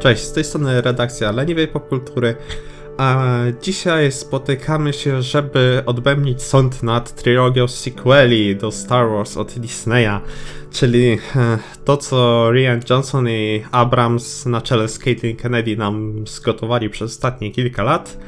Cześć, 0.00 0.22
z 0.22 0.32
tej 0.32 0.44
strony 0.44 0.82
redakcja 0.82 1.32
Leniwej 1.32 1.68
Popkultury, 1.68 2.36
a 2.98 3.24
dzisiaj 3.62 4.12
spotykamy 4.12 4.92
się, 4.92 5.22
żeby 5.22 5.82
odbębnić 5.86 6.42
sąd 6.42 6.82
nad 6.82 7.14
trylogią 7.14 7.68
sequeli 7.68 8.56
do 8.56 8.70
Star 8.70 9.08
Wars 9.10 9.36
od 9.36 9.58
Disneya, 9.58 10.20
czyli 10.72 11.18
e, 11.36 11.58
to, 11.84 11.96
co 11.96 12.50
Rian 12.52 12.80
Johnson 12.90 13.28
i 13.28 13.64
Abrams 13.70 14.46
na 14.46 14.60
czele 14.60 14.88
z 14.88 14.98
Caitlin 14.98 15.36
Kennedy 15.36 15.76
nam 15.76 16.24
zgotowali 16.26 16.90
przez 16.90 17.10
ostatnie 17.10 17.50
kilka 17.50 17.82
lat. 17.82 18.18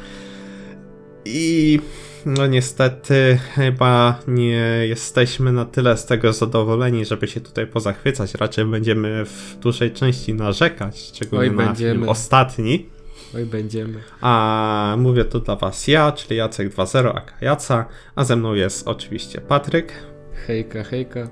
I 1.25 1.81
no 2.27 2.47
niestety 2.47 3.39
chyba 3.55 4.19
nie 4.29 4.87
jesteśmy 4.89 5.53
na 5.53 5.65
tyle 5.65 5.97
z 5.97 6.07
tego 6.07 6.33
zadowoleni, 6.33 7.05
żeby 7.05 7.29
się 7.29 7.41
tutaj 7.41 7.67
pozachwycać. 7.67 8.35
Raczej 8.35 8.65
będziemy 8.65 9.25
w 9.25 9.57
dużej 9.61 9.91
części 9.93 10.35
narzekać, 10.35 11.01
szczególnie 11.01 11.51
Oj, 11.51 11.57
na 11.57 11.67
będziemy. 11.67 11.93
film 11.95 12.09
ostatni. 12.09 12.89
Oj, 13.35 13.47
będziemy. 13.47 14.01
A 14.21 14.95
mówię 14.99 15.25
tu 15.25 15.41
dla 15.41 15.57
was 15.57 15.89
ja, 15.89 16.13
czyli 16.13 16.37
Jacek 16.37 16.75
2.0 16.75 17.09
aka 17.09 17.35
Jaca, 17.41 17.87
a 18.15 18.25
ze 18.25 18.37
mną 18.37 18.55
jest 18.55 18.89
oczywiście 18.89 19.41
Patryk. 19.41 19.93
Hejka, 20.47 20.85
hejka. 20.85 21.29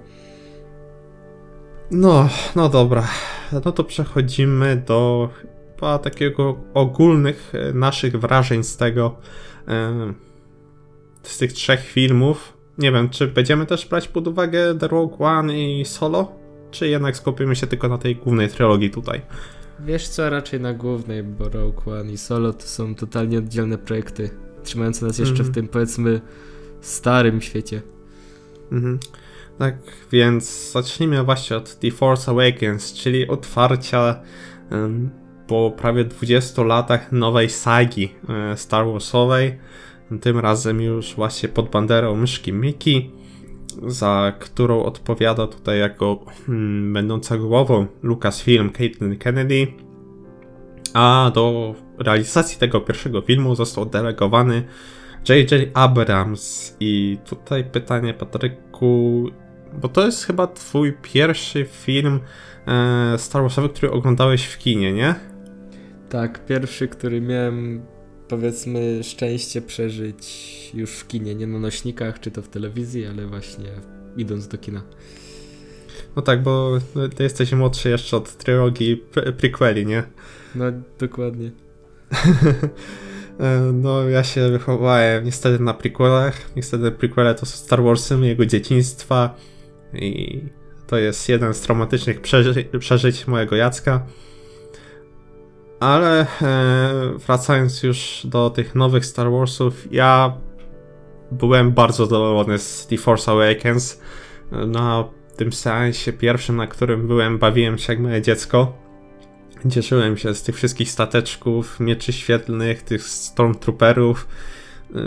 No, 1.91 2.29
no 2.57 2.69
dobra. 2.69 3.09
No 3.53 3.73
to 3.73 3.85
przechodzimy 3.85 4.83
do 4.87 5.29
chyba 5.41 5.99
takiego 5.99 6.57
ogólnych 6.75 7.53
naszych 7.75 8.17
wrażeń 8.21 8.65
z 8.65 8.77
tego, 8.77 9.17
z 11.23 11.39
tych 11.39 11.53
trzech 11.53 11.81
filmów. 11.81 12.57
Nie 12.79 12.93
wiem, 12.93 13.09
czy 13.09 13.27
będziemy 13.27 13.67
też 13.67 13.87
brać 13.87 14.09
pod 14.09 14.29
uwagę 14.29 14.75
The 14.79 14.89
Rogue 14.89 15.25
One 15.25 15.61
i 15.61 15.85
Solo? 15.85 16.33
Czy 16.71 16.89
jednak 16.89 17.17
skupimy 17.17 17.57
się 17.57 17.67
tylko 17.67 17.89
na 17.89 17.99
tej 17.99 18.17
głównej 18.17 18.49
trylogii 18.49 18.91
tutaj? 18.91 19.21
Wiesz 19.81 20.09
co, 20.09 20.31
raczej 20.31 20.61
na 20.61 20.75
głównej, 20.75 21.23
bo 21.23 21.49
Rogue 21.49 21.91
One 21.91 22.13
i 22.13 22.19
Solo 22.19 22.53
to 22.53 22.67
są 22.67 22.95
totalnie 22.95 23.39
oddzielne 23.39 23.79
projekty, 23.79 24.31
trzymające 24.65 25.07
nas 25.07 25.19
jeszcze 25.19 25.35
mm 25.35 25.45
w 25.45 25.49
mhm. 25.49 25.55
tym, 25.55 25.69
powiedzmy, 25.69 26.21
starym 26.81 27.41
świecie. 27.41 27.83
Mhm. 28.73 28.99
Tak, 29.59 29.77
więc 30.13 30.73
zacznijmy 30.73 31.25
właśnie 31.25 31.57
od 31.57 31.79
The 31.79 31.91
Force 31.91 32.31
Awakens, 32.31 32.93
czyli 32.93 33.29
otwarcia 33.29 34.21
um, 34.71 35.11
po 35.47 35.73
prawie 35.77 36.05
20 36.05 36.63
latach 36.63 37.13
nowej 37.13 37.51
sagi 37.51 38.15
um, 38.29 38.57
Star 38.57 38.87
Warsowej 38.87 39.59
tym 40.19 40.39
razem 40.39 40.81
już 40.81 41.15
właśnie 41.15 41.49
pod 41.49 41.71
banderą 41.71 42.17
myszki 42.17 42.53
Mickey, 42.53 43.11
za 43.87 44.33
którą 44.41 44.83
odpowiada 44.83 45.47
tutaj 45.47 45.79
jako 45.79 46.25
hmm, 46.47 46.93
będąca 46.93 47.39
głową 47.39 47.87
Lucasfilm 48.03 48.71
Caitlin 48.71 49.17
Kennedy. 49.19 49.67
A 50.95 51.31
do 51.35 51.75
realizacji 51.99 52.59
tego 52.59 52.81
pierwszego 52.81 53.21
filmu 53.21 53.55
został 53.55 53.87
delegowany 53.87 54.65
J.J. 55.29 55.71
Abrams. 55.75 56.77
I 56.81 57.19
tutaj 57.25 57.65
pytanie, 57.65 58.15
Patryku, 58.15 59.31
bo 59.81 59.89
to 59.89 60.07
jest 60.07 60.25
chyba 60.25 60.47
twój 60.47 60.93
pierwszy 61.03 61.65
film 61.65 62.21
e, 62.67 63.19
Star 63.19 63.43
Warsowy, 63.43 63.69
który 63.69 63.93
oglądałeś 63.93 64.45
w 64.45 64.59
kinie, 64.59 64.93
nie? 64.93 65.15
Tak, 66.09 66.47
pierwszy, 66.47 66.89
który 66.89 67.21
miałem 67.21 67.83
powiedzmy 68.31 69.05
szczęście 69.05 69.63
przeżyć 69.63 70.71
już 70.75 70.91
w 70.91 71.07
kinie, 71.07 71.35
nie 71.35 71.47
na 71.47 71.59
nośnikach, 71.59 72.21
czy 72.21 72.31
to 72.31 72.43
w 72.43 72.49
telewizji, 72.49 73.07
ale 73.07 73.27
właśnie 73.27 73.69
idąc 74.17 74.49
do 74.49 74.59
kina. 74.59 74.83
No 76.17 76.23
tak, 76.23 76.43
bo 76.43 76.79
ty 77.17 77.23
jesteś 77.23 77.53
młodszy 77.53 77.91
jeszcze 77.91 78.17
od 78.17 78.37
trylogii 78.37 78.97
pre 78.97 79.33
prequeli, 79.33 79.87
nie? 79.87 80.03
No, 80.55 80.65
dokładnie. 80.99 81.51
E, 83.41 83.73
no, 83.73 84.09
ja 84.09 84.25
się 84.25 84.51
wychowałem 84.51 85.25
niestety 85.25 85.63
na 85.63 85.75
prequelach. 85.75 86.57
Niestety 86.57 86.91
prequele 86.91 87.35
to 87.35 87.47
są 87.47 87.57
Star 87.57 87.83
Warsy 87.83 88.17
mojego 88.17 88.47
dzieciństwa 88.47 89.37
i 89.95 90.41
to 90.87 90.99
jest 90.99 91.29
jeden 91.29 91.55
z 91.55 91.61
traumatycznych 91.61 92.21
przeży 92.21 92.65
przeżyć 92.79 93.27
mojego 93.27 93.57
Jacka. 93.57 94.07
Ale 95.81 96.21
e, 96.21 96.27
wracając 97.27 97.83
już 97.83 98.23
do 98.25 98.51
tych 98.51 98.75
nowych 98.75 99.07
Star 99.07 99.31
Warsów, 99.31 99.93
ja 99.93 100.37
byłem 101.33 101.73
bardzo 101.73 102.07
zadowolony 102.07 102.59
z 102.59 102.87
The 102.87 102.97
Force 102.97 103.33
Awakens. 103.33 104.01
Na 104.67 105.05
tym 105.37 105.53
seansie 105.53 106.13
pierwszym, 106.13 106.57
na 106.57 106.67
którym 106.67 107.09
byłem, 107.09 107.39
bawiłem 107.39 107.79
się 107.79 107.93
jak 107.93 108.03
małe 108.03 108.23
dziecko. 108.23 108.73
Cieszyłem 109.71 110.17
się 110.17 110.35
z 110.35 110.43
tych 110.43 110.57
wszystkich 110.57 110.91
stateczków, 110.91 111.81
mieczy 111.81 112.13
świetlnych, 112.13 112.83
tych 112.83 113.03
stormtrooperów. 113.03 114.29
E, 114.95 114.99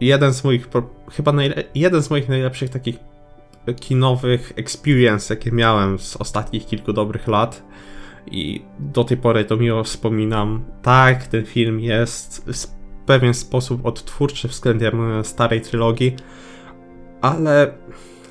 jeden 0.00 0.34
z 0.34 0.44
moich, 0.44 0.68
chyba 1.12 1.32
jeden 1.74 2.02
z 2.02 2.10
moich 2.10 2.28
najlepszych 2.28 2.70
takich 2.70 2.96
kinowych 3.80 4.52
experience, 4.56 5.34
jakie 5.34 5.52
miałem 5.52 5.98
z 5.98 6.16
ostatnich 6.16 6.66
kilku 6.66 6.92
dobrych 6.92 7.28
lat 7.28 7.62
i 8.32 8.62
do 8.78 9.04
tej 9.04 9.16
pory 9.16 9.44
to 9.44 9.56
miło 9.56 9.84
wspominam. 9.84 10.64
Tak, 10.82 11.26
ten 11.26 11.44
film 11.44 11.80
jest 11.80 12.44
w 12.52 12.66
pewien 13.06 13.34
sposób 13.34 13.86
odtwórczy 13.86 14.48
względem 14.48 15.24
starej 15.24 15.60
trylogii, 15.60 16.16
ale 17.20 17.72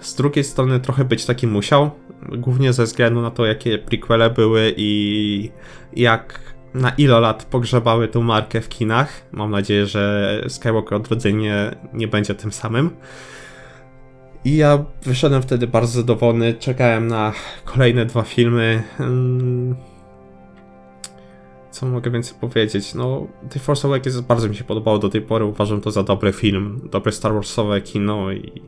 z 0.01 0.15
drugiej 0.15 0.43
strony 0.43 0.79
trochę 0.79 1.05
być 1.05 1.25
taki 1.25 1.47
musiał, 1.47 1.91
głównie 2.37 2.73
ze 2.73 2.83
względu 2.83 3.21
na 3.21 3.31
to, 3.31 3.45
jakie 3.45 3.77
prequele 3.77 4.29
były 4.29 4.73
i 4.77 5.51
jak 5.95 6.39
na 6.73 6.89
ile 6.89 7.19
lat 7.19 7.45
pogrzebały 7.45 8.07
tą 8.07 8.21
markę 8.21 8.61
w 8.61 8.69
kinach. 8.69 9.21
Mam 9.31 9.51
nadzieję, 9.51 9.85
że 9.85 10.43
Skywalker 10.47 10.93
Odrodzenie 10.93 11.75
nie 11.93 12.07
będzie 12.07 12.35
tym 12.35 12.51
samym. 12.51 12.89
I 14.45 14.57
ja 14.57 14.85
wyszedłem 15.03 15.41
wtedy 15.41 15.67
bardzo 15.67 15.91
zadowolony. 16.01 16.53
Czekałem 16.53 17.07
na 17.07 17.33
kolejne 17.65 18.05
dwa 18.05 18.23
filmy. 18.23 18.83
Co 21.79 21.85
mogę 21.85 22.11
więcej 22.11 22.37
powiedzieć? 22.41 22.93
No, 22.93 23.27
The 23.49 23.59
Force 23.59 23.87
Awakens 23.87 24.19
bardzo 24.19 24.49
mi 24.49 24.55
się 24.55 24.63
podobało 24.63 24.99
do 24.99 25.09
tej 25.09 25.21
pory. 25.21 25.45
Uważam 25.45 25.81
to 25.81 25.91
za 25.91 26.03
dobry 26.03 26.33
film, 26.33 26.79
dobre 26.91 27.11
Star 27.11 27.33
Warsowe 27.33 27.81
kino 27.81 28.31
i, 28.31 28.61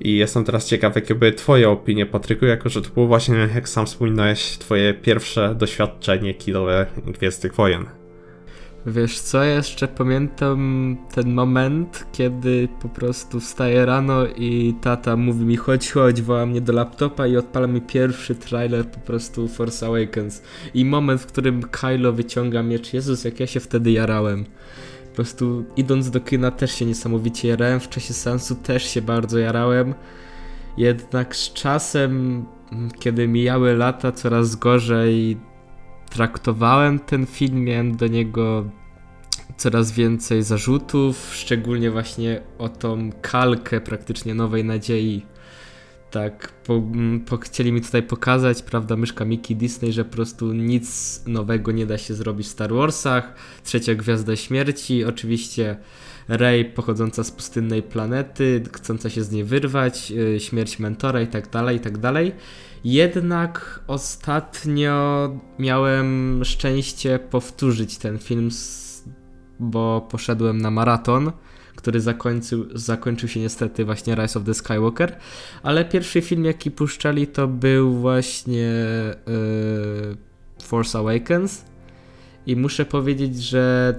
i 0.00 0.16
jestem 0.16 0.44
teraz 0.44 0.66
ciekaw, 0.66 0.94
jakie 0.94 1.14
były 1.14 1.32
twoje 1.32 1.70
opinie, 1.70 2.06
Patryku, 2.06 2.46
jako 2.46 2.68
że 2.68 2.82
to 2.82 2.90
było 2.90 3.06
właśnie, 3.06 3.48
jak 3.54 3.68
sam 3.68 3.86
wspominałeś, 3.86 4.58
twoje 4.58 4.94
pierwsze 4.94 5.54
doświadczenie 5.54 6.34
kinowe 6.34 6.86
Gwiezdnych 7.06 7.54
Wojen. 7.54 7.99
Wiesz 8.86 9.20
co, 9.20 9.44
jeszcze 9.44 9.88
pamiętam 9.88 10.96
ten 11.14 11.34
moment, 11.34 12.06
kiedy 12.12 12.68
po 12.82 12.88
prostu 12.88 13.40
wstaję 13.40 13.86
rano 13.86 14.26
i 14.26 14.74
tata 14.80 15.16
mówi 15.16 15.44
mi 15.44 15.56
chodź, 15.56 15.90
chodź, 15.90 16.22
woła 16.22 16.46
mnie 16.46 16.60
do 16.60 16.72
laptopa 16.72 17.26
i 17.26 17.36
odpala 17.36 17.66
mi 17.66 17.80
pierwszy 17.80 18.34
trailer 18.34 18.90
po 18.90 19.00
prostu 19.00 19.48
Force 19.48 19.86
Awakens. 19.86 20.42
I 20.74 20.84
moment, 20.84 21.20
w 21.20 21.26
którym 21.26 21.62
Kylo 21.62 22.12
wyciąga 22.12 22.62
miecz, 22.62 22.92
Jezus, 22.92 23.24
jak 23.24 23.40
ja 23.40 23.46
się 23.46 23.60
wtedy 23.60 23.90
jarałem. 23.90 24.44
Po 25.08 25.14
prostu 25.14 25.64
idąc 25.76 26.10
do 26.10 26.20
kina 26.20 26.50
też 26.50 26.74
się 26.74 26.86
niesamowicie 26.86 27.48
jarałem, 27.48 27.80
w 27.80 27.88
czasie 27.88 28.14
sensu 28.14 28.54
też 28.54 28.82
się 28.84 29.02
bardzo 29.02 29.38
jarałem. 29.38 29.94
Jednak 30.76 31.36
z 31.36 31.52
czasem, 31.52 32.44
kiedy 32.98 33.28
mijały 33.28 33.76
lata, 33.76 34.12
coraz 34.12 34.56
gorzej 34.56 35.36
traktowałem 36.10 36.98
ten 36.98 37.26
film, 37.26 37.64
miałem 37.64 37.96
do 37.96 38.06
niego 38.06 38.70
coraz 39.56 39.92
więcej 39.92 40.42
zarzutów, 40.42 41.30
szczególnie 41.34 41.90
właśnie 41.90 42.42
o 42.58 42.68
tą 42.68 43.10
kalkę 43.22 43.80
praktycznie 43.80 44.34
Nowej 44.34 44.64
Nadziei. 44.64 45.26
Tak, 46.10 46.52
po, 46.52 46.82
po, 47.26 47.36
chcieli 47.36 47.72
mi 47.72 47.80
tutaj 47.80 48.02
pokazać, 48.02 48.62
prawda, 48.62 48.96
myszka 48.96 49.24
Mickey 49.24 49.56
Disney, 49.56 49.92
że 49.92 50.04
po 50.04 50.12
prostu 50.12 50.52
nic 50.52 51.20
nowego 51.26 51.72
nie 51.72 51.86
da 51.86 51.98
się 51.98 52.14
zrobić 52.14 52.46
w 52.46 52.50
Star 52.50 52.72
Warsach. 52.74 53.34
Trzecia 53.64 53.94
Gwiazda 53.94 54.36
Śmierci, 54.36 55.04
oczywiście 55.04 55.76
Rey 56.30 56.64
pochodząca 56.64 57.24
z 57.24 57.30
pustynnej 57.30 57.82
planety, 57.82 58.62
chcąca 58.72 59.10
się 59.10 59.22
z 59.22 59.30
niej 59.30 59.44
wyrwać, 59.44 60.10
yy, 60.10 60.40
śmierć 60.40 60.78
mentora 60.78 61.20
i 61.20 61.26
tak 61.26 61.48
dalej, 61.48 61.76
i 61.76 61.80
tak. 61.80 61.94
Jednak 62.84 63.80
ostatnio 63.86 65.28
miałem 65.58 66.40
szczęście 66.44 67.18
powtórzyć 67.18 67.98
ten 67.98 68.18
film, 68.18 68.48
bo 69.58 70.08
poszedłem 70.10 70.58
na 70.58 70.70
maraton, 70.70 71.32
który 71.76 72.00
zakończył, 72.00 72.66
zakończył 72.74 73.28
się 73.28 73.40
niestety 73.40 73.84
właśnie 73.84 74.14
Rise 74.14 74.38
of 74.38 74.44
the 74.44 74.54
Skywalker, 74.54 75.16
ale 75.62 75.84
pierwszy 75.84 76.22
film 76.22 76.44
jaki 76.44 76.70
puszczali 76.70 77.26
to 77.26 77.48
był 77.48 77.94
właśnie 77.94 78.72
yy, 79.26 80.16
Force 80.62 80.98
Awakens 80.98 81.64
i 82.46 82.56
muszę 82.56 82.84
powiedzieć, 82.84 83.42
że 83.42 83.94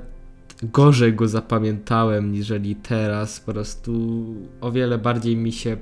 gorzej 0.64 1.14
go 1.14 1.28
zapamiętałem 1.28 2.32
niżeli 2.32 2.76
teraz, 2.76 3.40
po 3.40 3.54
prostu 3.54 4.26
o 4.62 4.72
wiele 4.72 4.98
bardziej 4.98 5.38
mi 5.38 5.52
się 5.52 5.78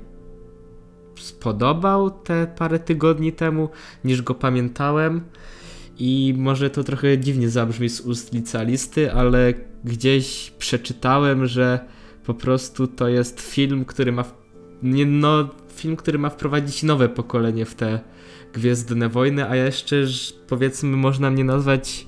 spodobał 1.16 2.10
te 2.10 2.46
parę 2.58 2.78
tygodni 2.78 3.32
temu, 3.32 3.68
niż 4.04 4.22
go 4.22 4.34
pamiętałem. 4.34 5.20
i 5.98 6.34
może 6.38 6.70
to 6.70 6.84
trochę 6.84 7.18
dziwnie 7.18 7.48
zabrzmi 7.50 7.88
z 7.88 8.00
ust 8.00 8.32
licealisty, 8.34 9.12
ale 9.12 9.54
gdzieś 9.84 10.52
przeczytałem, 10.58 11.46
że 11.46 11.80
po 12.26 12.34
prostu 12.34 12.86
to 12.86 13.08
jest 13.08 13.40
film, 13.40 13.84
który 13.84 14.12
ma 14.12 14.24
nie, 14.82 15.06
no, 15.06 15.48
film, 15.68 15.96
który 15.96 16.18
ma 16.18 16.30
wprowadzić 16.30 16.82
nowe 16.82 17.08
pokolenie 17.08 17.64
w 17.64 17.74
te 17.74 18.00
Gwiezdne 18.52 19.08
Wojny, 19.08 19.48
a 19.48 19.56
jeszcze 19.56 19.96
powiedzmy 20.48 20.96
można 20.96 21.30
mnie 21.30 21.44
nazwać 21.44 22.06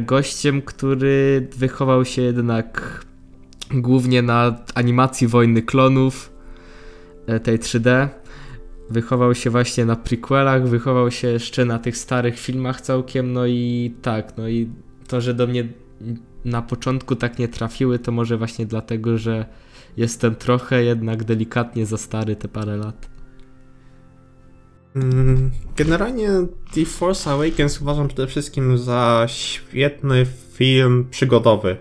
gościem, 0.00 0.62
który 0.62 1.48
wychował 1.56 2.04
się 2.04 2.22
jednak 2.22 3.00
głównie 3.70 4.22
na 4.22 4.56
animacji 4.74 5.26
Wojny 5.26 5.62
Klonów, 5.62 6.32
e, 7.26 7.40
tej 7.40 7.58
3D. 7.58 8.08
Wychował 8.90 9.34
się 9.34 9.50
właśnie 9.50 9.84
na 9.84 9.96
prequelach, 9.96 10.68
wychował 10.68 11.10
się 11.10 11.28
jeszcze 11.28 11.64
na 11.64 11.78
tych 11.78 11.96
starych 11.96 12.38
filmach 12.38 12.80
całkiem, 12.80 13.32
no 13.32 13.46
i 13.46 13.94
tak, 14.02 14.36
no 14.36 14.48
i 14.48 14.68
to, 15.08 15.20
że 15.20 15.34
do 15.34 15.46
mnie 15.46 15.68
na 16.44 16.62
początku 16.62 17.16
tak 17.16 17.38
nie 17.38 17.48
trafiły, 17.48 17.98
to 17.98 18.12
może 18.12 18.36
właśnie 18.38 18.66
dlatego, 18.66 19.18
że 19.18 19.46
jestem 19.96 20.34
trochę 20.34 20.84
jednak 20.84 21.24
delikatnie 21.24 21.86
za 21.86 21.96
stary 21.96 22.36
te 22.36 22.48
parę 22.48 22.76
lat. 22.76 23.15
Mm, 24.96 25.50
generalnie 25.76 26.30
The 26.74 26.84
Force 26.84 27.30
Awakens 27.30 27.80
uważam 27.80 28.08
przede 28.08 28.26
wszystkim 28.26 28.78
za 28.78 29.24
świetny 29.28 30.26
film 30.52 31.06
przygodowy. 31.10 31.76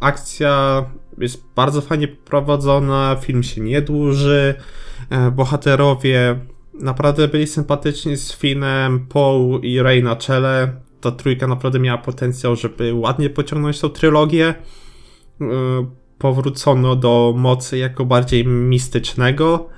Akcja 0.00 0.84
jest 1.18 1.42
bardzo 1.56 1.80
fajnie 1.80 2.08
poprowadzona, 2.08 3.16
film 3.20 3.42
się 3.42 3.60
nie 3.60 3.82
dłuży, 3.82 4.54
e, 5.10 5.30
bohaterowie 5.30 6.38
naprawdę 6.74 7.28
byli 7.28 7.46
sympatyczni 7.46 8.16
z 8.16 8.32
Finem, 8.32 9.06
Paul 9.06 9.60
i 9.62 9.82
Rey 9.82 10.02
na 10.02 10.16
czele. 10.16 10.72
Ta 11.00 11.10
trójka 11.10 11.46
naprawdę 11.46 11.78
miała 11.78 11.98
potencjał, 11.98 12.56
żeby 12.56 12.94
ładnie 12.94 13.30
pociągnąć 13.30 13.80
tą 13.80 13.88
trylogię. 13.88 14.54
E, 15.40 15.44
powrócono 16.18 16.96
do 16.96 17.34
mocy 17.36 17.78
jako 17.78 18.04
bardziej 18.04 18.46
mistycznego, 18.46 19.68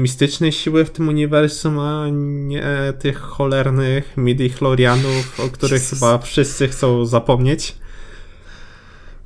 mistycznej 0.00 0.52
siły 0.52 0.84
w 0.84 0.90
tym 0.90 1.08
uniwersum, 1.08 1.78
a 1.78 2.06
nie 2.12 2.62
tych 2.98 3.18
cholernych 3.18 4.16
midi-chlorianów, 4.16 5.46
o 5.46 5.48
których 5.48 5.82
chyba 5.82 6.18
wszyscy 6.18 6.68
chcą 6.68 7.06
zapomnieć. 7.06 7.74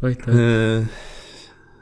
Oj 0.02 0.16
tak. 0.16 0.28
E, 0.28 0.86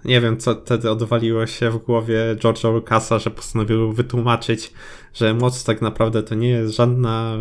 nie 0.05 0.21
wiem, 0.21 0.37
co 0.37 0.55
wtedy 0.55 0.91
odwaliło 0.91 1.47
się 1.47 1.71
w 1.71 1.79
głowie 1.79 2.37
George'a 2.37 2.73
Lucasa, 2.73 3.19
że 3.19 3.31
postanowił 3.31 3.93
wytłumaczyć, 3.93 4.73
że 5.15 5.35
moc 5.35 5.65
tak 5.65 5.83
naprawdę 5.83 6.23
to 6.23 6.35
nie 6.35 6.49
jest 6.49 6.75
żadna 6.75 7.37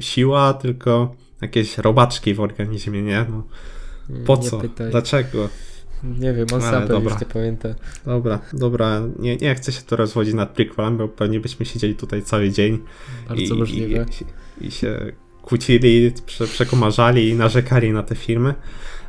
siła, 0.00 0.54
tylko 0.54 1.14
jakieś 1.40 1.78
robaczki 1.78 2.34
w 2.34 2.40
organizmie, 2.40 3.02
nie? 3.02 3.26
No, 3.30 3.42
po 4.26 4.36
nie 4.36 4.42
co? 4.42 4.58
Pytaj. 4.58 4.90
Dlaczego? 4.90 5.48
Nie 6.04 6.32
wiem, 6.32 6.46
on 6.54 6.62
sam 6.62 7.04
już 7.04 7.20
nie 7.20 7.26
pamięta. 7.26 7.68
Dobra, 8.06 8.38
dobra, 8.52 9.00
nie, 9.18 9.36
nie 9.36 9.54
chcę 9.54 9.72
się 9.72 9.82
tu 9.82 9.96
rozwodzić 9.96 10.34
nad 10.34 10.50
prequelem, 10.50 10.96
bo 10.96 11.08
pewnie 11.08 11.40
byśmy 11.40 11.66
siedzieli 11.66 11.94
tutaj 11.94 12.22
cały 12.22 12.50
dzień. 12.50 12.78
Bardzo 13.28 13.54
i, 13.54 13.58
możliwe. 13.58 14.06
I, 14.60 14.66
i 14.66 14.70
się 14.70 15.12
kłócili, 15.42 16.12
prze, 16.26 16.46
przekomarzali 16.46 17.28
i 17.28 17.34
narzekali 17.34 17.92
na 17.92 18.02
te 18.02 18.14
filmy. 18.14 18.54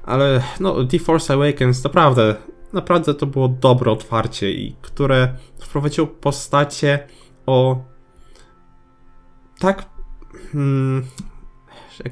Ale 0.04 0.44
no, 0.60 0.86
The 0.86 1.00
Force 1.00 1.34
Awakens 1.34 1.84
naprawdę, 1.84 2.36
naprawdę 2.74 3.14
to 3.14 3.26
było 3.26 3.48
dobre 3.48 3.92
otwarcie 3.92 4.52
i 4.52 4.76
które 4.82 5.36
wprowadziło 5.60 6.08
postacie 6.08 7.00
o 7.46 7.86
tak 9.60 9.86
hmm, 10.52 11.04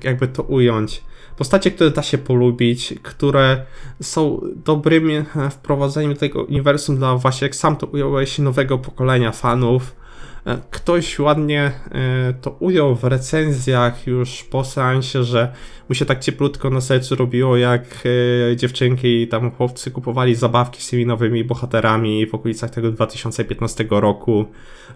jakby 0.03 0.27
to 0.27 0.43
ująć 0.43 1.03
postacie, 1.39 1.71
które 1.71 1.91
da 1.91 2.03
się 2.03 2.17
polubić, 2.17 2.93
które 3.03 3.65
są 4.01 4.41
dobrym 4.65 5.25
wprowadzeniem 5.51 6.15
tego 6.15 6.43
uniwersum 6.43 6.97
dla 6.97 7.15
właśnie, 7.15 7.45
jak 7.45 7.55
sam 7.55 7.75
to 7.75 7.87
ująłeś, 7.87 8.39
nowego 8.39 8.77
pokolenia 8.77 9.31
fanów, 9.31 9.95
E, 10.45 10.57
ktoś 10.71 11.19
ładnie 11.19 11.71
e, 11.91 12.33
to 12.41 12.51
ujął 12.59 12.95
w 12.95 13.03
recenzjach 13.03 14.07
już 14.07 14.43
po 14.43 14.63
seansie, 14.63 15.23
że 15.23 15.53
mu 15.89 15.95
się 15.95 16.05
tak 16.05 16.19
cieplutko 16.19 16.69
na 16.69 16.81
sercu 16.81 17.15
robiło, 17.15 17.57
jak 17.57 17.83
e, 18.51 18.55
dziewczynki 18.55 19.21
i 19.21 19.27
tam 19.27 19.51
chłopcy 19.51 19.91
kupowali 19.91 20.35
zabawki 20.35 20.81
z 20.81 20.89
tymi 20.89 21.05
nowymi 21.05 21.43
bohaterami 21.43 22.27
w 22.27 22.35
okolicach 22.35 22.69
tego 22.69 22.91
2015 22.91 23.85
roku, 23.89 24.45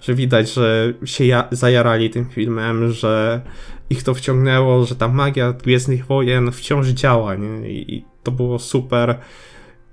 że 0.02 0.14
widać, 0.14 0.54
że 0.54 0.94
się 1.06 1.26
ja 1.26 1.48
zajarali 1.52 2.10
tym 2.10 2.30
filmem, 2.30 2.92
że 2.92 3.42
ich 3.90 4.04
to 4.04 4.14
wciągnęło, 4.14 4.86
że 4.86 4.96
ta 4.96 5.08
magia 5.08 5.54
Gwiezdnych 5.54 6.06
Wojen 6.06 6.52
wciąż 6.52 6.88
działa, 6.88 7.36
nie? 7.36 7.70
I 7.70 8.06
to 8.24 8.32
było 8.32 8.60
super 8.60 9.20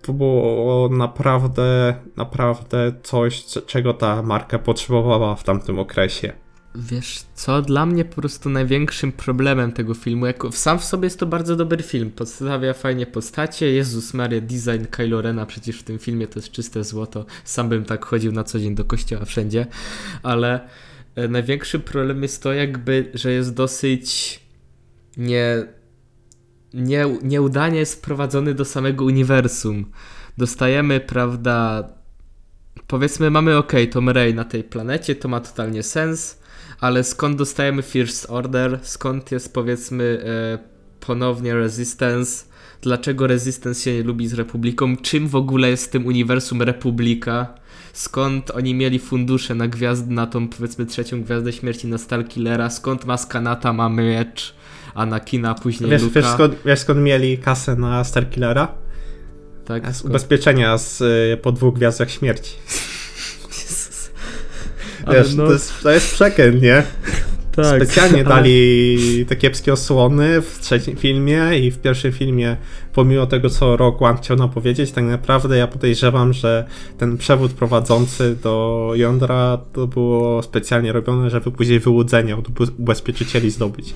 to 0.02 0.12
było 0.12 0.88
naprawdę, 0.88 1.94
naprawdę 2.16 2.92
coś, 3.02 3.44
czego 3.66 3.94
ta 3.94 4.22
marka 4.22 4.58
potrzebowała 4.58 5.36
w 5.36 5.44
tamtym 5.44 5.78
okresie. 5.78 6.32
Wiesz, 6.74 7.22
co 7.34 7.62
dla 7.62 7.86
mnie 7.86 8.04
po 8.04 8.14
prostu 8.14 8.50
największym 8.50 9.12
problemem 9.12 9.72
tego 9.72 9.94
filmu, 9.94 10.26
jako 10.26 10.52
sam 10.52 10.78
w 10.78 10.84
sobie 10.84 11.06
jest 11.06 11.18
to 11.18 11.26
bardzo 11.26 11.56
dobry 11.56 11.82
film, 11.82 12.10
podstawia 12.10 12.72
fajnie 12.72 13.06
postacie, 13.06 13.72
Jezus 13.72 14.14
Maria, 14.14 14.40
design 14.40 14.84
Kylo 14.90 15.22
Rena 15.22 15.46
przecież 15.46 15.78
w 15.78 15.82
tym 15.82 15.98
filmie 15.98 16.26
to 16.26 16.38
jest 16.38 16.50
czyste 16.50 16.84
złoto, 16.84 17.26
sam 17.44 17.68
bym 17.68 17.84
tak 17.84 18.04
chodził 18.04 18.32
na 18.32 18.44
co 18.44 18.58
dzień 18.58 18.74
do 18.74 18.84
kościoła 18.84 19.24
wszędzie, 19.24 19.66
ale 20.22 20.68
największy 21.28 21.80
problem 21.80 22.22
jest 22.22 22.42
to 22.42 22.52
jakby, 22.52 23.10
że 23.14 23.32
jest 23.32 23.54
dosyć 23.54 24.40
nie 25.16 25.66
nie, 26.74 27.06
nieudanie 27.22 27.78
jest 27.78 27.94
wprowadzony 27.94 28.54
do 28.54 28.64
samego 28.64 29.04
uniwersum. 29.04 29.90
Dostajemy, 30.38 31.00
prawda, 31.00 31.88
powiedzmy 32.86 33.30
mamy 33.30 33.56
ok, 33.56 33.72
Tom 33.90 34.08
Ray 34.08 34.34
na 34.34 34.44
tej 34.44 34.64
planecie, 34.64 35.14
to 35.14 35.28
ma 35.28 35.40
totalnie 35.40 35.82
sens, 35.82 36.40
ale 36.80 37.04
skąd 37.04 37.36
dostajemy 37.36 37.82
First 37.82 38.26
Order, 38.30 38.78
skąd 38.82 39.32
jest 39.32 39.54
powiedzmy 39.54 40.24
e, 40.24 40.58
ponownie 41.06 41.54
Resistance, 41.54 42.44
dlaczego 42.82 43.26
Resistance 43.26 43.80
się 43.80 43.94
nie 43.94 44.02
lubi 44.02 44.28
z 44.28 44.34
Republiką, 44.34 44.96
czym 44.96 45.28
w 45.28 45.36
ogóle 45.36 45.70
jest 45.70 45.86
w 45.86 45.90
tym 45.90 46.06
uniwersum 46.06 46.62
Republika, 46.62 47.54
skąd 47.92 48.50
oni 48.50 48.74
mieli 48.74 48.98
fundusze 48.98 49.54
na 49.54 49.68
gwiazd, 49.68 50.06
na 50.06 50.26
tą 50.26 50.48
powiedzmy 50.48 50.86
trzecią 50.86 51.22
gwiazdę 51.22 51.52
śmierci 51.52 51.86
na 51.86 51.98
Stalkillera, 51.98 52.70
skąd 52.70 53.04
Maskanata 53.04 53.72
ma 53.72 53.88
miecz, 53.88 54.54
Anakina, 54.94 55.54
później 55.54 55.90
wiesz, 55.90 56.02
Luka. 56.02 56.20
Wiesz 56.20 56.30
skąd, 56.30 56.54
wiesz 56.66 56.78
skąd 56.78 57.00
mieli 57.00 57.38
kasę 57.38 57.76
na 57.76 58.04
Starkillera? 58.04 58.68
Tak, 59.64 59.94
z 59.94 60.02
ubezpieczenia 60.02 60.78
z, 60.78 61.00
y, 61.00 61.36
po 61.42 61.52
dwóch 61.52 61.74
gwiazdach 61.74 62.10
śmierci. 62.10 62.56
Wiesz, 65.12 65.34
no... 65.34 65.46
to, 65.46 65.52
jest, 65.52 65.72
to 65.82 65.90
jest 65.90 66.12
przekręt, 66.14 66.62
nie? 66.62 66.82
Tak, 67.56 67.82
Specjalnie 67.82 68.24
dali 68.24 69.26
te 69.28 69.36
kiepskie 69.36 69.72
osłony 69.72 70.40
w 70.40 70.58
trzecim 70.60 70.96
filmie 70.96 71.58
i 71.58 71.70
w 71.70 71.78
pierwszym 71.78 72.12
filmie, 72.12 72.56
pomimo 72.92 73.26
tego, 73.26 73.50
co 73.50 73.76
Rock 73.76 74.02
One 74.02 74.18
chciał 74.18 74.36
nam 74.36 74.50
powiedzieć, 74.50 74.92
tak 74.92 75.04
naprawdę 75.04 75.56
ja 75.56 75.66
podejrzewam, 75.66 76.32
że 76.32 76.64
ten 76.98 77.16
przewód 77.16 77.52
prowadzący 77.52 78.36
do 78.42 78.90
jądra 78.94 79.58
to 79.72 79.86
było 79.86 80.42
specjalnie 80.42 80.92
robione, 80.92 81.30
żeby 81.30 81.50
później 81.50 81.80
wyłudzenie 81.80 82.36
od 82.36 82.48
ubezpieczycieli 82.78 83.50
zdobyć. 83.50 83.94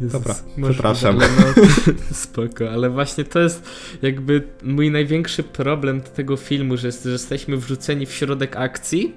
Jezus, 0.00 0.12
Dobra, 0.12 0.34
przepraszam. 0.68 1.18
No, 1.18 1.24
spoko, 2.12 2.70
ale 2.70 2.90
właśnie 2.90 3.24
to 3.24 3.38
jest 3.38 3.70
jakby 4.02 4.42
mój 4.62 4.90
największy 4.90 5.42
problem 5.42 6.00
tego 6.00 6.36
filmu, 6.36 6.76
że, 6.76 6.92
że 6.92 7.10
jesteśmy 7.10 7.56
wrzuceni 7.56 8.06
w 8.06 8.12
środek 8.12 8.56
akcji 8.56 9.12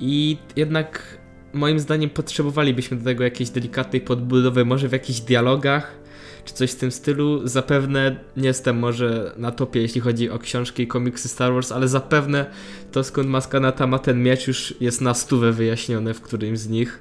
i 0.00 0.36
jednak 0.56 1.19
moim 1.52 1.80
zdaniem 1.80 2.10
potrzebowalibyśmy 2.10 2.96
do 2.96 3.04
tego 3.04 3.24
jakiejś 3.24 3.50
delikatnej 3.50 4.00
podbudowy, 4.00 4.64
może 4.64 4.88
w 4.88 4.92
jakichś 4.92 5.20
dialogach, 5.20 6.00
czy 6.44 6.54
coś 6.54 6.72
w 6.72 6.76
tym 6.76 6.90
stylu. 6.90 7.48
Zapewne 7.48 8.16
nie 8.36 8.48
jestem 8.48 8.78
może 8.78 9.34
na 9.36 9.50
topie, 9.50 9.80
jeśli 9.80 10.00
chodzi 10.00 10.30
o 10.30 10.38
książki 10.38 10.82
i 10.82 10.86
komiksy 10.86 11.28
Star 11.28 11.52
Wars, 11.52 11.72
ale 11.72 11.88
zapewne 11.88 12.46
to 12.92 13.04
skąd 13.04 13.28
Maskanata 13.28 13.86
ma 13.86 13.98
ten 13.98 14.22
miecz 14.22 14.46
już 14.46 14.74
jest 14.80 15.00
na 15.00 15.14
stówę 15.14 15.52
wyjaśnione 15.52 16.14
w 16.14 16.20
którymś 16.20 16.58
z 16.58 16.68
nich. 16.68 17.00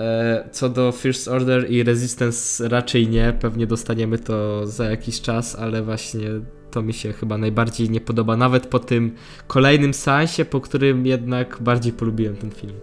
E, 0.00 0.48
co 0.52 0.68
do 0.68 0.92
First 0.92 1.28
Order 1.28 1.70
i 1.70 1.82
Resistance 1.82 2.68
raczej 2.68 3.08
nie, 3.08 3.34
pewnie 3.40 3.66
dostaniemy 3.66 4.18
to 4.18 4.66
za 4.66 4.84
jakiś 4.90 5.20
czas, 5.20 5.56
ale 5.56 5.82
właśnie 5.82 6.28
to 6.70 6.82
mi 6.82 6.94
się 6.94 7.12
chyba 7.12 7.38
najbardziej 7.38 7.90
nie 7.90 8.00
podoba, 8.00 8.36
nawet 8.36 8.66
po 8.66 8.78
tym 8.78 9.14
kolejnym 9.46 9.94
seansie, 9.94 10.44
po 10.44 10.60
którym 10.60 11.06
jednak 11.06 11.58
bardziej 11.60 11.92
polubiłem 11.92 12.36
ten 12.36 12.50
film. 12.50 12.74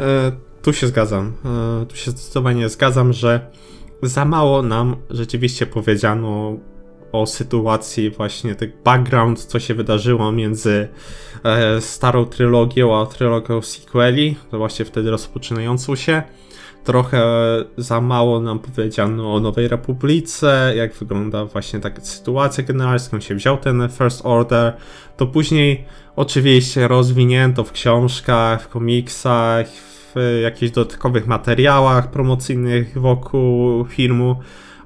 E, 0.00 0.32
tu 0.62 0.72
się 0.72 0.86
zgadzam. 0.86 1.32
E, 1.82 1.86
tu 1.86 1.96
się 1.96 2.10
zdecydowanie 2.10 2.68
zgadzam, 2.68 3.12
że 3.12 3.50
za 4.02 4.24
mało 4.24 4.62
nam 4.62 4.96
rzeczywiście 5.10 5.66
powiedziano 5.66 6.56
o 7.12 7.26
sytuacji 7.26 8.10
właśnie, 8.10 8.54
ten 8.54 8.72
background, 8.84 9.44
co 9.44 9.60
się 9.60 9.74
wydarzyło 9.74 10.32
między 10.32 10.88
e, 11.44 11.80
starą 11.80 12.24
trylogią 12.24 13.00
a 13.00 13.06
trylogią 13.06 13.62
sequeli, 13.62 14.36
to 14.50 14.58
właśnie 14.58 14.84
wtedy 14.84 15.10
rozpoczynającą 15.10 15.96
się. 15.96 16.22
Trochę 16.84 17.24
za 17.76 18.00
mało 18.00 18.40
nam 18.40 18.58
powiedziano 18.58 19.34
o 19.34 19.40
Nowej 19.40 19.68
Republice, 19.68 20.72
jak 20.76 20.94
wygląda 20.94 21.44
właśnie 21.44 21.80
taka 21.80 22.00
sytuacja 22.00 22.64
generalna, 22.64 22.98
skąd 22.98 23.24
się 23.24 23.34
wziął 23.34 23.56
ten 23.56 23.88
First 23.88 24.20
Order. 24.24 24.72
To 25.16 25.26
później 25.26 25.84
oczywiście 26.16 26.88
rozwinięto 26.88 27.64
w 27.64 27.72
książkach, 27.72 28.62
w 28.62 28.68
komiksach, 28.68 29.66
w 30.14 30.40
jakichś 30.42 30.72
dodatkowych 30.72 31.26
materiałach 31.26 32.10
promocyjnych 32.10 33.00
wokół 33.00 33.84
filmu 33.84 34.36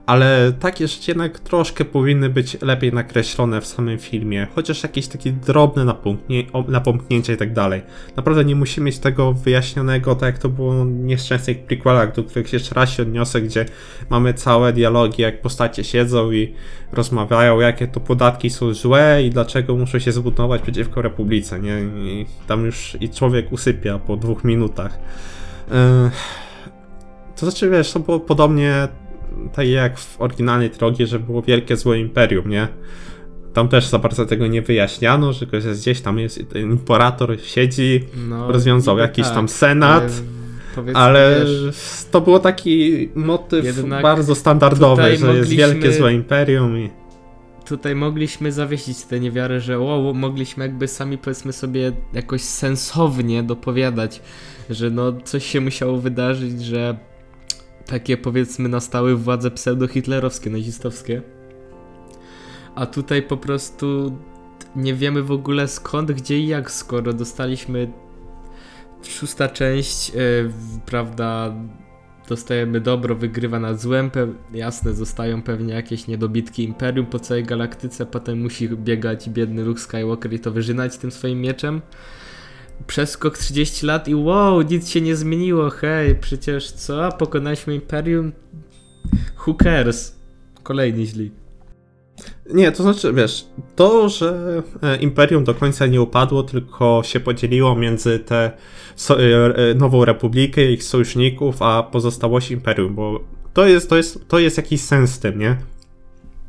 ale 0.06 0.52
takie 0.60 0.88
rzeczy 0.88 1.10
jednak 1.10 1.38
troszkę 1.38 1.84
powinny 1.84 2.28
być 2.28 2.62
lepiej 2.62 2.92
nakreślone 2.92 3.60
w 3.60 3.66
samym 3.66 3.98
filmie, 3.98 4.46
chociaż 4.54 4.82
jakieś 4.82 5.08
takie 5.08 5.32
drobne 5.32 5.94
napomknięcia 6.68 7.32
i 7.32 7.36
tak 7.36 7.52
dalej. 7.52 7.82
Naprawdę 8.16 8.44
nie 8.44 8.56
musimy 8.56 8.84
mieć 8.84 8.98
tego 8.98 9.32
wyjaśnionego, 9.32 10.14
tak 10.14 10.26
jak 10.34 10.38
to 10.38 10.48
było 10.48 10.84
w 10.84 10.90
nieszczęsnych 10.90 11.64
prequelach, 11.64 12.14
do 12.14 12.24
których 12.24 12.52
jeszcze 12.52 12.74
raz 12.74 12.90
się 12.90 13.02
odniosę, 13.02 13.40
gdzie 13.40 13.66
mamy 14.10 14.34
całe 14.34 14.72
dialogi, 14.72 15.22
jak 15.22 15.42
postacie 15.42 15.84
siedzą 15.84 16.32
i 16.32 16.54
rozmawiają, 16.92 17.60
jakie 17.60 17.88
to 17.88 18.00
podatki 18.00 18.50
są 18.50 18.74
złe 18.74 19.22
i 19.24 19.30
dlaczego 19.30 19.76
muszą 19.76 19.98
się 19.98 20.12
zbuntować 20.12 20.62
przeciwko 20.62 21.02
Republice, 21.02 21.60
nie? 21.60 21.80
I 21.80 22.26
tam 22.46 22.64
już 22.64 22.96
i 23.00 23.10
człowiek 23.10 23.52
usypia 23.52 23.98
po 23.98 24.16
dwóch 24.16 24.44
minutach. 24.44 24.98
To 27.36 27.50
znaczy, 27.50 27.70
wiesz, 27.70 27.92
to 27.92 28.00
było 28.00 28.20
podobnie 28.20 28.88
tak 29.54 29.68
jak 29.68 29.98
w 29.98 30.20
oryginalnej 30.20 30.70
trylogii, 30.70 31.06
że 31.06 31.18
było 31.18 31.42
wielkie 31.42 31.76
złe 31.76 31.98
imperium, 31.98 32.50
nie? 32.50 32.68
Tam 33.52 33.68
też 33.68 33.86
za 33.86 33.98
bardzo 33.98 34.26
tego 34.26 34.46
nie 34.46 34.62
wyjaśniano, 34.62 35.32
że 35.32 35.46
jest 35.52 35.80
gdzieś 35.80 36.00
tam 36.00 36.18
jest 36.18 36.54
imperator 36.54 37.40
siedzi, 37.40 38.04
no, 38.28 38.52
rozwiązał 38.52 38.98
jakiś 38.98 39.24
tak, 39.24 39.34
tam 39.34 39.48
senat. 39.48 40.12
Ale, 40.76 40.92
ale 40.94 41.40
wiesz, 41.40 41.74
to 42.10 42.20
było 42.20 42.38
taki 42.38 43.08
motyw 43.14 43.84
bardzo 44.02 44.34
standardowy, 44.34 45.16
że 45.16 45.36
jest 45.36 45.50
wielkie 45.50 45.92
złe 45.92 46.14
imperium 46.14 46.78
i 46.78 46.90
tutaj 47.66 47.94
mogliśmy 47.94 48.52
zawiesić 48.52 49.04
tę 49.04 49.20
niewiarę, 49.20 49.60
że 49.60 49.78
o, 49.78 50.12
mogliśmy 50.14 50.64
jakby 50.64 50.88
sami 50.88 51.18
powiedzmy 51.18 51.52
sobie 51.52 51.92
jakoś 52.12 52.42
sensownie 52.42 53.42
dopowiadać, 53.42 54.22
że 54.70 54.90
no 54.90 55.12
coś 55.24 55.46
się 55.46 55.60
musiało 55.60 55.98
wydarzyć, 55.98 56.64
że 56.64 56.96
takie 57.86 58.16
powiedzmy 58.16 58.68
nastały 58.68 59.16
władze 59.16 59.50
pseudo-hitlerowskie, 59.50 60.50
nazistowskie. 60.50 61.22
A 62.74 62.86
tutaj 62.86 63.22
po 63.22 63.36
prostu 63.36 64.16
nie 64.76 64.94
wiemy 64.94 65.22
w 65.22 65.30
ogóle 65.30 65.68
skąd, 65.68 66.12
gdzie 66.12 66.38
i 66.38 66.46
jak, 66.46 66.70
skoro 66.70 67.12
dostaliśmy 67.12 67.92
szósta 69.02 69.48
część, 69.48 70.08
yy, 70.14 70.50
prawda, 70.86 71.54
dostajemy 72.28 72.80
dobro, 72.80 73.14
wygrywa 73.14 73.60
nad 73.60 73.80
złem, 73.80 74.10
jasne, 74.52 74.92
zostają 74.92 75.42
pewnie 75.42 75.74
jakieś 75.74 76.06
niedobitki 76.06 76.64
Imperium 76.64 77.06
po 77.06 77.18
całej 77.18 77.44
galaktyce, 77.44 78.06
potem 78.06 78.42
musi 78.42 78.68
biegać 78.68 79.30
biedny 79.30 79.64
Luke 79.64 79.80
Skywalker 79.80 80.32
i 80.32 80.40
to 80.40 80.50
wyżynać 80.50 80.98
tym 80.98 81.10
swoim 81.10 81.40
mieczem 81.40 81.82
przeskok 82.86 83.38
30 83.38 83.86
lat 83.86 84.08
i 84.08 84.14
wow, 84.14 84.62
nic 84.62 84.88
się 84.88 85.00
nie 85.00 85.16
zmieniło, 85.16 85.70
hej, 85.70 86.14
przecież 86.14 86.72
co, 86.72 87.12
pokonaliśmy 87.12 87.74
Imperium? 87.74 88.32
Who 89.46 89.54
cares? 89.54 90.16
Kolejny 90.62 91.06
źli. 91.06 91.30
Nie, 92.54 92.72
to 92.72 92.82
znaczy, 92.82 93.12
wiesz, 93.12 93.46
to, 93.76 94.08
że 94.08 94.62
e, 94.82 94.96
Imperium 94.96 95.44
do 95.44 95.54
końca 95.54 95.86
nie 95.86 96.02
upadło, 96.02 96.42
tylko 96.42 97.02
się 97.04 97.20
podzieliło 97.20 97.76
między 97.76 98.18
tę 98.18 98.50
so, 98.96 99.20
e, 99.20 99.56
e, 99.56 99.74
nową 99.74 100.04
republikę 100.04 100.70
i 100.70 100.72
ich 100.72 100.84
sojuszników, 100.84 101.62
a 101.62 101.82
pozostałość 101.82 102.50
Imperium, 102.50 102.94
bo 102.94 103.20
to 103.52 103.66
jest, 103.66 103.90
to 103.90 103.96
jest, 103.96 104.28
to 104.28 104.38
jest 104.38 104.56
jakiś 104.56 104.80
sens 104.80 105.10
z 105.10 105.18
tym, 105.18 105.38
nie? 105.38 105.56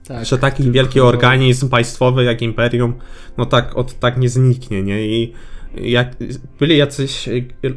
Tak, 0.07 0.25
że 0.25 0.37
taki 0.37 0.71
wielki 0.71 0.99
organizm 0.99 1.69
państwowy 1.69 2.23
jak 2.23 2.41
Imperium, 2.41 2.93
no 3.37 3.45
tak, 3.45 3.77
od, 3.77 3.99
tak 3.99 4.17
nie 4.17 4.29
zniknie, 4.29 4.83
nie? 4.83 5.07
I 5.07 5.33
jak, 5.81 6.15
byli 6.59 6.77
jacyś 6.77 7.29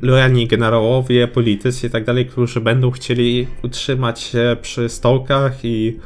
lojalni 0.02 0.46
generałowie, 0.46 1.28
politycy 1.28 1.86
i 1.86 1.90
tak 1.90 2.04
dalej, 2.04 2.26
którzy 2.26 2.60
będą 2.60 2.90
chcieli 2.90 3.46
utrzymać 3.64 4.20
się 4.20 4.56
przy 4.62 4.88
stołkach 4.88 5.64
i 5.64 5.96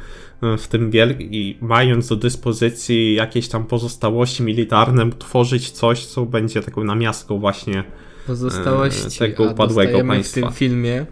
e, 0.43 0.57
w 0.57 0.67
tym 0.67 0.91
wiel- 0.91 1.15
i 1.19 1.57
mając 1.61 2.07
do 2.07 2.15
dyspozycji 2.15 3.13
jakieś 3.15 3.47
tam 3.47 3.65
pozostałości 3.65 4.43
militarne, 4.43 5.09
tworzyć 5.19 5.71
coś, 5.71 6.05
co 6.05 6.25
będzie 6.25 6.61
taką 6.61 6.83
namiastką 6.83 7.39
właśnie 7.39 7.83
pozostałości 8.27 9.19
tego 9.19 9.43
upadłego 9.43 10.03
państwa. 10.05 10.41
w 10.41 10.43
tym 10.43 10.53
filmie 10.53 11.05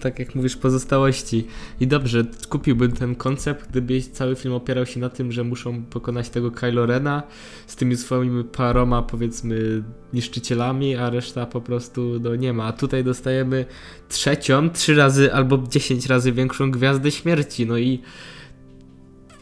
tak 0.00 0.18
jak 0.18 0.34
mówisz, 0.34 0.56
pozostałości. 0.56 1.46
I 1.80 1.86
dobrze, 1.86 2.24
kupiłbym 2.48 2.92
ten 2.92 3.14
koncept, 3.14 3.70
gdyby 3.70 4.00
cały 4.00 4.36
film 4.36 4.54
opierał 4.54 4.86
się 4.86 5.00
na 5.00 5.08
tym, 5.08 5.32
że 5.32 5.44
muszą 5.44 5.82
pokonać 5.82 6.28
tego 6.28 6.50
Kylo 6.50 6.86
Rena 6.86 7.22
z 7.66 7.76
tymi 7.76 7.96
swoimi 7.96 8.44
paroma, 8.44 9.02
powiedzmy, 9.02 9.82
niszczycielami, 10.12 10.96
a 10.96 11.10
reszta 11.10 11.46
po 11.46 11.60
prostu 11.60 12.20
no, 12.20 12.36
nie 12.36 12.52
ma. 12.52 12.64
A 12.64 12.72
tutaj 12.72 13.04
dostajemy 13.04 13.64
trzecią, 14.08 14.70
trzy 14.70 14.94
razy 14.94 15.34
albo 15.34 15.58
dziesięć 15.68 16.06
razy 16.06 16.32
większą 16.32 16.70
gwiazdę 16.70 17.10
śmierci. 17.10 17.66
No 17.66 17.78
i 17.78 18.00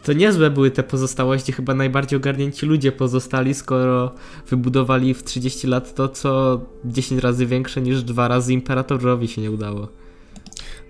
to 0.03 0.13
niezłe 0.13 0.49
były 0.49 0.71
te 0.71 0.83
pozostałości, 0.83 1.51
chyba 1.51 1.75
najbardziej 1.75 2.17
ogarnięci 2.17 2.65
ludzie 2.65 2.91
pozostali, 2.91 3.53
skoro 3.53 4.11
wybudowali 4.49 5.13
w 5.13 5.23
30 5.23 5.67
lat 5.67 5.95
to, 5.95 6.09
co 6.09 6.61
10 6.85 7.21
razy 7.21 7.45
większe 7.45 7.81
niż 7.81 8.03
dwa 8.03 8.27
razy 8.27 8.53
Imperatorowi 8.53 9.27
się 9.27 9.41
nie 9.41 9.51
udało. 9.51 10.00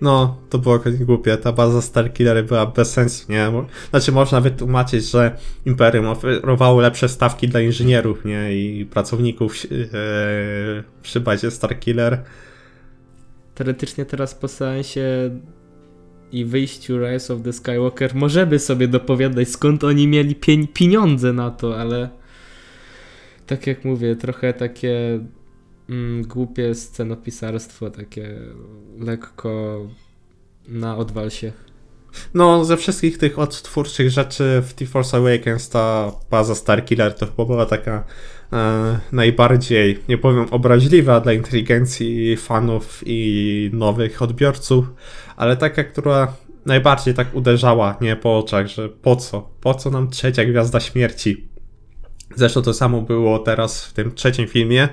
No, 0.02 0.36
to 0.50 0.58
było 0.58 0.80
głupie. 1.00 1.36
Ta 1.36 1.52
baza 1.52 1.82
Starkiller 1.82 2.44
była 2.44 2.66
bez 2.66 2.92
sensu, 2.92 3.32
nie? 3.32 3.52
Znaczy, 3.90 4.12
można 4.12 4.40
wytłumaczyć, 4.40 5.04
że 5.04 5.36
Imperium 5.66 6.06
oferowało 6.06 6.80
lepsze 6.80 7.08
stawki 7.08 7.48
dla 7.48 7.60
inżynierów, 7.60 8.24
nie? 8.24 8.52
I 8.56 8.86
pracowników 8.86 9.54
e, 9.54 9.68
przy 11.02 11.20
bazie 11.20 11.50
Starkiller. 11.50 12.22
Teoretycznie 13.54 14.04
teraz 14.04 14.34
po 14.34 14.48
seansie 14.48 15.30
i 16.32 16.44
wyjściu 16.44 16.98
Rise 16.98 17.34
of 17.34 17.42
the 17.42 17.52
Skywalker 17.52 18.14
możemy 18.14 18.58
sobie 18.58 18.88
dopowiadać, 18.88 19.48
skąd 19.48 19.84
oni 19.84 20.08
mieli 20.08 20.34
pieniądze 20.74 21.32
na 21.32 21.50
to, 21.50 21.80
ale 21.80 22.08
tak 23.46 23.66
jak 23.66 23.84
mówię, 23.84 24.16
trochę 24.16 24.52
takie 24.52 25.20
mm, 25.92 26.22
głupie 26.22 26.74
scenopisarstwo, 26.74 27.90
takie 27.90 28.38
lekko 28.98 29.80
na 30.68 30.96
odwalsie. 30.96 31.52
No, 32.34 32.64
ze 32.64 32.76
wszystkich 32.76 33.18
tych 33.18 33.38
odtwórczych 33.38 34.10
rzeczy 34.10 34.62
w 34.66 34.74
The 34.74 34.86
Force 34.86 35.16
Awakens 35.16 35.68
ta 35.68 36.12
baza 36.30 36.54
Starkiller 36.54 37.14
to 37.14 37.26
chyba 37.26 37.44
była 37.44 37.66
taka 37.66 38.04
e, 38.52 38.98
najbardziej, 39.12 39.98
nie 40.08 40.18
powiem 40.18 40.46
obraźliwa 40.50 41.20
dla 41.20 41.32
inteligencji 41.32 42.36
fanów 42.36 43.02
i 43.06 43.70
nowych 43.72 44.22
odbiorców, 44.22 44.84
ale 45.36 45.56
taka, 45.56 45.84
która 45.84 46.36
najbardziej 46.66 47.14
tak 47.14 47.34
uderzała, 47.34 47.96
nie 48.00 48.16
po 48.16 48.38
oczach, 48.38 48.66
że 48.66 48.88
po 48.88 49.16
co? 49.16 49.50
Po 49.60 49.74
co 49.74 49.90
nam 49.90 50.10
trzecia 50.10 50.44
Gwiazda 50.44 50.80
Śmierci? 50.80 51.48
Zresztą 52.36 52.62
to 52.62 52.74
samo 52.74 53.00
było 53.00 53.38
teraz 53.38 53.84
w 53.84 53.92
tym 53.92 54.14
trzecim 54.14 54.48
filmie, 54.48 54.88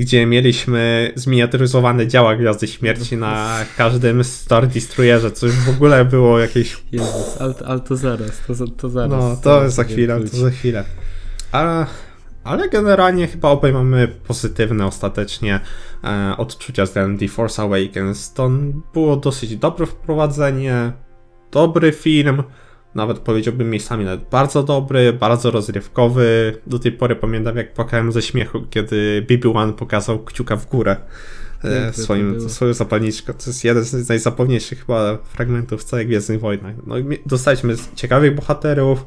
gdzie 0.00 0.26
mieliśmy 0.26 1.12
zminiaturyzowane 1.14 2.06
działa 2.06 2.36
Gwiazdy 2.36 2.66
Śmierci 2.66 3.16
na 3.16 3.58
każdym 3.76 4.24
Star 4.24 4.68
Destroyerze, 4.68 5.30
co 5.32 5.46
już 5.46 5.54
w 5.54 5.68
ogóle 5.68 6.04
było 6.04 6.38
jakieś... 6.38 6.82
Jezus, 6.92 7.36
ale, 7.40 7.54
ale 7.66 7.80
to 7.80 7.96
zaraz, 7.96 8.42
to, 8.46 8.66
to 8.76 8.88
zaraz. 8.88 9.10
No, 9.10 9.36
to 9.42 9.70
za 9.70 9.84
chwilę, 9.84 10.20
to 10.20 10.36
za 10.36 10.50
chwilę. 10.50 10.84
Ale, 11.52 11.86
ale 12.44 12.68
generalnie 12.68 13.26
chyba 13.26 13.48
obaj 13.48 13.72
mamy 13.72 14.08
pozytywne 14.08 14.86
ostatecznie 14.86 15.60
e, 16.04 16.34
odczucia 16.36 16.84
względem 16.84 17.18
The 17.18 17.28
Force 17.28 17.62
Awakens. 17.62 18.32
To 18.32 18.50
było 18.94 19.16
dosyć 19.16 19.56
dobre 19.56 19.86
wprowadzenie, 19.86 20.92
dobry 21.52 21.92
film, 21.92 22.42
nawet 22.94 23.18
powiedziałbym 23.18 23.70
miejscami 23.70 24.04
nawet 24.04 24.20
bardzo 24.30 24.62
dobry, 24.62 25.12
bardzo 25.12 25.50
rozrywkowy. 25.50 26.56
Do 26.66 26.78
tej 26.78 26.92
pory 26.92 27.16
pamiętam 27.16 27.56
jak 27.56 27.74
płakałem 27.74 28.12
ze 28.12 28.22
śmiechu, 28.22 28.62
kiedy 28.70 29.26
BB-1 29.30 29.72
pokazał 29.72 30.24
kciuka 30.24 30.56
w 30.56 30.66
górę 30.66 30.96
e, 31.64 31.92
swoim, 31.92 32.50
swoją 32.50 32.72
zapalniczkę. 32.72 33.34
To 33.34 33.44
jest 33.46 33.64
jeden 33.64 33.84
z 33.84 34.08
najzapomniejszych 34.08 34.80
chyba 34.80 35.18
fragmentów 35.24 35.84
całej 35.84 36.06
Gwiezdnych 36.06 36.40
Wojnach. 36.40 36.74
No, 36.86 36.94
dostaliśmy 37.26 37.74
ciekawych 37.94 38.34
bohaterów, 38.34 39.04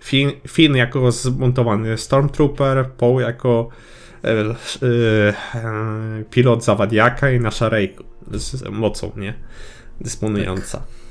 Finn, 0.00 0.32
Finn 0.48 0.76
jako 0.76 1.12
zmontowany 1.12 1.98
Stormtrooper, 1.98 2.90
Poe 2.90 3.20
jako 3.20 3.68
e, 4.24 4.30
e, 4.30 4.54
e 5.54 6.24
pilot 6.30 6.64
zawadiaka 6.64 7.30
i 7.30 7.40
nasza 7.40 7.68
Rey 7.68 7.96
z 8.32 8.68
mocą, 8.70 9.12
nie? 9.16 9.34
Dysponująca. 10.00 10.78
Tak. 10.78 11.01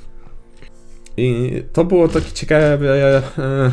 I 1.17 1.63
to 1.73 1.85
było 1.85 2.07
takie 2.07 2.31
ciekawe 2.31 2.77
e, 2.77 3.21
e, 3.37 3.71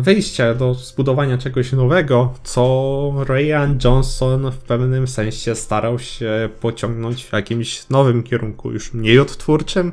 wyjście 0.00 0.54
do 0.54 0.74
zbudowania 0.74 1.38
czegoś 1.38 1.72
nowego, 1.72 2.34
co 2.44 3.24
Ryan 3.28 3.78
Johnson 3.84 4.50
w 4.50 4.58
pewnym 4.58 5.08
sensie 5.08 5.54
starał 5.54 5.98
się 5.98 6.48
pociągnąć 6.60 7.24
w 7.24 7.32
jakimś 7.32 7.88
nowym 7.88 8.22
kierunku, 8.22 8.72
już 8.72 8.94
mniej 8.94 9.18
odtwórczym. 9.18 9.92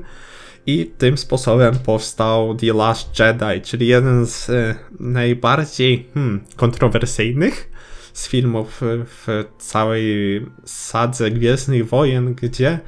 I 0.65 0.91
tym 0.98 1.17
sposobem 1.17 1.75
powstał 1.86 2.55
The 2.55 2.74
Last 2.74 3.19
Jedi, 3.19 3.62
czyli 3.63 3.88
jeden 3.88 4.25
z 4.25 4.50
e, 4.50 4.75
najbardziej 5.00 6.10
hmm, 6.13 6.43
kontrowersyjnych 6.55 7.71
z 8.13 8.27
filmów 8.27 8.81
w 9.05 9.43
całej 9.57 10.45
sadze 10.65 11.31
Gwiezdnych 11.31 11.89
Wojen, 11.89 12.33
gdzie 12.33 12.79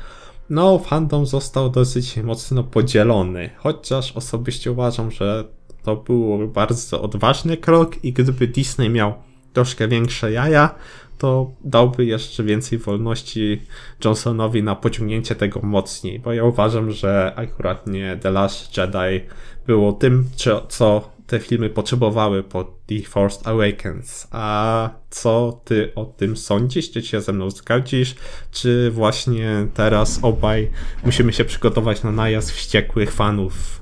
no, 0.53 0.79
fandom 0.79 1.25
został 1.25 1.69
dosyć 1.69 2.17
mocno 2.17 2.63
podzielony. 2.63 3.49
Chociaż 3.57 4.11
osobiście 4.11 4.71
uważam, 4.71 5.11
że 5.11 5.43
to 5.83 5.95
był 5.95 6.47
bardzo 6.47 7.01
odważny 7.01 7.57
krok 7.57 8.03
i 8.03 8.13
gdyby 8.13 8.47
Disney 8.47 8.89
miał 8.89 9.13
troszkę 9.53 9.87
większe 9.87 10.31
jaja, 10.31 10.75
to 11.17 11.51
dałby 11.63 12.05
jeszcze 12.05 12.43
więcej 12.43 12.77
wolności 12.77 13.61
Johnsonowi 14.05 14.63
na 14.63 14.75
pociągnięcie 14.75 15.35
tego 15.35 15.59
mocniej, 15.63 16.19
bo 16.19 16.33
ja 16.33 16.43
uważam, 16.43 16.91
że 16.91 17.33
akuratnie 17.35 18.17
The 18.21 18.31
Last 18.31 18.77
Jedi 18.77 19.25
było 19.67 19.93
tym, 19.93 20.29
co 20.69 21.12
te 21.33 21.39
filmy 21.39 21.69
potrzebowały 21.69 22.43
po 22.43 22.63
The 22.63 23.01
Force 23.07 23.47
Awakens. 23.47 24.27
A 24.31 24.89
co 25.09 25.61
ty 25.65 25.95
o 25.95 26.05
tym 26.05 26.37
sądzisz? 26.37 26.91
Czy 26.91 27.01
się 27.01 27.21
ze 27.21 27.33
mną 27.33 27.49
zgodzisz? 27.49 28.15
Czy 28.51 28.91
właśnie 28.91 29.67
teraz 29.73 30.19
obaj 30.21 30.71
musimy 31.05 31.33
się 31.33 31.45
przygotować 31.45 32.03
na 32.03 32.11
najazd 32.11 32.51
wściekłych 32.51 33.11
fanów? 33.11 33.81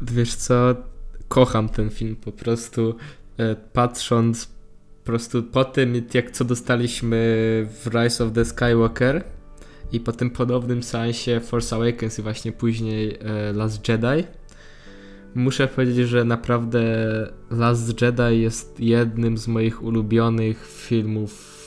Wiesz 0.00 0.34
co? 0.34 0.74
Kocham 1.28 1.68
ten 1.68 1.90
film 1.90 2.16
po 2.16 2.32
prostu 2.32 2.94
e, 3.36 3.56
patrząc 3.56 4.46
po 4.46 5.04
prostu 5.04 5.42
po 5.42 5.64
tym, 5.64 6.06
jak 6.14 6.30
co 6.30 6.44
dostaliśmy 6.44 7.16
w 7.84 7.86
Rise 7.86 8.24
of 8.24 8.32
the 8.32 8.44
Skywalker 8.44 9.24
i 9.92 10.00
po 10.00 10.12
tym 10.12 10.30
podobnym 10.30 10.82
sensie 10.82 11.40
Force 11.40 11.76
Awakens 11.76 12.18
i 12.18 12.22
właśnie 12.22 12.52
później 12.52 13.18
e, 13.20 13.52
Last 13.52 13.88
Jedi 13.88 14.39
muszę 15.34 15.68
powiedzieć, 15.68 16.08
że 16.08 16.24
naprawdę 16.24 16.82
Last 17.50 18.02
Jedi 18.02 18.40
jest 18.40 18.80
jednym 18.80 19.38
z 19.38 19.48
moich 19.48 19.82
ulubionych 19.82 20.66
filmów 20.66 21.60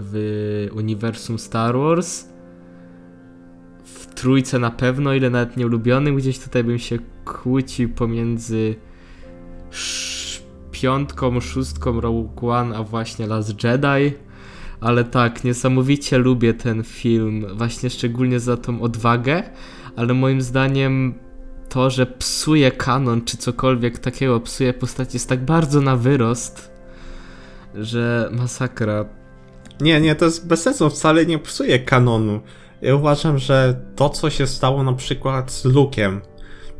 w 0.00 0.66
uniwersum 0.76 1.38
Star 1.38 1.78
Wars. 1.78 2.24
W 3.84 4.14
trójce 4.14 4.58
na 4.58 4.70
pewno, 4.70 5.14
ile 5.14 5.30
nawet 5.30 5.56
nie 5.56 5.66
ulubionych, 5.66 6.16
gdzieś 6.16 6.38
tutaj 6.38 6.64
bym 6.64 6.78
się 6.78 6.98
kłócił 7.24 7.88
pomiędzy 7.88 8.74
piątką, 10.70 11.40
szóstką 11.40 12.00
Rogue 12.00 12.50
One, 12.50 12.76
a 12.76 12.82
właśnie 12.82 13.26
Last 13.26 13.64
Jedi. 13.64 14.16
Ale 14.80 15.04
tak, 15.04 15.44
niesamowicie 15.44 16.18
lubię 16.18 16.54
ten 16.54 16.82
film, 16.82 17.46
właśnie 17.54 17.90
szczególnie 17.90 18.40
za 18.40 18.56
tą 18.56 18.80
odwagę, 18.80 19.42
ale 19.96 20.14
moim 20.14 20.40
zdaniem 20.40 21.23
to, 21.74 21.90
że 21.90 22.06
psuje 22.06 22.70
kanon, 22.70 23.24
czy 23.24 23.36
cokolwiek 23.36 23.98
takiego 23.98 24.40
psuje 24.40 24.72
postać 24.72 25.14
jest 25.14 25.28
tak 25.28 25.44
bardzo 25.44 25.80
na 25.80 25.96
wyrost, 25.96 26.70
że 27.74 28.28
masakra. 28.32 29.04
Nie, 29.80 30.00
nie, 30.00 30.14
to 30.14 30.24
jest 30.24 30.46
bez 30.46 30.62
sensu, 30.62 30.90
wcale 30.90 31.26
nie 31.26 31.38
psuje 31.38 31.78
kanonu. 31.78 32.40
Ja 32.82 32.94
uważam, 32.94 33.38
że 33.38 33.80
to, 33.96 34.08
co 34.08 34.30
się 34.30 34.46
stało 34.46 34.82
na 34.82 34.92
przykład 34.92 35.52
z 35.52 35.64
Luke'em 35.64 36.20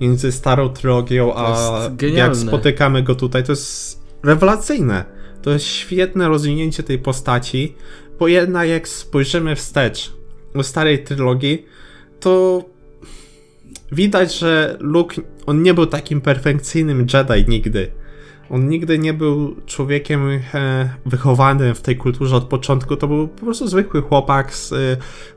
między 0.00 0.32
starą 0.32 0.68
trylogią, 0.68 1.34
a 1.36 1.80
jak 2.14 2.36
spotykamy 2.36 3.02
go 3.02 3.14
tutaj, 3.14 3.44
to 3.44 3.52
jest 3.52 4.02
rewelacyjne. 4.22 5.04
To 5.42 5.50
jest 5.50 5.64
świetne 5.64 6.28
rozwinięcie 6.28 6.82
tej 6.82 6.98
postaci, 6.98 7.74
bo 8.18 8.28
jednak 8.28 8.68
jak 8.68 8.88
spojrzymy 8.88 9.56
wstecz 9.56 10.12
do 10.54 10.62
starej 10.62 11.04
trylogii, 11.04 11.66
to 12.20 12.64
widać, 13.92 14.38
że 14.38 14.76
Luke, 14.80 15.16
on 15.47 15.62
nie 15.62 15.75
był 15.75 15.86
takim 15.86 16.20
perfekcyjnym 16.20 17.06
Jedi 17.12 17.50
nigdy. 17.50 17.90
On 18.50 18.68
nigdy 18.68 18.99
nie 18.99 19.12
był 19.12 19.56
człowiekiem 19.66 20.28
e, 20.30 20.40
wychowanym 21.06 21.75
w 21.75 21.82
tej 21.82 21.97
kulturze 21.97 22.36
od 22.36 22.44
początku. 22.44 22.97
To 22.97 23.08
był 23.08 23.28
po 23.28 23.44
prostu 23.44 23.68
zwykły 23.68 24.02
chłopak 24.02 24.54
z 24.54 24.73
e, 24.73 24.76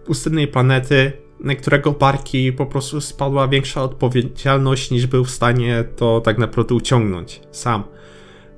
pustynnej 0.06 0.48
planety, 0.48 1.12
na 1.40 1.56
którego 1.56 1.92
barki 1.92 2.54
po 2.54 2.66
prostu 2.66 3.02
spadła 3.02 3.48
większa 3.48 3.84
odpowiedzialność 3.84 4.92
niż 4.92 5.08
był 5.08 5.26
w 5.26 5.32
stanie 5.32 5.84
to 5.96 6.22
tak 6.22 6.38
naprawdę 6.38 6.76
uciągnąć 6.76 7.42
sam. 7.52 7.84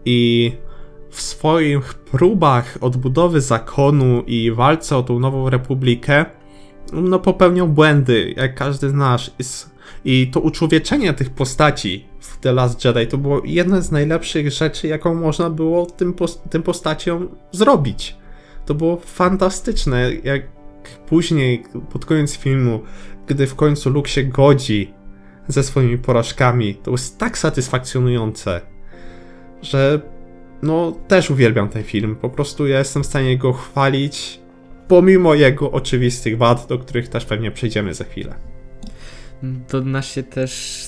I 0.05 0.51
w 1.09 1.21
swoich 1.21 1.93
próbach 1.93 2.77
odbudowy 2.81 3.41
zakonu 3.41 4.23
i 4.27 4.51
walce 4.51 4.97
o 4.97 5.03
tą 5.03 5.19
nową 5.19 5.49
republikę, 5.49 6.25
no 6.93 7.19
popełniał 7.19 7.67
błędy, 7.67 8.33
jak 8.37 8.55
każdy 8.55 8.89
z 8.89 8.93
nas. 8.93 9.31
I 10.05 10.27
to 10.27 10.39
uczłowieczenie 10.39 11.13
tych 11.13 11.29
postaci 11.29 12.05
w 12.19 12.37
The 12.37 12.53
Last 12.53 12.85
Jedi 12.85 13.07
to 13.07 13.17
było 13.17 13.41
jedna 13.45 13.81
z 13.81 13.91
najlepszych 13.91 14.51
rzeczy, 14.51 14.87
jaką 14.87 15.13
można 15.13 15.49
było 15.49 15.85
tym, 15.85 16.15
tym 16.49 16.63
postaciom 16.63 17.29
zrobić. 17.51 18.15
To 18.65 18.75
było 18.75 18.97
fantastyczne, 18.97 20.11
jak 20.23 20.41
później, 21.07 21.63
pod 21.91 22.05
koniec 22.05 22.37
filmu, 22.37 22.79
gdy 23.27 23.47
w 23.47 23.55
końcu 23.55 23.89
Luke 23.89 24.09
się 24.09 24.23
godzi 24.23 24.93
ze 25.47 25.63
swoimi 25.63 25.97
porażkami, 25.97 26.75
to 26.75 26.91
jest 26.91 27.17
tak 27.17 27.37
satysfakcjonujące, 27.37 28.61
że 29.61 30.01
no 30.61 30.91
też 31.07 31.31
uwielbiam 31.31 31.69
ten 31.69 31.83
film. 31.83 32.15
Po 32.15 32.29
prostu 32.29 32.67
ja 32.67 32.79
jestem 32.79 33.03
w 33.03 33.05
stanie 33.05 33.37
go 33.37 33.53
chwalić, 33.53 34.39
pomimo 34.87 35.33
jego 35.33 35.71
oczywistych 35.71 36.37
wad, 36.37 36.67
do 36.67 36.79
których 36.79 37.09
też 37.09 37.25
pewnie 37.25 37.51
przejdziemy 37.51 37.93
za 37.93 38.03
chwilę 38.03 38.58
nas 39.83 40.05
się 40.05 40.23
też 40.23 40.79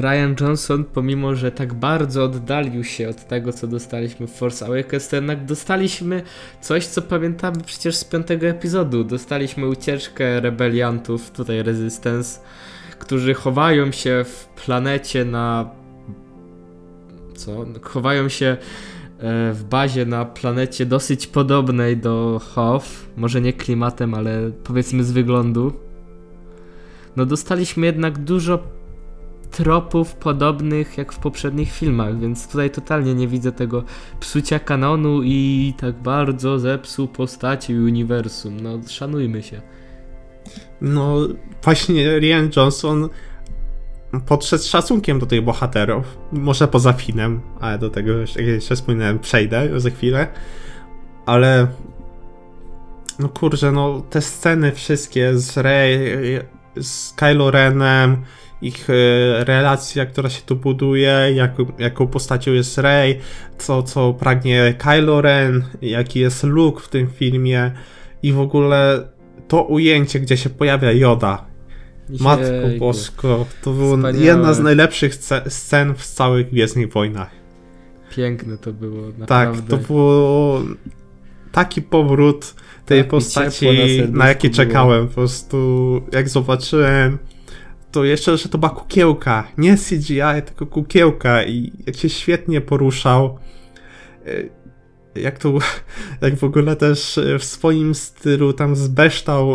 Ryan 0.00 0.34
Johnson, 0.40 0.84
pomimo 0.84 1.34
że 1.34 1.52
tak 1.52 1.74
bardzo 1.74 2.24
oddalił 2.24 2.84
się 2.84 3.08
od 3.08 3.28
tego, 3.28 3.52
co 3.52 3.66
dostaliśmy 3.66 4.26
w 4.26 4.30
Force 4.30 4.66
Awakens, 4.66 5.08
to 5.08 5.16
jednak 5.16 5.44
dostaliśmy 5.44 6.22
coś, 6.60 6.86
co 6.86 7.02
pamiętamy 7.02 7.56
przecież 7.66 7.96
z 7.96 8.04
piątego 8.04 8.46
epizodu. 8.46 9.04
Dostaliśmy 9.04 9.68
ucieczkę 9.68 10.40
rebeliantów, 10.40 11.30
tutaj 11.30 11.62
Resistance, 11.62 12.40
którzy 12.98 13.34
chowają 13.34 13.92
się 13.92 14.24
w 14.24 14.46
planecie 14.64 15.24
na... 15.24 15.70
co? 17.36 17.66
Chowają 17.82 18.28
się 18.28 18.46
e, 18.46 18.56
w 19.52 19.64
bazie 19.64 20.06
na 20.06 20.24
planecie 20.24 20.86
dosyć 20.86 21.26
podobnej 21.26 21.96
do 21.96 22.40
Hoth, 22.54 22.88
może 23.16 23.40
nie 23.40 23.52
klimatem, 23.52 24.14
ale 24.14 24.50
powiedzmy 24.64 25.04
z 25.04 25.12
wyglądu 25.12 25.72
no 27.16 27.26
dostaliśmy 27.26 27.86
jednak 27.86 28.18
dużo 28.18 28.58
tropów 29.50 30.14
podobnych 30.14 30.98
jak 30.98 31.12
w 31.12 31.18
poprzednich 31.18 31.72
filmach, 31.72 32.18
więc 32.18 32.48
tutaj 32.48 32.70
totalnie 32.70 33.14
nie 33.14 33.28
widzę 33.28 33.52
tego 33.52 33.84
psucia 34.20 34.58
kanonu 34.58 35.22
i 35.22 35.74
tak 35.78 36.02
bardzo 36.02 36.58
zepsuł 36.58 37.08
postaci 37.08 37.72
i 37.72 37.78
uniwersum. 37.78 38.60
No, 38.60 38.80
szanujmy 38.88 39.42
się. 39.42 39.62
No, 40.80 41.16
właśnie 41.62 42.18
Rian 42.18 42.50
Johnson 42.56 43.08
podszedł 44.26 44.62
z 44.62 44.66
szacunkiem 44.66 45.18
do 45.18 45.26
tych 45.26 45.42
bohaterów. 45.44 46.18
Może 46.32 46.68
poza 46.68 46.92
Finem, 46.92 47.40
ale 47.60 47.78
do 47.78 47.90
tego, 47.90 48.12
jeszcze 48.38 48.76
wspominałem, 48.76 49.18
przejdę 49.18 49.80
za 49.80 49.90
chwilę. 49.90 50.28
Ale 51.26 51.66
no 53.18 53.28
kurczę, 53.28 53.72
no 53.72 54.02
te 54.10 54.22
sceny 54.22 54.72
wszystkie 54.72 55.38
z 55.38 55.56
Rey 55.56 56.00
z 56.80 57.12
Kylo 57.12 57.50
Renem, 57.50 58.16
ich 58.62 58.90
e, 58.90 59.44
relacja, 59.44 60.06
która 60.06 60.30
się 60.30 60.42
tu 60.42 60.56
buduje, 60.56 61.32
jak, 61.34 61.54
jaką 61.78 62.06
postacią 62.06 62.52
jest 62.52 62.78
Rey, 62.78 63.18
co, 63.58 63.82
co 63.82 64.12
pragnie 64.14 64.74
Kylo 64.78 65.20
Ren, 65.20 65.64
jaki 65.82 66.20
jest 66.20 66.42
Luke 66.42 66.80
w 66.80 66.88
tym 66.88 67.10
filmie 67.10 67.72
i 68.22 68.32
w 68.32 68.40
ogóle 68.40 69.08
to 69.48 69.62
ujęcie, 69.62 70.20
gdzie 70.20 70.36
się 70.36 70.50
pojawia 70.50 70.92
Yoda. 70.92 71.44
Matko 72.20 72.78
Bosko, 72.78 73.46
to 73.62 73.72
była 73.72 74.10
jedna 74.10 74.54
z 74.54 74.60
najlepszych 74.60 75.14
scen 75.48 75.94
w 75.94 76.06
całych 76.06 76.50
Gwiezdnych 76.50 76.92
Wojnach. 76.92 77.30
Piękne 78.10 78.58
to 78.58 78.72
było, 78.72 79.02
naprawdę. 79.18 79.62
Tak, 79.62 79.70
to 79.70 79.76
było 79.76 80.62
taki 81.52 81.82
powrót 81.82 82.54
tej 82.86 83.00
tak, 83.00 83.10
postaci, 83.10 83.66
na, 83.66 84.18
na 84.18 84.28
jaki 84.28 84.50
czekałem. 84.50 85.08
Po 85.08 85.14
prostu 85.14 86.00
jak 86.12 86.28
zobaczyłem, 86.28 87.18
to 87.92 88.04
jeszcze, 88.04 88.36
że 88.36 88.48
to 88.48 88.58
była 88.58 88.70
kukiełka. 88.70 89.44
Nie 89.58 89.76
CGI, 89.76 90.42
tylko 90.46 90.66
kukiełka 90.66 91.44
i 91.44 91.72
jak 91.86 91.96
się 91.96 92.08
świetnie 92.08 92.60
poruszał. 92.60 93.38
E, 94.26 94.64
jak 95.20 95.38
to, 95.38 95.52
jak 96.20 96.36
w 96.36 96.44
ogóle 96.44 96.76
też 96.76 97.20
w 97.38 97.44
swoim 97.44 97.94
stylu 97.94 98.52
tam 98.52 98.76
zbeształ 98.76 99.52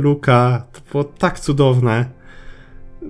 Luka, 0.00 0.66
to 0.72 0.80
było 0.92 1.04
tak 1.04 1.40
cudowne. 1.40 2.06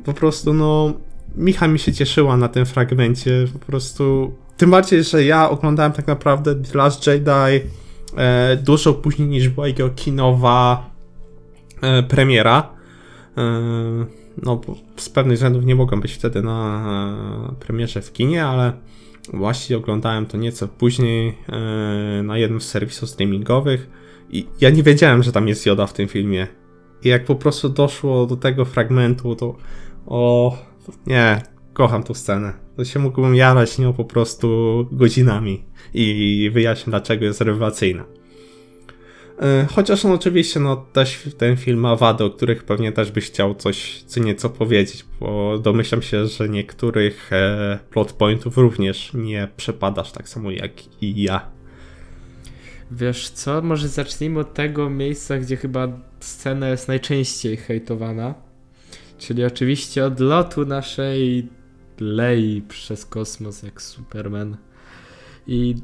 po 0.05 0.12
prostu 0.12 0.55
no 0.55 0.94
Micha 1.37 1.68
mi 1.68 1.79
się 1.79 1.92
cieszyła 1.92 2.37
na 2.37 2.49
tym 2.49 2.66
fragmencie, 2.66 3.44
po 3.53 3.59
prostu 3.59 4.33
tym 4.57 4.71
bardziej, 4.71 5.05
że 5.05 5.25
ja 5.25 5.51
oglądałem 5.51 5.92
tak 5.92 6.07
naprawdę 6.07 6.55
The 6.55 6.79
Last 6.79 7.07
Jedi 7.07 7.31
e, 7.31 7.61
dużo 8.62 8.94
później 8.94 9.28
niż 9.28 9.48
była 9.48 9.66
jego 9.66 9.90
kinowa 9.90 10.90
e, 11.83 12.02
premiera. 12.02 12.72
E, 13.37 13.42
no, 14.42 14.61
z 14.96 15.09
pewnych 15.09 15.35
względów 15.35 15.64
nie 15.64 15.74
mogłem 15.74 16.00
być 16.00 16.12
wtedy 16.12 16.42
na 16.42 16.85
e, 17.50 17.54
premierze 17.61 18.02
w 18.02 18.12
kinie, 18.12 18.44
ale 18.44 18.72
właśnie 19.33 19.76
oglądałem 19.76 20.26
to 20.26 20.37
nieco 20.37 20.68
później 20.68 21.38
e, 21.48 22.22
na 22.22 22.38
jednym 22.38 22.61
z 22.61 22.68
serwisów 22.68 23.11
streamingowych 23.11 23.90
i 24.31 24.46
ja 24.61 24.70
nie 24.70 24.83
wiedziałem, 24.83 25.22
że 25.22 25.33
tam 25.33 25.48
jest 25.48 25.66
Joda 25.66 25.87
w 25.87 25.92
tym 25.92 26.09
filmie. 26.09 26.46
I 27.04 27.09
jak 27.09 27.24
po 27.24 27.35
prostu 27.35 27.68
doszło 27.68 28.26
do 28.26 28.37
tego 28.37 28.64
fragmentu, 28.64 29.37
to 29.37 29.57
o 30.07 30.57
nie, 31.07 31.42
kocham 31.79 32.03
tą 32.03 32.14
scenę. 32.14 32.53
To 32.77 32.85
się 32.85 32.99
mógłbym 32.99 33.35
jarać 33.35 33.79
nią 33.79 33.93
po 33.93 34.05
prostu 34.05 34.49
godzinami 34.93 35.64
i 35.95 36.51
wyjaśnić, 36.53 36.91
dlaczego 36.91 37.25
jest 37.25 37.41
rewelacyjna. 37.41 38.05
E, 39.41 39.67
chociaż 39.75 40.05
no 40.05 40.12
oczywiście 40.12 40.61
no 40.61 40.77
też 40.77 41.23
ten 41.38 41.57
film 41.57 41.81
ma 41.81 41.97
wady, 41.97 42.25
o 42.25 42.31
których 42.31 42.64
pewnie 42.64 42.93
też 42.93 43.11
byś 43.11 43.27
chciał 43.27 43.55
coś 43.55 44.03
co 44.07 44.21
nieco 44.21 44.51
powiedzieć, 44.51 45.05
bo 45.21 45.59
domyślam 45.59 46.03
się, 46.03 46.27
że 46.27 46.49
niektórych 46.49 47.33
e, 47.33 47.79
plot 47.91 48.12
pointów 48.12 48.57
również 48.57 49.11
nie 49.14 49.49
przepadasz 49.57 50.12
tak 50.12 50.29
samo 50.29 50.51
jak 50.51 50.73
i 51.03 51.23
ja. 51.23 51.51
Wiesz 52.91 53.31
co, 53.31 53.62
może 53.62 53.88
zacznijmy 53.88 54.41
od 54.41 54.55
tego 54.55 54.91
miejsca, 54.91 55.38
gdzie 55.38 55.57
chyba 55.57 55.88
scena 56.21 56.69
jest 56.69 56.88
najczęściej 56.88 57.57
hejtowana. 57.57 58.35
Czyli 59.19 59.45
oczywiście 59.45 60.05
od 60.05 60.21
lotu 60.21 60.67
naszej 60.67 61.49
Lei 62.01 62.63
przez 62.69 63.07
kosmos 63.07 63.63
jak 63.63 63.83
Superman. 63.83 64.57
I 65.47 65.75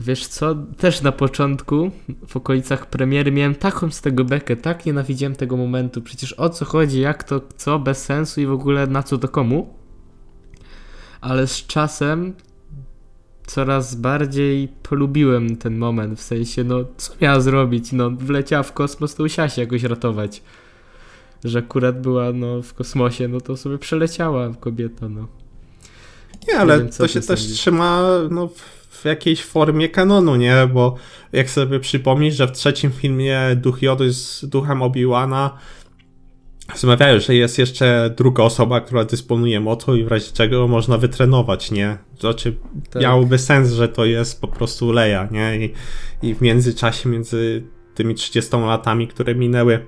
wiesz 0.00 0.26
co, 0.26 0.54
też 0.54 1.02
na 1.02 1.12
początku, 1.12 1.90
w 2.26 2.36
okolicach 2.36 2.86
premiery 2.86 3.32
miałem 3.32 3.54
taką 3.54 3.90
z 3.90 4.00
tego 4.00 4.24
bekę, 4.24 4.56
tak 4.56 4.86
nienawidziłem 4.86 5.36
tego 5.36 5.56
momentu. 5.56 6.02
Przecież 6.02 6.32
o 6.32 6.50
co 6.50 6.64
chodzi, 6.64 7.00
jak 7.00 7.24
to, 7.24 7.40
co, 7.56 7.78
bez 7.78 8.04
sensu 8.04 8.40
i 8.40 8.46
w 8.46 8.52
ogóle 8.52 8.86
na 8.86 9.02
co 9.02 9.18
to 9.18 9.28
komu. 9.28 9.74
Ale 11.20 11.46
z 11.46 11.66
czasem 11.66 12.34
coraz 13.46 13.94
bardziej 13.94 14.68
polubiłem 14.68 15.56
ten 15.56 15.78
moment, 15.78 16.18
w 16.18 16.22
sensie, 16.22 16.64
no 16.64 16.84
co 16.96 17.12
miała 17.20 17.40
zrobić, 17.40 17.92
no 17.92 18.10
wleciała 18.10 18.62
w 18.62 18.72
kosmos, 18.72 19.14
to 19.14 19.22
musiała 19.22 19.48
się 19.48 19.62
jakoś 19.62 19.82
ratować. 19.82 20.42
Że 21.44 21.58
akurat 21.58 22.00
była 22.00 22.32
no, 22.32 22.62
w 22.62 22.74
kosmosie, 22.74 23.28
no 23.28 23.40
to 23.40 23.56
sobie 23.56 23.78
przeleciała 23.78 24.54
kobieta, 24.60 25.08
no. 25.08 25.28
Nie, 26.48 26.58
ale 26.58 26.78
wiem, 26.78 26.88
to 26.88 27.08
się 27.08 27.20
też 27.20 27.46
trzyma 27.46 28.02
no, 28.30 28.48
w 28.90 29.04
jakiejś 29.04 29.44
formie 29.44 29.88
kanonu, 29.88 30.36
nie? 30.36 30.68
Bo 30.72 30.94
jak 31.32 31.50
sobie 31.50 31.80
przypomnisz, 31.80 32.34
że 32.34 32.46
w 32.46 32.52
trzecim 32.52 32.90
filmie 32.92 33.40
duch 33.56 33.82
Jody 33.82 34.12
z 34.12 34.44
duchem 34.44 34.82
Obi-Wana 34.82 35.50
Zmawiają, 36.74 37.20
że 37.20 37.34
jest 37.34 37.58
jeszcze 37.58 38.14
druga 38.16 38.42
osoba, 38.42 38.80
która 38.80 39.04
dysponuje 39.04 39.60
mocą 39.60 39.94
i 39.94 40.04
w 40.04 40.08
razie 40.08 40.32
czego 40.32 40.68
można 40.68 40.98
wytrenować, 40.98 41.70
nie? 41.70 41.98
Znaczy, 42.20 42.56
tak. 42.90 43.02
miałoby 43.02 43.38
sens, 43.38 43.72
że 43.72 43.88
to 43.88 44.04
jest 44.04 44.40
po 44.40 44.48
prostu 44.48 44.92
Leia, 44.92 45.28
nie? 45.30 45.56
I, 45.56 45.74
I 46.22 46.34
w 46.34 46.40
międzyczasie, 46.40 47.08
między 47.08 47.62
tymi 47.94 48.14
30 48.14 48.56
latami, 48.56 49.08
które 49.08 49.34
minęły 49.34 49.86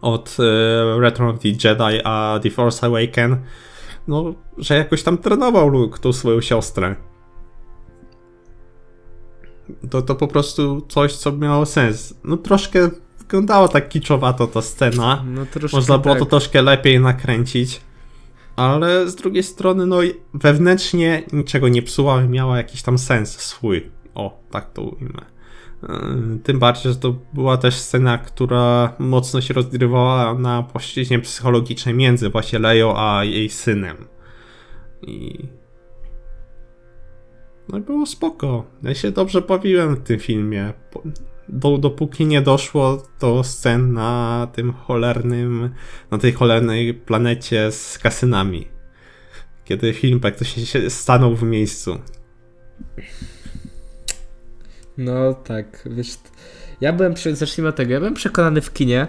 od 0.00 0.36
e, 0.38 1.00
Return 1.00 1.28
of 1.28 1.38
the 1.38 1.48
Jedi 1.48 2.00
a 2.04 2.40
The 2.42 2.50
Force 2.50 2.86
Awaken, 2.86 3.36
no, 4.10 4.34
że 4.58 4.74
jakoś 4.74 5.02
tam 5.02 5.18
trenował 5.18 5.68
Luke 5.68 5.98
tą 5.98 6.12
swoją 6.12 6.40
siostrę. 6.40 6.96
To, 9.90 10.02
to 10.02 10.14
po 10.14 10.28
prostu 10.28 10.86
coś, 10.88 11.16
co 11.16 11.32
miało 11.32 11.66
sens. 11.66 12.14
No 12.24 12.36
troszkę 12.36 12.90
wyglądała 13.18 13.68
tak 13.68 13.88
kiczowato 13.88 14.46
ta 14.46 14.62
scena. 14.62 15.24
No, 15.26 15.46
Można 15.72 15.98
było 15.98 16.14
tak. 16.14 16.18
to 16.18 16.26
troszkę 16.26 16.62
lepiej 16.62 17.00
nakręcić. 17.00 17.80
Ale 18.56 19.08
z 19.08 19.14
drugiej 19.14 19.42
strony, 19.42 19.86
no 19.86 19.98
wewnętrznie 20.34 21.22
niczego 21.32 21.68
nie 21.68 21.82
psuła, 21.82 22.20
miała 22.20 22.56
jakiś 22.56 22.82
tam 22.82 22.98
sens 22.98 23.38
swój. 23.38 23.90
O, 24.14 24.40
tak 24.50 24.72
to 24.72 24.82
ujmę. 24.82 25.26
Yy, 25.82 26.38
tym 26.42 26.58
bardziej, 26.58 26.92
że 26.92 26.98
to 26.98 27.14
była 27.32 27.56
też 27.56 27.74
scena, 27.74 28.18
która 28.18 28.92
mocno 28.98 29.40
się 29.40 29.54
rozgrywała 29.54 30.34
na 30.34 30.62
płaszczyźnie 30.62 31.18
psychologicznej 31.18 31.94
między 31.94 32.30
właśnie 32.30 32.58
Leją 32.58 32.96
a 32.96 33.24
jej 33.24 33.48
synem. 33.48 33.96
I. 35.02 35.38
No 37.68 37.78
i 37.78 37.80
było 37.80 38.06
spoko. 38.06 38.64
Ja 38.82 38.94
się 38.94 39.10
dobrze 39.10 39.40
bawiłem 39.40 39.96
w 39.96 40.02
tym 40.02 40.18
filmie 40.18 40.72
do, 41.52 41.78
dopóki 41.78 42.26
nie 42.26 42.42
doszło 42.42 43.02
do 43.20 43.44
scen 43.44 43.92
na 43.92 44.48
tym 44.52 44.72
cholernym, 44.72 45.70
na 46.10 46.18
tej 46.18 46.32
cholernej 46.32 46.94
planecie 46.94 47.72
z 47.72 47.98
kasynami. 47.98 48.68
Kiedy 49.64 49.92
film 49.92 50.20
praktycznie 50.20 50.90
stanął 50.90 51.36
w 51.36 51.42
miejscu. 51.42 51.98
No 55.00 55.34
tak, 55.34 55.88
wiesz, 55.90 56.18
ja 56.80 56.92
byłem, 56.92 57.14
zacznijmy 57.32 57.68
od 57.68 57.76
tego, 57.76 57.92
ja 57.92 57.98
byłem 57.98 58.14
przekonany 58.14 58.60
w 58.60 58.72
kinie, 58.72 59.06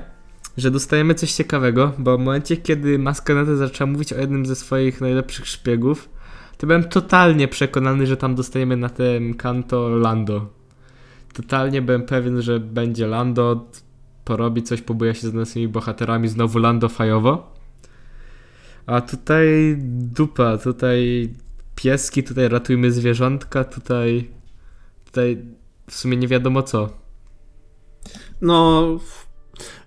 że 0.57 0.71
dostajemy 0.71 1.15
coś 1.15 1.33
ciekawego, 1.33 1.93
bo 1.97 2.17
w 2.17 2.19
momencie, 2.19 2.57
kiedy 2.57 2.99
Maskenata 2.99 3.55
zaczęła 3.55 3.91
mówić 3.91 4.13
o 4.13 4.19
jednym 4.19 4.45
ze 4.45 4.55
swoich 4.55 5.01
najlepszych 5.01 5.47
szpiegów, 5.47 6.09
to 6.57 6.67
byłem 6.67 6.83
totalnie 6.83 7.47
przekonany, 7.47 8.07
że 8.07 8.17
tam 8.17 8.35
dostajemy 8.35 8.77
na 8.77 8.89
tym 8.89 9.33
kanto 9.33 9.89
Lando 9.89 10.61
totalnie 11.33 11.81
byłem 11.81 12.03
pewien, 12.03 12.41
że 12.41 12.59
będzie 12.59 13.07
Lando, 13.07 13.69
porobi 14.25 14.63
coś, 14.63 14.81
pobuja 14.81 15.13
się 15.13 15.27
z 15.27 15.33
naszymi 15.33 15.67
bohaterami, 15.67 16.27
znowu 16.27 16.59
Lando 16.59 16.89
fajowo. 16.89 17.53
A 18.85 19.01
tutaj 19.01 19.75
dupa, 19.87 20.57
tutaj 20.57 21.29
pieski, 21.75 22.23
tutaj 22.23 22.47
ratujmy 22.47 22.91
zwierzątka, 22.91 23.63
tutaj 23.63 24.29
tutaj 25.05 25.37
w 25.89 25.95
sumie 25.95 26.17
nie 26.17 26.27
wiadomo 26.27 26.63
co. 26.63 26.89
No, 28.41 28.87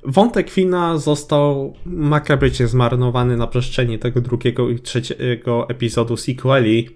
wątek 0.04 0.50
Fina 0.50 0.98
został 0.98 1.74
makabrycznie 1.86 2.66
zmarnowany 2.66 3.36
na 3.36 3.46
przestrzeni 3.46 3.98
tego 3.98 4.20
drugiego 4.20 4.70
i 4.70 4.80
trzeciego 4.80 5.68
epizodu 5.68 6.16
sequeli, 6.16 6.88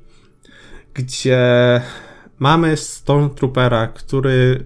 gdzie 0.95 1.41
mamy 2.39 2.77
Stormtroopera, 2.77 3.87
który 3.87 4.65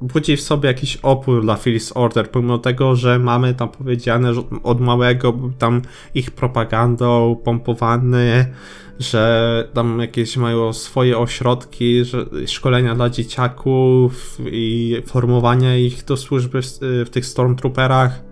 budzi 0.00 0.36
w 0.36 0.40
sobie 0.40 0.68
jakiś 0.68 0.96
opór 0.96 1.42
dla 1.42 1.56
Phyllis 1.56 1.92
Order, 1.96 2.30
pomimo 2.30 2.58
tego, 2.58 2.96
że 2.96 3.18
mamy 3.18 3.54
tam 3.54 3.68
powiedziane 3.68 4.34
że 4.34 4.42
od 4.62 4.80
małego 4.80 5.34
tam 5.58 5.82
ich 6.14 6.30
propagandą 6.30 7.36
pompowany, 7.44 8.46
że 8.98 9.68
tam 9.74 10.00
jakieś 10.00 10.36
mają 10.36 10.72
swoje 10.72 11.18
ośrodki, 11.18 12.04
że 12.04 12.26
szkolenia 12.46 12.94
dla 12.94 13.10
dzieciaków 13.10 14.38
i 14.52 14.96
formowania 15.06 15.76
ich 15.76 16.04
do 16.04 16.16
służby 16.16 16.62
w, 16.62 16.66
w 16.80 17.10
tych 17.10 17.26
Stormtrooperach 17.26 18.22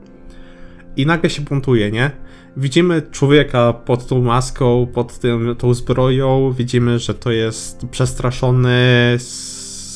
i 0.96 1.06
nagle 1.06 1.30
się 1.30 1.42
buntuje, 1.42 1.90
nie? 1.90 2.10
Widzimy 2.56 3.02
człowieka 3.10 3.72
pod 3.72 4.06
tą 4.06 4.22
maską, 4.22 4.86
pod 4.94 5.18
tym, 5.18 5.56
tą 5.58 5.74
zbroją, 5.74 6.52
widzimy, 6.52 6.98
że 6.98 7.14
to 7.14 7.30
jest 7.30 7.86
przestraszony, 7.90 9.16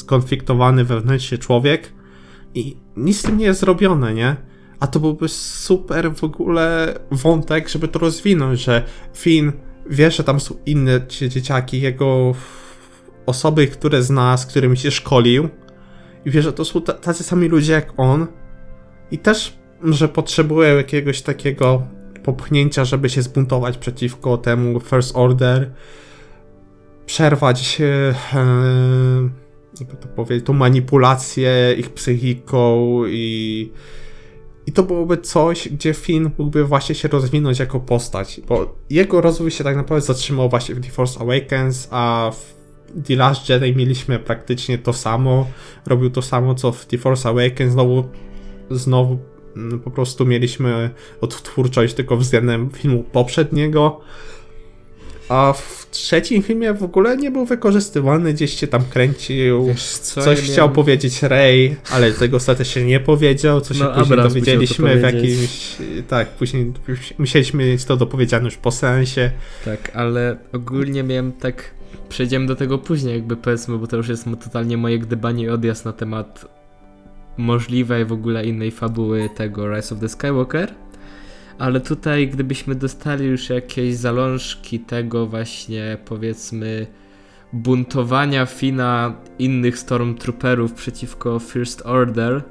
skonfliktowany 0.09 0.85
wewnętrznie 0.85 1.38
człowiek 1.38 1.92
i 2.55 2.77
nic 2.97 3.18
z 3.18 3.23
tym 3.23 3.38
nie 3.38 3.44
jest 3.44 3.61
zrobione, 3.61 4.14
nie? 4.14 4.37
A 4.81 4.87
to 4.87 5.01
byłby 5.01 5.29
super 5.29 6.14
w 6.14 6.25
ogóle 6.25 6.94
wątek, 7.11 7.68
żeby 7.68 7.88
to 7.88 7.99
rozwinąć, 7.99 8.61
że 8.61 8.85
Finn 9.14 9.53
wie, 9.90 10.11
że 10.11 10.25
tam 10.25 10.40
są 10.40 10.55
inne 10.66 11.01
dzieciaki, 11.09 11.81
jego 11.81 12.35
osoby, 13.27 13.66
które 13.66 14.03
zna, 14.03 14.37
z 14.37 14.47
którymi 14.47 14.77
się 14.77 14.90
szkolił 14.90 15.49
i 16.25 16.31
wie, 16.31 16.42
że 16.42 16.53
to 16.53 16.64
są 16.64 16.83
tacy 16.83 17.25
sami 17.25 17.49
ludzie 17.49 17.73
jak 17.73 17.92
on 17.97 18.27
i 19.11 19.18
też, 19.18 19.59
że 19.85 20.09
potrzebują 20.09 20.77
jakiegoś 20.77 21.23
takiego 21.23 21.83
popchnięcia, 22.25 22.85
żeby 22.85 23.09
się 23.09 23.23
zbuntować 23.23 23.79
przeciwko 23.79 24.38
temu 24.38 24.81
First 24.81 25.16
Order, 25.16 25.71
przerwać 27.07 27.81
e, 27.81 28.14
jakby 29.81 29.97
to 29.97 30.09
powiedzieć, 30.09 30.47
tą 30.47 30.53
manipulację 30.53 31.75
ich 31.79 31.91
psychiką 31.91 33.03
i 33.07 33.71
i 34.69 34.73
to 34.73 34.83
byłoby 34.83 35.19
coś, 35.19 35.69
gdzie 35.69 35.95
Finn 35.95 36.31
mógłby 36.38 36.64
właśnie 36.64 36.95
się 36.95 37.09
rozwinąć 37.09 37.59
jako 37.59 37.81
postać, 37.81 38.41
bo 38.49 38.77
jego 38.91 39.21
rozwój 39.21 39.51
się 39.51 39.64
tak 39.64 39.77
naprawdę 39.77 40.07
zatrzymał 40.07 40.49
właśnie 40.49 40.75
w 40.75 40.81
The 40.81 40.91
Force 40.91 41.21
Awakens, 41.21 41.88
a 41.91 42.33
w 42.35 42.59
The 43.07 43.17
Last 43.17 43.49
Jedi 43.49 43.77
mieliśmy 43.77 44.19
praktycznie 44.19 44.79
to 44.79 44.93
samo, 44.93 45.47
robił 45.87 46.11
to 46.11 46.23
samo 46.23 46.55
co 46.55 46.73
w 46.73 46.87
The 46.87 46.99
Force 46.99 47.29
Awakens, 47.29 47.73
znowu, 47.73 48.05
znowu 48.71 49.19
mm, 49.57 49.81
po 49.81 49.91
prostu 49.91 50.27
mieliśmy 50.27 50.91
odtwórczość 51.21 51.95
tylko 51.95 52.17
względem 52.17 52.71
filmu 52.71 53.03
poprzedniego. 53.03 54.01
A 55.29 55.53
w 55.53 55.87
trzecim 55.91 56.43
filmie 56.43 56.75
w 56.75 56.83
ogóle 56.83 57.17
nie 57.17 57.31
był 57.31 57.45
wykorzystywany, 57.45 58.33
gdzieś 58.33 58.61
się 58.61 58.67
tam 58.67 58.85
kręcił. 58.85 59.67
Wiesz 59.67 59.85
co, 59.85 60.23
Coś 60.23 60.38
ja 60.38 60.45
chciał 60.45 60.57
miałem- 60.57 60.73
powiedzieć 60.73 61.23
Ray, 61.23 61.77
ale 61.91 62.12
tego 62.12 62.37
ostatecznie 62.37 62.85
nie 62.85 63.01
powiedział, 63.01 63.61
co 63.61 63.75
się 63.75 63.85
No, 63.85 63.95
później 63.95 64.19
dowiedzieliśmy 64.19 64.97
w 64.97 65.03
jakimś... 65.03 65.77
Tak, 66.09 66.29
później 66.29 66.73
musieliśmy 67.19 67.64
mieć 67.64 67.85
to 67.85 67.97
dopowiedziane 67.97 68.45
już 68.45 68.57
po 68.57 68.71
seansie. 68.71 69.31
Tak, 69.64 69.97
ale 69.97 70.37
ogólnie 70.53 71.03
miałem 71.03 71.33
tak. 71.33 71.71
Przejdziemy 72.09 72.47
do 72.47 72.57
tego 72.57 72.79
później, 72.79 73.14
jakby 73.14 73.37
powiedzmy, 73.37 73.79
bo 73.79 73.87
to 73.87 73.97
już 73.97 74.09
jest 74.09 74.25
totalnie 74.45 74.77
moje 74.77 74.99
gdybanie 74.99 75.45
i 75.45 75.49
odjazd 75.49 75.85
na 75.85 75.93
temat 75.93 76.45
możliwej 77.37 78.05
w 78.05 78.12
ogóle 78.12 78.45
innej 78.45 78.71
fabuły 78.71 79.29
tego 79.37 79.75
Rise 79.77 79.95
of 79.95 80.01
the 80.01 80.09
Skywalker. 80.09 80.75
Ale 81.59 81.81
tutaj, 81.81 82.29
gdybyśmy 82.29 82.75
dostali 82.75 83.27
już 83.27 83.51
jakieś 83.51 83.94
zalążki 83.94 84.81
tego 84.81 85.27
właśnie, 85.27 85.97
powiedzmy, 86.05 86.87
buntowania 87.53 88.47
Fina 88.47 89.14
innych 89.38 89.79
Stormtrooperów 89.79 90.73
przeciwko 90.73 91.38
First 91.38 91.83
Order, 91.85 92.42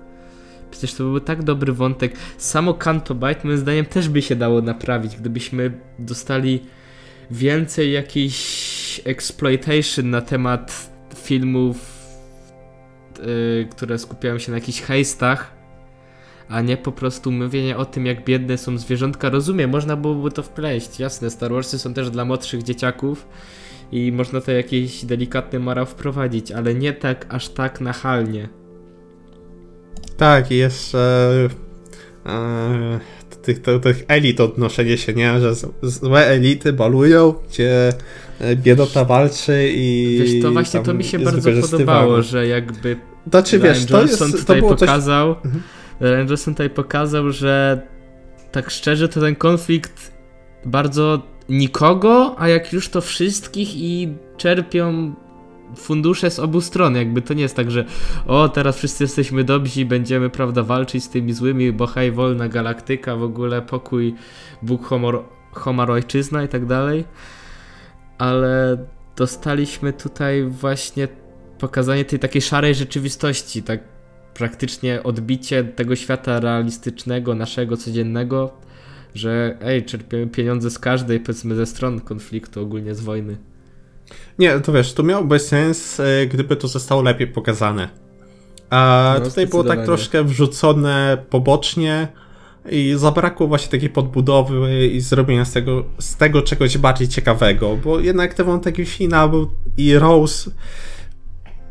przecież 0.72 0.94
to 0.94 1.04
byłby 1.04 1.22
tak 1.22 1.44
dobry 1.44 1.74
wątek. 1.74 2.16
Samo 2.38 2.74
Canto 2.74 3.16
Bight, 3.16 3.44
moim 3.44 3.58
zdaniem, 3.58 3.86
też 3.86 4.10
by 4.10 4.22
się 4.22 4.36
dało 4.36 4.62
naprawić, 4.62 5.16
gdybyśmy 5.16 5.72
dostali 6.00 6.60
więcej 7.32 7.92
jakiejś 7.92 9.02
exploitation 9.06 10.10
na 10.10 10.22
temat 10.22 10.92
filmów, 11.16 12.08
yy, 13.20 13.68
które 13.72 13.98
skupiają 13.98 14.38
się 14.38 14.52
na 14.52 14.58
jakichś 14.58 14.82
hejstach, 14.82 15.57
a 16.50 16.62
nie 16.62 16.78
po 16.78 16.92
prostu 16.92 17.32
mówienie 17.32 17.78
o 17.78 17.86
tym, 17.86 18.06
jak 18.06 18.26
biedne 18.26 18.58
są 18.58 18.78
zwierzątka. 18.78 19.30
Rozumiem, 19.30 19.70
można 19.70 19.96
byłoby 19.96 20.32
to 20.32 20.44
wpleść, 20.44 21.00
jasne, 21.00 21.30
Star 21.30 21.52
Warsy 21.52 21.80
są 21.80 21.94
też 21.94 22.10
dla 22.10 22.26
młodszych 22.26 22.64
dzieciaków 22.64 23.28
i 23.92 24.12
można 24.12 24.42
to 24.42 24.52
jakiś 24.52 25.06
delikatny 25.06 25.60
morał 25.60 25.86
wprowadzić, 25.86 26.52
ale 26.52 26.76
nie 26.76 26.94
tak, 26.94 27.26
aż 27.30 27.50
tak 27.50 27.82
nachalnie. 27.82 28.50
Tak, 30.18 30.52
i 30.52 30.58
jeszcze 30.58 31.00
e, 32.26 33.00
tych, 33.42 33.62
tych, 33.62 33.82
tych 33.82 34.04
elit 34.08 34.40
odnoszenie 34.40 34.98
się, 34.98 35.14
nie? 35.14 35.40
Że 35.40 35.56
z- 35.56 35.68
złe 35.84 36.28
elity 36.28 36.74
balują, 36.74 37.34
gdzie 37.50 37.94
e, 38.40 38.56
biedota 38.56 39.06
walczy 39.06 39.70
i 39.74 40.18
Wiesz, 40.20 40.42
to 40.42 40.52
właśnie 40.52 40.80
to 40.80 40.94
mi 40.94 41.04
się 41.04 41.20
bardzo 41.20 41.52
podobało, 41.62 42.22
że 42.22 42.48
jakby 42.48 42.98
Znaczy, 43.30 43.60
wiesz, 43.60 43.78
Ryan 43.78 43.88
to 43.88 44.02
jest, 44.02 44.20
to 44.20 44.26
tutaj 44.38 44.60
było 44.60 44.76
coś... 44.76 44.88
pokazał, 44.90 45.36
Mhm. 45.46 45.64
Ryan 46.00 46.28
Johnson 46.28 46.54
tutaj 46.54 46.70
pokazał, 46.70 47.32
że 47.32 47.82
tak 48.52 48.70
szczerze 48.70 49.10
to 49.10 49.22
ten 49.22 49.36
konflikt 49.36 50.18
bardzo 50.66 51.22
nikogo, 51.50 52.36
a 52.38 52.48
jak 52.48 52.74
już 52.74 52.90
to 52.90 53.02
wszystkich 53.02 53.76
i 53.76 54.14
czerpią 54.38 55.14
fundusze 55.76 56.32
z 56.32 56.40
obu 56.40 56.62
stron. 56.62 56.96
Jakby 56.96 57.22
to 57.22 57.34
nie 57.34 57.42
jest 57.42 57.56
tak, 57.56 57.72
że 57.72 57.86
o, 58.28 58.50
teraz 58.50 58.78
wszyscy 58.78 59.04
jesteśmy 59.04 59.44
dobrzy 59.44 59.82
i 59.82 59.86
będziemy, 59.86 60.30
prawda, 60.30 60.64
walczyć 60.64 61.04
z 61.04 61.10
tymi 61.10 61.34
złymi, 61.34 61.72
bo 61.72 61.88
hej, 61.88 62.12
wolna 62.12 62.50
galaktyka, 62.50 63.16
w 63.16 63.24
ogóle 63.24 63.62
pokój, 63.62 64.16
Bóg, 64.62 64.86
homor, 64.86 65.24
homar, 65.52 65.92
ojczyzna 65.92 66.44
i 66.44 66.48
tak 66.48 66.66
dalej. 66.66 67.06
Ale 68.18 68.86
dostaliśmy 69.16 69.94
tutaj 69.94 70.44
właśnie 70.44 71.08
pokazanie 71.60 72.06
tej 72.06 72.20
takiej 72.20 72.42
szarej 72.42 72.76
rzeczywistości, 72.76 73.64
tak 73.64 73.97
praktycznie 74.38 75.04
odbicie 75.04 75.64
tego 75.64 75.96
świata 75.96 76.40
realistycznego, 76.40 77.36
naszego, 77.36 77.78
codziennego, 77.78 78.52
że 79.16 79.58
ej, 79.62 79.86
czerpiemy 79.86 80.28
pieniądze 80.28 80.72
z 80.72 80.80
każdej, 80.80 81.20
powiedzmy, 81.20 81.56
ze 81.56 81.66
stron 81.66 82.00
konfliktu, 82.02 82.62
ogólnie 82.62 82.96
z 82.96 83.02
wojny. 83.02 83.38
Nie, 84.40 84.60
to 84.60 84.74
wiesz, 84.74 84.94
to 84.94 85.04
miałby 85.04 85.40
sens, 85.40 86.00
e, 86.00 86.28
gdyby 86.28 86.56
to 86.56 86.68
zostało 86.68 87.02
lepiej 87.02 87.28
pokazane. 87.28 87.90
A 88.70 89.16
No, 89.20 89.26
tutaj 89.26 89.48
było 89.48 89.64
tak 89.64 89.86
troszkę 89.86 90.24
wrzucone 90.24 91.18
pobocznie 91.30 92.08
i 92.70 92.94
zabrakło 92.98 93.48
właśnie 93.48 93.72
takiej 93.72 93.90
podbudowy 93.90 94.88
i 94.88 95.02
zrobienia 95.02 95.46
z 95.46 95.54
tego, 95.54 95.84
z 96.00 96.18
tego 96.18 96.42
czegoś 96.42 96.78
bardziej 96.78 97.08
ciekawego, 97.08 97.78
bo 97.78 98.00
jednak 98.00 98.34
ten 98.34 98.46
wątek 98.46 98.76
Fina 98.86 99.28
był 99.28 99.52
i 99.78 99.98
Rose 99.98 100.52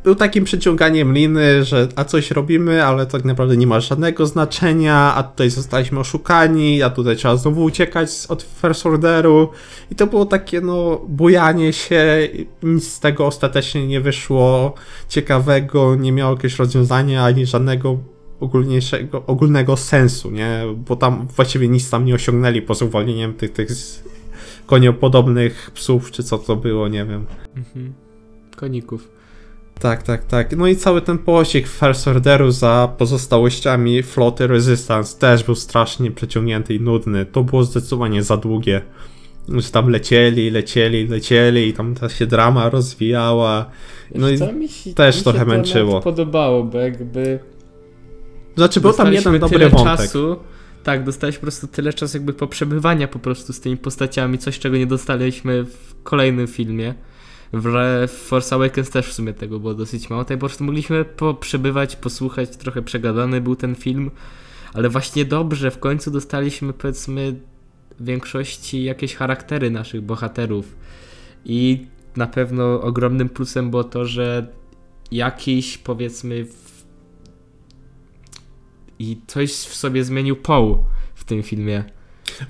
był 0.06 0.14
takim 0.14 0.44
przyciąganiem 0.44 1.12
liny, 1.12 1.64
że 1.64 1.88
a 1.96 2.04
coś 2.04 2.30
robimy, 2.30 2.84
ale 2.84 3.06
tak 3.06 3.24
naprawdę 3.24 3.56
nie 3.56 3.66
ma 3.66 3.80
żadnego 3.80 4.26
znaczenia, 4.26 5.14
a 5.14 5.22
tutaj 5.22 5.50
zostaliśmy 5.50 6.00
oszukani, 6.00 6.82
a 6.82 6.90
tutaj 6.90 7.16
trzeba 7.16 7.36
znowu 7.36 7.64
uciekać 7.64 8.10
od 8.28 8.42
First 8.42 8.86
Orderu 8.86 9.50
i 9.90 9.94
to 9.94 10.06
było 10.06 10.26
takie 10.26 10.60
no 10.60 11.00
bujanie 11.08 11.72
się, 11.72 12.28
nic 12.62 12.92
z 12.92 13.00
tego 13.00 13.26
ostatecznie 13.26 13.86
nie 13.86 14.00
wyszło 14.00 14.74
ciekawego, 15.08 15.96
nie 15.96 16.12
miało 16.12 16.32
jakiegoś 16.32 16.58
rozwiązania 16.58 17.24
ani 17.24 17.46
żadnego 17.46 17.98
ogólniejszego, 18.40 19.26
ogólnego 19.26 19.76
sensu, 19.76 20.30
nie? 20.30 20.62
Bo 20.88 20.96
tam 20.96 21.26
właściwie 21.36 21.68
nic 21.68 21.90
tam 21.90 22.04
nie 22.04 22.14
osiągnęli 22.14 22.62
poza 22.62 22.84
uwolnieniem 22.84 23.34
tych, 23.34 23.52
tych 23.52 23.68
koniopodobnych 24.66 25.70
psów, 25.74 26.10
czy 26.10 26.22
co 26.22 26.38
to 26.38 26.56
było, 26.56 26.88
nie 26.88 27.04
wiem. 27.04 27.26
Mhm. 27.56 27.92
Koników. 28.56 29.15
Tak, 29.80 30.02
tak, 30.02 30.24
tak. 30.24 30.56
No 30.56 30.66
i 30.66 30.76
cały 30.76 31.02
ten 31.02 31.18
pościg 31.18 31.66
First 31.68 32.08
Orderu 32.08 32.50
za 32.50 32.88
pozostałościami 32.98 34.02
floty 34.02 34.46
Resistance 34.46 35.18
też 35.18 35.44
był 35.44 35.54
strasznie 35.54 36.10
przeciągnięty 36.10 36.74
i 36.74 36.80
nudny. 36.80 37.26
To 37.26 37.44
było 37.44 37.64
zdecydowanie 37.64 38.22
za 38.22 38.36
długie. 38.36 38.82
Że 39.48 39.70
tam 39.70 39.88
lecieli, 39.88 40.50
lecieli, 40.50 41.08
lecieli 41.08 41.68
i 41.68 41.72
tam 41.72 41.94
ta 41.94 42.08
się 42.08 42.26
drama 42.26 42.68
rozwijała. 42.70 43.70
No 44.14 44.28
i 44.30 44.38
co, 44.38 44.52
mi 44.52 44.68
się, 44.68 44.94
też 44.94 45.16
mi 45.16 45.22
trochę 45.22 45.38
się 45.38 45.44
męczyło. 45.44 46.00
podobało, 46.00 46.64
bo 46.64 46.78
jakby 46.78 47.38
Znaczy 48.56 48.80
był 48.80 48.92
tam 48.92 49.12
jeden 49.12 49.38
dobry 49.38 49.68
wątek. 49.68 49.84
czasu, 49.98 50.36
tak, 50.84 51.04
dostaliśmy 51.04 51.40
po 51.40 51.44
prostu 51.46 51.66
tyle 51.66 51.92
czasu 51.92 52.16
jakby 52.16 52.32
poprzebywania 52.32 53.08
po 53.08 53.18
prostu 53.18 53.52
z 53.52 53.60
tymi 53.60 53.76
postaciami, 53.76 54.38
coś 54.38 54.58
czego 54.58 54.76
nie 54.76 54.86
dostaliśmy 54.86 55.64
w 55.64 55.94
kolejnym 56.02 56.46
filmie. 56.46 56.94
W 57.52 58.08
Force 58.08 58.54
Awakens 58.54 58.90
też 58.90 59.06
w 59.06 59.12
sumie 59.12 59.32
tego 59.34 59.60
było 59.60 59.74
dosyć 59.74 60.10
mało, 60.10 60.24
tutaj 60.24 60.36
po 60.36 60.46
prostu 60.46 60.64
mogliśmy 60.64 61.04
poprzebywać, 61.04 61.96
posłuchać, 61.96 62.56
trochę 62.56 62.82
przegadany 62.82 63.40
był 63.40 63.56
ten 63.56 63.74
film, 63.74 64.10
ale 64.74 64.88
właśnie 64.88 65.24
dobrze, 65.24 65.70
w 65.70 65.78
końcu 65.78 66.10
dostaliśmy 66.10 66.72
powiedzmy 66.72 67.34
w 68.00 68.04
większości 68.04 68.84
jakieś 68.84 69.14
charaktery 69.14 69.70
naszych 69.70 70.00
bohaterów 70.00 70.76
i 71.44 71.86
na 72.16 72.26
pewno 72.26 72.80
ogromnym 72.80 73.28
plusem 73.28 73.70
było 73.70 73.84
to, 73.84 74.04
że 74.04 74.46
jakiś 75.10 75.78
powiedzmy 75.78 76.46
i 78.98 79.20
coś 79.26 79.50
w 79.50 79.74
sobie 79.74 80.04
zmienił 80.04 80.36
Paul 80.36 80.78
w 81.14 81.24
tym 81.24 81.42
filmie. 81.42 81.84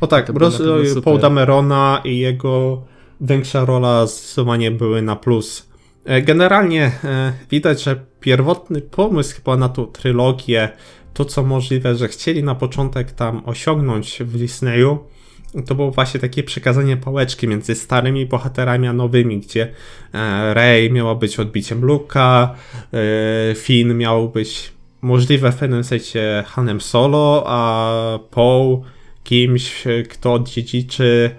O 0.01 0.07
tak, 0.07 0.29
rozwój. 0.29 1.03
Paul 1.05 1.21
Damerona 1.21 2.01
i 2.05 2.19
jego 2.19 2.83
większa 3.20 3.64
rola 3.64 4.07
zdecydowanie 4.07 4.70
były 4.70 5.02
na 5.02 5.16
plus. 5.16 5.68
E, 6.05 6.22
Generalnie 6.22 6.92
e, 7.05 7.33
widać, 7.50 7.83
że 7.83 8.00
pierwotny 8.20 8.81
pomysł 8.81 9.37
chyba 9.37 9.57
na 9.57 9.68
tą 9.68 9.87
trylogię, 9.87 10.68
to 11.14 11.24
co 11.24 11.42
możliwe, 11.42 11.94
że 11.94 12.09
chcieli 12.09 12.42
na 12.42 12.55
początek 12.55 13.12
tam 13.12 13.42
osiągnąć 13.46 14.18
w 14.20 14.38
Disneyu, 14.38 14.98
to 15.66 15.74
było 15.74 15.90
właśnie 15.90 16.20
takie 16.20 16.42
przekazanie 16.42 16.96
pałeczki 16.96 17.48
między 17.48 17.74
starymi 17.74 18.26
bohaterami 18.26 18.88
a 18.88 18.92
nowymi, 18.92 19.40
gdzie 19.40 19.72
e, 20.12 20.55
Rey 20.55 20.92
miała 20.92 21.14
być 21.14 21.40
odbiciem 21.40 21.81
Luke'a, 21.81 22.48
e, 22.92 23.55
Finn 23.55 23.96
miał 23.96 24.29
być 24.29 24.72
możliwe 25.02 25.52
w 25.52 25.57
pewnym 25.57 25.85
sensie 25.85 26.44
Hanem 26.46 26.81
Solo, 26.81 27.44
a 27.46 28.18
Paul 28.31 28.81
kimś, 29.24 29.85
kto 30.09 30.33
odziedziczy 30.33 31.31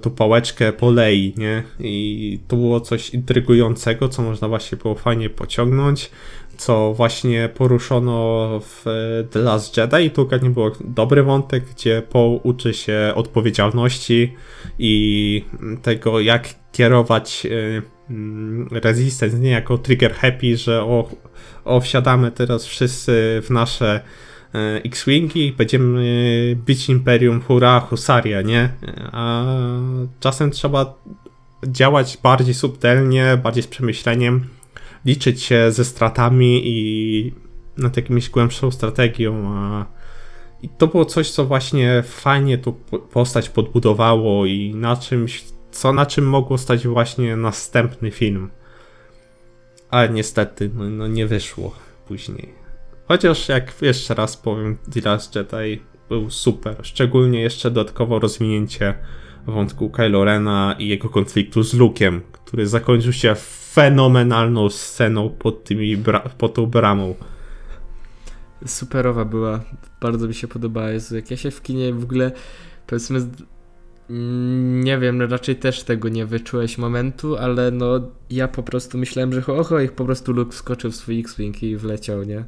tą 0.00 0.10
pałeczkę 0.10 0.72
po 0.72 0.90
Lei, 0.90 1.34
nie? 1.36 1.62
I 1.80 2.38
to 2.48 2.56
było 2.56 2.80
coś 2.80 3.10
intrygującego, 3.10 4.08
co 4.08 4.22
można 4.22 4.48
właśnie 4.48 4.78
było 4.78 4.94
fajnie 4.94 5.30
pociągnąć, 5.30 6.10
co 6.56 6.94
właśnie 6.94 7.48
poruszono 7.54 8.48
w 8.60 8.86
e, 8.86 9.24
The 9.24 9.38
Last 9.38 9.76
Jedi 9.76 10.04
i 10.04 10.10
tu 10.10 10.28
nie 10.42 10.50
było 10.50 10.70
dobry 10.84 11.22
wątek, 11.22 11.64
gdzie 11.64 12.02
Paul 12.12 12.40
uczy 12.42 12.74
się 12.74 13.12
odpowiedzialności 13.14 14.34
i 14.78 15.44
tego, 15.82 16.20
jak 16.20 16.48
kierować 16.72 17.46
e, 17.46 17.82
mm, 18.10 18.68
Resistance, 18.72 19.38
nie 19.38 19.50
jako 19.50 19.78
trigger 19.78 20.14
happy, 20.14 20.56
że 20.56 20.82
o, 20.82 21.10
o 21.64 21.80
wsiadamy 21.80 22.30
teraz 22.30 22.66
wszyscy 22.66 23.40
w 23.42 23.50
nasze 23.50 24.00
X-Wingi 24.84 25.46
i 25.46 25.52
będziemy 25.52 26.56
bić 26.66 26.88
Imperium, 26.88 27.40
hurra, 27.40 27.80
husaria, 27.80 28.42
nie? 28.42 28.72
A 29.12 29.44
czasem 30.20 30.50
trzeba 30.50 30.94
działać 31.66 32.18
bardziej 32.22 32.54
subtelnie, 32.54 33.38
bardziej 33.42 33.62
z 33.62 33.66
przemyśleniem, 33.66 34.44
liczyć 35.04 35.42
się 35.42 35.72
ze 35.72 35.84
stratami 35.84 36.62
i 36.64 37.32
nad 37.76 37.96
jakimś 37.96 38.30
głębszą 38.30 38.70
strategią, 38.70 39.54
I 40.62 40.68
to 40.68 40.86
było 40.86 41.04
coś, 41.04 41.30
co 41.30 41.44
właśnie 41.44 42.02
fajnie 42.06 42.58
tu 42.58 42.72
postać 43.12 43.48
podbudowało 43.48 44.46
i 44.46 44.74
na 44.74 44.96
czymś, 44.96 45.44
co 45.70 45.92
na 45.92 46.06
czym 46.06 46.28
mogło 46.28 46.58
stać 46.58 46.86
właśnie 46.86 47.36
następny 47.36 48.10
film. 48.10 48.50
Ale 49.90 50.08
niestety, 50.08 50.70
no, 50.74 50.90
no 50.90 51.06
nie 51.08 51.26
wyszło 51.26 51.74
później. 52.08 52.59
Chociaż 53.10 53.48
jak 53.48 53.82
jeszcze 53.82 54.14
raz 54.14 54.36
powiem, 54.36 54.76
The 54.92 55.00
Last 55.10 55.36
Jedi 55.36 55.82
był 56.08 56.30
super. 56.30 56.76
Szczególnie 56.82 57.40
jeszcze 57.40 57.70
dodatkowo 57.70 58.18
rozwinięcie 58.18 58.94
wątku 59.46 59.90
Kylo 59.90 60.24
Rena 60.24 60.76
i 60.78 60.88
jego 60.88 61.08
konfliktu 61.08 61.62
z 61.62 61.74
Luke'em, 61.74 62.20
który 62.32 62.66
zakończył 62.66 63.12
się 63.12 63.34
fenomenalną 63.72 64.70
sceną 64.70 65.30
pod, 65.30 65.64
tymi 65.64 65.96
pod 66.38 66.54
tą 66.54 66.66
bramą. 66.66 67.14
Superowa 68.66 69.24
była. 69.24 69.60
Bardzo 70.00 70.28
mi 70.28 70.34
się 70.34 70.48
podobała. 70.48 70.90
Jezu, 70.90 71.16
jak 71.16 71.30
ja 71.30 71.36
się 71.36 71.50
w 71.50 71.62
kinie 71.62 71.94
w 71.94 72.04
ogóle 72.04 72.32
powiedzmy 72.86 73.20
nie 74.82 74.98
wiem, 74.98 75.22
raczej 75.22 75.56
też 75.56 75.82
tego 75.82 76.08
nie 76.08 76.26
wyczułeś 76.26 76.78
momentu, 76.78 77.36
ale 77.36 77.70
no 77.70 78.10
ja 78.30 78.48
po 78.48 78.62
prostu 78.62 78.98
myślałem, 78.98 79.32
że 79.32 79.46
oho, 79.46 79.80
ich 79.80 79.92
po 79.92 80.04
prostu 80.04 80.32
Luke 80.32 80.52
wskoczył 80.52 80.90
w 80.90 80.96
swój 80.96 81.20
X-Wing 81.20 81.62
i 81.62 81.76
wleciał, 81.76 82.22
nie? 82.22 82.44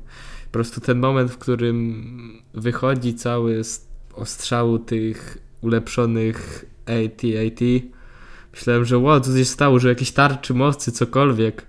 Po 0.52 0.54
prostu 0.54 0.80
ten 0.80 0.98
moment, 0.98 1.30
w 1.30 1.38
którym 1.38 2.42
wychodzi 2.54 3.14
cały 3.14 3.62
ostrzału 4.14 4.78
tych 4.78 5.38
ulepszonych 5.60 6.64
AT-AT, 6.86 7.60
myślałem, 8.54 8.84
że 8.84 8.98
wow, 8.98 9.20
co 9.20 9.38
się 9.38 9.44
stało, 9.44 9.78
że 9.78 9.88
jakieś 9.88 10.12
tarczy 10.12 10.54
mocy, 10.54 10.92
cokolwiek. 10.92 11.66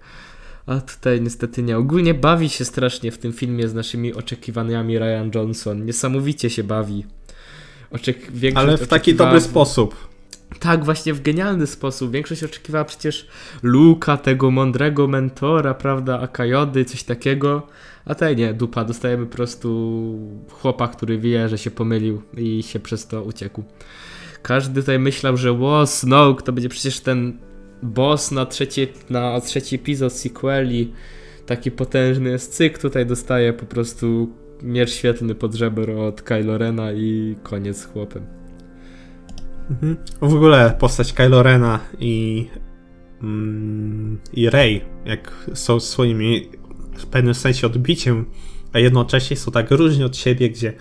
A 0.66 0.82
tutaj 0.82 1.22
niestety 1.22 1.64
nie. 1.64 1.78
Ogólnie 1.78 2.14
bawi 2.14 2.50
się 2.50 2.66
strasznie 2.66 3.12
w 3.12 3.18
tym 3.18 3.34
filmie 3.34 3.68
z 3.68 3.74
naszymi 3.74 4.14
oczekiwaniami 4.14 5.00
Ryan 5.00 5.32
Johnson. 5.36 5.86
Niesamowicie 5.86 6.50
się 6.50 6.64
bawi. 6.64 7.06
Oczek 7.92 8.32
Ale 8.56 8.78
w 8.78 8.88
taki 8.88 9.16
dobry 9.16 9.42
sposób. 9.42 10.13
Tak, 10.60 10.86
właśnie 10.86 11.14
w 11.14 11.22
genialny 11.22 11.68
sposób. 11.68 12.12
Większość 12.12 12.44
oczekiwała 12.44 12.86
przecież 12.86 13.28
Luka, 13.64 14.18
tego 14.18 14.52
mądrego 14.52 15.08
mentora, 15.08 15.74
prawda, 15.74 16.20
Akajody, 16.20 16.86
coś 16.86 17.04
takiego. 17.04 17.68
A 18.06 18.14
tutaj 18.14 18.36
nie, 18.36 18.54
dupa. 18.54 18.86
Dostajemy 18.86 19.26
po 19.26 19.36
prostu 19.36 20.20
chłopa, 20.52 20.88
który 20.88 21.18
wie, 21.18 21.50
że 21.50 21.58
się 21.58 21.72
pomylił 21.72 22.22
i 22.38 22.64
się 22.64 22.80
przez 22.80 23.08
to 23.08 23.24
uciekł. 23.24 23.64
Każdy 24.42 24.82
tutaj 24.82 25.00
myślał, 25.00 25.38
że 25.38 25.52
ło, 25.52 25.86
Snoke 25.88 26.44
to 26.44 26.54
będzie 26.54 26.70
przecież 26.70 27.00
ten 27.00 27.38
boss 27.84 28.32
na 28.32 28.46
trzeci, 28.46 28.88
na 29.10 29.42
trzeci 29.42 29.76
epizod 29.76 30.14
sequeli. 30.14 30.94
Taki 31.46 31.72
potężny 31.72 32.30
jest 32.30 32.54
cyk, 32.54 32.78
tutaj 32.78 33.06
dostaje 33.06 33.54
po 33.54 33.66
prostu 33.66 34.30
miecz 34.62 34.92
świetlny 34.92 35.36
pod 35.36 35.54
żeber 35.54 35.92
od 35.92 36.22
Kylo 36.22 36.58
Rena 36.58 36.92
i 36.92 37.36
koniec 37.44 37.78
z 37.78 37.86
chłopem. 37.86 38.43
Mhm. 39.70 39.98
W 40.22 40.34
ogóle 40.34 40.76
postać 40.80 41.14
Kylo 41.14 41.44
Rena 41.44 41.80
i, 42.00 42.48
mm, 43.22 44.20
i 44.34 44.50
Rey, 44.50 44.82
jak 45.06 45.50
są 45.54 45.80
swoimi 45.80 46.50
w 46.98 47.06
pewnym 47.06 47.34
sensie 47.34 47.68
odbiciem, 47.68 48.26
a 48.74 48.80
jednocześnie 48.80 49.38
są 49.38 49.52
tak 49.52 49.72
różni 49.72 50.04
od 50.04 50.18
siebie, 50.18 50.50
gdzie 50.50 50.74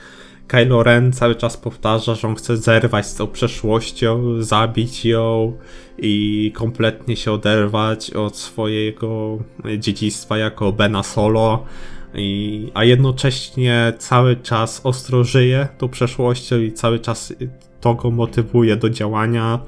Kylo 0.46 0.82
Ren 0.82 1.12
cały 1.12 1.34
czas 1.34 1.56
powtarza, 1.56 2.14
że 2.14 2.28
on 2.28 2.34
chce 2.34 2.56
zerwać 2.56 3.06
z 3.06 3.14
tą 3.14 3.26
przeszłością, 3.26 4.42
zabić 4.42 5.04
ją 5.04 5.56
i 5.98 6.52
kompletnie 6.54 7.16
się 7.16 7.32
oderwać 7.32 8.10
od 8.10 8.36
swojego 8.36 9.38
dziedzictwa 9.78 10.38
jako 10.38 10.72
Bena 10.72 11.02
Solo, 11.02 11.64
i, 12.14 12.70
a 12.74 12.84
jednocześnie 12.84 13.92
cały 13.98 14.36
czas 14.36 14.80
ostro 14.84 15.24
żyje 15.24 15.68
tą 15.78 15.88
przeszłością 15.88 16.58
i 16.58 16.72
cały 16.72 16.98
czas 16.98 17.34
to 17.82 17.94
go 17.94 18.10
motywuje 18.10 18.76
do 18.76 18.90
działania 18.90 19.58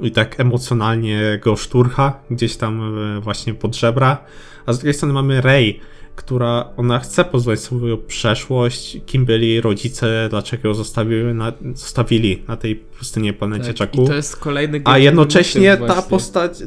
i 0.00 0.10
tak 0.10 0.40
emocjonalnie 0.40 1.40
go 1.44 1.56
szturcha 1.56 2.20
gdzieś 2.30 2.56
tam 2.56 2.98
e, 2.98 3.20
właśnie 3.20 3.54
pod 3.54 3.76
żebra. 3.76 4.18
A 4.66 4.72
z 4.72 4.78
drugiej 4.78 4.94
strony 4.94 5.14
mamy 5.14 5.40
Rey, 5.40 5.80
która 6.16 6.70
ona 6.76 6.98
chce 6.98 7.24
poznać 7.24 7.60
swoją 7.60 7.96
przeszłość, 7.96 8.98
kim 9.06 9.24
byli 9.24 9.60
rodzice, 9.60 10.26
dlaczego 10.30 10.68
ją 10.68 10.74
zostawili 10.74 11.34
na, 11.34 11.52
zostawili 11.74 12.42
na 12.48 12.56
tej 12.56 12.76
pustynie 12.76 13.32
planecie 13.32 13.66
tak, 13.66 13.76
Czaku. 13.76 14.06
To 14.06 14.14
jest 14.14 14.36
kolejny 14.36 14.80
A 14.84 14.98
jednocześnie 14.98 15.76
ta 15.76 16.02
postać 16.02 16.62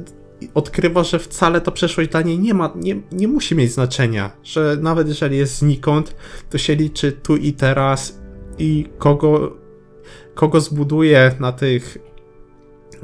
odkrywa, 0.54 1.04
że 1.04 1.20
wcale 1.20 1.62
ta 1.62 1.72
przeszłość 1.72 2.10
dla 2.10 2.22
niej 2.22 2.40
nie 2.40 2.54
ma, 2.54 2.74
nie, 2.76 3.02
nie 3.12 3.28
musi 3.28 3.56
mieć 3.56 3.72
znaczenia, 3.72 4.32
że 4.44 4.78
nawet 4.82 5.08
jeżeli 5.08 5.38
jest 5.38 5.58
znikąd, 5.58 6.16
to 6.50 6.58
się 6.58 6.76
liczy 6.76 7.12
tu 7.12 7.36
i 7.36 7.54
teraz 7.54 8.20
i 8.60 8.86
kogo, 8.98 9.58
kogo 10.38 10.62
zbuduje 10.62 11.32
na 11.40 11.52
tych 11.52 11.98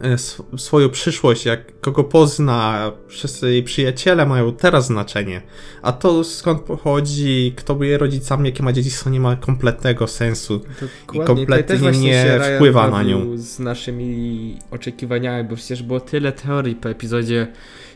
E, 0.02 0.18
swoją 0.58 0.90
przyszłość, 0.90 1.46
jak 1.46 1.80
kogo 1.80 2.04
pozna, 2.04 2.92
wszyscy 3.08 3.52
jej 3.52 3.64
przyjaciele 3.64 4.26
mają 4.26 4.54
teraz 4.54 4.86
znaczenie. 4.86 5.42
A 5.82 5.92
to 5.92 6.24
skąd 6.24 6.62
pochodzi, 6.62 7.54
kto 7.56 7.76
był 7.76 7.84
jej 7.84 7.98
rodzicami, 7.98 8.50
jakie 8.50 8.64
ma 8.64 8.74
dziedzictwo, 8.74 9.10
nie 9.10 9.20
ma 9.20 9.36
kompletnego 9.36 10.08
sensu. 10.08 10.60
Dokładnie. 10.60 11.24
I 11.24 11.26
kompletnie 11.26 11.92
nie 11.92 12.40
wpływa 12.56 12.90
na 12.90 13.04
nią. 13.04 13.38
Z 13.38 13.60
naszymi 13.60 14.58
oczekiwaniami, 14.72 15.50
bo 15.50 15.56
przecież 15.56 15.84
było 15.84 16.00
tyle 16.00 16.32
teorii 16.32 16.76
po 16.76 16.90
epizodzie 16.90 17.48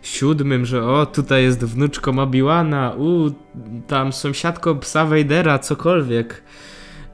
siódmym, 0.02 0.66
że 0.66 0.84
o, 0.84 1.06
tutaj 1.06 1.44
jest 1.44 1.66
wnuczko 1.66 2.12
Obi-Wana, 2.12 2.96
u, 2.98 3.32
tam 3.88 4.14
sąsiadko 4.14 4.76
psa 4.76 5.06
Vadera, 5.06 5.60
cokolwiek. 5.60 6.44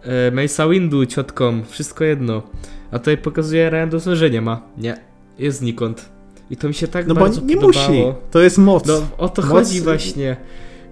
E, 0.04 0.32
Mesa 0.32 0.68
Windu, 0.68 1.06
ciotką, 1.06 1.63
wszystko 1.63 2.04
jedno. 2.04 2.44
A 2.92 3.00
tutaj 3.00 3.18
pokazuje 3.18 3.70
Ryan 3.70 3.89
Dawson, 3.89 4.16
że 4.16 4.30
nie 4.30 4.42
ma. 4.42 4.62
Nie. 4.78 4.98
Jest 5.39 5.60
znikąd. 5.60 6.10
I 6.50 6.58
to 6.58 6.68
mi 6.68 6.74
się 6.74 6.88
tak 6.88 7.08
no 7.08 7.13
bardzo 7.16 7.42
bo 7.42 7.48
nie 7.48 7.56
podobało. 7.58 7.88
musi. 7.88 8.18
To 8.32 8.42
jest 8.42 8.58
moc. 8.58 8.86
No, 8.86 9.02
o 9.18 9.30
to 9.30 9.42
moc... 9.42 9.52
chodzi 9.52 9.82
właśnie. 9.82 10.38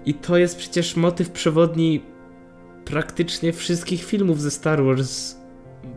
I 0.06 0.14
to 0.14 0.36
jest 0.36 0.56
przecież 0.56 0.96
motyw 0.96 1.30
przewodni 1.30 2.02
praktycznie 2.84 3.52
wszystkich 3.52 4.04
filmów 4.04 4.40
ze 4.40 4.50
Star 4.50 4.84
Wars, 4.84 5.36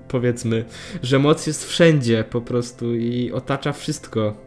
powiedzmy, 0.07 0.65
że 1.03 1.19
moc 1.19 1.47
jest 1.47 1.65
wszędzie 1.65 2.23
po 2.29 2.41
prostu 2.41 2.95
i 2.95 3.31
otacza 3.31 3.73
wszystko. 3.73 4.44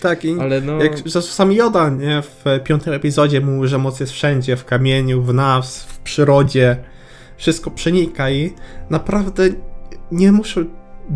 Tak, 0.00 0.24
i 0.24 0.40
Ale 0.40 0.60
no... 0.60 0.82
jak 0.82 0.98
sam 1.20 1.52
Yoda, 1.52 1.90
nie, 1.90 2.22
w 2.22 2.44
piątym 2.64 2.92
epizodzie 2.92 3.40
mówił, 3.40 3.66
że 3.66 3.78
moc 3.78 4.00
jest 4.00 4.12
wszędzie, 4.12 4.56
w 4.56 4.64
kamieniu, 4.64 5.22
w 5.22 5.34
nas, 5.34 5.84
w 5.84 5.98
przyrodzie, 5.98 6.76
wszystko 7.36 7.70
przenika 7.70 8.30
i 8.30 8.52
naprawdę 8.90 9.48
nie 10.12 10.32
muszą 10.32 10.64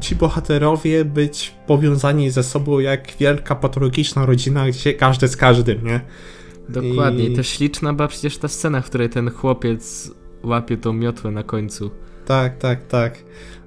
ci 0.01 0.17
bohaterowie 0.17 1.05
być 1.05 1.55
powiązani 1.67 2.31
ze 2.31 2.43
sobą 2.43 2.79
jak 2.79 3.17
wielka 3.21 3.55
patologiczna 3.55 4.27
rodzina, 4.27 4.69
gdzie 4.69 4.95
każdy 4.95 5.29
z 5.29 5.37
każdym, 5.37 5.87
nie? 5.87 6.01
Dokładnie. 6.69 7.25
I 7.25 7.37
też 7.37 7.49
śliczna 7.49 7.93
była 7.93 8.09
przecież 8.09 8.39
ta 8.39 8.49
scena, 8.49 8.81
w 8.81 8.87
której 8.87 9.09
ten 9.09 9.31
chłopiec 9.31 10.11
łapie 10.43 10.77
tą 10.77 10.93
miotłę 10.93 11.31
na 11.31 11.43
końcu. 11.43 11.91
Tak, 12.27 12.59
tak, 12.59 12.87
tak. 12.87 13.19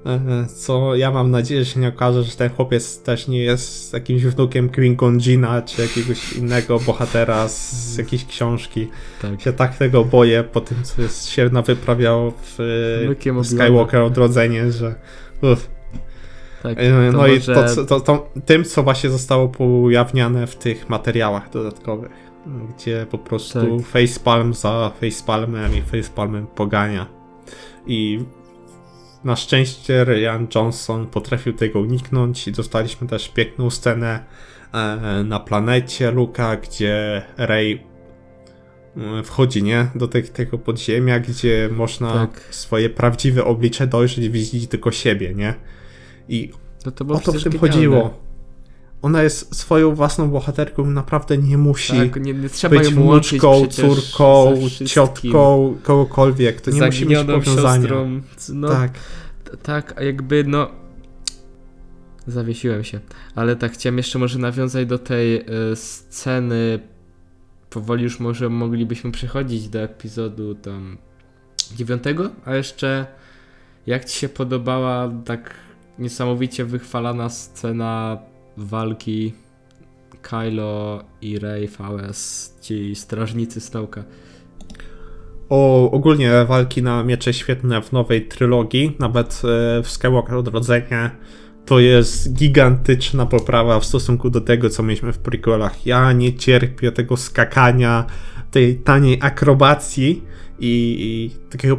E, 0.06 0.46
co 0.48 0.96
ja 0.96 1.12
mam 1.12 1.32
nadzieję, 1.32 1.64
że 1.64 1.72
się 1.72 1.80
nie 1.80 1.88
okaże, 1.88 2.24
że 2.24 2.36
ten 2.36 2.50
chłopiec 2.50 3.02
też 3.02 3.28
nie 3.28 3.44
jest 3.44 3.94
jakimś 3.94 4.24
wnukiem 4.24 4.70
Qui-Gon 4.70 5.64
czy 5.66 5.82
jakiegoś 5.82 6.34
innego 6.34 6.80
bohatera 6.80 7.48
z 7.48 7.98
jakiejś 7.98 8.26
książki. 8.26 8.88
Tak. 9.22 9.42
Się 9.42 9.54
tak 9.54 9.78
tego 9.78 10.06
boję 10.06 10.44
po 10.44 10.62
tym, 10.62 10.78
co 10.84 11.02
jest, 11.02 11.30
się 11.30 11.50
wyprawiało 11.50 12.32
w 12.32 12.58
Skywalker 13.44 14.02
Odrodzenie, 14.02 14.72
że 14.72 14.96
uff. 15.42 15.70
Tak, 16.64 16.78
e, 16.80 17.12
no 17.12 17.28
i 17.28 17.34
może... 17.34 17.56
to, 17.56 17.86
to, 17.86 18.00
to, 18.00 18.30
tym, 18.46 18.64
co 18.64 18.84
właśnie 18.84 19.10
zostało 19.10 19.52
ujawniane 19.58 20.48
w 20.48 20.56
tych 20.56 20.90
materiałach 20.90 21.50
dodatkowych, 21.50 22.12
gdzie 22.78 23.06
po 23.12 23.18
prostu 23.18 23.78
tak. 23.78 23.88
facepalm 23.88 24.54
za 24.54 24.92
facepalmem 25.02 25.76
i 25.76 25.82
facepalmem 25.82 26.48
pogania. 26.48 27.06
I 27.88 28.20
na 29.24 29.36
szczęście 29.36 30.04
Ryan 30.04 30.48
Johnson 30.56 31.08
potrafił 31.08 31.54
tego 31.54 31.80
uniknąć 31.80 32.48
i 32.48 32.52
dostaliśmy 32.52 33.08
też 33.08 33.30
piękną 33.30 33.70
scenę 33.70 34.24
e, 34.74 35.24
na 35.24 35.40
planecie 35.40 36.12
Luka, 36.12 36.56
gdzie 36.56 37.22
Rey 37.38 37.84
e, 38.98 39.24
wchodzi, 39.24 39.64
nie? 39.64 39.88
Do 39.96 40.08
te, 40.08 40.22
tego 40.22 40.58
podziemia, 40.58 41.20
gdzie 41.20 41.70
można 41.72 42.14
tak. 42.14 42.48
swoje 42.50 42.90
prawdziwe 42.90 43.46
oblicze 43.46 43.88
dojrzeć, 43.88 44.30
widzieć 44.30 44.68
tylko 44.68 44.92
siebie, 44.92 45.34
nie? 45.34 45.54
I 46.30 46.52
no 46.86 46.92
to 46.92 47.06
o 47.06 47.20
to 47.20 47.32
w 47.32 47.44
tym 47.44 47.52
genialne. 47.52 47.60
chodziło. 47.60 48.33
Ona 49.04 49.24
jest 49.24 49.56
swoją 49.56 49.96
własną 49.96 50.30
bohaterką, 50.30 50.90
naprawdę 50.90 51.38
nie 51.38 51.58
musi 51.58 51.94
tak, 51.94 52.16
nie, 52.16 52.34
nie 52.34 52.70
być 52.70 52.94
wnuczką, 52.94 53.68
córką, 53.68 54.54
ciotką, 54.86 55.76
kogokolwiek. 55.84 56.62
To 56.62 56.72
nie 56.72 56.86
musi 56.86 57.08
mieć 57.08 57.20
powiązania. 57.20 57.82
Siostrą. 57.82 58.22
No, 58.54 58.70
tak. 58.70 58.92
Tak, 59.64 59.94
a 59.98 60.04
jakby 60.04 60.44
no... 60.44 60.72
Zawiesiłem 62.28 62.84
się. 62.84 63.00
Ale 63.36 63.56
tak, 63.56 63.72
chciałem 63.72 63.98
jeszcze 63.98 64.20
może 64.20 64.40
nawiązać 64.40 64.88
do 64.88 65.00
tej 65.00 65.42
y, 65.42 65.76
sceny. 65.76 66.80
Powoli 67.70 68.04
już 68.04 68.20
może 68.20 68.50
moglibyśmy 68.50 69.12
przechodzić 69.12 69.70
do 69.70 69.80
epizodu 69.80 70.56
tam 70.56 70.98
Dziewiątego? 71.76 72.30
A 72.46 72.56
jeszcze 72.56 73.06
jak 73.88 74.06
ci 74.06 74.20
się 74.20 74.30
podobała 74.30 75.12
tak 75.26 75.54
niesamowicie 76.00 76.66
wychwalana 76.66 77.30
scena 77.30 78.18
walki 78.58 79.34
Kylo 80.22 81.04
i 81.22 81.40
Rey 81.40 81.68
VS, 81.68 82.54
ci 82.62 82.96
strażnicy 82.96 83.62
Stołka? 83.62 84.04
O, 85.50 85.92
ogólnie 85.92 86.46
walki 86.48 86.84
na 86.84 87.04
miecze 87.04 87.34
świetne 87.34 87.82
w 87.82 87.92
nowej 87.92 88.28
trylogii, 88.28 88.96
nawet 89.00 89.42
e, 89.44 89.84
w 89.84 89.90
Skywalker 89.90 90.36
Odrodzenie 90.36 91.12
to 91.66 91.80
jest 91.80 92.34
gigantyczna 92.34 93.26
poprawa 93.26 93.80
w 93.80 93.86
stosunku 93.86 94.30
do 94.30 94.42
tego, 94.42 94.70
co 94.70 94.84
mieliśmy 94.84 95.14
w 95.14 95.18
prequelach. 95.18 95.86
Ja 95.86 96.12
nie 96.12 96.34
cierpię 96.34 96.92
tego 96.92 97.18
skakania, 97.18 98.06
tej 98.52 98.76
taniej 98.76 99.18
akrobacji 99.22 100.24
i, 100.60 100.96
i 101.00 101.50
takiego 101.50 101.78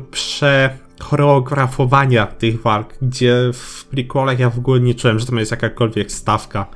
przechoreografowania 1.04 2.26
tych 2.26 2.62
walk, 2.62 2.94
gdzie 3.02 3.50
w 3.52 3.84
prequelach 3.84 4.38
ja 4.38 4.50
w 4.50 4.58
ogóle 4.58 4.80
nie 4.80 4.94
czułem, 4.94 5.18
że 5.18 5.26
to 5.26 5.38
jest 5.38 5.50
jakakolwiek 5.50 6.12
stawka. 6.12 6.66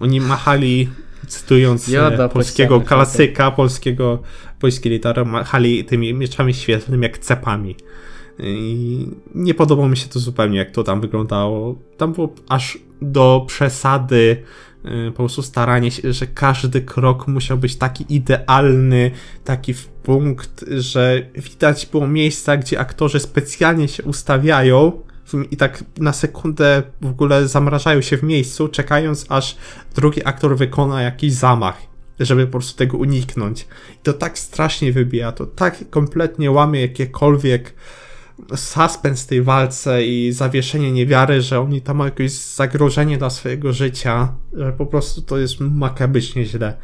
Oni 0.00 0.20
machali, 0.20 0.88
cytując 1.26 1.88
Joda, 1.88 2.28
polskiego 2.28 2.80
klasyka, 2.80 3.50
polskiego, 3.50 4.22
polskiej 4.60 4.92
litery, 4.92 5.24
machali 5.24 5.84
tymi 5.84 6.14
mieczami 6.14 6.54
świetlnymi 6.54 7.02
jak 7.02 7.18
cepami. 7.18 7.76
I 8.38 9.08
nie 9.34 9.54
podobało 9.54 9.88
mi 9.88 9.96
się 9.96 10.08
to 10.08 10.18
zupełnie, 10.18 10.58
jak 10.58 10.70
to 10.70 10.82
tam 10.82 11.00
wyglądało. 11.00 11.78
Tam 11.96 12.12
było 12.12 12.34
aż 12.48 12.78
do 13.02 13.44
przesady 13.48 14.42
po 15.10 15.16
prostu 15.16 15.42
staranie 15.42 15.90
się, 15.90 16.12
że 16.12 16.26
każdy 16.26 16.80
krok 16.80 17.28
musiał 17.28 17.58
być 17.58 17.76
taki 17.76 18.04
idealny, 18.08 19.10
taki 19.44 19.74
w 19.74 19.86
punkt, 19.86 20.64
że 20.68 21.22
widać 21.34 21.86
było 21.86 22.06
miejsca, 22.06 22.56
gdzie 22.56 22.80
aktorzy 22.80 23.20
specjalnie 23.20 23.88
się 23.88 24.02
ustawiają 24.02 24.92
i 25.50 25.56
tak 25.56 25.84
na 25.98 26.12
sekundę 26.12 26.82
w 27.00 27.06
ogóle 27.06 27.48
zamrażają 27.48 28.00
się 28.00 28.16
w 28.16 28.22
miejscu, 28.22 28.68
czekając 28.68 29.26
aż 29.28 29.56
drugi 29.94 30.26
aktor 30.26 30.56
wykona 30.56 31.02
jakiś 31.02 31.32
zamach, 31.32 31.76
żeby 32.20 32.46
po 32.46 32.52
prostu 32.52 32.78
tego 32.78 32.98
uniknąć. 32.98 33.62
I 33.94 34.02
to 34.02 34.12
tak 34.12 34.38
strasznie 34.38 34.92
wybija, 34.92 35.32
to 35.32 35.46
tak 35.46 35.90
kompletnie 35.90 36.50
łamie 36.50 36.80
jakiekolwiek 36.80 37.74
suspens 38.56 39.26
tej 39.26 39.42
walce 39.42 40.04
i 40.04 40.32
zawieszenie 40.32 40.92
niewiary, 40.92 41.42
że 41.42 41.60
oni 41.60 41.82
tam 41.82 41.96
mają 41.96 42.10
jakieś 42.10 42.32
zagrożenie 42.32 43.18
dla 43.18 43.30
swojego 43.30 43.72
życia, 43.72 44.32
że 44.52 44.72
po 44.72 44.86
prostu 44.86 45.22
to 45.22 45.38
jest 45.38 45.60
makabrycznie 45.60 46.44
źle. 46.46 46.76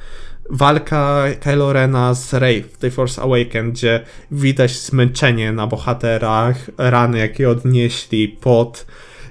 Walka 0.51 1.25
Kylo 1.41 1.73
Rena 1.73 2.15
z 2.15 2.35
Rey 2.35 2.63
w 2.63 2.77
tej 2.77 2.91
Force 2.91 3.23
Awaken, 3.23 3.73
gdzie 3.73 4.05
widać 4.31 4.79
zmęczenie 4.81 5.53
na 5.53 5.67
bohaterach, 5.67 6.57
rany 6.79 7.19
jakie 7.19 7.51
odnieśli, 7.51 8.29
pot, 8.29 8.87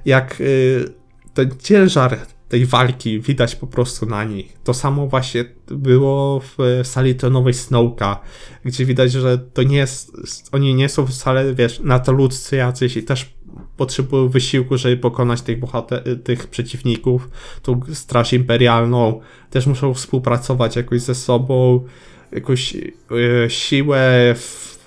jak 0.06 0.42
y, 0.42 0.86
ten 1.34 1.52
ciężar 1.60 2.18
tej 2.50 2.66
walki 2.66 3.20
widać 3.20 3.56
po 3.56 3.68
prostu 3.68 4.06
na 4.06 4.24
nich. 4.24 4.58
To 4.64 4.74
samo 4.74 5.08
właśnie 5.08 5.46
było 5.68 6.40
w 6.40 6.58
sali 6.84 7.16
tronowej 7.16 7.54
Snowka, 7.54 8.20
gdzie 8.66 8.86
widać, 8.86 9.12
że 9.12 9.38
to 9.38 9.64
nie 9.64 9.78
jest, 9.78 10.12
oni 10.52 10.76
nie 10.76 10.90
są 10.90 11.08
wcale, 11.08 11.54
wiesz, 11.54 11.80
na 11.80 12.00
to 12.00 12.12
ludzcy 12.12 12.56
jacyś 12.56 12.98
i 12.98 13.04
też 13.04 13.34
potrzebują 13.78 14.30
wysiłku, 14.30 14.78
żeby 14.78 14.98
pokonać 14.98 15.42
tych 15.42 15.60
bohater, 15.60 16.24
tych 16.24 16.48
przeciwników, 16.48 17.30
tą 17.62 17.82
straż 17.94 18.34
imperialną, 18.34 19.22
też 19.50 19.68
muszą 19.68 19.94
współpracować 19.94 20.76
jakoś 20.76 21.02
ze 21.02 21.16
sobą, 21.16 21.86
jakąś 22.32 22.76
e, 22.76 23.50
siłę 23.50 24.36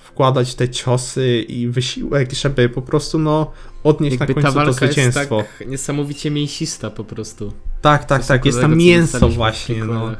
wkładać 0.03 0.55
te 0.55 0.69
ciosy 0.69 1.41
i 1.41 1.67
wysiłek, 1.67 2.33
żeby 2.33 2.69
po 2.69 2.81
prostu 2.81 3.19
no 3.19 3.51
odnieść 3.83 4.19
Jakby 4.19 4.35
na 4.35 4.41
końcu 4.41 4.59
ta 4.59 4.65
to 4.65 4.73
zwycięstwo. 4.73 5.37
Jest 5.37 5.49
tak 5.59 5.67
niesamowicie 5.67 6.31
mięsista 6.31 6.89
po 6.89 7.03
prostu. 7.03 7.53
Tak, 7.81 8.05
tak, 8.05 8.25
tak, 8.25 8.45
jest 8.45 8.61
tam 8.61 8.77
mięso 8.77 9.29
właśnie, 9.29 9.85
no. 9.85 10.11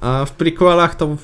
A 0.00 0.24
w 0.24 0.32
prequelach 0.32 0.94
to 0.94 1.16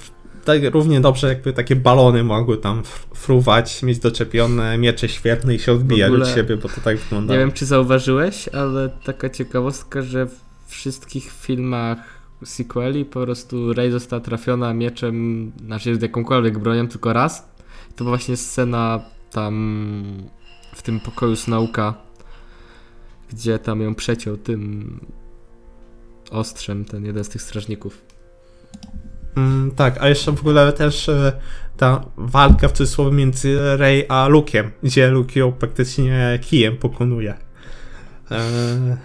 tak 0.44 0.62
równie 0.72 1.00
dobrze 1.00 1.28
jakby 1.28 1.52
takie 1.52 1.76
balony 1.76 2.24
mogły 2.24 2.58
tam 2.58 2.82
fruwać, 3.14 3.82
mieć 3.82 3.98
doczepione 3.98 4.78
miecze 4.78 5.08
świetne 5.08 5.54
i 5.54 5.58
się 5.58 5.72
odbijać 5.72 6.12
od 6.12 6.28
siebie, 6.28 6.56
bo 6.56 6.68
to 6.68 6.80
tak 6.80 6.98
wygląda. 6.98 7.34
Nie 7.34 7.38
wiem, 7.38 7.52
czy 7.52 7.66
zauważyłeś, 7.66 8.48
ale 8.48 8.88
taka 9.04 9.30
ciekawostka, 9.30 10.02
że 10.02 10.26
w 10.26 10.40
wszystkich 10.66 11.32
filmach 11.32 11.98
sequeli 12.44 13.04
po 13.04 13.20
prostu 13.20 13.72
Rey 13.72 13.90
została 13.90 14.20
trafiona 14.20 14.74
mieczem, 14.74 15.52
znaczy 15.66 15.98
jakąkolwiek 16.02 16.58
bronią 16.58 16.88
tylko 16.88 17.12
raz. 17.12 17.48
To 17.96 18.04
była 18.04 18.16
właśnie 18.16 18.36
scena 18.36 19.00
tam 19.30 19.92
w 20.74 20.82
tym 20.82 21.00
pokoju 21.00 21.36
Snowka, 21.36 21.94
gdzie 23.30 23.58
tam 23.58 23.80
ją 23.80 23.94
przeciął 23.94 24.36
tym 24.36 25.00
ostrzem 26.30 26.84
ten 26.84 27.04
jeden 27.04 27.24
z 27.24 27.28
tych 27.28 27.42
strażników. 27.42 28.02
Mm, 29.36 29.70
tak, 29.70 29.98
a 30.00 30.08
jeszcze 30.08 30.32
w 30.32 30.40
ogóle 30.40 30.72
też 30.72 31.08
e, 31.08 31.32
ta 31.76 32.04
walka 32.16 32.68
w 32.68 32.72
cudzysłowie 32.72 33.16
między 33.16 33.76
Rey 33.76 34.06
a 34.08 34.28
Luke'iem, 34.28 34.70
gdzie 34.82 35.10
Luke 35.10 35.40
ją 35.40 35.52
praktycznie 35.52 36.38
kijem 36.42 36.76
pokonuje. 36.76 37.34
E, 38.30 38.96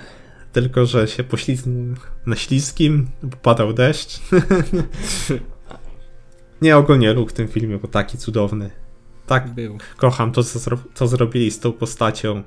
tylko, 0.54 0.86
że 0.86 1.08
się 1.08 1.24
poślizgnął 1.24 1.96
na 2.26 2.36
śliskim, 2.36 3.08
padał 3.42 3.74
deszcz. 3.74 4.20
nie 6.62 6.78
ogólnie 6.78 7.14
Luke 7.14 7.32
w 7.32 7.34
tym 7.34 7.48
filmie, 7.48 7.78
bo 7.78 7.88
taki 7.88 8.18
cudowny. 8.18 8.87
Tak, 9.28 9.48
był. 9.54 9.78
kocham 9.98 10.32
to, 10.32 10.44
co, 10.44 10.60
zro 10.60 10.78
co 10.94 11.08
zrobili 11.08 11.52
z 11.52 11.60
tą 11.60 11.74
postacią. 11.74 12.44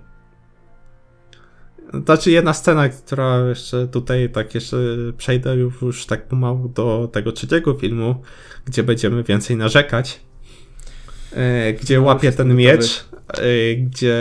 Znaczy 2.05 2.31
jedna 2.31 2.55
scena, 2.55 2.89
która 2.89 3.49
jeszcze 3.49 3.89
tutaj 3.89 4.31
tak 4.31 4.55
jeszcze 4.55 4.77
przejdę 5.17 5.57
już 5.57 6.07
tak 6.07 6.29
pomału 6.29 6.69
do 6.69 7.09
tego 7.13 7.33
trzeciego 7.33 7.75
filmu, 7.75 8.23
gdzie 8.65 8.83
będziemy 8.83 9.23
więcej 9.23 9.57
narzekać. 9.57 10.21
E, 11.33 11.73
gdzie 11.73 11.97
no, 11.97 12.03
łapie 12.03 12.33
ten 12.33 12.57
miecz, 12.57 13.05
e, 13.29 13.75
gdzie 13.75 14.17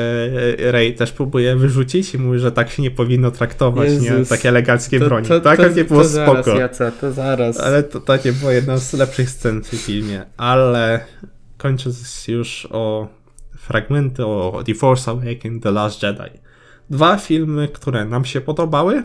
Rey 0.57 0.93
też 0.93 1.11
próbuje 1.11 1.55
wyrzucić 1.55 2.13
i 2.13 2.17
mówi, 2.17 2.39
że 2.39 2.51
tak 2.51 2.69
się 2.69 2.81
nie 2.83 2.91
powinno 2.91 3.31
traktować, 3.31 3.89
Jezus. 3.89 4.09
nie? 4.09 4.25
Takie 4.25 4.49
eleganckie 4.49 4.99
to, 4.99 5.05
broni. 5.05 5.27
To, 5.27 5.39
tak, 5.39 5.57
to, 5.57 5.69
nie 5.69 5.83
było 5.83 6.03
to 6.03 6.09
spoko. 6.09 6.43
Zaraz, 6.43 6.59
Jaca, 6.59 6.91
to 6.91 7.11
zaraz. 7.11 7.59
Ale 7.59 7.83
to 7.83 7.99
takie 7.99 8.33
było 8.33 8.51
jedna 8.51 8.77
z 8.77 8.93
lepszych 8.93 9.29
scen 9.29 9.63
w 9.63 9.69
tym 9.69 9.79
filmie. 9.79 10.25
Ale 10.37 11.05
kończąc 11.59 12.27
już 12.27 12.67
o 12.71 13.07
fragmenty 13.57 14.25
o 14.25 14.63
The 14.65 14.73
Force 14.73 15.11
Awakens, 15.11 15.63
The 15.63 15.71
Last 15.71 16.03
Jedi. 16.03 16.39
Dwa 16.89 17.17
filmy, 17.17 17.67
które 17.67 18.05
nam 18.05 18.25
się 18.25 18.41
podobały, 18.41 19.03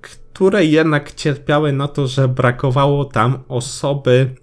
które 0.00 0.64
jednak 0.64 1.14
cierpiały 1.14 1.72
na 1.72 1.88
to, 1.88 2.06
że 2.06 2.28
brakowało 2.28 3.04
tam 3.04 3.38
osoby 3.48 4.34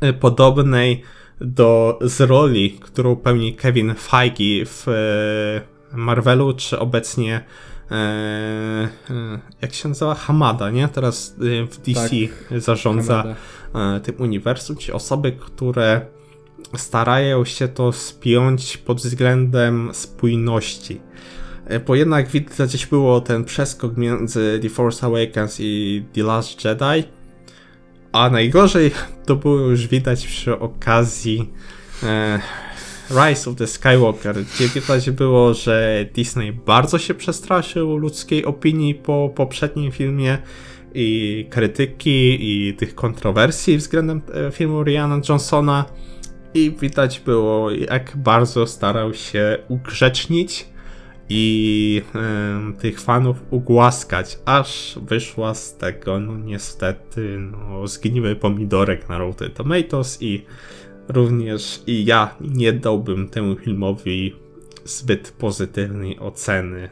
e, 0.00 0.12
podobnej 0.12 1.02
do 1.40 1.98
z 2.02 2.20
roli, 2.20 2.78
którą 2.80 3.16
pełni 3.16 3.54
Kevin 3.54 3.94
Feige 3.94 4.66
w 4.66 4.88
e, 4.88 5.96
Marvelu, 5.96 6.52
czy 6.52 6.78
obecnie 6.78 7.44
e, 7.90 8.88
jak 9.62 9.74
się 9.74 9.88
nazywa? 9.88 10.14
Hamada, 10.14 10.70
nie? 10.70 10.88
Teraz 10.88 11.34
w 11.70 11.76
DC 11.76 12.10
tak, 12.10 12.60
zarządza 12.60 13.16
Hamada. 13.16 13.40
E, 13.74 14.00
tym 14.00 14.14
uniwersum, 14.18 14.76
ci 14.76 14.92
osoby, 14.92 15.32
które 15.32 16.00
starają 16.76 17.44
się 17.44 17.68
to 17.68 17.92
spiąć 17.92 18.76
pod 18.76 18.98
względem 18.98 19.90
spójności. 19.92 21.00
E, 21.66 21.80
bo 21.80 21.94
jednak 21.94 22.28
widać 22.28 22.68
gdzieś 22.68 22.86
było 22.86 23.20
ten 23.20 23.44
przeskok 23.44 23.96
między 23.96 24.58
The 24.62 24.68
Force 24.68 25.06
Awakens 25.06 25.56
i 25.60 26.04
The 26.12 26.22
Last 26.22 26.64
Jedi, 26.64 27.08
a 28.12 28.30
najgorzej 28.30 28.90
to 29.26 29.36
było 29.36 29.58
już 29.58 29.86
widać 29.86 30.26
przy 30.26 30.58
okazji 30.58 31.52
e, 32.02 32.40
Rise 33.10 33.50
of 33.50 33.56
the 33.56 33.66
Skywalker, 33.66 34.36
gdzie 34.44 34.68
widać 34.68 35.10
było, 35.10 35.54
że 35.54 36.06
Disney 36.14 36.52
bardzo 36.52 36.98
się 36.98 37.14
przestraszył 37.14 37.96
ludzkiej 37.96 38.44
opinii 38.44 38.94
po 38.94 39.32
poprzednim 39.34 39.92
filmie 39.92 40.38
i 40.94 41.46
krytyki 41.50 42.38
i 42.40 42.74
tych 42.74 42.94
kontrowersji 42.94 43.76
względem 43.76 44.22
e, 44.34 44.50
filmu 44.50 44.84
Riana 44.84 45.20
Johnsona. 45.28 45.84
I 46.54 46.76
widać 46.80 47.20
było 47.20 47.70
jak 47.70 48.16
bardzo 48.16 48.66
starał 48.66 49.14
się 49.14 49.58
ugrzecznić 49.68 50.68
i 51.28 52.02
y, 52.70 52.80
tych 52.80 53.00
fanów 53.00 53.36
ugłaskać, 53.50 54.38
aż 54.44 54.98
wyszła 55.02 55.54
z 55.54 55.76
tego 55.76 56.20
no 56.20 56.38
niestety 56.38 57.38
no, 57.38 57.86
zgniły 57.86 58.36
pomidorek 58.36 59.08
na 59.08 59.18
Rotten 59.18 59.50
Tomatoes 59.50 60.22
i 60.22 60.44
również 61.08 61.82
i 61.86 62.04
ja 62.04 62.34
nie 62.40 62.72
dałbym 62.72 63.28
temu 63.28 63.56
filmowi 63.56 64.34
zbyt 64.84 65.30
pozytywnej 65.38 66.18
oceny 66.18 66.88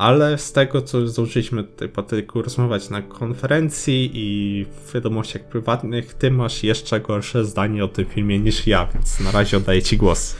ale 0.00 0.38
z 0.38 0.52
tego, 0.52 0.82
co 0.82 1.06
zdążyliśmy 1.06 1.64
tutaj 1.64 2.04
tylko 2.06 2.42
rozmawiać 2.42 2.90
na 2.90 3.02
konferencji 3.02 4.10
i 4.14 4.64
w 4.64 4.94
wiadomościach 4.94 5.42
prywatnych, 5.42 6.14
ty 6.14 6.30
masz 6.30 6.62
jeszcze 6.62 7.00
gorsze 7.00 7.44
zdanie 7.44 7.84
o 7.84 7.88
tym 7.88 8.06
filmie 8.06 8.38
niż 8.38 8.66
ja, 8.66 8.88
więc 8.94 9.20
na 9.20 9.30
razie 9.30 9.56
oddaję 9.56 9.82
ci 9.82 9.96
głos. 9.96 10.36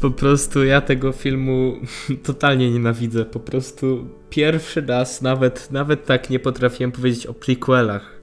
Po 0.00 0.10
prostu 0.10 0.64
ja 0.64 0.80
tego 0.80 1.12
filmu 1.12 1.76
totalnie 2.22 2.70
nienawidzę. 2.70 3.24
Po 3.24 3.40
prostu 3.40 4.08
pierwszy 4.30 4.80
raz, 4.80 5.22
nawet, 5.22 5.70
nawet 5.70 6.06
tak 6.06 6.30
nie 6.30 6.38
potrafiłem 6.38 6.92
powiedzieć 6.92 7.26
o 7.26 7.34
prequelach, 7.34 8.20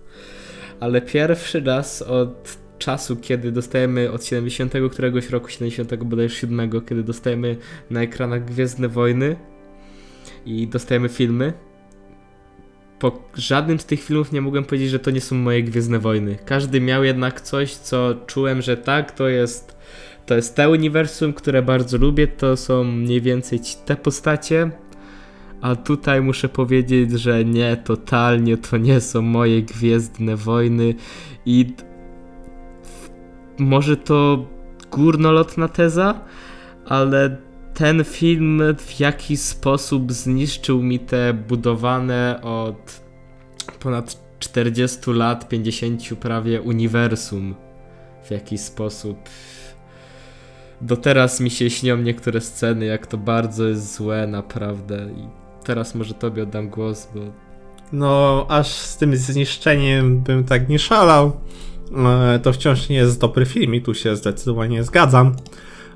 ale 0.80 1.02
pierwszy 1.02 1.62
raz 1.62 2.02
od 2.02 2.58
czasu, 2.80 3.16
kiedy 3.16 3.52
dostajemy 3.52 4.12
od 4.12 4.26
70 4.26 4.74
któregoś 4.92 5.30
roku, 5.30 5.50
70 5.50 6.04
bodajże 6.04 6.36
7, 6.36 6.72
kiedy 6.90 7.04
dostajemy 7.04 7.58
na 7.90 8.02
ekranach 8.02 8.46
Gwiezdne 8.46 8.88
Wojny 8.88 9.49
i 10.46 10.68
dostajemy 10.68 11.10
filmy, 11.10 11.54
po 13.00 13.24
żadnym 13.34 13.80
z 13.80 13.86
tych 13.86 14.04
filmów 14.04 14.32
nie 14.32 14.42
mogłem 14.42 14.64
powiedzieć, 14.66 14.90
że 14.90 15.00
to 15.00 15.12
nie 15.12 15.22
są 15.22 15.36
moje 15.36 15.64
Gwiezdne 15.64 16.00
Wojny. 16.00 16.38
Każdy 16.46 16.82
miał 16.82 17.04
jednak 17.04 17.42
coś, 17.42 17.76
co 17.76 18.16
czułem, 18.28 18.62
że 18.62 18.78
tak, 18.78 19.12
to 19.12 19.30
jest 19.30 19.80
to 20.26 20.36
jest 20.36 20.56
te 20.56 20.70
uniwersum, 20.70 21.34
które 21.34 21.62
bardzo 21.62 21.98
lubię, 21.98 22.28
to 22.28 22.58
są 22.58 22.84
mniej 22.84 23.22
więcej 23.22 23.60
te 23.86 23.96
postacie, 23.96 24.72
a 25.62 25.76
tutaj 25.76 26.22
muszę 26.22 26.50
powiedzieć, 26.50 27.12
że 27.12 27.46
nie, 27.46 27.78
totalnie 27.78 28.58
to 28.58 28.78
nie 28.78 29.02
są 29.02 29.22
moje 29.22 29.62
Gwiezdne 29.62 30.36
Wojny 30.36 30.96
i 31.46 31.74
może 33.60 33.98
to 33.98 34.46
górnolotna 34.92 35.68
teza, 35.68 36.22
ale 36.86 37.38
ten 37.80 38.04
film 38.04 38.62
w 38.78 39.00
jakiś 39.00 39.40
sposób 39.40 40.12
zniszczył 40.12 40.84
mi 40.84 41.00
te 41.00 41.34
budowane 41.34 42.40
od 42.44 43.02
ponad 43.80 44.18
40 44.40 45.12
lat, 45.12 45.50
50 45.50 46.02
prawie 46.20 46.62
uniwersum. 46.62 47.56
W 48.24 48.32
jakiś 48.32 48.62
sposób. 48.62 49.18
Do 50.82 50.98
teraz 50.98 51.40
mi 51.40 51.50
się 51.50 51.70
śnią 51.70 51.98
niektóre 51.98 52.42
sceny, 52.42 52.86
jak 52.86 53.08
to 53.08 53.18
bardzo 53.18 53.68
jest 53.68 53.96
złe, 53.96 54.28
naprawdę. 54.28 55.10
I 55.18 55.28
teraz 55.66 55.96
może 55.96 56.14
tobie 56.14 56.44
oddam 56.44 56.70
głos, 56.70 57.08
bo. 57.16 57.22
No, 57.92 58.46
aż 58.50 58.68
z 58.68 58.98
tym 58.98 59.16
zniszczeniem 59.16 60.20
bym 60.20 60.44
tak 60.44 60.70
nie 60.70 60.80
szalał. 60.80 61.32
E, 62.06 62.40
to 62.40 62.54
wciąż 62.54 62.90
nie 62.90 62.96
jest 62.96 63.22
dobry 63.22 63.46
film 63.46 63.76
i 63.76 63.82
tu 63.82 63.94
się 63.94 64.16
zdecydowanie 64.16 64.84
zgadzam 64.84 65.36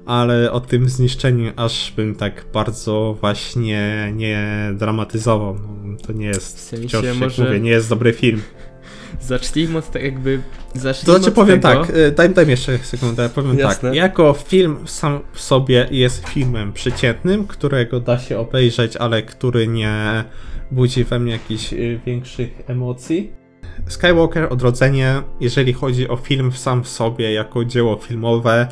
ale 0.05 0.51
o 0.51 0.59
tym 0.59 0.89
zniszczeniu 0.89 1.51
aż 1.55 1.93
bym 1.95 2.15
tak 2.15 2.45
bardzo 2.53 3.17
właśnie 3.21 4.11
nie 4.15 4.71
dramatyzował. 4.73 5.59
No, 5.83 5.97
to 6.07 6.13
nie 6.13 6.27
jest, 6.27 6.57
w 6.57 6.59
sensie 6.59 6.87
wciąż, 6.87 7.17
może... 7.19 7.43
mówię, 7.43 7.59
nie 7.59 7.69
jest 7.69 7.89
dobry 7.89 8.13
film. 8.13 8.41
Zacznijmy 9.21 9.77
od 9.77 9.91
tak 9.91 10.03
jakby... 10.03 10.41
Zacznijmy 10.75 11.13
to 11.13 11.19
znaczy 11.19 11.35
powiem 11.35 11.59
tego. 11.59 11.85
tak, 11.85 11.95
y, 11.95 12.11
daj, 12.11 12.29
daj 12.29 12.45
mi 12.45 12.51
jeszcze 12.51 12.77
sekundę, 12.77 13.29
powiem 13.29 13.51
tak. 13.51 13.59
Jasne. 13.59 13.89
tak. 13.89 13.97
Jako 13.97 14.33
film 14.33 14.77
sam 14.85 15.19
w 15.33 15.41
sobie 15.41 15.87
jest 15.91 16.27
filmem 16.27 16.73
przeciętnym, 16.73 17.47
którego 17.47 17.99
da 17.99 18.19
się 18.19 18.39
obejrzeć, 18.39 18.97
ale 18.97 19.23
który 19.23 19.67
nie 19.67 20.23
budzi 20.71 21.03
we 21.03 21.19
mnie 21.19 21.31
jakichś 21.31 21.73
y, 21.73 21.99
większych 22.05 22.61
emocji. 22.67 23.31
Skywalker 23.87 24.47
Odrodzenie, 24.53 25.21
jeżeli 25.39 25.73
chodzi 25.73 26.09
o 26.09 26.17
film 26.17 26.51
sam 26.51 26.83
w 26.83 26.87
sobie, 26.87 27.33
jako 27.33 27.65
dzieło 27.65 27.95
filmowe, 27.95 28.67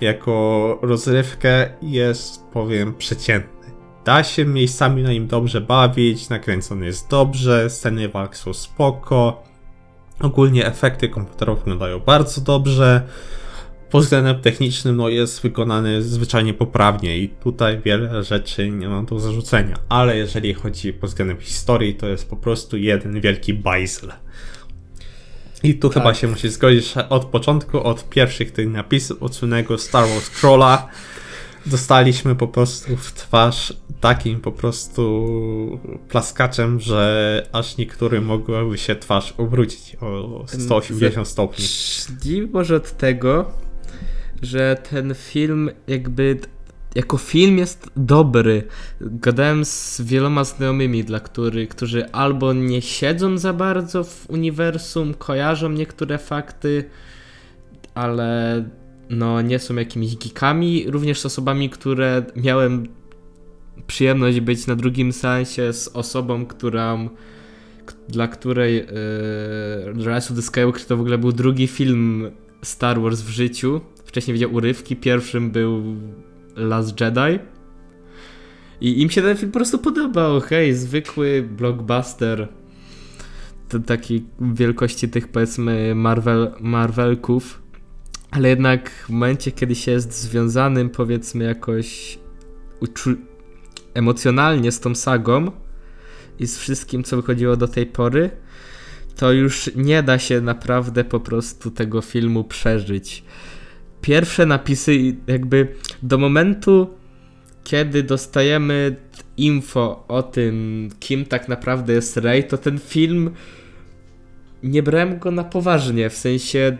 jako 0.00 0.78
rozrywkę 0.82 1.70
jest, 1.82 2.44
powiem, 2.52 2.94
przeciętny. 2.94 3.70
Da 4.04 4.24
się 4.24 4.44
miejscami 4.44 5.02
na 5.02 5.12
nim 5.12 5.26
dobrze 5.26 5.60
bawić, 5.60 6.28
nakręcony 6.28 6.86
jest 6.86 7.10
dobrze, 7.10 7.70
sceny 7.70 8.08
walk 8.08 8.36
są 8.36 8.54
spoko, 8.54 9.42
ogólnie 10.20 10.66
efekty 10.66 11.08
komputerowe 11.08 11.60
wyglądają 11.60 12.00
bardzo 12.00 12.40
dobrze, 12.40 13.02
pod 13.90 14.02
względem 14.02 14.40
technicznym 14.40 14.96
no, 14.96 15.08
jest 15.08 15.42
wykonany 15.42 16.02
zwyczajnie 16.02 16.54
poprawnie 16.54 17.18
i 17.18 17.28
tutaj 17.28 17.80
wiele 17.84 18.22
rzeczy 18.22 18.70
nie 18.70 18.88
mam 18.88 19.06
do 19.06 19.20
zarzucenia, 19.20 19.76
ale 19.88 20.16
jeżeli 20.16 20.54
chodzi 20.54 20.92
pod 20.92 21.10
względem 21.10 21.40
historii, 21.40 21.94
to 21.94 22.06
jest 22.06 22.30
po 22.30 22.36
prostu 22.36 22.76
jeden 22.76 23.20
wielki 23.20 23.54
bajzel. 23.54 24.12
I 25.66 25.74
tu 25.74 25.88
tak. 25.88 26.02
chyba 26.02 26.14
się 26.14 26.28
musi 26.28 26.48
zgodzić, 26.48 26.92
że 26.92 27.08
od 27.08 27.24
początku, 27.24 27.82
od 27.82 28.08
pierwszych 28.08 28.50
tych 28.50 28.68
napisów 28.68 29.22
odsunego 29.22 29.78
Star 29.78 30.08
Wars 30.08 30.30
Crawla 30.30 30.88
dostaliśmy 31.66 32.34
po 32.34 32.48
prostu 32.48 32.96
w 32.96 33.12
twarz 33.12 33.72
takim 34.00 34.40
po 34.40 34.52
prostu 34.52 35.80
plaskaczem, 36.08 36.80
że 36.80 37.46
aż 37.52 37.76
niektórym 37.76 38.24
mogłaby 38.24 38.78
się 38.78 38.96
twarz 38.96 39.34
obrócić 39.38 39.96
o 40.00 40.44
180 40.46 41.28
stopni. 41.28 41.64
Zacznijmy 42.08 42.48
może 42.52 42.76
od 42.76 42.96
tego, 42.96 43.50
że 44.42 44.76
ten 44.90 45.14
film 45.14 45.70
jakby 45.86 46.40
jako 46.96 47.16
film 47.16 47.58
jest 47.58 47.90
dobry. 47.96 48.62
Gadałem 49.00 49.64
z 49.64 50.00
wieloma 50.00 50.44
znajomymi, 50.44 51.04
dla 51.04 51.20
których, 51.20 51.68
którzy 51.68 52.10
albo 52.12 52.52
nie 52.52 52.82
siedzą 52.82 53.38
za 53.38 53.52
bardzo 53.52 54.04
w 54.04 54.30
uniwersum, 54.30 55.14
kojarzą 55.14 55.68
niektóre 55.68 56.18
fakty, 56.18 56.84
ale 57.94 58.64
no 59.10 59.42
nie 59.42 59.58
są 59.58 59.74
jakimiś 59.74 60.16
geekami, 60.16 60.90
również 60.90 61.20
z 61.20 61.26
osobami, 61.26 61.70
które 61.70 62.24
miałem 62.36 62.88
przyjemność 63.86 64.40
być 64.40 64.66
na 64.66 64.76
drugim 64.76 65.12
seansie 65.12 65.72
z 65.72 65.88
osobą, 65.88 66.46
która 66.46 66.98
dla 68.08 68.28
której 68.28 68.74
yy, 68.74 69.92
Rise 69.94 70.30
of 70.30 70.36
the 70.36 70.42
Skywalker 70.42 70.84
to 70.84 70.96
w 70.96 71.00
ogóle 71.00 71.18
był 71.18 71.32
drugi 71.32 71.66
film 71.66 72.30
Star 72.62 73.00
Wars 73.00 73.20
w 73.20 73.28
życiu. 73.28 73.80
Wcześniej 74.04 74.34
widział 74.34 74.54
urywki, 74.54 74.96
pierwszym 74.96 75.50
był 75.50 75.96
Last 76.56 77.00
Jedi. 77.00 77.38
I 78.80 79.02
im 79.02 79.10
się 79.10 79.22
ten 79.22 79.36
film 79.36 79.52
po 79.52 79.58
prostu 79.58 79.78
podobał. 79.78 80.40
Hej, 80.40 80.74
zwykły 80.74 81.42
blockbuster. 81.42 82.48
To 83.68 83.78
takiej 83.78 84.24
wielkości 84.40 85.08
tych 85.08 85.28
powiedzmy 85.28 85.94
Marvel, 85.94 86.52
Marvelków. 86.60 87.62
Ale 88.30 88.48
jednak 88.48 88.90
w 88.90 89.08
momencie, 89.08 89.52
kiedy 89.52 89.74
się 89.74 89.92
jest 89.92 90.12
związanym 90.12 90.90
powiedzmy 90.90 91.44
jakoś 91.44 92.18
emocjonalnie 93.94 94.72
z 94.72 94.80
tą 94.80 94.94
sagą 94.94 95.50
i 96.38 96.46
z 96.46 96.58
wszystkim, 96.58 97.04
co 97.04 97.16
wychodziło 97.16 97.56
do 97.56 97.68
tej 97.68 97.86
pory, 97.86 98.30
to 99.16 99.32
już 99.32 99.70
nie 99.76 100.02
da 100.02 100.18
się 100.18 100.40
naprawdę 100.40 101.04
po 101.04 101.20
prostu 101.20 101.70
tego 101.70 102.00
filmu 102.02 102.44
przeżyć 102.44 103.24
pierwsze 104.06 104.46
napisy, 104.46 105.16
jakby 105.26 105.68
do 106.02 106.18
momentu, 106.18 106.90
kiedy 107.64 108.02
dostajemy 108.02 108.96
info 109.36 110.04
o 110.08 110.22
tym, 110.22 110.88
kim 111.00 111.24
tak 111.24 111.48
naprawdę 111.48 111.92
jest 111.92 112.16
Rey, 112.16 112.44
to 112.44 112.58
ten 112.58 112.78
film 112.78 113.30
nie 114.62 114.82
brałem 114.82 115.18
go 115.18 115.30
na 115.30 115.44
poważnie, 115.44 116.10
w 116.10 116.16
sensie 116.16 116.76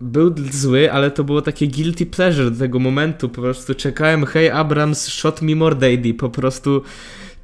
był 0.00 0.34
zły, 0.50 0.92
ale 0.92 1.10
to 1.10 1.24
było 1.24 1.42
takie 1.42 1.68
guilty 1.68 2.06
pleasure 2.06 2.50
do 2.50 2.58
tego 2.58 2.78
momentu, 2.78 3.28
po 3.28 3.40
prostu 3.42 3.74
czekałem, 3.74 4.26
hey 4.26 4.54
Abrams, 4.54 5.08
shot 5.08 5.42
me 5.42 5.54
more 5.54 5.76
daddy, 5.76 6.14
po 6.14 6.30
prostu 6.30 6.82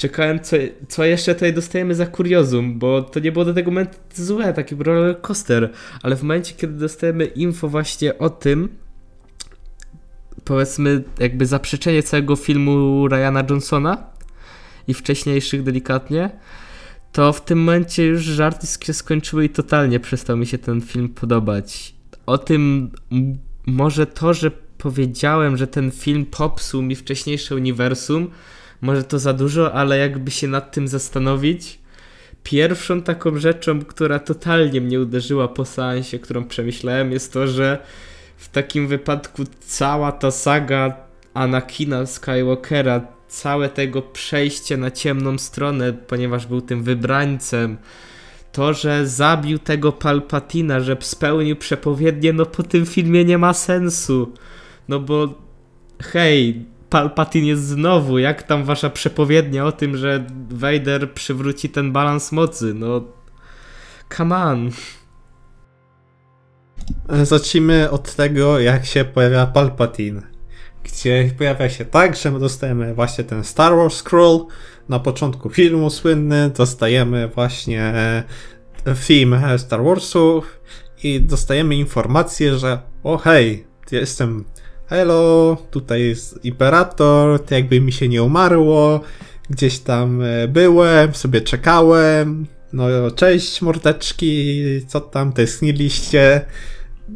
czekałem, 0.02 0.40
co, 0.40 0.56
co 0.88 1.04
jeszcze 1.04 1.34
tutaj 1.34 1.54
dostajemy 1.54 1.94
za 1.94 2.06
kuriozum, 2.06 2.78
bo 2.78 3.02
to 3.02 3.20
nie 3.20 3.32
było 3.32 3.44
do 3.44 3.54
tego 3.54 3.70
momentu 3.70 3.98
złe, 4.14 4.54
taki 4.54 4.74
roller 4.74 5.20
coaster, 5.20 5.70
ale 6.02 6.16
w 6.16 6.22
momencie, 6.22 6.54
kiedy 6.54 6.72
dostajemy 6.72 7.24
info 7.24 7.68
właśnie 7.68 8.18
o 8.18 8.30
tym, 8.30 8.68
powiedzmy 10.44 11.02
jakby 11.18 11.46
zaprzeczenie 11.46 12.02
całego 12.02 12.36
filmu 12.36 13.08
Ryana 13.08 13.44
Johnsona 13.50 14.06
i 14.88 14.94
wcześniejszych 14.94 15.62
delikatnie, 15.62 16.30
to 17.12 17.32
w 17.32 17.44
tym 17.44 17.58
momencie 17.58 18.06
już 18.06 18.22
żarty 18.22 18.66
się 18.84 18.92
skończyły 18.92 19.44
i 19.44 19.50
totalnie 19.50 20.00
przestał 20.00 20.36
mi 20.36 20.46
się 20.46 20.58
ten 20.58 20.80
film 20.80 21.08
podobać. 21.08 21.94
O 22.26 22.38
tym 22.38 22.90
może 23.66 24.06
to, 24.06 24.34
że 24.34 24.50
powiedziałem, 24.78 25.56
że 25.56 25.66
ten 25.66 25.90
film 25.90 26.26
popsuł 26.26 26.82
mi 26.82 26.96
wcześniejsze 26.96 27.54
uniwersum, 27.54 28.30
może 28.82 29.04
to 29.04 29.18
za 29.18 29.32
dużo, 29.32 29.72
ale 29.72 29.98
jakby 29.98 30.30
się 30.30 30.48
nad 30.48 30.72
tym 30.72 30.88
zastanowić, 30.88 31.78
pierwszą 32.42 33.02
taką 33.02 33.38
rzeczą, 33.38 33.84
która 33.84 34.18
totalnie 34.18 34.80
mnie 34.80 35.00
uderzyła 35.00 35.48
po 35.48 35.64
seansie, 35.64 36.18
którą 36.18 36.44
przemyślałem, 36.44 37.12
jest 37.12 37.32
to, 37.32 37.46
że 37.46 37.78
w 38.36 38.48
takim 38.48 38.88
wypadku 38.88 39.42
cała 39.60 40.12
ta 40.12 40.30
saga 40.30 40.96
Anakina 41.34 42.06
Skywalkera, 42.06 43.06
całe 43.28 43.68
tego 43.68 44.02
przejście 44.02 44.76
na 44.76 44.90
ciemną 44.90 45.38
stronę, 45.38 45.92
ponieważ 45.92 46.46
był 46.46 46.60
tym 46.60 46.82
wybrańcem, 46.82 47.76
to, 48.52 48.74
że 48.74 49.06
zabił 49.06 49.58
tego 49.58 49.92
Palpatina, 49.92 50.80
że 50.80 50.96
spełnił 51.00 51.56
przepowiednie, 51.56 52.32
no 52.32 52.46
po 52.46 52.62
tym 52.62 52.86
filmie 52.86 53.24
nie 53.24 53.38
ma 53.38 53.52
sensu. 53.52 54.32
No 54.88 55.00
bo 55.00 55.34
hej, 56.02 56.64
Palpatine 56.92 57.46
jest 57.46 57.66
znowu, 57.66 58.18
jak 58.18 58.42
tam 58.42 58.64
wasza 58.64 58.90
przepowiednia 58.90 59.66
o 59.66 59.72
tym, 59.72 59.96
że 59.96 60.26
Vader 60.50 61.12
przywróci 61.12 61.68
ten 61.68 61.92
balans 61.92 62.32
mocy, 62.32 62.74
no 62.74 63.04
come 64.16 64.36
on. 64.36 64.70
Zacznijmy 67.22 67.90
od 67.90 68.14
tego, 68.14 68.58
jak 68.58 68.86
się 68.86 69.04
pojawia 69.04 69.46
Palpatine. 69.46 70.22
gdzie 70.84 71.30
pojawia 71.38 71.70
się 71.70 71.84
tak, 71.84 72.16
że 72.16 72.30
my 72.30 72.38
dostajemy 72.38 72.94
właśnie 72.94 73.24
ten 73.24 73.44
Star 73.44 73.76
Wars 73.76 74.02
Scroll 74.02 74.46
na 74.88 74.98
początku 74.98 75.50
filmu 75.50 75.90
słynny, 75.90 76.50
dostajemy 76.56 77.28
właśnie 77.28 77.92
theme 79.08 79.58
Star 79.58 79.84
Warsów 79.84 80.60
i 81.02 81.20
dostajemy 81.20 81.74
informację, 81.74 82.58
że 82.58 82.78
o 83.02 83.18
hej, 83.18 83.66
jestem 83.92 84.44
hello, 84.92 85.56
tutaj 85.70 86.02
jest 86.02 86.44
Imperator, 86.44 87.44
to 87.44 87.54
jakby 87.54 87.80
mi 87.80 87.92
się 87.92 88.08
nie 88.08 88.22
umarło, 88.22 89.00
gdzieś 89.50 89.78
tam 89.78 90.22
e, 90.22 90.48
byłem, 90.48 91.14
sobie 91.14 91.40
czekałem, 91.40 92.46
no 92.72 93.10
cześć 93.10 93.62
mordeczki, 93.62 94.62
co 94.86 95.00
tam, 95.00 95.32
tęskniliście, 95.32 96.40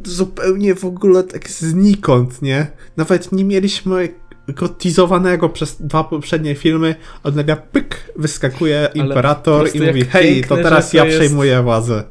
zupełnie 0.05 0.75
w 0.75 0.85
ogóle 0.85 1.23
tak 1.23 1.49
znikąd, 1.49 2.41
nie? 2.41 2.67
Nawet 2.97 3.31
nie 3.31 3.45
mieliśmy 3.45 4.09
go 4.47 4.69
teasowanego 4.69 5.49
przez 5.49 5.81
dwa 5.81 6.03
poprzednie 6.03 6.55
filmy, 6.55 6.95
od 7.23 7.35
nagle 7.35 7.57
pyk, 7.57 8.13
wyskakuje 8.15 8.89
Imperator 8.93 9.75
i 9.75 9.81
mówi, 9.81 10.05
hej, 10.05 10.43
to 10.43 10.57
teraz 10.57 10.93
ja 10.93 11.05
jest... 11.05 11.17
przejmuję 11.17 11.61
władzę. 11.61 12.03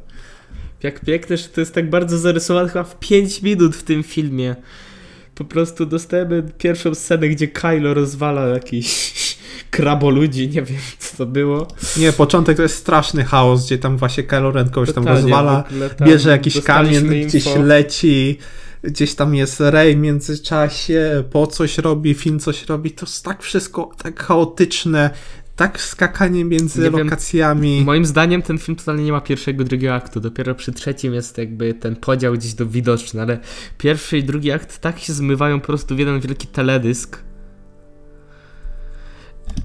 Jak 0.83 0.99
piękne, 0.99 1.37
że 1.37 1.47
to 1.47 1.61
jest 1.61 1.73
tak 1.73 1.89
bardzo 1.89 2.17
zarysowane 2.17 2.69
chyba 2.69 2.83
w 2.83 2.99
5 2.99 3.41
minut 3.41 3.75
w 3.75 3.83
tym 3.83 4.03
filmie. 4.03 4.55
Po 5.37 5.45
prostu 5.45 5.85
dostajemy 5.85 6.43
pierwszą 6.57 6.95
scenę, 6.95 7.29
gdzie 7.29 7.47
Kylo 7.47 7.93
rozwala 7.93 8.47
jakiś 8.47 9.13
kraboludzi, 9.71 10.49
nie 10.49 10.61
wiem 10.61 10.77
co 10.99 11.17
to 11.17 11.25
było. 11.25 11.67
Nie, 11.97 12.13
początek 12.13 12.57
to 12.57 12.63
jest 12.63 12.75
straszny 12.75 13.23
chaos, 13.23 13.65
gdzie 13.65 13.77
tam 13.77 13.97
właśnie 13.97 14.23
Kylo 14.23 14.51
Ren 14.51 14.69
kogoś 14.69 14.93
tam 14.93 15.07
rozwala, 15.07 15.63
tam 15.97 16.07
bierze 16.07 16.29
jakiś 16.29 16.61
kamień, 16.61 17.13
info. 17.13 17.27
gdzieś 17.27 17.45
leci, 17.55 18.37
gdzieś 18.83 19.15
tam 19.15 19.35
jest 19.35 19.59
Rey 19.59 19.95
w 19.95 19.99
międzyczasie, 19.99 21.23
po 21.31 21.47
coś 21.47 21.77
robi, 21.77 22.13
film 22.13 22.39
coś 22.39 22.65
robi, 22.65 22.91
to 22.91 23.05
jest 23.05 23.25
tak 23.25 23.43
wszystko 23.43 23.91
tak 24.03 24.23
chaotyczne, 24.23 25.09
tak 25.57 25.81
skakanie 25.81 26.45
między 26.45 26.81
nie 26.81 26.89
lokacjami. 26.89 27.75
Wiem, 27.75 27.85
moim 27.85 28.05
zdaniem 28.05 28.41
ten 28.41 28.57
film 28.57 28.75
totalnie 28.75 29.03
nie 29.03 29.11
ma 29.11 29.21
pierwszego 29.21 29.63
i 29.63 29.65
drugiego 29.65 29.93
aktu. 29.93 30.19
Dopiero 30.19 30.55
przy 30.55 30.71
trzecim 30.71 31.13
jest 31.13 31.37
jakby 31.37 31.73
ten 31.73 31.95
podział 31.95 32.33
gdzieś 32.33 32.53
do 32.53 32.65
widoczny, 32.65 33.21
ale 33.21 33.39
pierwszy 33.77 34.17
i 34.17 34.23
drugi 34.23 34.51
akt 34.51 34.79
tak 34.79 34.99
się 34.99 35.13
zmywają 35.13 35.59
po 35.59 35.67
prostu 35.67 35.95
w 35.95 35.99
jeden 35.99 36.19
wielki 36.19 36.47
teledysk, 36.47 37.23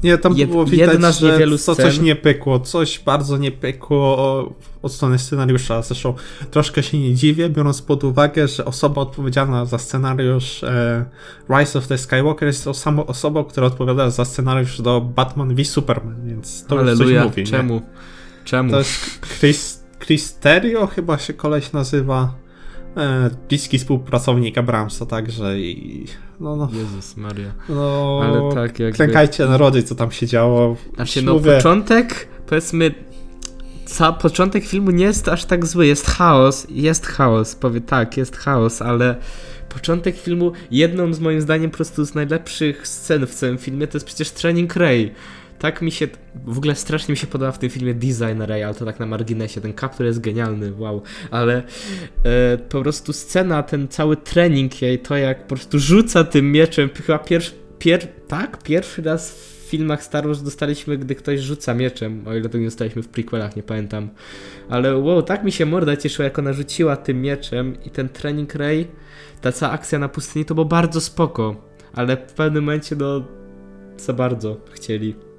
nie, 0.03 0.19
tam 0.19 0.37
Jed, 0.37 0.51
było 0.51 0.65
widać, 0.65 1.17
że 1.19 1.39
to 1.49 1.59
scen. 1.59 1.75
coś 1.75 1.99
nie 1.99 2.17
pykło, 2.17 2.61
coś 2.61 2.99
bardzo 2.99 3.39
nie 3.39 3.51
pykło 3.51 4.53
od 4.83 4.93
strony 4.93 5.19
scenariusza. 5.19 5.83
Zresztą 5.83 6.15
troszkę 6.51 6.83
się 6.83 6.99
nie 6.99 7.15
dziwię, 7.15 7.51
biorąc 7.51 7.83
pod 7.83 8.05
uwagę, 8.05 8.49
że 8.49 8.65
osoba 8.65 9.03
odpowiedzialna 9.03 9.65
za 9.67 9.79
scenariusz 9.79 10.65
e, 10.65 11.05
Rise 11.51 11.79
of 11.79 11.87
the 11.87 11.99
Skywalker 11.99 12.47
jest 12.47 12.65
tą 12.65 12.75
samą 12.75 13.07
osobą, 13.07 13.45
która 13.45 13.67
odpowiada 13.67 14.11
za 14.11 14.25
scenariusz 14.25 14.81
do 14.81 15.01
Batman 15.01 15.55
v 15.55 15.65
Superman, 15.65 16.29
więc 16.29 16.67
to 16.67 16.79
Alleluja. 16.79 17.23
już 17.23 17.31
coś 17.31 17.31
mówi. 17.31 17.51
Czemu? 17.51 17.75
Nie? 17.75 17.83
Czemu? 18.45 18.71
To 18.71 18.79
jest 18.79 19.21
Chris, 19.41 19.83
Chris 20.05 20.35
Terrio 20.35 20.87
chyba 20.87 21.19
się 21.19 21.33
koleś 21.33 21.73
nazywa. 21.73 22.35
E, 22.97 23.31
bliski 23.49 23.79
współpracownik 23.79 24.59
Abramsa, 24.59 25.07
także 25.07 25.61
i 25.61 26.07
no, 26.43 26.57
no. 26.57 26.69
Jezus 26.73 27.17
Maria. 27.17 27.53
No, 27.69 28.21
ale 28.25 28.55
tak 28.55 28.81
jakby... 28.81 28.97
Klękajcie 28.97 29.47
narody, 29.47 29.83
co 29.83 29.95
tam 29.95 30.11
się 30.11 30.27
działo. 30.27 30.77
Znaczy, 30.95 31.23
no 31.23 31.33
mówię... 31.33 31.57
początek, 31.57 32.29
powiedzmy, 32.47 32.95
ca 33.85 34.13
początek 34.13 34.65
filmu 34.65 34.91
nie 34.91 35.05
jest 35.05 35.29
aż 35.29 35.45
tak 35.45 35.67
zły, 35.67 35.87
jest 35.87 36.07
chaos, 36.07 36.67
jest 36.71 37.07
chaos, 37.07 37.55
powie 37.55 37.81
tak, 37.81 38.17
jest 38.17 38.37
chaos, 38.37 38.83
ale 38.83 39.17
początek 39.69 40.17
filmu, 40.17 40.53
jedną 40.71 41.15
z 41.15 41.21
moim 41.21 41.41
zdaniem 41.41 41.71
po 41.71 41.77
prostu 41.77 42.05
z 42.05 42.15
najlepszych 42.15 42.89
scen 42.89 43.27
w 43.27 43.35
całym 43.35 43.59
filmie, 43.59 43.87
to 43.87 43.97
jest 43.97 44.07
przecież 44.07 44.31
Training 44.31 44.77
Ray 44.77 45.13
tak 45.63 45.83
mi 45.83 45.91
się, 45.91 46.09
w 46.45 46.59
ogóle 46.59 46.75
strasznie 46.75 47.13
mi 47.13 47.17
się 47.17 47.27
podoba 47.27 47.53
w 47.53 47.59
tym 47.59 47.71
filmie 47.71 47.95
design 47.95 48.43
Ray, 48.43 48.63
ale 48.63 48.75
to 48.75 48.85
tak 48.85 49.01
na 49.01 49.07
marginesie, 49.07 49.61
ten 49.61 49.73
kaptur 49.73 50.07
jest 50.07 50.21
genialny, 50.21 50.73
wow, 50.79 51.03
ale 51.31 51.63
e, 52.25 52.59
po 52.59 52.83
prostu 52.83 53.13
scena, 53.13 53.63
ten 53.63 53.89
cały 53.89 54.17
trening 54.17 54.83
jej, 54.83 54.99
to 54.99 55.17
jak 55.17 55.43
po 55.43 55.55
prostu 55.55 55.79
rzuca 55.79 56.25
tym 56.25 56.53
mieczem, 56.53 56.91
chyba 57.07 57.19
pierwszy, 57.19 57.53
pier, 57.79 58.07
tak, 58.29 58.63
pierwszy 58.63 59.03
raz 59.03 59.31
w 59.31 59.69
filmach 59.69 60.03
Star 60.03 60.27
Wars 60.27 60.43
dostaliśmy, 60.43 60.99
gdy 60.99 61.15
ktoś 61.15 61.41
rzuca 61.41 61.75
mieczem, 61.75 62.29
o 62.29 62.35
ile 62.35 62.49
to 62.49 62.59
nie 62.59 62.65
dostaliśmy 62.65 63.03
w 63.03 63.09
prequelach, 63.09 63.57
nie 63.57 63.63
pamiętam, 63.63 64.11
ale 64.69 64.97
wow, 64.97 65.23
tak 65.23 65.45
mi 65.45 65.53
się 65.53 65.67
morda 65.67 65.97
cieszyła, 65.97 66.25
jak 66.25 66.39
ona 66.39 66.53
rzuciła 66.53 66.97
tym 66.97 67.23
mieczem 67.23 67.77
i 67.85 67.91
ten 67.91 68.09
trening 68.09 68.55
Ray, 68.55 68.87
ta 69.41 69.53
cała 69.53 69.73
akcja 69.73 69.99
na 69.99 70.09
pustyni, 70.09 70.45
to 70.45 70.55
było 70.55 70.65
bardzo 70.65 71.01
spoko, 71.01 71.69
ale 71.95 72.17
w 72.17 72.33
pewnym 72.33 72.65
momencie, 72.65 72.97
no, 72.97 73.25
za 73.97 74.13
bardzo 74.13 74.61
chcieli. 74.73 75.32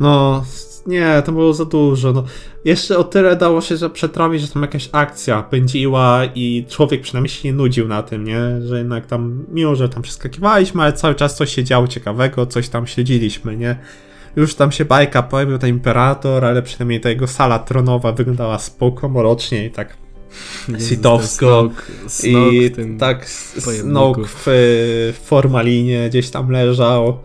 No, 0.00 0.44
nie, 0.86 1.22
to 1.26 1.32
było 1.32 1.54
za 1.54 1.64
dużo. 1.64 2.12
No. 2.12 2.24
Jeszcze 2.64 2.98
o 2.98 3.04
tyle 3.04 3.36
dało 3.36 3.60
się 3.60 3.76
że 3.76 3.90
przetrawić, 3.90 4.42
że 4.42 4.48
tam 4.48 4.62
jakaś 4.62 4.88
akcja 4.92 5.42
pędziła 5.42 6.22
i 6.34 6.66
człowiek 6.68 7.00
przynajmniej 7.00 7.30
się 7.30 7.48
nie 7.48 7.54
nudził 7.54 7.88
na 7.88 8.02
tym, 8.02 8.24
nie? 8.24 8.40
Że 8.66 8.78
jednak 8.78 9.06
tam, 9.06 9.44
mimo 9.52 9.74
że 9.74 9.88
tam 9.88 10.02
przeskakiwaliśmy, 10.02 10.82
ale 10.82 10.92
cały 10.92 11.14
czas 11.14 11.36
coś 11.36 11.54
się 11.54 11.64
działo 11.64 11.88
ciekawego, 11.88 12.46
coś 12.46 12.68
tam 12.68 12.86
śledziliśmy, 12.86 13.56
nie? 13.56 13.78
Już 14.36 14.54
tam 14.54 14.72
się 14.72 14.84
bajka 14.84 15.22
pojawił 15.22 15.58
ten 15.58 15.70
imperator, 15.70 16.44
ale 16.44 16.62
przynajmniej 16.62 17.00
ta 17.00 17.08
jego 17.08 17.26
sala 17.26 17.58
tronowa 17.58 18.12
wyglądała 18.12 18.58
spoko, 18.58 19.08
mrocznie 19.08 19.66
i 19.66 19.70
tak 19.70 19.96
sitowsko. 20.88 21.70
I 22.24 22.70
tak 22.98 23.28
Snoke 23.28 24.22
w, 24.24 24.44
w 25.14 25.20
formalinie 25.24 26.08
gdzieś 26.08 26.30
tam 26.30 26.50
leżał 26.50 27.18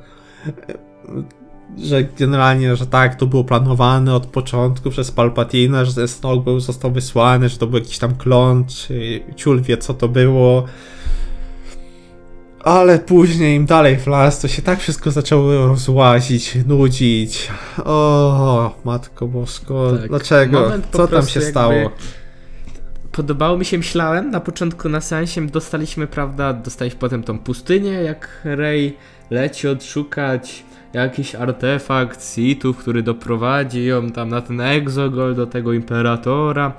że 1.78 2.04
generalnie, 2.04 2.76
że 2.76 2.86
tak, 2.88 3.16
to 3.16 3.28
było 3.28 3.44
planowane 3.44 4.16
od 4.16 4.26
początku 4.26 4.90
przez 4.90 5.12
Palpatina, 5.12 5.86
że 5.86 5.94
ten 5.94 6.08
Snoke 6.08 6.44
był, 6.44 6.60
został 6.60 6.92
wysłany, 6.92 7.50
że 7.50 7.58
to 7.58 7.68
był 7.68 7.80
jakiś 7.80 8.00
tam 8.00 8.16
klon, 8.16 8.66
czy 8.66 9.22
ciul 9.36 9.62
wie 9.62 9.78
co 9.78 9.94
to 9.94 10.08
było. 10.08 10.66
Ale 12.64 13.00
później 13.00 13.56
im 13.56 13.66
dalej 13.66 13.98
w 13.98 14.08
las, 14.08 14.40
to 14.40 14.48
się 14.48 14.62
tak 14.62 14.80
wszystko 14.80 15.12
zaczęło 15.12 15.68
rozłazić, 15.68 16.58
nudzić. 16.68 17.48
O, 17.86 18.76
matko 18.86 19.28
bosko, 19.28 19.92
tak. 20.00 20.10
dlaczego? 20.10 20.72
Co 20.92 21.08
tam 21.08 21.28
się 21.28 21.42
stało? 21.42 21.92
Podobało 23.12 23.58
mi 23.58 23.66
się, 23.66 23.78
myślałem, 23.78 24.32
na 24.32 24.40
początku 24.40 24.90
na 24.90 25.02
sensie 25.02 25.48
dostaliśmy, 25.48 26.08
prawda, 26.08 26.54
dostaliśmy 26.54 27.00
potem 27.00 27.24
tą 27.24 27.40
pustynię, 27.40 27.92
jak 27.92 28.42
Rey 28.44 28.98
leci 29.30 29.68
odszukać 29.68 30.64
jakiś 30.94 31.36
artefakt 31.36 32.24
Sithów, 32.24 32.78
który 32.78 33.04
doprowadzi 33.04 33.86
ją 33.86 34.10
tam 34.10 34.30
na 34.30 34.42
ten 34.42 34.62
Exogol 34.62 35.36
do 35.36 35.48
tego 35.48 35.74
Imperatora. 35.74 36.74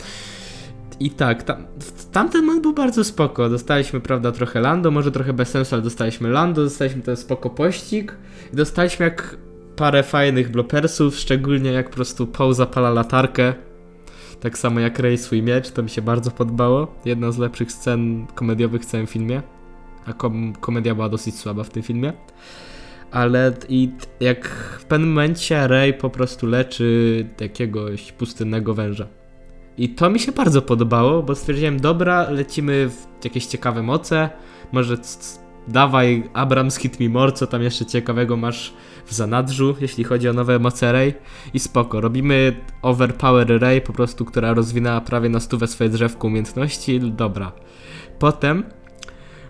I 1.01 1.11
tak, 1.11 1.43
tam, 1.43 1.67
tamten 2.13 2.45
moment 2.45 2.63
był 2.63 2.73
bardzo 2.73 3.05
spoko. 3.05 3.49
Dostaliśmy, 3.49 4.01
prawda, 4.01 4.33
trochę 4.33 4.61
Lando, 4.61 4.91
może 4.91 5.13
trochę 5.13 5.33
bez 5.33 5.49
sensu, 5.49 5.75
ale 5.75 5.83
dostaliśmy 5.83 6.29
Lando, 6.29 6.65
dostaliśmy 6.65 7.03
ten 7.03 7.17
spoko 7.17 7.51
pościg 7.51 8.17
i 8.53 8.57
dostaliśmy 8.57 9.05
jak 9.05 9.37
parę 9.77 10.03
fajnych 10.03 10.51
blopersów, 10.51 11.17
szczególnie 11.17 11.73
jak 11.73 11.91
po 11.91 11.95
prostu 11.95 12.27
Paul 12.27 12.55
zapala 12.55 12.91
latarkę. 12.91 13.55
Tak 14.41 14.59
samo 14.59 14.81
jak 14.81 14.99
Rey 14.99 15.19
swój 15.19 15.43
miecz, 15.43 15.71
to 15.71 15.83
mi 15.83 15.91
się 15.91 16.03
bardzo 16.03 16.31
podobało. 16.31 16.95
Jedna 17.05 17.33
z 17.33 17.39
lepszych 17.39 17.73
scen 17.73 18.27
komediowych 18.35 18.83
w 18.83 18.87
całym 18.87 19.07
filmie. 19.07 19.43
A 20.07 20.13
kom 20.13 20.53
komedia 20.61 20.95
była 20.95 21.09
dosyć 21.09 21.39
słaba 21.39 21.65
w 21.65 21.71
tym 21.71 21.83
filmie 21.83 22.13
ale 23.13 23.53
i 23.69 23.91
jak 24.21 24.49
w 24.79 24.85
pewnym 24.85 25.09
momencie 25.09 25.69
Rey 25.69 25.95
po 25.95 26.11
prostu 26.11 26.47
leczy 26.47 27.27
jakiegoś 27.41 28.13
pustynnego 28.13 28.75
węża. 28.75 29.07
I 29.79 29.89
to 29.89 30.11
mi 30.11 30.21
się 30.21 30.33
bardzo 30.33 30.63
podobało, 30.63 31.23
bo 31.23 31.35
stwierdziłem, 31.35 31.81
dobra, 31.81 32.31
lecimy 32.31 32.89
w 32.89 33.25
jakieś 33.25 33.47
ciekawe 33.47 33.83
moce, 33.83 34.31
może 34.73 34.97
dawaj 35.69 36.31
Abrams 36.33 36.77
hit 36.77 37.01
me 37.01 37.09
more, 37.09 37.33
co 37.33 37.47
tam 37.47 37.63
jeszcze 37.63 37.87
ciekawego 37.87 38.37
masz 38.37 38.75
w 39.07 39.13
zanadrzu, 39.13 39.77
jeśli 39.81 40.05
chodzi 40.05 40.29
o 40.29 40.33
nowe 40.33 40.59
moce 40.59 40.93
Rey 40.93 41.15
i 41.55 41.59
spoko, 41.59 42.01
robimy 42.01 42.57
Overpower 42.83 43.61
Rey, 43.61 43.81
po 43.81 43.93
prostu, 43.93 44.25
która 44.25 44.55
rozwinęła 44.55 45.01
prawie 45.01 45.29
na 45.29 45.41
stówę 45.41 45.67
swoje 45.67 45.91
drzewko 45.91 46.27
umiejętności, 46.27 47.01
dobra. 47.01 47.53
Potem 48.19 48.65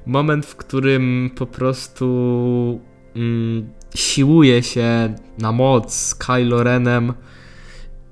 moment, 0.07 0.47
w 0.47 0.57
którym 0.57 1.31
po 1.37 1.47
prostu 1.47 2.81
mm, 3.17 3.71
siłuje 3.95 4.63
się 4.63 5.15
na 5.39 5.53
moc 5.53 5.95
z 5.95 6.15
Kylo 6.15 6.63
Renem 6.63 7.13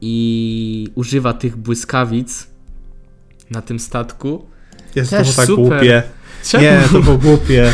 i 0.00 0.88
używa 0.94 1.32
tych 1.32 1.56
błyskawic 1.56 2.46
na 3.50 3.62
tym 3.62 3.80
statku. 3.80 4.46
Jest 4.94 5.10
Też 5.10 5.30
to 5.30 5.36
tak 5.36 5.46
super. 5.46 5.64
głupie. 5.64 6.02
Czemu? 6.44 6.64
Nie, 6.64 6.80
to 6.92 7.00
było 7.00 7.18
głupie. 7.18 7.66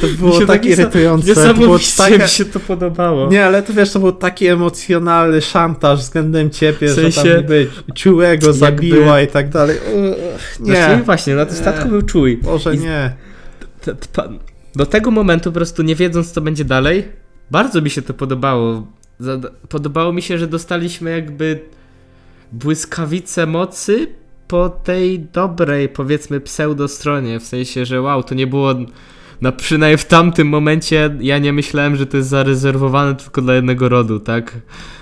To 0.00 0.06
było 0.08 0.38
tak, 0.38 0.46
tak 0.46 0.66
irytujące. 0.66 1.28
Niesamowicie 1.28 1.96
taka... 1.96 2.24
mi 2.24 2.28
się 2.28 2.44
to 2.44 2.60
podobało. 2.60 3.28
Nie, 3.28 3.44
ale 3.44 3.62
to 3.62 3.72
wiesz, 3.72 3.92
to 3.92 4.00
był 4.00 4.12
taki 4.12 4.46
emocjonalny 4.46 5.40
szantaż 5.40 6.00
względem 6.00 6.50
ciebie, 6.50 6.88
w 6.88 6.94
sensie, 6.94 7.20
że 7.20 7.34
tam 7.34 7.42
niby 7.42 7.70
czułego 7.94 8.52
zabiła 8.52 9.20
i 9.20 9.26
tak 9.26 9.48
dalej. 9.48 9.78
Nie. 10.60 10.76
Znaczy, 10.76 11.02
właśnie, 11.04 11.34
na 11.34 11.46
tym 11.46 11.56
statku 11.56 11.88
był 11.88 12.02
czuj. 12.02 12.40
Może 12.42 12.74
I... 12.74 12.78
nie. 12.78 13.12
Do 14.76 14.86
tego 14.86 15.10
momentu 15.10 15.50
po 15.50 15.54
prostu 15.54 15.82
nie 15.82 15.94
wiedząc 15.94 16.32
co 16.32 16.40
będzie 16.40 16.64
dalej, 16.64 17.08
bardzo 17.50 17.82
mi 17.82 17.90
się 17.90 18.02
to 18.02 18.14
podobało. 18.14 18.86
Podobało 19.68 20.12
mi 20.12 20.22
się, 20.22 20.38
że 20.38 20.46
dostaliśmy 20.46 21.10
jakby 21.10 21.60
błyskawice 22.52 23.46
mocy 23.46 24.06
po 24.48 24.68
tej 24.68 25.20
dobrej, 25.20 25.88
powiedzmy, 25.88 26.40
pseudostronie. 26.40 27.40
W 27.40 27.44
sensie, 27.44 27.84
że 27.84 28.00
wow, 28.00 28.22
to 28.22 28.34
nie 28.34 28.46
było 28.46 28.74
na 29.40 29.52
przynajmniej 29.52 29.98
w 29.98 30.04
tamtym 30.04 30.48
momencie 30.48 31.16
ja 31.20 31.38
nie 31.38 31.52
myślałem, 31.52 31.96
że 31.96 32.06
to 32.06 32.16
jest 32.16 32.28
zarezerwowane 32.28 33.14
tylko 33.14 33.42
dla 33.42 33.54
jednego 33.54 33.88
rodu, 33.88 34.20
tak? 34.20 34.52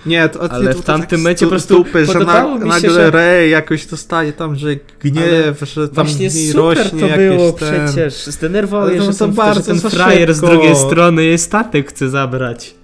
Nie, 0.06 0.28
to, 0.28 0.52
ale 0.52 0.68
to, 0.68 0.74
to 0.74 0.82
w 0.82 0.84
tamtym 0.84 1.08
tak 1.08 1.18
momencie 1.18 1.46
po 1.46 1.50
prostu 1.50 1.74
stupy, 1.74 2.06
podobało 2.06 2.58
na, 2.58 2.64
mi 2.64 2.70
nagle 2.70 2.88
się, 2.88 2.94
że... 2.94 3.10
Rey 3.10 3.50
jakoś 3.50 3.86
dostaje 3.86 4.32
tam, 4.32 4.56
że 4.56 4.68
gniew, 5.00 5.60
że 5.62 5.88
tam 5.88 6.06
Właśnie 6.06 6.30
super 6.30 6.56
rośnie 6.56 7.08
to 7.08 7.16
było 7.16 7.52
ten... 7.52 7.86
przecież. 7.86 8.26
Zdenerwował 8.26 8.86
Ale 8.86 8.94
je, 8.94 9.00
to- 9.00 9.12
że, 9.12 9.18
ten, 9.18 9.32
bardzo 9.32 9.74
że 9.74 9.80
ten 9.80 9.90
frajer 9.90 10.34
z 10.34 10.40
drugiej 10.40 10.76
strony 10.76 11.24
jej 11.24 11.38
statek 11.38 11.88
chce 11.88 12.08
zabrać. 12.08 12.74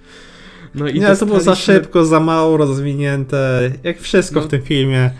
No 0.75 0.87
i 0.87 0.99
Nie, 0.99 1.15
to 1.15 1.25
było 1.25 1.39
za 1.39 1.55
szybko, 1.55 2.05
za 2.05 2.19
mało 2.19 2.57
rozwinięte, 2.57 3.71
jak 3.83 4.01
wszystko 4.01 4.39
No. 4.39 4.45
w 4.45 4.49
tym 4.49 4.61
filmie. 4.61 5.11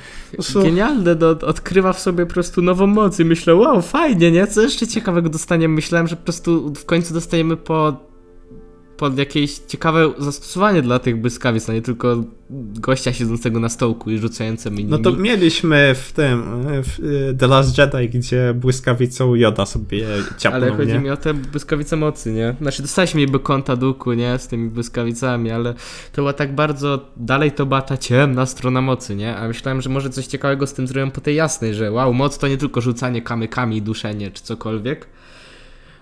Genialne, 0.64 1.16
no, 1.16 1.30
odkrywa 1.30 1.94
w 1.94 2.00
sobie 2.00 2.26
po 2.26 2.34
prostu 2.34 2.62
nową 2.62 2.88
moc 2.88 3.20
i 3.20 3.26
myślę, 3.26 3.56
wow, 3.56 3.82
fajnie, 3.82 4.32
nie? 4.32 4.48
Co 4.48 4.62
jeszcze 4.62 4.88
ciekawego 4.88 5.30
dostaniemy? 5.30 5.74
Myślałem, 5.74 6.08
że 6.08 6.16
po 6.16 6.24
prostu 6.24 6.74
w 6.74 6.86
końcu 6.86 7.14
dostajemy 7.14 7.58
po, 7.58 8.09
pod 9.00 9.18
jakieś 9.18 9.60
ciekawe 9.60 10.12
zastosowanie 10.18 10.82
dla 10.82 11.00
tych 11.00 11.22
błyskawic, 11.22 11.70
a 11.70 11.74
nie 11.74 11.82
tylko 11.82 12.24
gościa 12.74 13.14
siedzącego 13.14 13.60
na 13.60 13.70
stołku 13.70 14.12
i 14.12 14.18
rzucającego 14.18 14.76
nimi. 14.76 14.90
No 14.90 14.98
to 14.98 15.12
mieliśmy 15.12 15.96
w 15.96 16.12
tym, 16.12 16.44
w 16.84 17.00
y, 17.00 17.36
The 17.40 17.48
Last 17.48 17.78
Jedi, 17.78 18.10
gdzie 18.10 18.54
błyskawicą 18.54 19.36
Yoda 19.36 19.66
sobie 19.66 20.06
ciapnął, 20.38 20.64
Ale 20.64 20.72
chodzi 20.78 20.94
nie? 20.94 21.00
mi 21.00 21.10
o 21.10 21.18
te 21.18 21.34
błyskawice 21.34 21.96
mocy, 21.96 22.32
nie? 22.32 22.56
Znaczy 22.62 22.82
dostaliśmy 22.82 23.22
niby 23.22 23.40
konta 23.40 23.76
duku, 23.76 24.14
nie? 24.14 24.40
Z 24.40 24.48
tymi 24.48 24.70
błyskawicami, 24.70 25.52
ale 25.52 25.74
to 26.12 26.16
była 26.16 26.34
tak 26.34 26.56
bardzo... 26.56 27.06
Dalej 27.18 27.52
to 27.52 27.66
była 27.66 27.82
ta 27.82 27.98
ciemna 27.98 28.46
strona 28.46 28.82
mocy, 28.82 29.16
nie? 29.16 29.36
A 29.38 29.48
myślałem, 29.48 29.82
że 29.82 29.90
może 29.90 30.10
coś 30.10 30.28
ciekawego 30.28 30.68
z 30.68 30.74
tym 30.74 30.88
zrobią 30.88 31.12
po 31.12 31.22
tej 31.22 31.36
jasnej, 31.36 31.74
że 31.74 31.92
wow, 31.92 32.14
moc 32.14 32.38
to 32.38 32.48
nie 32.48 32.58
tylko 32.58 32.82
rzucanie 32.82 33.22
kamykami, 33.22 33.82
duszenie 33.82 34.32
czy 34.32 34.44
cokolwiek. 34.44 35.08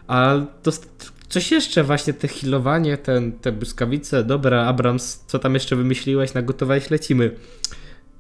A 0.08 0.36
dost... 0.64 1.17
coś 1.30 1.52
jeszcze 1.52 1.84
właśnie, 1.84 2.14
te 2.14 2.28
healowanie, 2.28 2.98
ten, 2.98 3.32
te 3.32 3.52
błyskawice, 3.52 4.24
dobra, 4.24 4.66
Abrams, 4.66 5.24
co 5.28 5.40
tam 5.40 5.54
jeszcze 5.54 5.76
wymyśliłeś, 5.76 6.34
nagotowałeś, 6.34 6.90
lecimy. 6.90 7.36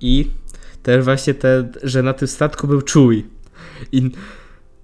I 0.01 0.31
też 0.83 1.03
właśnie 1.05 1.33
te, 1.33 1.69
że 1.83 2.03
na 2.03 2.13
tym 2.13 2.27
statku 2.27 2.67
był 2.67 2.81
Chewie. 2.93 3.23
I 3.91 4.11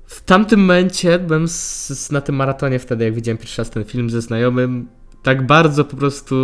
w 0.05 0.21
tamtym 0.21 0.59
momencie 0.59 1.19
byłem 1.19 1.43
s- 1.43 1.91
s- 1.91 2.11
na 2.11 2.21
tym 2.21 2.35
maratonie 2.35 2.79
wtedy, 2.79 3.05
jak 3.05 3.13
widziałem 3.13 3.37
pierwszy 3.37 3.61
raz 3.61 3.69
ten 3.69 3.83
film 3.83 4.09
ze 4.09 4.21
znajomym, 4.21 4.87
tak 5.23 5.45
bardzo 5.45 5.85
po 5.85 5.97
prostu 5.97 6.35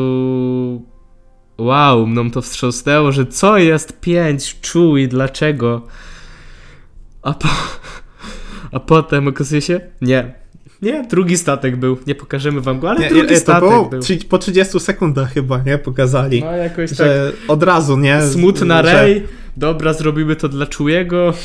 wow, 1.58 2.08
mną 2.08 2.32
to 2.32 2.42
wstrząsnęło, 2.42 3.12
że 3.12 3.26
co 3.26 3.58
jest 3.58 4.00
pięć, 4.00 4.60
czuj, 4.62 5.08
dlaczego? 5.08 5.88
A, 7.22 7.34
po, 7.34 7.48
a 8.72 8.80
potem 8.80 9.28
okazuje 9.28 9.62
się, 9.62 9.82
nie, 10.02 10.39
nie, 10.82 11.04
drugi 11.04 11.38
statek 11.38 11.76
był, 11.76 11.98
nie 12.08 12.16
pokażemy 12.16 12.62
wam 12.62 12.80
go, 12.80 12.90
ale 12.90 13.00
Nie, 13.00 13.10
drugi 13.10 13.30
nie, 13.32 13.38
statek 13.40 13.70
było 13.70 13.86
był. 13.86 14.02
po 14.30 14.38
30 14.38 14.80
sekundach 14.80 15.34
chyba, 15.34 15.62
nie? 15.64 15.78
Pokazali, 15.78 16.44
No 16.44 16.52
jakoś 16.52 16.90
tak 16.90 16.98
że 16.98 17.32
od 17.48 17.64
razu, 17.64 17.98
nie? 17.98 18.22
smutna 18.22 18.84
że, 18.84 18.94
Rey, 18.94 19.24
dobra, 19.58 19.94
zrobimy 19.94 20.36
to 20.36 20.50
dla 20.50 20.66
Czułego. 20.66 21.34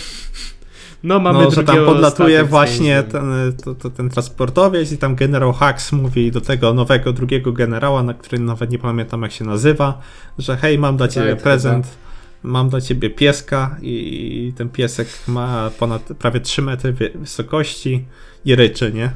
No 1.03 1.21
mamy 1.21 1.45
No, 1.45 1.51
że 1.51 1.65
tam 1.65 1.77
podlatuje 1.85 2.45
właśnie 2.45 3.03
ten, 3.03 3.25
to, 3.65 3.75
to, 3.75 3.91
ten 3.91 4.11
transportowiec 4.11 4.93
i 4.93 4.99
tam 4.99 5.15
generał 5.15 5.53
Hux 5.53 5.93
mówi 5.93 6.31
do 6.33 6.41
tego 6.41 6.75
nowego, 6.75 7.13
drugiego 7.13 7.53
generała, 7.53 8.03
na 8.03 8.15
który 8.15 8.39
nawet 8.39 8.71
nie 8.71 8.79
pamiętam 8.79 9.23
jak 9.23 9.33
się 9.33 9.45
nazywa, 9.45 10.01
że 10.39 10.57
hej, 10.57 10.79
mam 10.79 10.97
dla 10.97 11.09
ciebie 11.09 11.37
prezent, 11.37 11.87
mam 12.45 12.69
dla 12.69 12.81
ciebie 12.81 13.11
pieska 13.11 13.77
i 13.83 14.53
ten 14.57 14.69
piesek 14.69 15.09
ma 15.29 15.71
ponad 15.79 16.03
prawie 16.19 16.41
3 16.41 16.63
metry 16.63 16.93
wy- 16.93 17.11
wysokości 17.15 18.05
i 18.45 18.55
ryczy, 18.55 18.93
nie? 18.93 19.11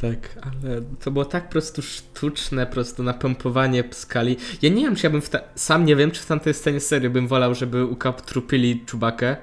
Tak, 0.00 0.38
ale 0.42 0.82
to 1.04 1.10
było 1.10 1.24
tak 1.24 1.44
po 1.46 1.52
prostu 1.52 1.82
sztuczne, 1.82 2.66
po 2.66 2.72
prostu 2.72 3.02
napompowanie 3.02 3.84
skali. 3.90 4.36
Ja 4.62 4.70
nie 4.70 4.82
wiem, 4.82 4.96
czy 4.96 5.06
ja 5.06 5.10
bym 5.10 5.20
w 5.22 5.28
ta... 5.30 5.38
sam 5.54 5.84
nie 5.84 5.96
wiem, 5.96 6.10
czy 6.10 6.22
w 6.22 6.26
tamtej 6.26 6.54
scenie 6.54 6.80
serio 6.80 7.10
bym 7.10 7.28
wolał, 7.28 7.54
żeby 7.54 7.84
ukaptrupili 7.84 8.82
Czubakę, 8.86 9.36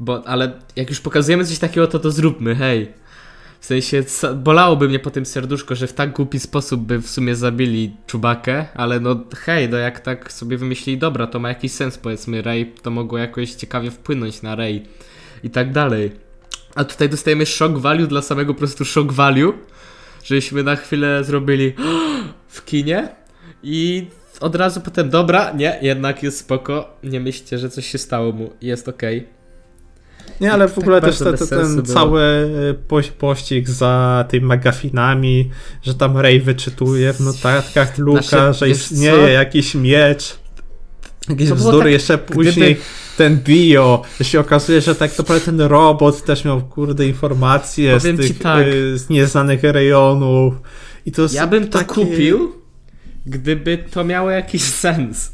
bo, 0.00 0.28
ale 0.28 0.52
jak 0.76 0.90
już 0.90 1.00
pokazujemy 1.00 1.44
coś 1.44 1.58
takiego, 1.58 1.86
to 1.86 1.98
to 1.98 2.10
zróbmy, 2.10 2.54
hej. 2.54 2.92
W 3.60 3.66
sensie, 3.66 4.04
bolałoby 4.36 4.88
mnie 4.88 4.98
po 4.98 5.10
tym 5.10 5.26
serduszko, 5.26 5.74
że 5.74 5.86
w 5.86 5.92
tak 5.92 6.12
głupi 6.12 6.40
sposób 6.40 6.80
by 6.80 6.98
w 6.98 7.08
sumie 7.08 7.36
zabili 7.36 7.96
Czubakę, 8.06 8.66
ale 8.74 9.00
no 9.00 9.24
hej, 9.36 9.68
no 9.68 9.76
jak 9.76 10.00
tak 10.00 10.32
sobie 10.32 10.56
wymyślili, 10.56 10.98
dobra, 10.98 11.26
to 11.26 11.38
ma 11.38 11.48
jakiś 11.48 11.72
sens, 11.72 11.98
powiedzmy, 11.98 12.42
Rey, 12.42 12.72
to 12.82 12.90
mogło 12.90 13.18
jakoś 13.18 13.54
ciekawie 13.54 13.90
wpłynąć 13.90 14.42
na 14.42 14.54
Rey 14.54 14.86
i 15.42 15.50
tak 15.50 15.72
dalej. 15.72 16.10
A 16.74 16.84
tutaj 16.84 17.08
dostajemy 17.08 17.46
shock 17.46 17.78
value 17.78 18.06
dla 18.06 18.22
samego 18.22 18.54
po 18.54 18.58
prostu 18.58 18.84
shock 18.84 19.12
value, 19.12 19.52
żeśmy 20.24 20.62
na 20.62 20.76
chwilę 20.76 21.24
zrobili 21.24 21.72
w 22.48 22.64
kinie 22.64 23.08
i 23.62 24.06
od 24.40 24.54
razu 24.54 24.80
potem, 24.80 25.10
dobra, 25.10 25.52
nie, 25.52 25.78
jednak 25.82 26.22
jest 26.22 26.38
spoko, 26.38 26.96
nie 27.02 27.20
myślcie, 27.20 27.58
że 27.58 27.70
coś 27.70 27.86
się 27.86 27.98
stało 27.98 28.32
mu, 28.32 28.52
jest 28.60 28.88
okej. 28.88 29.37
Nie, 30.40 30.52
ale 30.52 30.68
w 30.68 30.70
Tak 30.74 30.78
ogóle 30.78 31.00
też 31.00 31.10
bardzo 31.10 31.24
te, 31.24 31.30
bez 31.30 31.40
te, 31.40 31.46
sensu 31.46 31.74
ten 31.74 31.82
było. 31.82 31.94
cały 31.94 32.22
e, 32.70 32.74
poś, 32.74 33.10
pościg 33.10 33.68
za 33.68 34.24
tymi 34.28 34.46
magafinami, 34.46 35.50
że 35.82 35.94
tam 35.94 36.16
Rey 36.18 36.40
wyczytuje 36.40 37.12
w 37.12 37.20
notatkach 37.20 37.98
Luka, 37.98 38.22
Znaczy, 38.22 38.58
że 38.58 38.66
wiesz 38.66 38.76
istnieje 38.78 39.12
co? 39.12 39.28
jakiś 39.28 39.74
miecz. 39.74 40.36
Jakieś 41.28 41.52
bzdury, 41.52 41.78
tak, 41.78 41.92
jeszcze 41.92 42.18
później 42.18 42.76
ten 43.16 43.38
bio, 43.38 44.02
że 44.18 44.24
się 44.24 44.40
okazuje, 44.40 44.80
że 44.80 44.94
tak 44.94 45.18
naprawdę 45.18 45.44
ten 45.44 45.60
robot 45.60 46.24
też 46.24 46.44
miał 46.44 46.60
kurde 46.60 47.06
informacje 47.06 48.00
z 48.00 48.02
Powiem 48.02 48.16
tych 48.16 48.38
tak. 48.38 48.66
e, 48.66 48.98
z 48.98 49.08
nieznanych 49.08 49.62
rejonów. 49.62 50.54
I 51.06 51.12
to 51.12 51.22
Ja 51.32 51.46
bym 51.46 51.68
to 51.68 51.78
takie... 51.78 51.94
kupił, 51.94 52.52
gdyby 53.28 53.78
to 53.78 54.04
miało 54.04 54.30
jakiś 54.30 54.62
sens. 54.62 55.32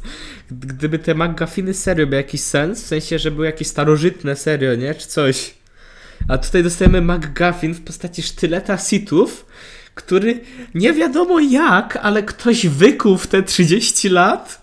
Gdyby 0.51 0.99
te 0.99 1.15
McGuffiny 1.15 1.73
serio 1.73 2.05
miały 2.05 2.15
jakiś 2.15 2.41
sens, 2.41 2.83
w 2.83 2.87
sensie, 2.87 3.19
że 3.19 3.31
były 3.31 3.45
jakieś 3.45 3.67
starożytne 3.67 4.35
serio, 4.35 4.75
nie? 4.75 4.95
Czy 4.95 5.07
coś. 5.07 5.53
A 6.27 6.37
tutaj 6.37 6.63
dostajemy 6.63 7.01
McGuffin 7.01 7.73
w 7.73 7.81
postaci 7.81 8.23
sztyleta 8.23 8.77
sitów, 8.77 9.45
który 9.95 10.39
nie 10.75 10.93
wiadomo 10.93 11.39
jak, 11.39 11.97
ale 12.01 12.23
ktoś 12.23 12.67
wykuł 12.67 13.17
w 13.17 13.27
te 13.27 13.43
30 13.43 14.09
lat 14.09 14.61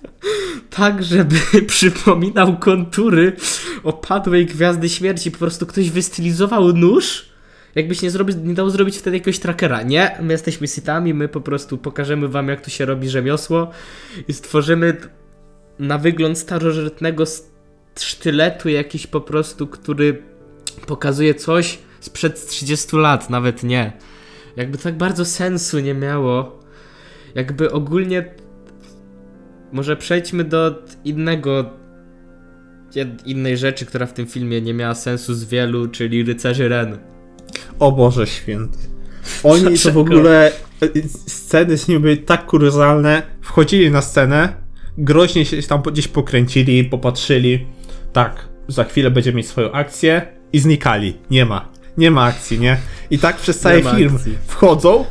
tak, 0.71 1.03
żeby 1.03 1.37
przypominał 1.67 2.59
kontury 2.59 3.37
opadłej 3.83 4.47
Gwiazdy 4.47 4.89
Śmierci. 4.89 5.31
Po 5.31 5.39
prostu 5.39 5.67
ktoś 5.67 5.91
wystylizował 5.91 6.73
nóż 6.73 7.32
Jakbyś 7.75 8.03
nie, 8.03 8.11
zrobi, 8.11 8.37
nie 8.37 8.71
zrobić 8.71 8.99
wtedy 8.99 9.17
jakiegoś 9.17 9.39
trackera. 9.39 9.83
Nie, 9.83 10.19
my 10.23 10.33
jesteśmy 10.33 10.69
sitami, 10.69 11.15
my 11.15 11.29
po 11.29 11.41
prostu 11.41 11.79
pokażemy 11.79 12.29
wam, 12.29 12.49
jak 12.49 12.61
tu 12.61 12.71
się 12.71 12.85
robi 12.85 13.09
rzemiosło 13.09 13.71
i 14.29 14.33
stworzymy 14.33 14.97
na 15.79 15.99
wygląd 15.99 16.39
starożytnego 16.39 17.25
sztyletu 17.99 18.69
jakiś 18.69 19.07
po 19.07 19.21
prostu, 19.21 19.67
który 19.67 20.23
pokazuje 20.87 21.35
coś 21.35 21.79
sprzed 22.01 22.47
30 22.47 22.97
lat, 22.97 23.31
nawet 23.31 23.63
nie. 23.63 23.93
Jakby 24.57 24.79
tak 24.79 24.97
bardzo 24.97 25.25
sensu 25.25 25.81
nie 25.81 25.95
miało. 25.95 26.61
Jakby 27.35 27.73
ogólnie 27.73 28.35
może 29.73 29.97
przejdźmy 29.97 30.45
do 30.45 30.83
innego 31.05 31.71
innej 33.25 33.57
rzeczy, 33.57 33.87
która 33.87 34.07
w 34.07 34.13
tym 34.13 34.27
filmie 34.27 34.61
nie 34.61 34.75
miała 34.75 34.95
sensu 34.95 35.35
z 35.35 35.45
wielu, 35.45 35.89
czyli 35.89 36.25
rycerzy 36.25 36.69
Ren. 36.69 37.12
O 37.79 37.93
Boże 37.93 38.27
święty. 38.27 38.79
Oni 39.43 39.79
to 39.83 39.93
w 39.93 39.99
ogóle 39.99 40.53
sceny 41.27 41.79
z 41.79 41.89
nimi 41.89 42.01
były 42.01 42.17
tak 42.17 42.47
kuriozalne. 42.47 43.23
Wchodzili 43.41 43.91
na 43.91 44.03
scenę, 44.03 44.53
groźnie 44.99 45.45
się 45.45 45.63
tam 45.63 45.83
gdzieś 45.83 46.09
pokręcili, 46.09 46.85
popatrzyli. 46.85 47.67
Tak, 48.13 48.49
za 48.69 48.85
chwilę 48.85 49.11
będzie 49.11 49.33
mieć 49.33 49.49
swoją 49.49 49.73
akcję 49.73 50.27
i 50.53 50.59
znikali. 50.59 51.17
Nie 51.31 51.45
ma. 51.45 51.69
Nie 51.99 52.11
ma 52.11 52.25
akcji, 52.25 52.61
nie? 52.61 52.77
I 53.11 53.19
tak 53.19 53.37
przez 53.37 53.59
cały 53.59 53.83
film 53.83 54.17
akcji. 54.17 54.39
wchodzą, 54.47 55.05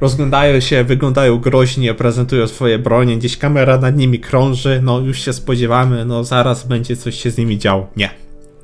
rozglądają 0.00 0.60
się, 0.60 0.84
wyglądają 0.84 1.38
groźnie, 1.38 1.94
prezentują 1.94 2.46
swoje 2.46 2.78
bronie, 2.78 3.16
gdzieś 3.16 3.36
kamera 3.36 3.78
nad 3.78 3.96
nimi 3.96 4.20
krąży, 4.20 4.80
no 4.82 5.00
już 5.00 5.18
się 5.18 5.32
spodziewamy, 5.32 6.04
no 6.04 6.24
zaraz 6.24 6.66
będzie 6.66 6.96
coś 6.96 7.20
się 7.22 7.30
z 7.30 7.38
nimi 7.38 7.58
działo. 7.58 7.90
Nie. 7.96 8.10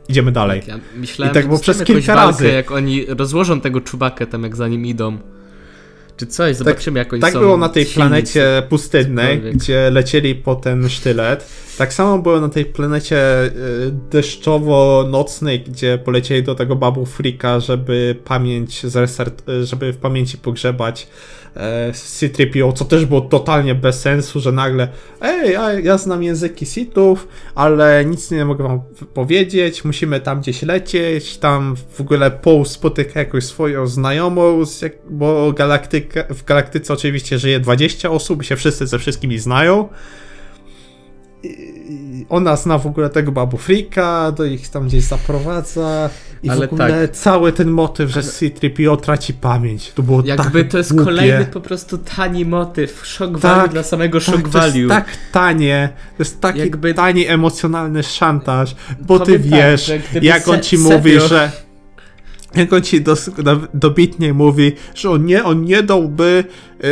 Idziemy 0.09 0.33
dalej. 0.33 0.63
Ja 0.67 0.79
myślałem, 0.97 1.33
I 1.33 1.35
tak 1.35 1.47
było 1.47 1.59
przez 1.59 1.85
kilka 1.85 2.15
walkę, 2.15 2.31
razy. 2.31 2.49
jak 2.49 2.71
oni 2.71 3.07
rozłożą 3.07 3.61
tego 3.61 3.81
czubakę 3.81 4.27
tam, 4.27 4.43
jak 4.43 4.57
za 4.57 4.69
nim 4.69 4.87
idą. 4.87 5.19
czy 6.17 6.27
coś, 6.27 6.57
zobaczymy 6.57 6.99
jak 6.99 7.13
oni 7.13 7.23
Tak 7.23 7.33
są 7.33 7.39
było 7.41 7.57
na 7.57 7.69
tej 7.69 7.85
silni, 7.85 7.95
planecie 7.95 8.63
pustynnej, 8.69 9.41
gdzie 9.55 9.91
lecieli 9.91 10.35
po 10.35 10.55
ten 10.55 10.89
sztylet. 10.89 11.49
Tak 11.79 11.93
samo 11.95 12.19
było 12.19 12.41
na 12.41 12.49
tej 12.49 12.65
planecie 12.65 13.45
y, 13.45 13.51
deszczowo-nocnej, 14.11 15.61
gdzie 15.61 15.99
polecieli 15.99 16.43
do 16.43 16.55
tego 16.55 16.77
babu 16.77 17.07
Frika, 17.07 17.61
żeby 17.61 18.17
pamięć 18.25 18.85
y, 18.85 19.67
żeby 19.67 19.93
w 19.93 19.97
pamięci 19.97 20.39
pogrzebać 20.39 21.03
e, 21.03 21.09
C-3PO, 21.93 22.73
co 22.73 22.85
też 22.85 23.07
było 23.07 23.21
totalnie 23.21 23.75
bez 23.75 24.01
sensu, 24.01 24.41
że 24.41 24.53
nagle 24.53 24.89
ej, 25.21 25.57
ja 25.85 25.99
znam 25.99 26.23
języki 26.23 26.67
Sithów, 26.67 27.29
ale 27.55 28.05
nic 28.05 28.31
nie 28.31 28.45
mogę 28.45 28.65
wam 28.65 28.81
powiedzieć, 29.15 29.85
musimy 29.85 30.21
tam 30.21 30.41
gdzieś 30.41 30.63
lecieć, 30.63 31.39
tam 31.39 31.77
w 31.91 32.01
ogóle 32.01 32.31
Poe 32.31 32.65
spotyka 32.65 33.21
jakąś 33.21 33.45
swoją 33.45 33.87
znajomą, 33.87 34.63
bo 35.11 35.53
galaktyka, 35.53 36.25
w 36.35 36.45
galaktyce 36.45 36.93
oczywiście 36.93 37.39
żyje 37.39 37.61
20 37.61 38.11
osób, 38.11 38.43
się 38.43 38.57
wszyscy 38.57 38.87
ze 38.87 38.99
wszystkimi 38.99 39.39
znają. 39.39 39.89
I 41.43 42.27
ona 42.29 42.57
zna 42.57 42.79
w 42.79 42.87
ogóle 42.87 43.11
tego 43.11 43.33
babu 43.33 43.57
Frika, 43.57 44.33
do 44.33 44.45
ich 44.45 44.69
tam 44.69 44.87
gdzieś 44.87 45.05
zaprowadza 45.05 46.11
i 46.43 46.51
Ale 46.51 46.67
w 46.69 46.73
ogóle 46.73 47.09
tak. 47.09 47.17
cały 47.17 47.53
ten 47.53 47.71
motyw, 47.71 48.11
że 48.11 48.23
C-3PO 48.23 48.97
traci 49.01 49.35
pamięć, 49.35 49.93
to 49.93 50.03
było 50.03 50.23
Jakby 50.25 50.63
tak 50.65 50.73
to 50.73 50.79
jest 50.79 50.91
głupie. 50.93 51.05
kolejny 51.05 51.45
po 51.47 51.61
prostu 51.61 51.99
tani 51.99 52.45
motyw, 52.45 53.01
shock 53.07 53.33
Tak, 53.33 53.41
value 53.41 53.69
dla 53.69 53.83
samego 53.83 54.21
shock 54.21 54.43
tak, 54.43 54.49
to 54.53 54.59
jest 54.65 54.77
value. 54.77 54.89
tak 54.89 55.07
tanie, 55.33 55.89
to 56.17 56.23
jest 56.23 56.41
taki 56.41 56.59
Jakby- 56.59 56.95
tani 56.95 57.27
emocjonalny 57.27 58.03
szantaż, 58.03 58.77
bo 59.01 59.19
ty 59.21 59.25
Powiem 59.39 59.51
tak, 59.51 59.61
wiesz, 59.61 59.93
jak 60.23 60.49
on 60.49 60.61
ci 60.61 60.79
serio- 60.79 60.93
mówi, 60.97 61.21
że 61.21 61.51
jak 62.55 62.73
on 62.73 62.83
ci 62.83 63.01
dos, 63.01 63.31
do, 63.39 63.57
dobitnie 63.75 64.35
mówi, 64.35 64.73
że 64.95 65.11
on 65.11 65.25
nie, 65.25 65.45
on 65.45 65.65
nie 65.65 65.83
dałby 65.83 66.45
yy, 66.83 66.89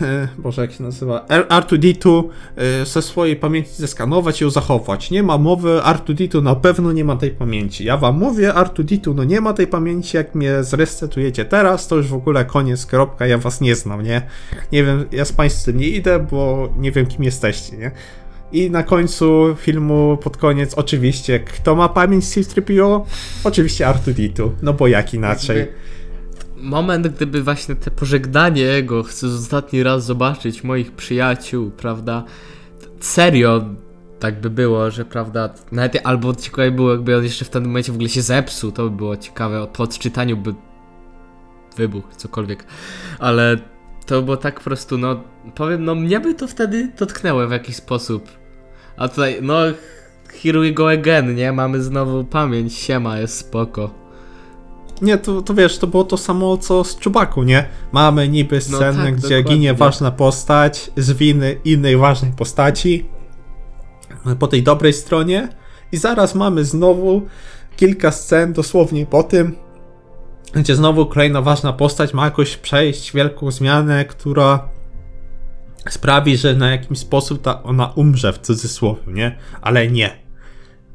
yy, 0.00 0.28
Boże, 0.38 0.62
jak 0.62 0.72
się 0.72 0.82
nazywa 0.82 1.26
R- 1.28 1.46
R2D2 1.48 2.24
yy, 2.56 2.62
ze 2.86 3.02
swojej 3.02 3.36
pamięci 3.36 3.70
zeskanować 3.74 4.40
i 4.40 4.44
ją 4.44 4.50
zachować. 4.50 5.10
Nie 5.10 5.22
ma 5.22 5.38
mowy, 5.38 5.80
R2D2 5.84 6.42
na 6.42 6.54
pewno 6.54 6.92
nie 6.92 7.04
ma 7.04 7.16
tej 7.16 7.30
pamięci. 7.30 7.84
Ja 7.84 7.96
wam 7.96 8.18
mówię, 8.18 8.52
R2D2 8.52 9.14
no 9.14 9.24
nie 9.24 9.40
ma 9.40 9.52
tej 9.52 9.66
pamięci, 9.66 10.16
jak 10.16 10.34
mnie 10.34 10.64
zresetujecie 10.64 11.44
teraz, 11.44 11.88
to 11.88 11.96
już 11.96 12.06
w 12.06 12.14
ogóle 12.14 12.44
koniec, 12.44 12.86
kropka, 12.86 13.26
ja 13.26 13.38
was 13.38 13.60
nie 13.60 13.76
znam, 13.76 14.02
nie? 14.02 14.22
Nie 14.72 14.84
wiem, 14.84 15.04
ja 15.12 15.24
z 15.24 15.32
państwem 15.32 15.76
nie 15.76 15.88
idę, 15.88 16.26
bo 16.30 16.68
nie 16.78 16.92
wiem 16.92 17.06
kim 17.06 17.24
jesteście, 17.24 17.76
nie? 17.76 17.90
I 18.54 18.70
na 18.70 18.82
końcu 18.82 19.56
filmu, 19.58 20.18
pod 20.22 20.36
koniec, 20.36 20.74
oczywiście, 20.74 21.40
kto 21.40 21.74
ma 21.74 21.88
pamięć 21.88 22.28
C-3PO? 22.28 23.04
Oczywiście 23.44 23.86
R2D2, 23.86 24.50
no 24.62 24.72
bo 24.72 24.86
jak 24.86 25.14
inaczej. 25.14 25.68
Moment, 26.56 27.08
gdyby 27.08 27.42
właśnie 27.42 27.74
te 27.74 27.90
pożegnanie 27.90 28.62
jego, 28.62 29.02
chcę 29.02 29.26
ostatni 29.26 29.82
raz 29.82 30.04
zobaczyć 30.04 30.64
moich 30.64 30.92
przyjaciół, 30.92 31.70
prawda? 31.70 32.24
Serio, 33.00 33.64
tak 34.20 34.40
by 34.40 34.50
było, 34.50 34.90
że 34.90 35.04
prawda, 35.04 35.54
nawet 35.72 35.98
albo 36.04 36.34
ciekawe 36.34 36.70
było, 36.70 36.92
jakby 36.92 37.16
on 37.16 37.24
jeszcze 37.24 37.44
w 37.44 37.50
tym 37.50 37.64
momencie 37.64 37.92
w 37.92 37.94
ogóle 37.94 38.08
się 38.08 38.22
zepsuł, 38.22 38.72
to 38.72 38.82
by 38.82 38.96
było 38.96 39.16
ciekawe, 39.16 39.66
po 39.72 39.82
odczytaniu 39.82 40.36
by 40.36 40.54
wybuch, 41.76 42.04
cokolwiek, 42.16 42.64
ale 43.18 43.56
to 44.06 44.22
było 44.22 44.36
tak 44.36 44.54
po 44.54 44.64
prostu, 44.64 44.98
no, 44.98 45.20
powiem, 45.54 45.84
no 45.84 45.94
mnie 45.94 46.20
by 46.20 46.34
to 46.34 46.48
wtedy 46.48 46.92
dotknęło 46.98 47.48
w 47.48 47.50
jakiś 47.50 47.76
sposób, 47.76 48.43
a 48.96 49.08
tutaj, 49.08 49.38
no, 49.42 49.54
here 50.42 50.60
we 50.60 50.72
go 50.72 50.90
again, 50.90 51.34
nie, 51.34 51.52
mamy 51.52 51.82
znowu 51.82 52.24
pamięć, 52.24 52.74
siema, 52.74 53.18
jest 53.18 53.38
spoko. 53.38 53.90
Nie, 55.02 55.18
to, 55.18 55.42
to 55.42 55.54
wiesz, 55.54 55.78
to 55.78 55.86
było 55.86 56.04
to 56.04 56.16
samo 56.16 56.56
co 56.56 56.84
z 56.84 56.96
Czubaku, 56.96 57.42
nie? 57.42 57.68
Mamy 57.92 58.28
niby 58.28 58.60
scenę, 58.60 59.04
tak, 59.04 59.16
gdzie 59.16 59.28
dokładnie. 59.28 59.54
ginie 59.54 59.74
ważna 59.74 60.10
postać 60.10 60.90
z 60.96 61.12
winy 61.12 61.56
innej 61.64 61.96
ważnej 61.96 62.32
postaci 62.32 63.06
po 64.38 64.46
tej 64.46 64.62
dobrej 64.62 64.92
stronie 64.92 65.48
i 65.92 65.96
zaraz 65.96 66.34
mamy 66.34 66.64
znowu 66.64 67.22
kilka 67.76 68.12
scen 68.12 68.52
dosłownie 68.52 69.06
po 69.06 69.22
tym, 69.22 69.56
gdzie 70.54 70.74
znowu 70.74 71.06
kolejna 71.06 71.42
ważna 71.42 71.72
postać 71.72 72.14
ma 72.14 72.24
jakoś 72.24 72.56
przejść 72.56 73.12
wielką 73.12 73.50
zmianę, 73.50 74.04
która 74.04 74.68
sprawi, 75.90 76.36
że 76.36 76.54
na 76.54 76.70
jakiś 76.70 76.98
sposób 76.98 77.42
ta 77.42 77.62
ona 77.62 77.86
umrze 77.86 78.32
w 78.32 78.38
cudzysłowie, 78.38 79.12
nie? 79.12 79.38
Ale 79.62 79.88
nie. 79.88 80.24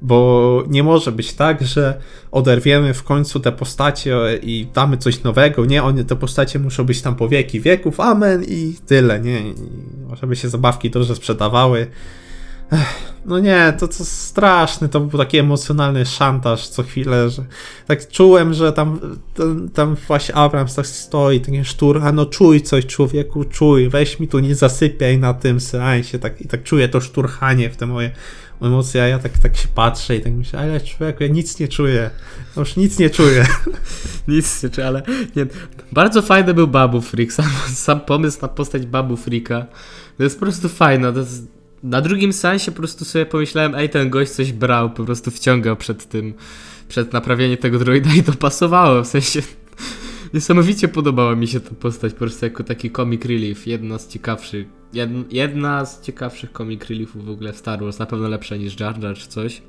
Bo 0.01 0.63
nie 0.67 0.83
może 0.83 1.11
być 1.11 1.33
tak, 1.33 1.63
że 1.67 2.01
oderwiemy 2.31 2.93
w 2.93 3.03
końcu 3.03 3.39
te 3.39 3.51
postacie 3.51 4.15
i 4.41 4.67
damy 4.73 4.97
coś 4.97 5.23
nowego. 5.23 5.65
Nie, 5.65 5.83
one, 5.83 6.03
te 6.03 6.15
postacie 6.15 6.59
muszą 6.59 6.83
być 6.83 7.01
tam 7.01 7.15
po 7.15 7.29
wieki 7.29 7.61
wieków, 7.61 7.99
amen 7.99 8.43
i 8.47 8.75
tyle, 8.87 9.19
nie? 9.19 9.39
I 9.39 9.55
żeby 10.21 10.35
się 10.35 10.49
zabawki 10.49 10.89
dobrze 10.89 11.15
sprzedawały. 11.15 11.87
No 13.25 13.39
nie, 13.39 13.73
to 13.79 13.87
co 13.87 14.05
straszne, 14.05 14.89
to 14.89 14.99
był 14.99 15.19
taki 15.19 15.37
emocjonalny 15.37 16.05
szantaż 16.05 16.67
co 16.67 16.83
chwilę, 16.83 17.29
że 17.29 17.45
tak 17.87 18.07
czułem, 18.07 18.53
że 18.53 18.73
tam, 18.73 18.99
tam, 19.35 19.69
tam 19.69 19.95
właśnie 20.07 20.35
Abrams 20.35 20.75
tak 20.75 20.87
stoi, 20.87 21.39
taki 21.39 21.65
sztur, 21.65 22.01
a 22.03 22.11
no 22.11 22.25
czuj 22.25 22.61
coś 22.61 22.85
człowieku, 22.85 23.43
czuj, 23.43 23.89
weź 23.89 24.19
mi 24.19 24.27
tu 24.27 24.39
nie 24.39 24.55
zasypiaj 24.55 25.17
na 25.17 25.33
tym 25.33 25.59
seansie, 25.59 26.19
tak, 26.19 26.41
i 26.41 26.47
tak 26.47 26.63
czuję 26.63 26.89
to 26.89 27.01
szturchanie 27.01 27.69
w 27.69 27.77
te 27.77 27.85
moje 27.85 28.11
emocje, 28.61 29.03
a 29.03 29.07
ja 29.07 29.19
tak, 29.19 29.37
tak 29.37 29.57
się 29.57 29.67
patrzę 29.75 30.15
i 30.15 30.21
tak 30.21 30.33
myślę, 30.33 30.59
ale 30.59 30.81
człowieku, 30.81 31.23
ja 31.23 31.29
nic 31.29 31.59
nie 31.59 31.67
czuję, 31.67 32.09
no 32.55 32.61
już 32.61 32.75
nic 32.75 32.99
nie 32.99 33.09
czuję. 33.09 33.45
Nic 34.27 34.63
nie 34.63 34.69
czy 34.69 34.85
ale 34.85 35.01
nie. 35.35 35.45
Bardzo 35.91 36.21
fajny 36.21 36.53
był 36.53 36.67
Babu 36.67 37.01
Freak. 37.01 37.33
Sam, 37.33 37.45
sam 37.73 38.01
pomysł 38.01 38.41
na 38.41 38.47
postać 38.47 38.85
Babu 38.85 39.17
Freaka. 39.17 39.65
To 40.17 40.23
jest 40.23 40.39
po 40.39 40.45
prostu 40.45 40.69
fajne. 40.69 41.13
To 41.13 41.19
jest, 41.19 41.58
na 41.83 42.01
drugim 42.01 42.33
sensie 42.33 42.71
po 42.71 42.77
prostu 42.77 43.05
sobie 43.05 43.25
pomyślałem, 43.25 43.75
ej, 43.75 43.89
ten 43.89 44.09
gość 44.09 44.31
coś 44.31 44.51
brał, 44.51 44.89
po 44.89 45.05
prostu 45.05 45.31
wciągał 45.31 45.75
przed 45.75 46.05
tym, 46.05 46.33
przed 46.87 47.13
naprawieniem 47.13 47.57
tego 47.57 47.79
droida 47.79 48.09
i 48.13 48.23
to 48.23 48.33
pasowało. 48.33 49.03
W 49.03 49.07
sensie 49.07 49.41
niesamowicie 50.33 50.87
podobała 50.87 51.35
mi 51.35 51.47
się 51.47 51.59
ta 51.59 51.75
postać 51.75 52.13
po 52.13 52.19
prostu 52.19 52.45
jako 52.45 52.63
taki 52.63 52.91
comic 52.91 53.25
relief. 53.25 53.67
Jedna 53.67 53.97
z 53.97 54.07
ciekawszych, 54.07 54.67
jed, 54.93 55.09
jedna 55.31 55.85
z 55.85 56.01
ciekawszych 56.01 56.51
comic 56.51 56.85
reliefów 56.85 57.25
w 57.25 57.29
ogóle 57.29 57.53
w 57.53 57.57
Star 57.57 57.83
Wars. 57.83 57.99
Na 57.99 58.05
pewno 58.05 58.27
lepsza 58.27 58.55
niż 58.55 58.79
Jar 58.79 59.03
Jar 59.03 59.17
czy 59.17 59.27
coś. 59.27 59.61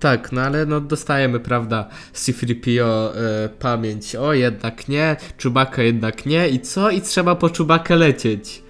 Tak, 0.00 0.32
no 0.32 0.40
ale 0.40 0.66
no 0.66 0.80
dostajemy, 0.80 1.40
prawda, 1.40 1.88
C-3PO 2.12 3.10
e, 3.14 3.48
pamięć, 3.48 4.16
o 4.16 4.32
jednak 4.32 4.88
nie, 4.88 5.16
Czubaka 5.36 5.82
jednak 5.82 6.26
nie 6.26 6.48
i 6.48 6.60
co? 6.60 6.90
I 6.90 7.00
trzeba 7.00 7.34
po 7.34 7.50
Czubakę 7.50 7.96
lecieć. 7.96 8.65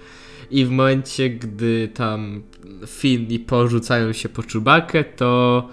I 0.51 0.65
w 0.65 0.69
momencie, 0.69 1.29
gdy 1.29 1.87
tam 1.93 2.41
Finn 2.87 3.27
i 3.31 3.39
Po 3.39 3.67
rzucają 3.67 4.13
się 4.13 4.29
po 4.29 4.43
Czubakę, 4.43 5.03
to 5.03 5.63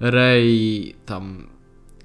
Rey 0.00 0.94
tam 1.06 1.46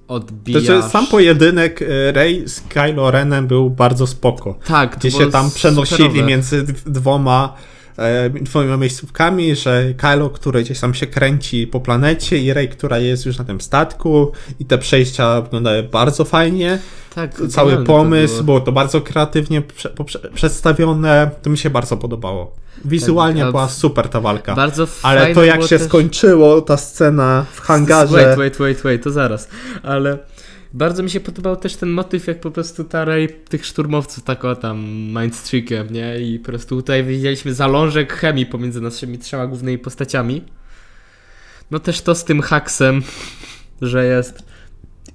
odbija... 0.07 0.59
Znaczy, 0.59 0.89
sam 0.89 1.07
pojedynek 1.07 1.81
e, 1.81 2.11
Rey 2.11 2.47
z 2.47 2.61
Kylo 2.61 3.11
Renem 3.11 3.47
był 3.47 3.69
bardzo 3.69 4.07
spoko. 4.07 4.59
tak, 4.65 4.97
Gdzie 4.97 5.11
się 5.11 5.31
tam 5.31 5.51
przenosili 5.51 6.03
superowe. 6.03 6.23
między 6.23 6.63
dwoma 6.85 7.53
e, 7.97 8.29
dwoma 8.29 8.77
miejscówkami, 8.77 9.55
że 9.55 9.93
Kylo, 9.93 10.29
który 10.29 10.63
gdzieś 10.63 10.79
tam 10.79 10.93
się 10.93 11.07
kręci 11.07 11.67
po 11.67 11.79
planecie 11.79 12.37
i 12.37 12.53
Rey, 12.53 12.69
która 12.69 12.99
jest 12.99 13.25
już 13.25 13.37
na 13.37 13.43
tym 13.45 13.61
statku 13.61 14.31
i 14.59 14.65
te 14.65 14.77
przejścia 14.77 15.41
wyglądały 15.41 15.83
bardzo 15.83 16.25
fajnie. 16.25 16.79
Tak, 17.17 17.33
Cały 17.35 17.47
genialne 17.47 17.85
to 17.85 17.93
pomysł, 17.93 18.33
było. 18.33 18.43
było 18.43 18.59
to 18.59 18.71
bardzo 18.71 19.01
kreatywnie 19.01 19.61
prze, 19.61 19.89
poprze- 19.89 20.33
przedstawione, 20.33 21.31
to 21.41 21.49
mi 21.49 21.57
się 21.57 21.69
bardzo 21.69 21.97
podobało. 21.97 22.55
Wizualnie 22.85 23.41
Tak, 23.41 23.51
była 23.51 23.69
super 23.69 24.09
ta 24.09 24.21
walka. 24.21 24.55
Bardzo 24.55 24.87
Ale 25.03 25.33
to 25.35 25.43
jak 25.43 25.63
się 25.63 25.77
też... 25.79 25.87
skończyło, 25.87 26.61
ta 26.61 26.77
scena 26.77 27.45
w 27.53 27.59
hangarze. 27.61 28.13
Wait, 28.13 28.37
wait, 28.37 28.57
wait, 28.57 28.81
wait, 28.81 29.03
to 29.03 29.11
zaraz. 29.11 29.49
Ale 29.83 30.17
bardzo 30.73 31.03
mi 31.03 31.09
się 31.09 31.19
podobał 31.19 31.55
też 31.55 31.75
ten 31.75 31.89
motyw, 31.89 32.27
jak 32.27 32.39
po 32.41 32.51
prostu 32.51 32.83
ta 32.83 33.05
Rey 33.05 33.29
tych 33.29 33.65
szturmowców 33.65 34.23
tak 34.23 34.45
o 34.45 34.55
tam 34.55 34.79
mindstreakiem, 35.21 35.93
nie? 35.93 36.19
I 36.19 36.39
po 36.39 36.45
prostu 36.45 36.75
tutaj 36.75 37.03
widzieliśmy 37.03 37.53
zalążek 37.53 38.13
chemii 38.13 38.45
pomiędzy 38.45 38.81
naszymi 38.81 39.17
trzema 39.17 39.47
głównymi 39.47 39.77
postaciami. 39.77 40.43
No 41.71 41.79
też 41.79 42.01
to 42.01 42.15
z 42.15 42.23
tym 42.23 42.41
haksem, 42.41 43.01
że 43.81 44.05
jest 44.05 44.43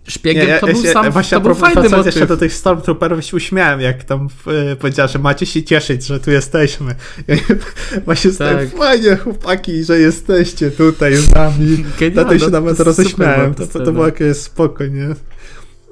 szpiegiem, 0.09 0.61
to 0.61 0.66
był 0.66 0.84
ja- 0.84 0.92
sam, 0.92 1.11
właśnie 1.11 1.38
to 1.38 1.40
był 1.40 1.55
fajny 1.55 1.88
motyw. 1.88 2.07
jeszcze 2.07 2.26
do 2.26 2.36
tych 2.36 2.53
Stormtrooperów 2.55 3.24
się 3.24 3.36
uśmiałem, 3.36 3.80
jak 3.80 4.05
tam 4.05 4.28
e, 4.72 4.76
powiedziała, 4.76 5.09
że 5.09 5.18
macie 5.18 5.46
się 5.46 5.62
cieszyć, 5.62 6.07
że 6.07 6.20
tu 6.20 6.30
jesteśmy. 6.30 6.94
Ja 7.28 7.36
właśnie 8.05 8.30
tak. 8.32 8.70
Fajnie 8.78 9.16
chłopaki, 9.16 9.84
że 9.84 9.98
jesteście 9.98 10.70
tutaj 10.70 11.16
z 11.16 11.34
nami. 11.34 11.66
Genialne, 11.98 12.11
Dlatego 12.11 12.38
się 12.38 12.44
to 12.44 12.50
nawet 12.50 12.68
jest 12.68 12.80
roześmiałem. 12.80 13.55
To, 13.55 13.66
to, 13.66 13.80
to 13.84 13.92
było 13.92 14.07
jakieś 14.07 14.36
spoko, 14.36 14.86
nie? 14.86 15.09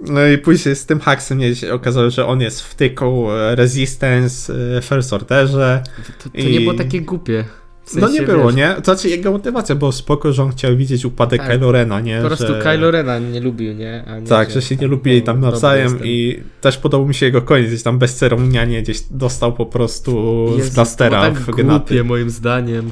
No 0.09 0.27
i 0.27 0.39
później 0.39 0.77
z 0.77 0.87
tym 0.87 1.01
haksem 1.01 1.55
się 1.55 1.73
okazało, 1.75 2.11
że 2.11 2.27
on 2.27 2.41
jest 2.41 2.61
wtyką 2.63 3.33
e, 3.33 3.55
Resistance, 3.57 4.53
e, 4.79 4.83
First 4.83 5.13
Orderze. 5.13 5.83
To, 6.25 6.31
to 6.31 6.39
I- 6.39 6.53
nie 6.53 6.61
było 6.61 6.75
takie 6.75 7.01
głupie. 7.01 7.45
W 7.85 7.91
sensie, 7.91 8.07
no 8.07 8.13
nie 8.13 8.23
było, 8.23 8.47
wiesz, 8.47 8.55
nie? 8.55 8.75
To 8.75 8.85
znaczy 8.85 9.09
jego 9.09 9.33
motywacja 9.33 9.75
była 9.75 9.93
spoko, 9.93 10.33
że 10.33 10.43
on 10.43 10.51
chciał 10.51 10.77
widzieć 10.77 11.05
upadek 11.05 11.41
Tak. 11.41 11.51
Kylo 11.51 11.73
Rena, 11.73 12.01
nie? 12.01 12.21
Po 12.21 12.27
prostu 12.27 12.47
że... 12.47 12.63
Kylo 12.63 12.91
Rena 12.91 13.19
nie 13.19 13.41
lubił, 13.41 13.73
nie? 13.73 14.05
Nie 14.21 14.27
Tak, 14.27 14.51
że 14.51 14.63
się 14.63 14.77
nie 14.77 14.87
lubili 14.87 15.23
tam 15.23 15.41
nawzajem 15.41 15.99
i 16.05 16.43
też 16.61 16.79
podobał 16.79 17.09
mi 17.09 17.15
się 17.15 17.27
jego 17.27 17.43
koniec, 17.43 17.69
gdzieś 17.69 17.83
tam 17.83 17.99
bezceremonialnie 17.99 18.83
gdzieś 18.83 19.01
dostał 19.11 19.53
po 19.53 19.67
prostu 19.67 20.45
Jezu, 20.57 20.71
z 20.71 20.75
blastera 20.75 21.31
w 21.31 21.47
tak 21.47 21.55
genaty. 21.57 21.79
głupie 21.95 22.05
moim 22.05 22.31
zdaniem. 22.31 22.91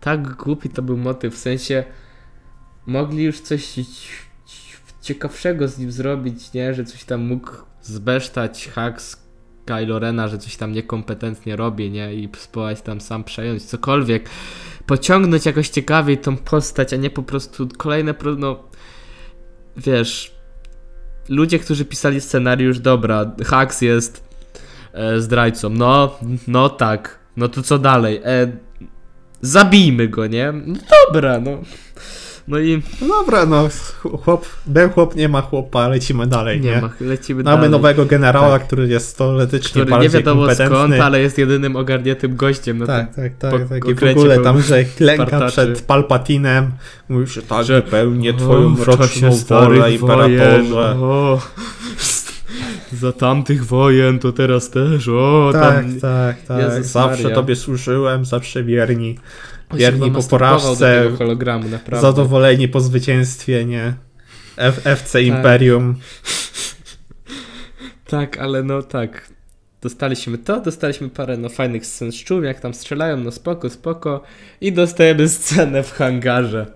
Tak 0.00 0.36
głupi 0.36 0.68
to 0.68 0.82
był 0.82 0.96
motyw, 0.96 1.34
w 1.34 1.38
sensie 1.38 1.84
mogli 2.86 3.24
już 3.24 3.40
coś 3.40 3.66
ci- 3.66 3.84
ci- 3.84 4.16
ciekawszego 5.02 5.68
z 5.68 5.78
nim 5.78 5.92
zrobić, 5.92 6.52
nie? 6.52 6.74
Że 6.74 6.84
coś 6.84 7.04
tam 7.04 7.20
mógł 7.26 7.50
zbesztać 7.82 8.68
hak 8.68 9.02
z 9.02 9.16
Kylo 9.64 9.98
Rena, 9.98 10.28
że 10.28 10.38
coś 10.38 10.56
tam 10.56 10.72
niekompetentnie 10.72 11.56
robi, 11.56 11.90
nie? 11.90 12.14
I 12.14 12.28
spróbować 12.36 12.82
tam 12.82 13.00
sam 13.00 13.24
przejąć 13.24 13.64
cokolwiek. 13.64 14.28
Pociągnąć 14.86 15.46
jakoś 15.46 15.68
ciekawiej 15.68 16.18
tą 16.18 16.36
postać, 16.36 16.92
a 16.92 16.96
nie 16.96 17.10
po 17.10 17.22
prostu 17.22 17.68
kolejne, 17.78 18.14
pro- 18.14 18.36
no 18.36 18.62
wiesz, 19.76 20.34
ludzie, 21.28 21.58
którzy 21.58 21.84
pisali 21.84 22.20
scenariusz, 22.20 22.78
dobra, 22.78 23.32
Hax 23.46 23.80
jest 23.80 24.24
e, 24.92 25.20
zdrajcą, 25.20 25.70
no, 25.70 26.18
no 26.48 26.68
tak, 26.68 27.18
no 27.36 27.48
to 27.48 27.62
co 27.62 27.78
dalej, 27.78 28.20
e, 28.24 28.52
zabijmy 29.40 30.08
go, 30.08 30.26
nie? 30.26 30.52
No 30.66 30.78
dobra, 30.90 31.40
no. 31.40 31.50
No 32.50 32.58
i 32.58 32.82
No 33.00 33.08
dobra, 33.08 33.46
no 33.46 33.68
chłop, 34.24 34.46
był 34.66 34.90
chłop, 34.90 35.16
nie 35.16 35.28
ma 35.28 35.40
chłopa, 35.40 35.88
lecimy 35.88 36.26
dalej, 36.26 36.60
nie? 36.60 36.70
nie 36.70 36.80
ma, 36.80 36.90
lecimy 37.00 37.42
Mamy 37.42 37.56
dalej. 37.56 37.70
nowego 37.70 38.06
generała, 38.06 38.58
Tak. 38.58 38.66
który 38.66 38.88
jest 38.88 39.18
teoretycznie 39.18 39.68
Który 39.70 39.84
nie 39.84 39.90
bardziej 39.90 40.10
wiadomo 40.10 40.40
kompetentny. 40.40 40.76
skąd, 40.76 40.94
ale 40.94 41.20
jest 41.20 41.38
jedynym 41.38 41.76
ogarniętym 41.76 42.36
gościem 42.36 42.78
na 42.78 42.86
Tak, 42.86 43.14
tym. 43.14 43.24
tak, 43.24 43.50
tak, 43.52 43.68
tak. 43.68 43.88
I 43.88 43.94
w 43.94 44.02
ogóle 44.18 44.38
tam, 44.38 44.62
że 44.62 44.84
klęka 44.84 45.46
przed 45.46 45.82
Palpatinem. 45.82 46.70
Mówi, 47.08 47.26
że 47.26 47.42
tak, 47.42 47.64
Że- 47.66 47.82
wypełnię 47.82 48.30
O, 48.30 48.34
twoją 48.38 48.74
w 48.74 48.82
roczną 48.82 49.30
wolę, 49.48 49.92
imperatorze. 49.92 50.96
O, 51.00 51.40
za 52.92 53.12
tamtych 53.12 53.66
wojen 53.66 54.18
to 54.18 54.32
teraz 54.32 54.70
też, 54.70 55.08
o, 55.08 55.50
Tak, 55.52 55.62
tam... 55.74 56.00
tak, 56.00 56.42
tak. 56.42 56.58
Jezus 56.58 56.86
Zawsze 56.92 57.22
Maria. 57.22 57.34
tobie 57.36 57.56
służyłem, 57.56 58.24
zawsze 58.24 58.64
wierni. 58.64 59.18
Wierni 59.74 60.10
po 60.10 60.22
porażce, 60.22 61.10
hologramu, 61.18 61.68
naprawdę. 61.68 62.08
Zadowoleni 62.08 62.68
po 62.68 62.80
zwycięstwie, 62.80 63.64
nie? 63.64 63.94
F 64.56 64.86
FC 64.86 65.12
Tak. 65.12 65.22
Imperium. 65.22 65.96
Tak, 68.06 68.38
ale 68.38 68.62
no 68.62 68.82
tak. 68.82 69.28
Dostaliśmy 69.82 70.38
to, 70.38 70.60
dostaliśmy 70.60 71.08
parę 71.08 71.36
no 71.36 71.48
fajnych 71.48 71.86
scen 71.86 72.12
z 72.12 72.14
czum, 72.14 72.44
jak 72.44 72.60
tam 72.60 72.74
strzelają, 72.74 73.16
no 73.16 73.30
spoko, 73.30 73.70
spoko. 73.70 74.22
I 74.60 74.72
dostajemy 74.72 75.28
scenę 75.28 75.82
w 75.82 75.92
hangarze. 75.92 76.66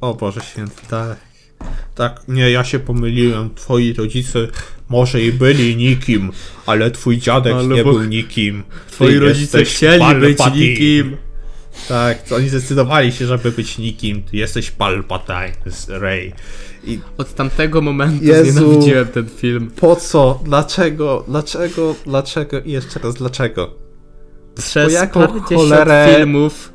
O 0.00 0.14
Boże 0.14 0.40
święty, 0.40 0.86
tak. 0.90 1.16
Tak, 1.94 2.20
nie, 2.28 2.50
ja 2.50 2.64
się 2.64 2.78
pomyliłem. 2.78 3.54
Twoi 3.54 3.92
rodzice 3.92 4.38
może 4.88 5.22
i 5.22 5.32
byli 5.32 5.76
nikim, 5.76 6.32
ale 6.66 6.90
twój 6.90 7.18
dziadek 7.18 7.54
Ale 7.54 7.66
nie 7.66 7.84
był 7.84 8.02
nikim. 8.02 8.62
Twoi 8.90 9.18
rodzice 9.18 9.64
chcieli 9.64 10.14
być 10.20 10.38
nikim. 10.54 11.16
Tak, 11.88 12.22
to 12.22 12.36
oni 12.36 12.48
zdecydowali 12.48 13.12
się, 13.12 13.26
żeby 13.26 13.50
być 13.52 13.78
nikim. 13.78 14.22
Ty 14.22 14.36
jesteś 14.36 14.70
Palpatine 14.70 15.52
z 15.66 15.88
Rey. 15.88 16.32
I 16.84 16.98
Od 17.18 17.34
tamtego 17.34 17.80
momentu 17.80 18.24
Jezu. 18.24 18.52
znienawidziłem 18.52 19.06
ten 19.08 19.28
film. 19.28 19.70
po 19.76 19.96
co? 19.96 20.40
Dlaczego? 20.44 21.24
Dlaczego? 21.28 21.94
Dlaczego? 22.06 22.60
I 22.60 22.72
jeszcze 22.72 23.00
raz, 23.00 23.14
dlaczego? 23.14 23.74
Przez 24.54 24.92
jaką 24.92 25.20
parędziesiąt 25.20 25.60
cholerę- 25.60 26.14
filmów 26.16 26.72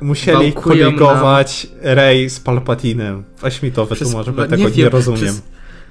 Musieli 0.00 0.52
koligować 0.52 1.66
Rey 1.80 2.30
z 2.30 2.40
Palpatinem. 2.40 3.24
Weź 3.42 3.62
mi 3.62 3.72
to 3.72 3.86
wytłumacz, 3.86 4.26
bo 4.30 4.46
tego 4.46 4.56
nie, 4.68 4.70
wiem, 4.70 4.88
rozumiem. 4.88 5.20
Przez, 5.20 5.42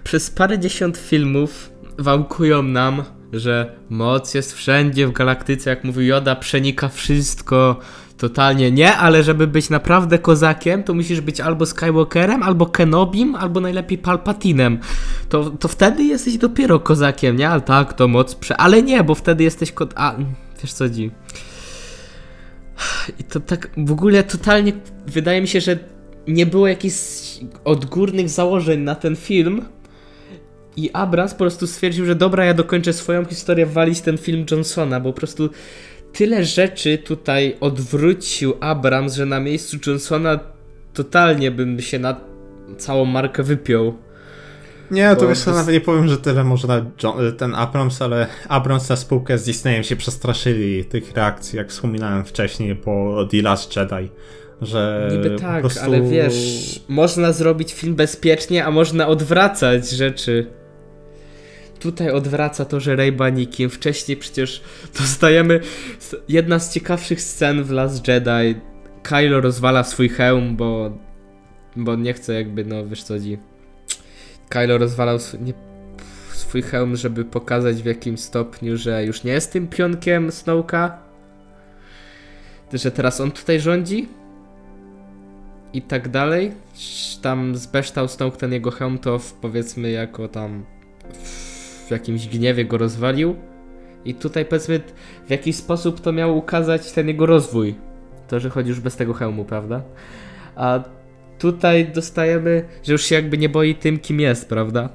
przez 0.03 0.29
parędziesiąt 0.29 0.97
filmów 0.97 1.69
wałkują 1.97 2.63
nam, 2.63 3.03
że 3.33 3.75
moc 3.89 4.33
jest 4.33 4.53
wszędzie 4.53 5.07
w 5.07 5.11
galaktyce, 5.11 5.69
jak 5.69 5.83
mówił 5.83 6.03
Yoda, 6.03 6.35
przenika 6.35 6.89
wszystko. 6.89 7.79
Totalnie 8.17 8.71
nie, 8.71 8.95
ale 8.97 9.23
żeby 9.23 9.47
być 9.47 9.69
naprawdę 9.69 10.19
kozakiem, 10.19 10.83
to 10.83 10.93
musisz 10.93 11.21
być 11.21 11.41
albo 11.41 11.65
Skywalkerem, 11.65 12.43
albo 12.43 12.65
Kenobim, 12.65 13.35
albo 13.35 13.59
najlepiej 13.59 13.97
Palpatinem. 13.97 14.79
To, 15.29 15.49
to 15.49 15.67
wtedy 15.67 16.03
jesteś 16.03 16.37
dopiero 16.37 16.79
kozakiem, 16.79 17.37
nie? 17.37 17.49
Ale 17.49 17.61
tak, 17.61 17.93
to 17.93 18.07
moc 18.07 18.35
prze... 18.35 18.57
Ale 18.57 18.83
nie, 18.83 19.03
bo 19.03 19.15
wtedy 19.15 19.43
jesteś 19.43 19.71
kod... 19.71 19.93
A, 19.95 20.15
wiesz 20.61 20.73
co 20.73 20.89
dzi. 20.89 21.11
I 23.19 23.23
to 23.23 23.39
tak 23.39 23.69
w 23.77 23.91
ogóle 23.91 24.23
totalnie 24.23 24.73
wydaje 25.07 25.41
mi 25.41 25.47
się, 25.47 25.61
że 25.61 25.79
nie 26.27 26.45
było 26.45 26.67
jakichś 26.67 26.95
odgórnych 27.63 28.29
założeń 28.29 28.79
na 28.79 28.95
ten 28.95 29.15
film. 29.15 29.65
I 30.77 30.91
Abrams 30.93 31.33
po 31.33 31.37
prostu 31.37 31.67
stwierdził, 31.67 32.05
że 32.05 32.15
dobra, 32.15 32.45
ja 32.45 32.53
dokończę 32.53 32.93
swoją 32.93 33.25
historię, 33.25 33.65
walić 33.65 34.01
ten 34.01 34.17
film 34.17 34.45
Johnsona, 34.51 34.99
bo 34.99 35.13
po 35.13 35.19
prostu 35.19 35.49
tyle 36.15 36.45
rzeczy 36.45 36.97
tutaj 36.97 37.55
odwrócił 37.59 38.53
Abrams, 38.59 39.13
że 39.15 39.25
na 39.25 39.39
miejscu 39.39 39.77
Johnsona 39.87 40.39
totalnie 40.93 41.51
bym 41.51 41.81
się 41.81 41.99
na 41.99 42.21
całą 42.77 43.05
markę 43.05 43.43
wypiął. 43.43 43.93
Nie, 44.91 45.15
to 45.15 45.27
wiesz, 45.27 45.43
to- 45.43 45.51
nawet 45.51 45.73
nie 45.73 45.81
powiem, 45.81 46.07
że 46.07 46.17
tyle 46.17 46.43
może 46.43 46.67
na 46.67 46.85
John, 47.03 47.15
ten 47.37 47.55
Abrams, 47.55 48.01
ale 48.01 48.27
Abrams 48.47 48.89
na 48.89 48.95
spółkę 48.95 49.37
z 49.37 49.43
Disneyem 49.45 49.83
się 49.83 49.95
przestraszyli 49.95 50.85
tych 50.85 51.13
reakcji, 51.13 51.57
jak 51.57 51.69
wspominałem 51.69 52.25
wcześniej 52.25 52.75
po 52.75 53.25
The 53.31 53.41
Last 53.41 53.75
Jedi, 53.75 54.09
że 54.61 55.09
Niby 55.11 55.35
tak, 55.39 55.61
prostu... 55.61 55.83
ale 55.83 56.01
wiesz, 56.01 56.79
można 56.87 57.31
zrobić 57.31 57.73
film 57.73 57.95
bezpiecznie, 57.95 58.65
a 58.65 58.71
można 58.71 59.07
odwracać 59.07 59.89
rzeczy. 59.89 60.47
Tutaj 61.79 62.11
odwraca 62.11 62.65
to, 62.65 62.79
że 62.79 62.95
Rey 62.95 63.11
Banikiem. 63.11 63.69
Wcześniej 63.69 64.17
przecież 64.17 64.63
dostajemy 64.99 65.59
jedna 66.29 66.59
z 66.59 66.73
ciekawszych 66.73 67.21
scen 67.21 67.63
w 67.63 67.71
Last 67.71 68.07
Jedi. 68.07 68.59
Kylo 69.03 69.41
rozwala 69.41 69.83
swój 69.83 70.09
hełm, 70.09 70.55
bo 70.55 70.91
bo 71.75 71.95
nie 71.95 72.13
chce 72.13 72.33
jakby, 72.33 72.65
no 72.65 72.87
wiesz 72.87 73.03
co 73.03 73.13
chodzi. 73.13 73.37
Kylo 74.49 74.77
rozwalał 74.77 75.15
sw- 75.15 75.41
nie, 75.41 75.53
swój 76.33 76.61
hełm, 76.61 76.95
żeby 76.95 77.25
pokazać 77.25 77.75
w 77.75 77.85
jakim 77.85 78.17
stopniu, 78.17 78.77
że 78.77 79.05
już 79.05 79.23
nie 79.23 79.31
jest 79.31 79.51
tym 79.51 79.67
pionkiem 79.67 80.31
Snowka. 80.31 80.97
Że 82.73 82.91
teraz 82.91 83.21
on 83.21 83.31
tutaj 83.31 83.59
rządzi 83.59 84.07
i 85.73 85.81
tak 85.81 86.09
dalej. 86.09 86.51
Tam 87.21 87.55
zbeształ 87.55 88.07
Snoke 88.07 88.37
ten 88.37 88.53
jego 88.53 88.71
hełm, 88.71 88.97
to 88.97 89.19
w, 89.19 89.33
powiedzmy 89.33 89.91
jako 89.91 90.27
tam 90.27 90.65
w 91.23 91.54
jakimś 91.91 92.27
gniewie 92.27 92.65
go 92.65 92.77
rozwalił. 92.77 93.35
I 94.05 94.13
tutaj 94.13 94.45
powiedzmy 94.45 94.79
w 95.27 95.31
jakiś 95.31 95.55
sposób 95.55 96.01
to 96.01 96.11
miało 96.11 96.33
ukazać 96.33 96.91
ten 96.91 97.07
jego 97.07 97.25
rozwój. 97.25 97.75
To, 98.27 98.39
że 98.39 98.49
chodzi 98.49 98.69
już 98.69 98.79
bez 98.79 98.95
tego 98.95 99.13
hełmu, 99.13 99.45
prawda? 99.45 99.81
A 100.55 100.79
tutaj 101.39 101.87
dostajemy, 101.87 102.63
że 102.83 102.91
już 102.91 103.03
się 103.03 103.15
jakby 103.15 103.37
nie 103.37 103.49
boi 103.49 103.75
tym, 103.75 103.99
kim 103.99 104.19
jest, 104.19 104.49
prawda? 104.49 104.89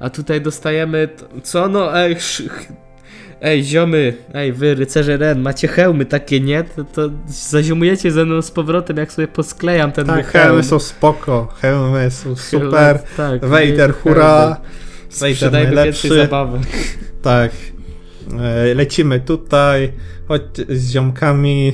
A 0.00 0.10
tutaj 0.10 0.40
dostajemy, 0.40 1.08
co 1.42 1.68
no, 1.68 1.98
ej, 1.98 2.16
ej 3.42 3.64
ziomy, 3.64 4.14
ej 4.34 4.52
wy 4.52 4.74
rycerze 4.74 5.16
Ren, 5.16 5.40
macie 5.40 5.68
hełmy 5.68 6.04
takie, 6.06 6.40
nie? 6.40 6.64
To, 6.64 6.84
to 6.84 7.10
zaziomujecie 7.26 8.10
ze 8.10 8.24
mną 8.24 8.42
z 8.42 8.50
powrotem, 8.50 8.96
jak 8.96 9.12
sobie 9.12 9.28
posklejam 9.28 9.92
ten 9.92 10.06
Tak, 10.06 10.26
hełm. 10.26 10.44
hełmy 10.44 10.62
są 10.62 10.78
spoko, 10.78 11.48
hełmy 11.60 12.10
są 12.10 12.36
super, 12.50 12.98
tak, 13.16 13.44
Vader, 13.44 13.94
hura, 13.94 14.24
Vader 14.24 14.56
Sprzedajmy 15.10 15.74
najlepszy. 15.74 16.08
więcej 16.08 16.24
zabawek. 16.26 16.62
Tak. 17.22 17.52
E, 18.40 18.74
Lecimy 18.74 19.20
tutaj, 19.20 19.92
choć 20.28 20.42
z 20.68 20.90
ziomkami, 20.90 21.72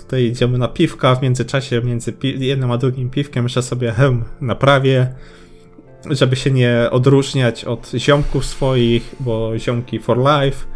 tutaj 0.00 0.24
idziemy 0.24 0.58
na 0.58 0.68
piwka, 0.68 1.14
w 1.14 1.22
międzyczasie 1.22 1.80
między 1.84 2.12
jednym 2.22 2.70
a 2.70 2.78
drugim 2.78 3.10
piwkiem 3.10 3.44
jeszcze 3.44 3.62
sobie 3.62 3.92
hełm 3.92 4.24
naprawię, 4.40 5.06
żeby 6.10 6.36
się 6.36 6.50
nie 6.50 6.88
odróżniać 6.90 7.64
od 7.64 7.90
ziomków 7.96 8.44
swoich, 8.44 9.14
bo 9.20 9.58
ziomki 9.58 9.98
for 9.98 10.18
life. 10.18 10.66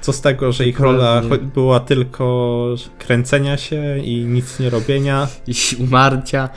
Co 0.00 0.12
z 0.12 0.20
tego, 0.20 0.52
że 0.52 0.66
ich 0.66 0.80
rola 0.80 1.22
była 1.54 1.80
tylko 1.80 2.66
kręcenia 2.98 3.56
się 3.56 3.98
i 3.98 4.24
nic 4.24 4.60
nie 4.60 4.70
robienia. 4.70 5.28
I 5.46 5.52
umarcia. 5.78 6.48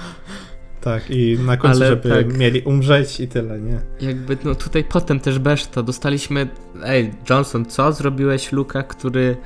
Tak, 0.81 1.11
i 1.11 1.37
na 1.45 1.57
końcu, 1.57 1.77
Ale 1.77 1.89
żeby 1.89 2.09
tak. 2.09 2.37
mieli 2.37 2.61
umrzeć 2.61 3.19
i 3.19 3.27
tyle, 3.27 3.59
nie? 3.59 3.79
Jakby, 4.01 4.37
no 4.43 4.55
tutaj 4.55 4.83
potem 4.83 5.19
też 5.19 5.39
beszta, 5.39 5.83
dostaliśmy, 5.83 6.47
ej, 6.83 7.11
Johnson, 7.29 7.65
co 7.65 7.93
zrobiłeś 7.93 8.51
Luka, 8.51 8.83
który 8.83 9.37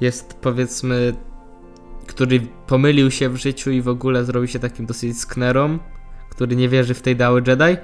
jest, 0.00 0.34
powiedzmy, 0.34 1.12
który 2.06 2.40
pomylił 2.66 3.10
się 3.10 3.28
w 3.28 3.36
życiu 3.36 3.70
i 3.70 3.82
w 3.82 3.88
ogóle 3.88 4.24
zrobił 4.24 4.48
się 4.48 4.58
takim 4.58 4.86
dosyć 4.86 5.18
sknerą, 5.20 5.78
który 6.30 6.56
nie 6.56 6.68
wierzy 6.68 6.94
w 6.94 7.02
tej 7.02 7.16
dały 7.16 7.42
Jedi? 7.46 7.76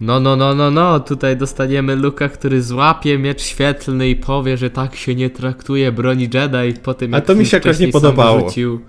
No, 0.00 0.20
no, 0.20 0.36
no, 0.36 0.54
no, 0.54 0.70
no, 0.70 1.00
tutaj 1.00 1.36
dostaniemy 1.36 1.96
Luka, 1.96 2.28
który 2.28 2.62
złapie 2.62 3.18
miecz 3.18 3.42
świetlny 3.42 4.08
i 4.08 4.16
powie, 4.16 4.56
że 4.56 4.70
tak 4.70 4.96
się 4.96 5.14
nie 5.14 5.30
traktuje 5.30 5.92
broni 5.92 6.22
Jedi 6.34 6.80
po 6.82 6.94
tym, 6.94 7.14
A 7.14 7.16
jak 7.16 7.26
to 7.26 7.34
mi 7.34 7.46
się 7.46 7.56
jakoś 7.56 7.78
nie 7.78 7.88
podobało. 7.88 8.38
wyrzucił. 8.40 8.80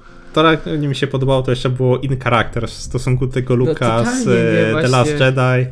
To 0.64 0.76
nie 0.76 0.88
mi 0.88 0.96
się 0.96 1.08
podobało, 1.08 1.42
to 1.42 1.52
jeszcze 1.52 1.70
było 1.70 1.98
in 1.98 2.20
character 2.20 2.68
w 2.68 2.74
stosunku 2.74 3.28
do 3.28 3.34
tego 3.34 3.56
Luka 3.56 4.04
No, 4.06 4.12
z 4.12 4.26
nie, 4.26 4.78
e, 4.80 4.82
The. 4.82 4.88
Last 4.88 5.20
Jedi, 5.20 5.72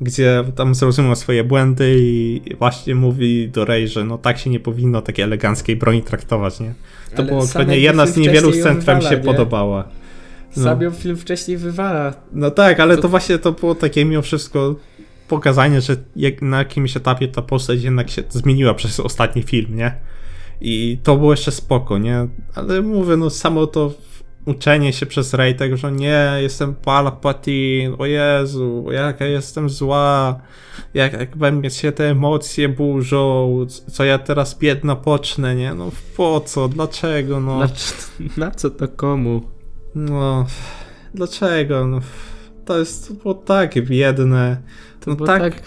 gdzie 0.00 0.44
tam 0.56 0.74
zrozumiał 0.74 1.16
swoje 1.16 1.44
błędy 1.44 1.96
i 1.98 2.40
właśnie 2.58 2.94
mówi 2.94 3.48
do 3.48 3.64
Rey, 3.64 3.88
że 3.88 4.04
no 4.04 4.18
tak 4.18 4.38
się 4.38 4.50
nie 4.50 4.60
powinno 4.60 5.02
takiej 5.02 5.22
eleganckiej 5.24 5.76
broni 5.76 6.02
traktować, 6.02 6.60
nie? 6.60 6.74
To 7.10 7.18
Ale 7.18 7.26
było 7.26 7.46
pewnie 7.54 7.78
jedna 7.78 8.06
z 8.06 8.16
niewielu 8.16 8.52
scen, 8.52 8.80
która 8.80 8.96
mi 8.96 9.02
się 9.02 9.10
nie? 9.10 9.16
podobała. 9.16 9.88
No. 10.56 10.62
Sam 10.64 10.82
ją 10.82 10.90
film 10.90 11.16
wcześniej 11.16 11.56
wywala. 11.56 12.14
No 12.32 12.50
tak, 12.50 12.80
ale 12.80 12.96
To- 12.96 13.02
to 13.02 13.08
właśnie 13.08 13.38
to 13.38 13.52
było 13.52 13.74
takie 13.74 14.04
mimo 14.04 14.22
wszystko 14.22 14.74
pokazanie, 15.28 15.80
że 15.80 15.96
jak, 16.16 16.42
na 16.42 16.58
jakimś 16.58 16.96
etapie 16.96 17.28
ta 17.28 17.42
postać 17.42 17.82
jednak 17.82 18.10
się 18.10 18.22
zmieniła 18.28 18.74
przez 18.74 19.00
ostatni 19.00 19.42
film, 19.42 19.76
nie? 19.76 19.94
I 20.60 20.98
to 21.02 21.16
było 21.16 21.30
jeszcze 21.30 21.52
spoko, 21.52 21.98
nie? 21.98 22.28
Ale 22.54 22.82
mówię, 22.82 23.16
no 23.16 23.30
samo 23.30 23.66
to 23.66 23.92
uczenie 24.46 24.92
się 24.92 25.06
przez 25.06 25.34
Rey 25.34 25.54
tego, 25.54 25.76
że 25.76 25.92
nie, 25.92 26.32
jestem 26.40 26.74
Palpatine, 26.74 27.98
o 27.98 28.06
Jezu, 28.06 28.86
jak 28.90 29.20
ja 29.20 29.26
jestem 29.26 29.70
zła, 29.70 30.40
jak, 30.94 31.12
jak 31.12 31.36
we 31.36 31.52
mnie 31.52 31.70
się 31.70 31.92
te 31.92 32.10
emocje 32.10 32.68
burzą, 32.68 33.66
co 33.92 34.04
ja 34.04 34.18
teraz 34.18 34.58
biedna 34.58 34.96
pocznę, 34.96 35.54
nie? 35.54 35.74
No 35.74 35.90
po 36.16 36.40
co, 36.40 36.68
dlaczego, 36.68 37.40
no? 37.40 37.58
Na, 37.58 37.68
na 38.36 38.50
co 38.50 38.70
to 38.70 38.88
komu? 38.88 39.42
No, 39.94 40.46
dlaczego? 41.14 41.86
No, 41.86 42.00
to 42.64 42.78
jest 42.78 43.08
to 43.08 43.14
było 43.14 43.34
tak 43.34 43.84
biedne. 43.86 44.56
To 45.00 45.10
No 45.10 45.16
było 45.16 45.26
tak. 45.26 45.42
tak... 45.42 45.62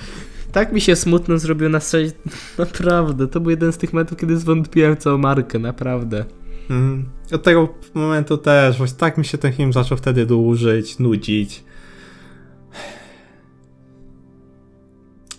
tak... 0.52 0.74
mi 0.74 0.82
się 0.82 0.96
smutno 0.96 1.38
zrobiło 1.38 1.70
na 1.70 1.80
scenie. 1.80 2.12
Naprawdę, 2.58 3.28
to 3.28 3.40
był 3.40 3.52
jeden 3.52 3.72
z 3.74 3.78
tych 3.78 3.94
momentów, 3.94 4.18
kiedy 4.18 4.38
zwątpiłem 4.38 4.96
w 4.96 5.00
całą 5.00 5.18
markę, 5.18 5.60
naprawdę. 5.60 6.26
Mm. 6.70 7.10
Od 7.32 7.44
tego 7.44 7.70
momentu 7.94 8.38
też, 8.38 8.78
właśnie 8.78 8.98
tak 8.98 9.18
mi 9.18 9.26
się 9.26 9.38
ten 9.38 9.54
film 9.54 9.74
zaczął 9.74 9.98
wtedy 9.98 10.26
dłużyć, 10.26 11.00
nudzić. 11.00 11.64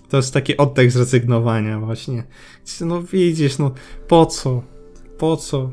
To 0.08 0.16
jest 0.16 0.34
taki 0.34 0.56
oddech 0.56 0.92
zrezygnowania 0.92 1.80
właśnie. 1.80 2.24
No 2.80 3.02
widzisz, 3.02 3.58
no 3.58 3.74
po 4.08 4.26
co? 4.26 4.62
Po 5.18 5.36
co? 5.36 5.70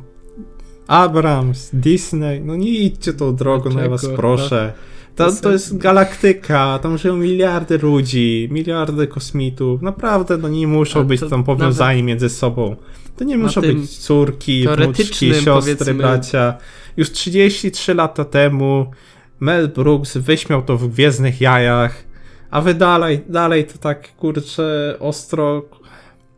Abrams, 0.88 1.70
Disney, 1.74 2.42
no 2.42 2.56
nie 2.56 2.70
idźcie 2.70 3.14
tą 3.14 3.36
drogą, 3.36 3.70
no 3.70 3.82
ja 3.82 3.90
was 3.90 4.02
Dlaczego? 4.02 4.22
proszę. 4.22 4.74
To 4.76 4.95
To, 5.16 5.32
to 5.32 5.52
jest 5.52 5.78
galaktyka, 5.78 6.80
tam 6.80 6.98
żyją 6.98 7.16
miliardy 7.16 7.78
ludzi, 7.78 8.48
miliardy 8.52 9.08
kosmitów. 9.08 9.82
Naprawdę, 9.82 10.38
no 10.38 10.50
nie 10.50 10.68
muszą 10.68 11.04
być 11.04 11.22
tam 11.30 11.44
powiązani 11.44 12.04
między 12.04 12.30
sobą. 12.30 12.76
To 13.18 13.24
nie 13.24 13.38
muszą 13.38 13.62
być 13.62 13.98
córki, 13.98 14.68
wnuczki, 14.68 15.34
siostry, 15.34 15.76
powiedzmy- 15.76 15.94
bracia. 15.94 16.58
Już 16.98 17.12
33 17.12 17.94
lata 17.94 18.26
temu 18.26 18.92
Mel 19.40 19.68
Brooks 19.68 20.18
wyśmiał 20.18 20.62
to 20.62 20.78
w 20.78 20.88
Gwiezdnych 20.88 21.42
Jajach, 21.42 22.04
a 22.52 22.62
wy 22.62 22.74
dalej, 22.74 23.22
dalej 23.30 23.66
to 23.66 23.78
tak, 23.78 24.16
kurczę, 24.16 24.96
ostro, 25.00 25.66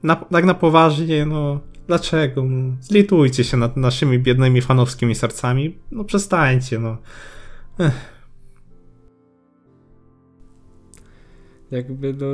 na, 0.03 0.15
tak 0.15 0.45
na 0.45 0.53
poważnie, 0.53 1.25
no 1.25 1.59
dlaczego? 1.87 2.43
No, 2.43 2.75
zlitujcie 2.81 3.43
się 3.43 3.57
nad 3.57 3.77
naszymi 3.77 4.19
biednymi 4.19 4.61
fanowskimi 4.61 5.15
sercami, 5.15 5.77
no 5.91 6.03
przestańcie, 6.03 6.79
no. 6.79 6.97
Jakby 11.71 12.13
no. 12.13 12.25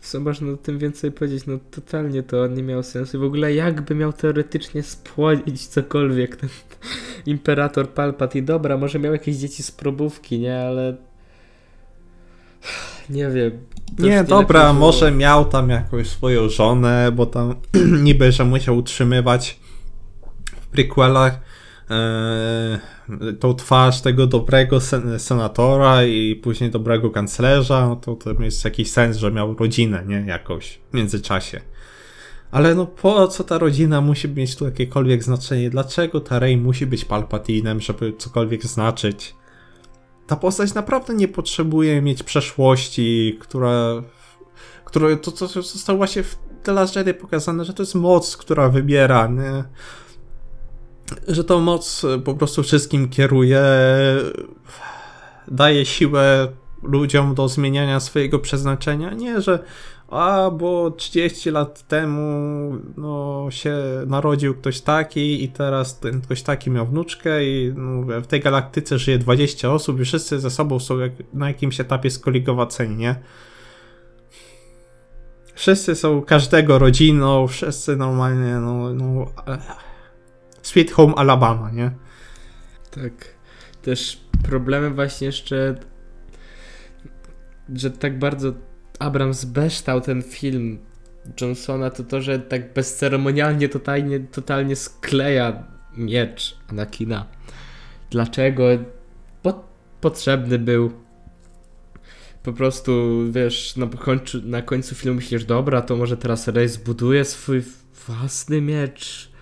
Co 0.00 0.20
można 0.20 0.52
o 0.52 0.56
tym 0.56 0.78
więcej 0.78 1.12
powiedzieć? 1.12 1.46
No 1.46 1.58
totalnie 1.70 2.22
to 2.22 2.46
nie 2.46 2.62
miało 2.62 2.82
sensu. 2.82 3.20
W 3.20 3.24
ogóle 3.24 3.54
jakby 3.54 3.94
miał 3.94 4.12
teoretycznie 4.12 4.82
spłodzić 4.82 5.66
cokolwiek 5.66 6.36
ten 6.36 6.48
imperator 7.26 7.90
Palpatine. 7.90 8.46
Dobra, 8.46 8.76
może 8.76 8.98
miał 8.98 9.12
jakieś 9.12 9.36
dzieci 9.36 9.62
z 9.62 9.70
probówki, 9.70 10.38
nie? 10.38 10.60
Ale... 10.60 10.96
Nie 13.10 13.30
wiem. 13.30 13.52
Nie, 13.98 14.16
już 14.16 14.28
dobra, 14.28 14.60
lepiej 14.60 14.74
było. 14.74 14.86
może 14.86 15.12
miał 15.12 15.44
tam 15.44 15.70
jakąś 15.70 16.08
swoją 16.08 16.48
żonę, 16.48 17.12
bo 17.12 17.26
tam 17.26 17.54
niby, 18.02 18.32
że 18.32 18.44
musiał 18.44 18.76
utrzymywać 18.76 19.60
w 20.60 20.66
prequelach 20.66 21.40
tą 23.40 23.54
twarz 23.54 24.00
tego 24.00 24.26
dobrego 24.26 24.80
sen 24.80 25.18
senatora 25.18 26.04
i 26.04 26.36
później 26.36 26.70
dobrego 26.70 27.10
kanclerza, 27.10 27.86
no 27.86 27.96
to, 27.96 28.14
to 28.14 28.42
jest 28.42 28.64
jakiś 28.64 28.90
sens, 28.90 29.16
że 29.16 29.32
miał 29.32 29.54
rodzinę, 29.54 30.04
nie? 30.06 30.24
Jakąś 30.26 30.80
w 30.90 30.94
międzyczasie. 30.94 31.60
Ale 32.50 32.74
no 32.74 32.86
po 32.86 33.28
co 33.28 33.44
ta 33.44 33.58
rodzina 33.58 34.00
musi 34.00 34.28
mieć 34.28 34.56
tu 34.56 34.64
jakiekolwiek 34.64 35.24
znaczenie? 35.24 35.70
Dlaczego 35.70 36.20
ta 36.20 36.38
Rey 36.38 36.56
musi 36.56 36.86
być 36.86 37.04
Palpatinem, 37.04 37.80
żeby 37.80 38.12
cokolwiek 38.18 38.64
znaczyć? 38.64 39.34
Ta 40.26 40.36
postać 40.36 40.74
naprawdę 40.74 41.14
nie 41.14 41.28
potrzebuje 41.28 42.02
mieć 42.02 42.22
przeszłości, 42.22 43.38
która. 43.40 44.02
która 44.84 45.16
to, 45.16 45.32
to 45.32 45.46
zostało 45.46 45.96
właśnie 45.96 46.22
w 46.22 46.36
The 46.62 46.72
Last 46.72 46.96
Jedi 46.96 47.14
pokazane, 47.14 47.64
że 47.64 47.74
to 47.74 47.82
jest 47.82 47.94
moc, 47.94 48.36
która 48.36 48.68
wybiera, 48.68 49.26
nie? 49.26 49.64
Że 51.28 51.44
tą 51.44 51.60
moc 51.60 52.04
e, 52.04 52.18
po 52.18 52.34
prostu 52.34 52.62
wszystkim 52.62 53.08
kieruje, 53.08 53.62
daje 55.48 55.86
siłę 55.86 56.48
ludziom 56.82 57.34
do 57.34 57.48
zmieniania 57.48 58.00
swojego 58.00 58.38
przeznaczenia. 58.38 59.14
Nie, 59.14 59.40
że 59.40 59.58
a, 60.08 60.50
bo 60.50 60.90
30 60.90 61.50
lat 61.50 61.88
temu 61.88 62.72
no, 62.96 63.46
się 63.50 63.76
narodził 64.06 64.54
ktoś 64.54 64.80
taki 64.80 65.44
i 65.44 65.48
teraz 65.48 65.98
ten 66.00 66.20
ktoś 66.20 66.42
taki 66.42 66.70
miał 66.70 66.86
wnuczkę 66.86 67.44
i 67.44 67.72
no, 67.76 68.20
w 68.22 68.26
tej 68.26 68.40
galaktyce 68.40 68.98
żyje 68.98 69.18
20 69.18 69.72
osób 69.72 70.00
i 70.00 70.04
wszyscy 70.04 70.40
ze 70.40 70.50
sobą 70.50 70.80
są 70.80 70.98
jak, 70.98 71.12
na 71.34 71.48
jakimś 71.48 71.80
etapie 71.80 72.10
skoligowaceni, 72.10 72.96
nie? 72.96 73.14
Wszyscy 75.54 75.94
są 75.94 76.22
każdego 76.22 76.78
rodziną, 76.78 77.46
wszyscy 77.46 77.96
normalnie, 77.96 78.54
no, 78.54 78.94
no 78.94 79.26
Sweet 80.66 80.90
Home 80.90 81.14
Alabama, 81.14 81.70
nie? 81.70 81.90
Tak. 82.90 83.12
Też 83.82 84.20
problemem 84.42 84.94
właśnie 84.94 85.26
jeszcze, 85.26 85.74
że 87.74 87.90
tak 87.90 88.18
bardzo 88.18 88.52
Abrams 88.98 89.44
beształ 89.44 90.00
ten 90.00 90.22
film 90.22 90.78
Johnsona, 91.40 91.90
to 91.90 92.04
to, 92.04 92.22
że 92.22 92.38
tak 92.38 92.72
bezceremonialnie, 92.72 93.68
totalnie, 93.68 94.20
totalnie 94.20 94.76
skleja 94.76 95.64
miecz 95.96 96.56
Anakina. 96.68 97.26
Dlaczego? 98.10 98.64
Bo 99.42 99.64
potrzebny 100.00 100.58
był. 100.58 100.92
Po 102.42 102.52
prostu, 102.52 103.22
wiesz, 103.30 103.76
na 103.76 103.86
końcu, 103.86 104.42
na 104.42 104.62
końcu 104.62 104.94
filmu 104.94 105.16
myślisz, 105.16 105.44
dobra, 105.44 105.82
to 105.82 105.96
może 105.96 106.16
teraz 106.16 106.48
Rey 106.48 106.68
zbuduje 106.68 107.24
swój 107.24 107.62
własny 108.06 108.60
miecz. 108.60 109.35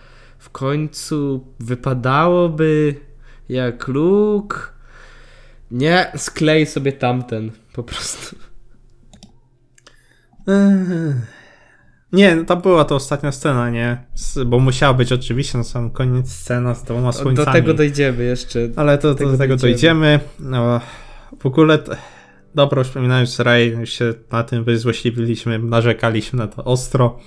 W 0.55 0.57
końcu 0.57 1.47
wypadałoby 1.61 2.95
jak 3.49 3.89
Luke. 3.89 4.59
Nie, 5.71 6.13
sklej 6.17 6.67
sobie 6.67 6.93
tamten, 6.93 7.51
po 7.73 7.83
prostu. 7.83 8.37
Nie, 12.13 12.37
no 12.37 12.45
to 12.45 12.57
była 12.57 12.85
to 12.85 12.95
ostatnia 12.95 13.33
scena, 13.33 13.71
nie? 13.71 14.05
Bo 14.47 14.59
musiała 14.59 14.95
być 14.95 15.13
oczywiście 15.13 15.59
na 15.59 15.65
sam 15.65 15.91
koniec 15.91 16.33
scena 16.33 16.75
z 16.75 16.85
dwoma 16.85 17.13
słońcami. 17.13 17.47
Do 17.47 17.53
tego 17.53 17.75
dojdziemy 17.75 18.25
jeszcze. 18.25 18.69
Ale 18.77 18.99
to, 18.99 19.09
to 19.09 19.15
tego 19.15 19.31
do 19.33 19.39
tego 19.39 19.57
dojdziemy. 19.57 20.19
dojdziemy. 20.19 20.21
No, 20.51 20.81
w 21.41 21.47
ogóle, 21.47 21.79
t- 21.79 21.97
dobra, 22.55 22.79
już 22.79 22.89
wspominając 22.89 23.41
Ray, 23.41 23.71
już 23.71 23.91
się 23.91 24.15
na 24.33 24.43
tym 24.43 24.65
wyzłośliwiliśmy, 24.65 25.59
narzekaliśmy 25.59 26.39
na 26.39 26.47
to 26.47 26.65
ostro. 26.65 27.19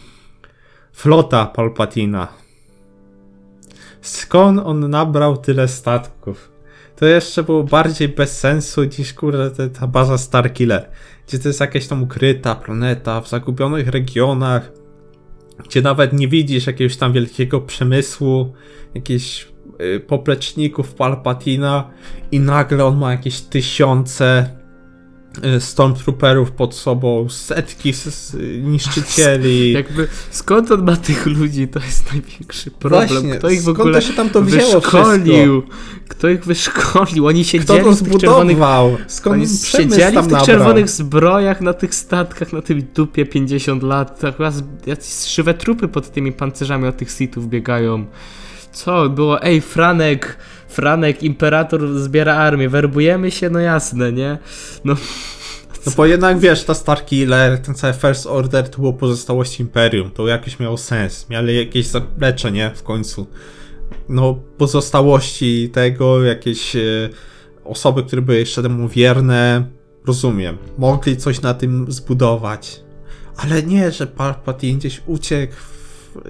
Flota 0.93 1.45
Palpatina. 1.45 2.27
Skąd 4.01 4.59
on 4.65 4.89
nabrał 4.89 5.37
tyle 5.37 5.67
statków? 5.67 6.51
To 6.95 7.05
jeszcze 7.05 7.43
było 7.43 7.63
bardziej 7.63 8.09
bez 8.09 8.39
sensu 8.39 8.83
niż 8.83 9.13
kurde 9.13 9.69
ta 9.69 9.87
baza 9.87 10.17
Starkiller, 10.17 10.89
gdzie 11.27 11.39
to 11.39 11.47
jest 11.47 11.59
jakaś 11.59 11.87
tam 11.87 12.03
ukryta 12.03 12.55
planeta 12.55 13.21
w 13.21 13.29
zagubionych 13.29 13.87
regionach, 13.87 14.71
gdzie 15.65 15.81
nawet 15.81 16.13
nie 16.13 16.27
widzisz 16.27 16.67
jakiegoś 16.67 16.97
tam 16.97 17.13
wielkiego 17.13 17.61
przemysłu, 17.61 18.53
jakichś 18.95 19.47
y, 19.81 19.99
popleczników 19.99 20.93
Palpatina 20.93 21.89
i 22.31 22.39
nagle 22.39 22.85
on 22.85 22.97
ma 22.97 23.11
jakieś 23.11 23.41
tysiące 23.41 24.56
Stormtrooperów 25.59 26.51
pod 26.51 26.75
sobą, 26.75 27.29
setki 27.29 27.93
niszczycieli. 28.63 29.71
Jakby, 29.73 30.07
skąd 30.31 30.71
on 30.71 30.85
ma 30.85 30.95
tych 30.95 31.25
ludzi? 31.25 31.67
To 31.67 31.79
jest 31.79 32.13
największy 32.13 32.71
problem. 32.71 33.07
Właśnie, 33.07 33.35
Kto 33.35 33.49
ich 33.49 33.59
w 33.59 33.63
skąd 33.63 33.79
ogóle 33.79 33.93
to 34.01 34.07
się 34.07 34.13
tam 34.13 34.29
to 34.29 34.41
wzięło 34.41 34.79
wyszkolił? 34.81 35.63
Kto 36.07 36.29
ich 36.29 36.45
wyszkolił? 36.45 37.27
Oni 37.27 37.43
Kto 37.43 37.51
siedzieli 37.51 37.67
to 37.67 37.95
tych 37.95 38.17
czerwonych... 38.17 38.55
zbudował? 38.55 38.97
Skąd 39.07 39.35
Oni 39.35 39.47
siedzieli 39.47 40.13
tam 40.15 40.25
w 40.25 40.27
tych 40.27 40.41
czerwonych 40.41 40.89
zbrojach 40.89 41.61
na 41.61 41.73
tych 41.73 41.95
statkach, 41.95 42.53
na 42.53 42.61
tym 42.61 42.81
dupie 42.95 43.25
50 43.25 43.83
lat. 43.83 44.19
Tak 44.19 44.37
chyba 44.37 44.51
z- 44.51 44.63
jacyś 44.85 45.13
szywe 45.33 45.53
trupy 45.53 45.87
pod 45.87 46.11
tymi 46.11 46.31
pancerzami 46.31 46.87
od 46.87 46.97
tych 46.97 47.11
sitów 47.11 47.49
biegają. 47.49 48.05
Co 48.71 49.09
było? 49.09 49.43
Ej, 49.43 49.61
Franek, 49.61 50.37
Franek, 50.77 51.23
Imperator 51.23 51.99
zbiera 51.99 52.35
armię, 52.35 52.69
werbujemy 52.69 53.31
się, 53.31 53.49
no 53.49 53.59
jasne, 53.59 54.11
nie? 54.11 54.37
No, 54.85 54.95
No 55.85 55.91
bo 55.97 56.05
jednak 56.05 56.39
wiesz, 56.39 56.63
ta 56.63 56.73
Starkiller, 56.73 57.59
ten 57.61 57.75
cały 57.75 57.93
First 57.93 58.27
Order 58.27 58.69
to 58.69 58.77
było 58.77 58.93
pozostałość 58.93 59.59
Imperium, 59.59 60.11
to 60.11 60.27
jakiś 60.27 60.59
miało 60.59 60.77
sens, 60.77 61.29
mieli 61.29 61.57
jakieś 61.57 61.85
zaplecze, 61.85 62.51
nie? 62.51 62.71
W 62.75 62.83
końcu. 62.83 63.27
No, 64.09 64.39
pozostałości 64.57 65.69
tego, 65.73 66.23
jakieś 66.23 66.75
e, 66.75 67.09
osoby, 67.63 68.03
które 68.03 68.21
były 68.21 68.37
jeszcze 68.37 68.63
temu 68.63 68.87
wierne, 68.87 69.65
rozumiem. 70.07 70.57
Mogli 70.77 71.17
coś 71.17 71.41
na 71.41 71.53
tym 71.53 71.85
zbudować. 71.91 72.81
Ale 73.37 73.63
nie, 73.63 73.91
że 73.91 74.07
Palpatine 74.07 74.79
gdzieś 74.79 75.01
uciekł, 75.05 75.53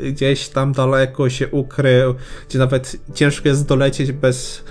gdzieś 0.03 0.49
tam 0.49 0.73
daleko 0.73 1.30
się 1.30 1.47
ukrył, 1.47 2.15
gdzie 2.49 2.59
nawet 2.59 2.95
ciężko 3.14 3.49
jest 3.49 3.68
dolecieć 3.68 4.11
bez 4.11 4.64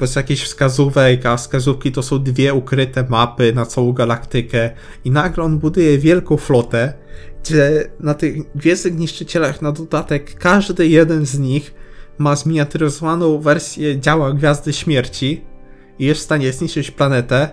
bez 0.00 0.16
jakichś 0.16 0.42
wskazówek, 0.42 1.26
a 1.26 1.36
wskazówki 1.36 1.92
to 1.92 2.02
są 2.02 2.18
dwie 2.18 2.54
ukryte 2.54 3.06
mapy 3.08 3.52
na 3.52 3.66
całą 3.66 3.92
galaktykę 3.92 4.70
i 5.04 5.10
nagle 5.10 5.44
on 5.44 5.58
buduje 5.58 5.98
wielką 5.98 6.36
flotę, 6.36 6.92
gdzie 7.42 7.90
na 8.00 8.14
tych 8.14 8.52
gwiezdnych 8.54 8.98
niszczycielach 8.98 9.62
na 9.62 9.72
dodatek 9.72 10.34
każdy 10.38 10.88
jeden 10.88 11.26
z 11.26 11.38
nich 11.38 11.74
ma 12.18 12.36
zminiaturyzowaną 12.36 13.38
wersję 13.38 14.00
działa 14.00 14.32
Gwiazdy 14.32 14.72
Śmierci 14.72 15.44
i 15.98 16.04
jest 16.04 16.20
w 16.20 16.24
stanie 16.24 16.52
zniszczyć 16.52 16.90
planetę. 16.90 17.50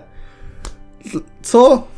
Co? 1.42 1.88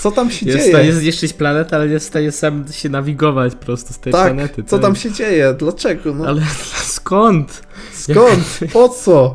Co 0.00 0.10
tam 0.10 0.30
się 0.30 0.46
jest 0.46 0.58
w 0.58 0.60
dzieje? 0.62 0.72
stanie 0.74 0.92
zniszczyć 0.92 1.32
planetę, 1.32 1.76
ale 1.76 1.86
nie 1.86 1.92
jest 1.92 2.06
w 2.06 2.08
stanie 2.08 2.32
sam 2.32 2.64
się 2.72 2.88
nawigować 2.88 3.54
prosto 3.54 3.94
z 3.94 3.98
tej 3.98 4.12
tak, 4.12 4.26
planety. 4.26 4.64
co 4.64 4.78
tam 4.78 4.96
się 4.96 5.12
dzieje? 5.12 5.54
Dlaczego? 5.58 6.14
No, 6.14 6.24
Ale 6.26 6.42
skąd? 6.96 7.62
skąd? 7.92 8.60
Po 8.72 8.88
co? 8.88 9.34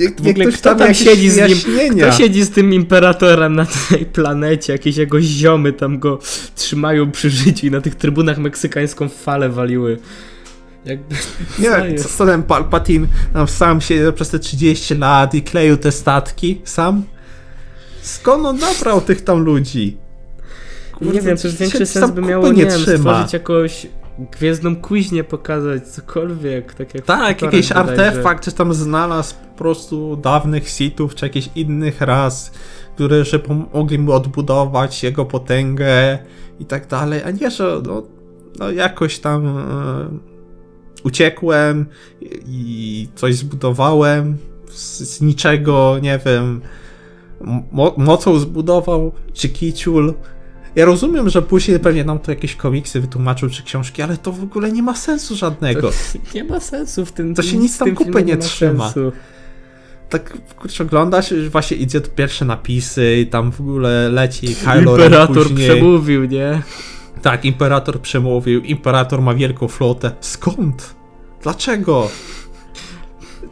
Niech, 0.00 0.14
W 0.20 0.28
ogóle 0.28 0.44
ktoś 0.46 0.60
kto 0.60 0.74
tam 0.74 0.94
siedzi 0.94 1.30
z 1.30 1.36
nim? 1.36 1.58
Kto 1.98 2.12
siedzi 2.12 2.42
z 2.42 2.50
tym 2.50 2.74
imperatorem 2.74 3.54
na 3.56 3.66
tej 3.88 4.06
planecie? 4.06 4.72
Jakieś 4.72 4.96
jego 4.96 5.20
ziomy 5.20 5.72
tam 5.72 5.98
go 5.98 6.18
trzymają 6.56 7.10
przy 7.10 7.30
życiu 7.30 7.66
i 7.66 7.70
na 7.70 7.80
tych 7.80 7.94
trybunach 7.94 8.38
meksykańską 8.38 9.08
falę 9.08 9.48
waliły. 9.48 9.98
Jakby. 10.84 11.14
Nie, 11.58 11.68
jest? 11.92 12.04
co, 12.04 12.18
co 12.18 12.26
ten 12.26 12.42
Palpatine 12.42 13.06
tam 13.32 13.48
sam 13.48 13.80
się 13.80 14.12
przez 14.14 14.30
te 14.30 14.38
30 14.38 14.94
lat 14.94 15.34
i 15.34 15.42
kleił 15.42 15.76
te 15.76 15.92
statki 15.92 16.60
sam? 16.64 17.02
Skąd 18.04 18.46
on 18.46 18.58
nabrał 18.58 19.00
tych 19.00 19.20
tam 19.24 19.40
ludzi? 19.44 19.96
nie 21.00 21.20
wiem, 21.20 21.36
też 21.36 21.56
większy 21.56 21.86
sens 21.86 22.10
by 22.10 22.22
miało, 22.22 22.46
nie, 22.48 22.52
nie 22.52 22.70
wiem, 22.70 22.70
trzyma. 22.80 22.96
stworzyć 22.98 23.32
jakąś 23.32 23.86
gwiezdną 24.32 24.76
kuźnię, 24.76 25.24
pokazać 25.24 25.88
cokolwiek, 25.88 26.74
tak 26.74 26.94
jak 26.94 27.04
Tak, 27.04 27.42
jakiś 27.42 27.72
artefakt, 27.72 28.44
czy 28.44 28.52
tam 28.52 28.74
znalazł 28.74 29.34
po 29.52 29.58
prostu 29.58 30.16
dawnych 30.16 30.68
Sithów, 30.68 31.14
czy 31.14 31.26
jakichś 31.26 31.48
innych 31.54 32.00
ras, 32.00 32.50
które 32.94 33.24
że 33.24 33.38
pomogli 33.38 33.98
mu 33.98 34.12
odbudować 34.12 35.02
jego 35.02 35.24
potęgę 35.24 36.18
i 36.60 36.64
tak 36.64 36.86
dalej, 36.86 37.22
a 37.24 37.30
nie, 37.30 37.50
że 37.50 37.82
no, 37.86 38.02
no 38.58 38.70
jakoś 38.70 39.18
tam 39.18 39.46
e, 39.58 39.62
uciekłem 41.04 41.86
i- 42.20 42.28
i 42.48 43.08
coś 43.14 43.34
zbudowałem 43.36 44.36
z, 44.70 44.98
z 45.02 45.20
niczego, 45.20 45.98
nie 46.02 46.20
wiem, 46.26 46.60
mo 47.72 47.94
mocą 47.96 48.38
zbudował, 48.38 49.12
czy 49.32 49.48
kiciul. 49.48 50.14
Ja 50.76 50.84
rozumiem, 50.84 51.28
że 51.30 51.42
później 51.42 51.78
pewnie 51.80 52.04
nam 52.04 52.18
to 52.18 52.30
jakieś 52.32 52.56
komiksy 52.56 53.00
wytłumaczył, 53.00 53.50
czy 53.50 53.62
książki, 53.62 54.02
ale 54.02 54.16
to 54.16 54.32
w 54.32 54.42
ogóle 54.42 54.72
nie 54.72 54.82
ma 54.82 54.94
sensu 54.94 55.36
żadnego. 55.36 55.90
Nie 56.34 56.44
ma 56.44 56.60
sensu 56.60 57.06
w 57.06 57.12
tym. 57.12 57.34
To 57.34 57.42
się 57.42 57.56
nic 57.56 57.78
tam 57.78 57.94
kupy 57.94 58.22
nie 58.24 58.36
ma 58.36 58.42
trzyma. 58.42 58.84
sensu. 58.90 59.12
tak 60.08 60.38
kurczę 60.56 60.84
oglądasz, 60.84 61.34
właśnie 61.50 61.76
idzie 61.76 62.00
to 62.00 62.10
pierwsze 62.10 62.44
napisy 62.44 63.16
i 63.16 63.26
tam 63.26 63.52
w 63.52 63.60
ogóle 63.60 64.08
leci 64.08 64.54
Kylo 64.64 64.90
Imperator 64.92 65.48
później. 65.48 65.68
przemówił, 65.70 66.24
nie? 66.24 66.62
Tak, 67.22 67.44
Imperator 67.44 68.00
przemówił, 68.00 68.60
Imperator 68.62 69.22
ma 69.22 69.34
wielką 69.34 69.68
flotę. 69.68 70.10
Skąd? 70.20 70.94
Dlaczego? 71.42 72.08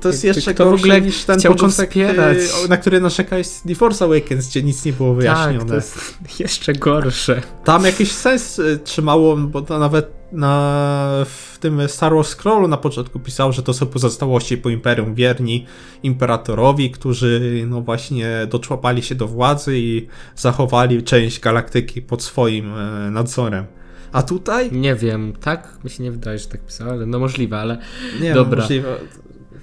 To 0.03 0.09
jest 0.09 0.25
jeszcze 0.25 0.55
kto 0.55 0.65
gorsze 0.65 1.01
niż 1.01 1.25
ten 1.25 1.43
początek, 1.43 1.97
y, 1.97 2.69
na 2.69 2.77
który 2.77 3.01
narzeka 3.01 3.39
jest 3.39 3.65
The 3.67 3.75
Force 3.75 4.05
Awakens, 4.05 4.49
gdzie 4.49 4.63
nic 4.63 4.85
nie 4.85 4.93
było 4.93 5.15
wyjaśnione. 5.15 5.59
Tak, 5.59 5.69
to 5.69 5.75
jest 5.75 6.15
jeszcze 6.41 6.73
gorsze. 6.73 7.43
Tam 7.65 7.85
jakiś 7.85 8.13
sens 8.13 8.59
y, 8.59 8.79
trzymało, 8.85 9.37
bo 9.37 9.63
to 9.63 9.79
nawet 9.79 10.23
na, 10.33 11.25
w 11.25 11.59
tym 11.59 11.89
Star 11.89 12.15
Wars 12.15 12.29
Scrollu 12.29 12.69
na 12.69 12.77
początku 12.77 13.21
pisał, 13.21 13.53
że 13.53 13.63
to 13.63 13.75
są 13.75 13.87
pozostałości 13.87 14.57
po 14.59 14.69
Imperium 14.69 15.15
wierni 15.15 15.67
Imperatorowi, 16.03 16.91
którzy 16.91 17.65
no 17.67 17.81
właśnie 17.81 18.47
doczłapali 18.51 19.03
się 19.03 19.15
do 19.15 19.29
władzy 19.29 19.79
i 19.79 20.07
zachowali 20.37 21.03
część 21.03 21.41
galaktyki 21.41 22.03
pod 22.03 22.23
swoim 22.23 22.75
e, 22.75 23.11
nadzorem. 23.11 23.65
A 24.13 24.23
tutaj? 24.23 24.73
Nie 24.73 24.95
wiem, 24.95 25.33
tak? 25.41 25.79
Mi 25.85 25.91
się 25.91 26.03
nie 26.03 26.11
wydaje, 26.11 26.39
że 26.39 26.47
tak 26.47 26.67
pisał, 26.67 26.91
ale 26.91 27.07
no 27.07 27.19
możliwe, 27.19 27.59
ale 27.59 27.79
Nie, 28.21 28.35
Dobra. 28.35 28.57
No, 28.57 28.63
możliwe. 28.63 28.97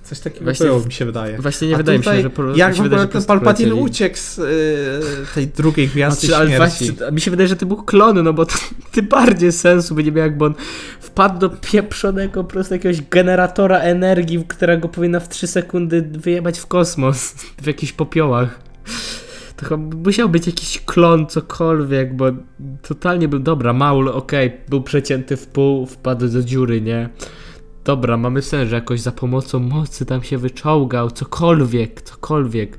Coś 0.10 0.20
takiego 0.20 0.44
Właśnie 0.46 0.66
było, 0.66 0.80
w- 0.80 0.86
mi 0.86 0.92
się 0.94 1.06
wydaje. 1.06 1.38
właśnie 1.38 1.68
nie 1.68 1.76
A 1.76 1.78
wydaje 1.78 1.98
mi 2.00 2.06
się, 2.06 2.22
że 2.22 2.30
po, 2.30 2.56
Jak 2.56 2.76
w 2.76 2.80
ogóle 2.82 3.08
ten 3.08 3.24
Palpatine 3.24 3.76
uciekł 3.76 4.18
z 4.18 4.40
y, 4.40 5.34
tej 5.36 5.48
drugiej 5.48 5.88
gwiazdy 5.88 6.28
Znaczy, 6.28 6.36
ale 6.42 6.48
śmierci? 6.56 6.86
właśnie, 6.92 7.08
a 7.08 7.12
mi 7.12 7.22
się 7.22 7.32
wydaje, 7.32 7.48
że 7.48 7.56
to 7.56 7.66
był 7.66 7.78
klon, 7.84 8.24
no 8.24 8.34
bo 8.34 8.46
to 8.46 8.54
tym 8.92 9.08
bardziej 9.08 9.52
sensu 9.52 9.96
by 9.96 10.04
nie 10.04 10.12
miał, 10.12 10.26
jakby 10.26 10.46
on 10.46 10.54
wpadł 11.00 11.40
do 11.40 11.50
pieprzonego 11.50 12.44
po 12.44 12.50
prostu 12.50 12.74
jakiegoś 12.74 13.02
generatora 13.02 13.80
energii, 13.80 14.46
którego 14.48 14.88
powinna 14.90 15.20
w 15.20 15.30
3 15.30 15.48
sekundy 15.48 16.02
wyjebać 16.02 16.60
w 16.60 16.66
kosmos 16.66 17.32
w 17.64 17.68
jakichś 17.68 17.92
popiołach. 17.94 18.60
To 19.58 19.66
chyba 19.66 19.78
musiał 19.96 20.30
być 20.30 20.48
jakiś 20.48 20.82
klon, 20.86 21.28
cokolwiek, 21.28 22.16
bo 22.16 22.26
totalnie 22.82 23.28
był, 23.28 23.40
dobra, 23.40 23.74
Maul, 23.74 24.08
okej, 24.08 24.52
był 24.70 24.82
przecięty 24.82 25.38
w 25.38 25.48
pół, 25.48 25.86
wpadł 25.86 26.28
do 26.28 26.44
dziury, 26.44 26.82
nie? 26.82 27.10
Dobra, 27.90 28.18
mamy 28.18 28.42
sens, 28.42 28.70
że 28.70 28.76
jakoś 28.76 29.02
za 29.02 29.12
pomocą 29.12 29.60
mocy 29.60 30.06
tam 30.06 30.24
się 30.24 30.38
wyczołgał, 30.38 31.12
cokolwiek, 31.12 32.02
cokolwiek. 32.02 32.78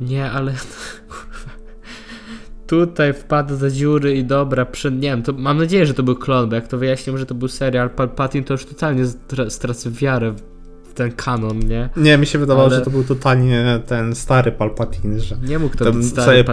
Nie, 0.00 0.30
ale. 0.30 0.52
Tutaj 2.66 3.12
wpadł 3.12 3.56
za 3.56 3.70
dziury 3.70 4.16
i 4.16 4.24
dobra, 4.24 4.66
przy... 4.66 4.92
nie 4.92 5.00
wiem, 5.00 5.22
to 5.22 5.32
mam 5.32 5.58
nadzieję, 5.58 5.86
że 5.86 5.94
to 5.94 6.02
był 6.02 6.16
klon, 6.16 6.48
bo 6.48 6.54
jak 6.54 6.68
to 6.68 6.78
wyjaśnią, 6.78 7.16
że 7.16 7.26
to 7.26 7.34
był 7.34 7.48
serial 7.48 7.90
Palpatine, 7.90 8.44
to 8.44 8.54
już 8.54 8.64
totalnie 8.64 9.04
stra- 9.04 9.50
stracę 9.50 9.90
wiarę 9.90 10.34
w 10.84 10.94
ten 10.94 11.12
kanon, 11.12 11.58
nie? 11.58 11.88
Nie, 11.96 12.18
mi 12.18 12.26
się 12.26 12.38
wydawało, 12.38 12.66
Ale- 12.68 12.76
że 12.78 12.84
to 12.84 12.90
był 12.90 13.04
totalnie 13.04 13.80
ten 13.86 14.14
stary 14.14 14.52
Palpatine, 14.52 15.20
że 15.20 15.36
Nie 15.42 15.58
mógł 15.58 15.76
to 15.76 15.84
tam 15.84 15.96
być 15.98 16.06
stary 16.06 16.44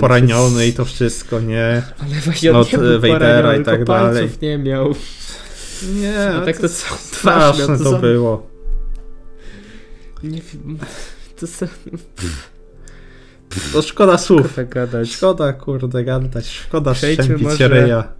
poraniony 0.00 0.66
i 0.66 0.72
to 0.72 0.84
wszystko, 0.84 1.40
nie? 1.40 1.82
Ale 1.98 2.14
właśnie 2.24 2.50
on 2.50 2.56
od, 2.56 2.72
nie 2.72 2.78
był 2.78 3.00
Vadera 3.00 3.18
poraniony, 3.18 3.62
i 3.62 3.64
tak 3.64 3.84
dalej. 3.84 4.20
palców 4.22 4.40
nie 4.40 4.58
miał. 4.58 4.94
Nie, 5.82 6.28
A 6.28 6.44
tak 6.44 6.58
to 6.58 6.68
całą 6.68 6.96
twarz 7.10 7.42
miał, 7.42 7.52
straszne 7.66 7.84
to 7.84 7.90
za- 7.90 7.98
było. 7.98 8.46
Nie 10.22 10.40
wiem, 10.40 10.78
to 11.40 11.46
co 11.46 11.66
To 13.72 13.82
szkoda 13.82 14.18
słów. 14.18 14.54
tak 14.54 14.68
gadać. 14.68 15.10
Szkoda, 15.12 15.52
kurde, 15.52 16.04
gadać. 16.04 16.46
Szkoda 16.48 16.94
szczępić 16.94 17.42
może- 17.42 17.68
ryja. 17.68 18.12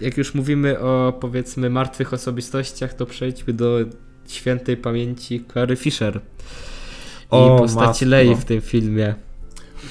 Jak 0.00 0.16
już 0.16 0.34
mówimy 0.34 0.78
o 0.80 1.12
powiedzmy 1.20 1.70
martwych 1.70 2.12
osobistościach, 2.12 2.94
to 2.94 3.06
przejdźmy 3.06 3.52
do 3.52 3.78
świętej 4.28 4.76
pamięci 4.76 5.44
Clary 5.52 5.76
Fisher. 5.76 6.16
I 6.16 7.28
O, 7.30 7.56
postaci. 7.58 8.04
Lei 8.04 8.34
w 8.36 8.44
tym 8.44 8.60
filmie. 8.60 9.14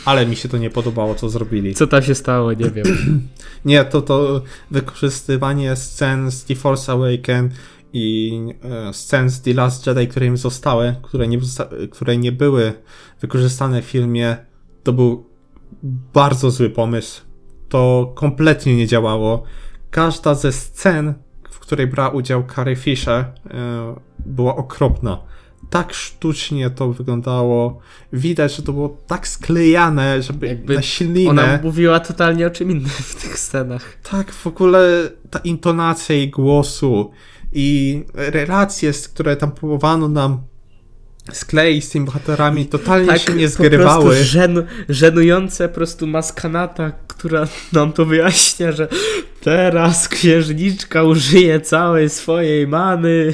Ale 0.05 0.25
mi 0.25 0.35
się 0.35 0.49
to 0.49 0.57
nie 0.57 0.69
podobało, 0.69 1.15
co 1.15 1.29
zrobili. 1.29 1.75
Co 1.75 1.87
tam 1.87 2.03
się 2.03 2.15
stało, 2.15 2.53
nie 2.53 2.69
wiem. 2.69 2.85
Nie, 3.65 3.85
to 3.85 4.01
to 4.01 4.41
wykorzystywanie 4.71 5.75
scen 5.75 6.31
z 6.31 6.45
The 6.45 6.55
Force 6.55 6.91
Awaken 6.91 7.49
i 7.93 8.33
e, 8.63 8.93
scen 8.93 9.29
z 9.29 9.41
The 9.41 9.53
Last 9.53 9.87
Jedi, 9.87 10.07
które 10.07 10.25
im 10.25 10.37
zostały, 10.37 10.95
które 11.01 11.27
nie, 11.27 11.39
które 11.91 12.17
nie 12.17 12.31
były 12.31 12.73
wykorzystane 13.21 13.81
w 13.81 13.85
filmie, 13.85 14.37
to 14.83 14.93
był 14.93 15.25
bardzo 16.13 16.51
zły 16.51 16.69
pomysł. 16.69 17.21
To 17.69 18.11
kompletnie 18.15 18.75
nie 18.75 18.87
działało. 18.87 19.43
Każda 19.91 20.35
ze 20.35 20.51
scen, 20.51 21.13
w 21.49 21.59
której 21.59 21.87
brała 21.87 22.09
udział 22.09 22.43
Carrie 22.55 22.75
Fisher, 22.75 23.15
e, 23.15 23.31
była 24.25 24.55
okropna. 24.55 25.28
Tak 25.69 25.93
sztucznie 25.93 26.69
to 26.69 26.93
wyglądało. 26.93 27.79
Widać, 28.13 28.55
że 28.55 28.63
to 28.63 28.73
było 28.73 28.97
tak 29.07 29.27
sklejane, 29.27 30.21
żeby 30.21 30.47
Jakby 30.47 30.75
na 30.75 30.81
ślinę. 30.81 31.29
Ona 31.29 31.59
mówiła 31.63 31.99
totalnie 31.99 32.47
o 32.47 32.49
czym 32.49 32.71
innym 32.71 32.89
w 32.89 33.21
tych 33.21 33.39
scenach. 33.39 33.97
Tak, 34.11 34.31
w 34.31 34.47
ogóle 34.47 35.09
ta 35.29 35.39
intonacja 35.39 36.15
jej 36.15 36.29
głosu 36.29 37.11
i 37.53 38.03
relacje, 38.13 38.91
które 39.13 39.35
tam 39.35 39.51
próbowano 39.51 40.07
nam 40.07 40.41
skleić 41.33 41.85
z 41.85 41.89
tymi 41.89 42.05
bohaterami, 42.05 42.65
totalnie 42.65 43.07
Tak, 43.07 43.19
się 43.21 43.33
nie 43.33 43.45
po 43.45 43.53
zgrywały. 43.53 44.05
prostu 44.05 44.23
żen, 44.23 44.65
żenujące 44.89 45.69
po 45.69 45.75
prostu 45.75 46.07
maskanata, 46.07 46.91
która 47.07 47.47
nam 47.73 47.93
to 47.93 48.05
wyjaśnia, 48.05 48.71
że 48.71 48.87
teraz 49.41 50.07
księżniczka 50.07 51.03
użyje 51.03 51.61
całej 51.61 52.09
swojej 52.09 52.67
many. 52.67 53.31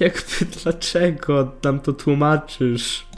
Jakby 0.00 0.60
dlaczego 0.62 1.52
nam 1.62 1.80
to 1.80 1.92
tłumaczysz? 1.92 3.08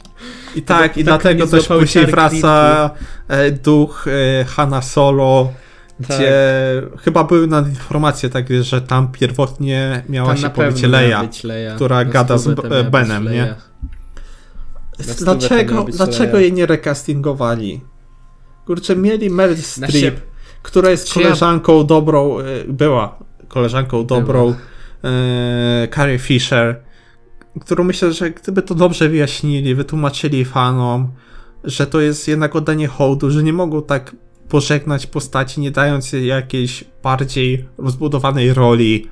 I 0.55 0.61
tak, 0.61 0.79
tak 0.79 0.97
i 0.97 1.03
tak 1.03 1.03
dlatego 1.03 1.47
też 1.47 1.67
później 1.67 2.05
wraca 2.05 2.89
e, 3.27 3.51
duch 3.51 4.05
e, 4.07 4.45
Hanna 4.45 4.81
Solo, 4.81 5.53
tak. 6.07 6.17
gdzie 6.17 6.33
chyba 7.01 7.23
były 7.23 7.47
na 7.47 7.59
informacje 7.59 8.29
takie, 8.29 8.63
że 8.63 8.81
tam 8.81 9.11
pierwotnie 9.11 10.03
miała 10.09 10.27
tam 10.27 10.37
się 10.37 10.49
powiedzieć 10.49 10.83
Leia, 10.83 11.27
Leia, 11.43 11.75
która 11.75 12.05
gada 12.05 12.37
z 12.37 12.47
Benem, 12.91 13.31
nie? 13.31 13.55
Dlaczego, 15.17 15.83
dlaczego 15.83 16.39
jej 16.39 16.53
nie 16.53 16.65
recastingowali? 16.65 17.81
Kurczę, 18.65 18.95
mieli 18.95 19.29
Meryl 19.29 19.57
Streep, 19.57 20.21
która 20.61 20.89
jest 20.89 21.13
koleżanką 21.13 21.85
dobrą, 21.85 22.39
e, 22.39 22.43
była 22.67 23.19
koleżanką 23.47 24.05
dobrą 24.05 24.55
e, 25.03 25.87
Carrie 25.95 26.19
Fisher, 26.19 26.81
którą 27.61 27.83
myślę, 27.83 28.13
że 28.13 28.31
gdyby 28.31 28.61
to 28.61 28.75
dobrze 28.75 29.09
wyjaśnili, 29.09 29.75
wytłumaczyli 29.75 30.45
fanom, 30.45 31.11
że 31.63 31.87
to 31.87 32.01
jest 32.01 32.27
jednak 32.27 32.55
oddanie 32.55 32.87
hołdu, 32.87 33.31
że 33.31 33.43
nie 33.43 33.53
mogą 33.53 33.81
tak 33.81 34.15
pożegnać 34.49 35.07
postaci, 35.07 35.61
nie 35.61 35.71
dając 35.71 36.13
jej 36.13 36.27
jakiejś 36.27 36.83
bardziej 37.03 37.65
rozbudowanej 37.77 38.53
roli. 38.53 39.09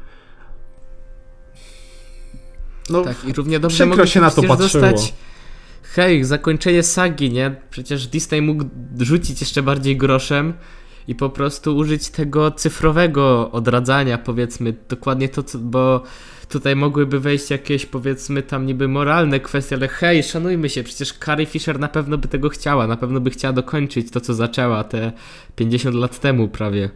No, 2.89 3.01
tak, 3.01 3.25
i 3.27 3.33
równie 3.33 3.59
dobrze 3.59 3.85
przykro 3.85 4.05
się 4.05 4.21
na 4.21 4.31
to 4.31 4.43
patrzyło. 4.43 4.57
Dostać 4.57 5.13
hej, 5.83 6.23
zakończenie 6.23 6.83
sagi, 6.83 7.31
nie? 7.31 7.55
Przecież 7.69 8.07
Disney 8.07 8.41
mógł 8.41 8.65
rzucić 8.99 9.41
jeszcze 9.41 9.63
bardziej 9.63 9.97
groszem 9.97 10.53
i 11.09 11.15
po 11.15 11.29
prostu 11.29 11.77
użyć 11.77 12.09
tego 12.09 12.51
cyfrowego 12.51 13.51
odradzania, 13.51 14.17
powiedzmy, 14.17 14.73
dokładnie 14.89 15.29
to, 15.29 15.43
co, 15.43 15.57
bo 15.57 16.03
tutaj 16.49 16.75
mogłyby 16.75 17.19
wejść 17.19 17.49
jakieś, 17.49 17.85
powiedzmy, 17.85 18.43
tam 18.43 18.65
niby 18.65 18.87
moralne 18.87 19.39
kwestie, 19.39 19.75
ale 19.75 19.87
hej, 19.87 20.23
szanujmy 20.23 20.69
się, 20.69 20.83
przecież 20.83 21.13
Carrie 21.13 21.45
Fisher 21.45 21.79
na 21.79 21.87
pewno 21.87 22.17
by 22.17 22.27
tego 22.27 22.49
chciała, 22.49 22.87
na 22.87 22.97
pewno 22.97 23.19
by 23.19 23.29
chciała 23.29 23.53
dokończyć 23.53 24.11
to, 24.11 24.21
co 24.21 24.33
zaczęła 24.33 24.83
te 24.83 25.11
50 25.55 25.95
lat 25.95 26.19
temu 26.19 26.47
prawie 26.47 26.89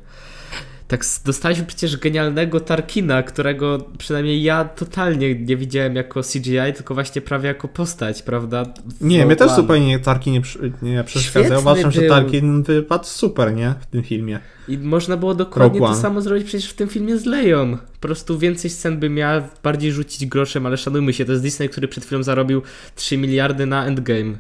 tak 0.88 1.06
dostaliśmy 1.26 1.66
przecież 1.66 1.98
genialnego 1.98 2.60
Tarkina, 2.60 3.24
którego 3.24 3.78
przynajmniej 3.98 4.44
ja 4.44 4.66
totalnie 4.66 5.36
nie 5.36 5.58
widziałem 5.58 5.96
jako 5.96 6.22
CGI, 6.24 6.74
tylko 6.76 6.94
właśnie 6.94 7.22
prawie 7.22 7.48
jako 7.48 7.68
postać, 7.68 8.22
prawda? 8.22 8.66
nie, 9.02 9.26
mnie 9.26 9.36
też 9.36 9.52
zupełnie 9.52 10.00
Tarkin 10.00 10.34
nie, 10.82 10.92
nie 10.92 11.04
przeszkadza. 11.04 11.60
Uważam, 11.60 11.92
że 11.92 12.02
Tarkin 12.02 12.64
wypadł 12.64 13.06
super, 13.06 13.56
nie? 13.56 13.76
W 13.82 13.86
tym 13.86 14.04
filmie. 14.04 14.40
I 14.68 14.78
można 14.78 15.18
było 15.18 15.36
dokładnie 15.36 15.80
to 15.80 15.96
samo 15.96 16.22
zrobić 16.22 16.48
przecież 16.48 16.70
w 16.70 16.74
tym 16.74 16.90
filmie 16.90 17.18
z 17.18 17.26
Leją. 17.26 17.78
Po 17.78 18.00
prostu 18.00 18.40
więcej 18.40 18.72
scen 18.72 19.00
by 19.00 19.10
miała, 19.10 19.50
bardziej 19.64 19.92
rzucić 19.92 20.26
groszem, 20.26 20.66
ale 20.66 20.78
szanujmy 20.78 21.14
się, 21.14 21.26
to 21.26 21.32
jest 21.32 21.44
Disney, 21.44 21.70
który 21.70 21.88
przed 21.88 22.06
chwilą 22.06 22.24
zarobił 22.24 22.62
3 22.96 23.18
miliardy 23.18 23.66
na 23.66 23.86
Endgame. 23.86 24.38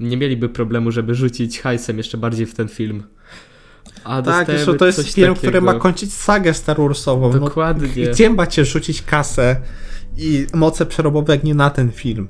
Nie 0.00 0.16
mieliby 0.16 0.48
problemu, 0.48 0.90
żeby 0.90 1.14
rzucić 1.14 1.60
hajsem 1.60 1.98
jeszcze 1.98 2.18
bardziej 2.18 2.46
w 2.46 2.54
ten 2.54 2.68
film. 2.68 3.02
A 4.04 4.22
tak, 4.22 4.46
zresztą 4.46 4.74
to 4.74 4.86
jest 4.86 4.98
film, 5.00 5.28
takiego. 5.28 5.34
który 5.34 5.60
ma 5.60 5.74
kończyć 5.74 6.14
sagę 6.14 6.54
Star 6.54 6.78
Warsową. 6.78 7.32
No, 7.32 7.38
Dokładnie. 7.38 7.88
No, 8.06 8.12
gdzie 8.12 8.30
macie 8.30 8.64
rzucić 8.64 9.02
kasę 9.02 9.56
i 10.16 10.46
moce 10.54 10.86
przerobowe 10.86 11.32
jak 11.34 11.44
nie 11.44 11.54
na 11.54 11.70
ten 11.70 11.92
film? 11.92 12.28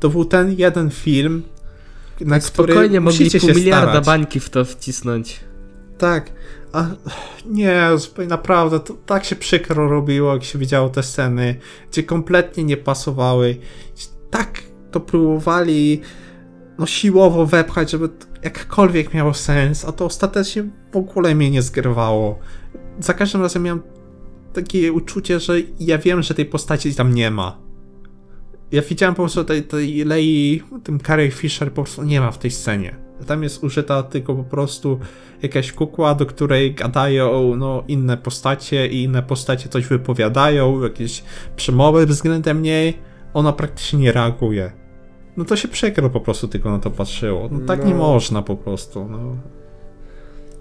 To 0.00 0.08
był 0.08 0.24
ten 0.24 0.52
jeden 0.52 0.90
film, 0.90 1.42
na 2.20 2.40
Spokojnie 2.40 2.40
który 2.40 2.72
Spokojnie 2.72 3.00
mogli 3.00 3.30
pół 3.40 3.48
miliarda 3.48 3.86
starać. 3.90 4.06
bańki 4.06 4.40
w 4.40 4.50
to 4.50 4.64
wcisnąć. 4.64 5.40
Tak, 5.98 6.32
a 6.72 6.86
nie, 7.46 7.82
naprawdę, 8.28 8.80
to 8.80 8.94
tak 9.06 9.24
się 9.24 9.36
przykro 9.36 9.88
robiło, 9.88 10.34
jak 10.34 10.44
się 10.44 10.58
widziało 10.58 10.88
te 10.88 11.02
sceny, 11.02 11.56
gdzie 11.90 12.02
kompletnie 12.02 12.64
nie 12.64 12.76
pasowały. 12.76 13.56
Tak 14.30 14.62
to 14.90 15.00
próbowali 15.00 16.00
no 16.78 16.86
siłowo 16.86 17.46
wepchać, 17.46 17.90
żeby 17.90 18.08
jakkolwiek 18.42 19.14
miało 19.14 19.34
sens, 19.34 19.84
a 19.84 19.92
to 19.92 20.04
ostatecznie 20.04 20.64
w 20.92 20.96
ogóle 20.96 21.34
mnie 21.34 21.50
nie 21.50 21.62
zgrywało. 21.62 22.38
Za 22.98 23.14
każdym 23.14 23.42
razem 23.42 23.62
miałem 23.62 23.82
takie 24.52 24.92
uczucie, 24.92 25.40
że 25.40 25.54
ja 25.80 25.98
wiem, 25.98 26.22
że 26.22 26.34
tej 26.34 26.46
postaci 26.46 26.94
tam 26.94 27.14
nie 27.14 27.30
ma. 27.30 27.58
Ja 28.72 28.82
widziałem 28.82 29.14
po 29.14 29.22
prostu 29.22 29.44
tej, 29.44 29.62
tej 29.62 30.04
Lei, 30.04 30.62
tym 30.84 31.00
Carrie 31.00 31.30
Fisher 31.30 31.68
po 31.68 31.82
prostu 31.82 32.02
nie 32.02 32.20
ma 32.20 32.30
w 32.30 32.38
tej 32.38 32.50
scenie. 32.50 32.96
Tam 33.26 33.42
jest 33.42 33.64
użyta 33.64 34.02
tylko 34.02 34.34
po 34.34 34.44
prostu 34.44 34.98
jakaś 35.42 35.72
kukła, 35.72 36.14
do 36.14 36.26
której 36.26 36.74
gadają 36.74 37.56
no, 37.56 37.84
inne 37.88 38.16
postacie 38.16 38.86
i 38.86 39.02
inne 39.02 39.22
postacie 39.22 39.68
coś 39.68 39.86
wypowiadają, 39.86 40.82
jakieś 40.82 41.24
przemowy 41.56 42.06
względem 42.06 42.62
niej. 42.62 42.98
Ona 43.34 43.52
praktycznie 43.52 43.98
nie 43.98 44.12
reaguje 44.12 44.87
no 45.38 45.44
to 45.44 45.56
się 45.56 45.68
przekro 45.68 46.10
po 46.10 46.20
prostu 46.20 46.48
tylko 46.48 46.70
na 46.70 46.78
to 46.78 46.90
patrzyło. 46.90 47.48
No, 47.52 47.60
tak 47.66 47.80
no. 47.80 47.86
nie 47.86 47.94
można 47.94 48.42
po 48.42 48.56
prostu. 48.56 49.08
No. 49.10 49.36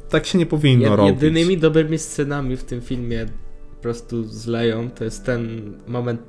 Tak 0.09 0.25
się 0.25 0.37
nie 0.37 0.45
powinno 0.45 0.89
Jed, 0.89 0.95
robić. 0.95 1.13
Jedynymi 1.13 1.57
dobrymi 1.57 1.97
scenami 1.97 2.57
w 2.57 2.63
tym 2.63 2.81
filmie 2.81 3.25
po 3.75 3.81
prostu 3.81 4.23
z 4.23 4.47
Leją 4.47 4.89
to 4.91 5.03
jest 5.03 5.25
ten 5.25 5.73
moment 5.87 6.21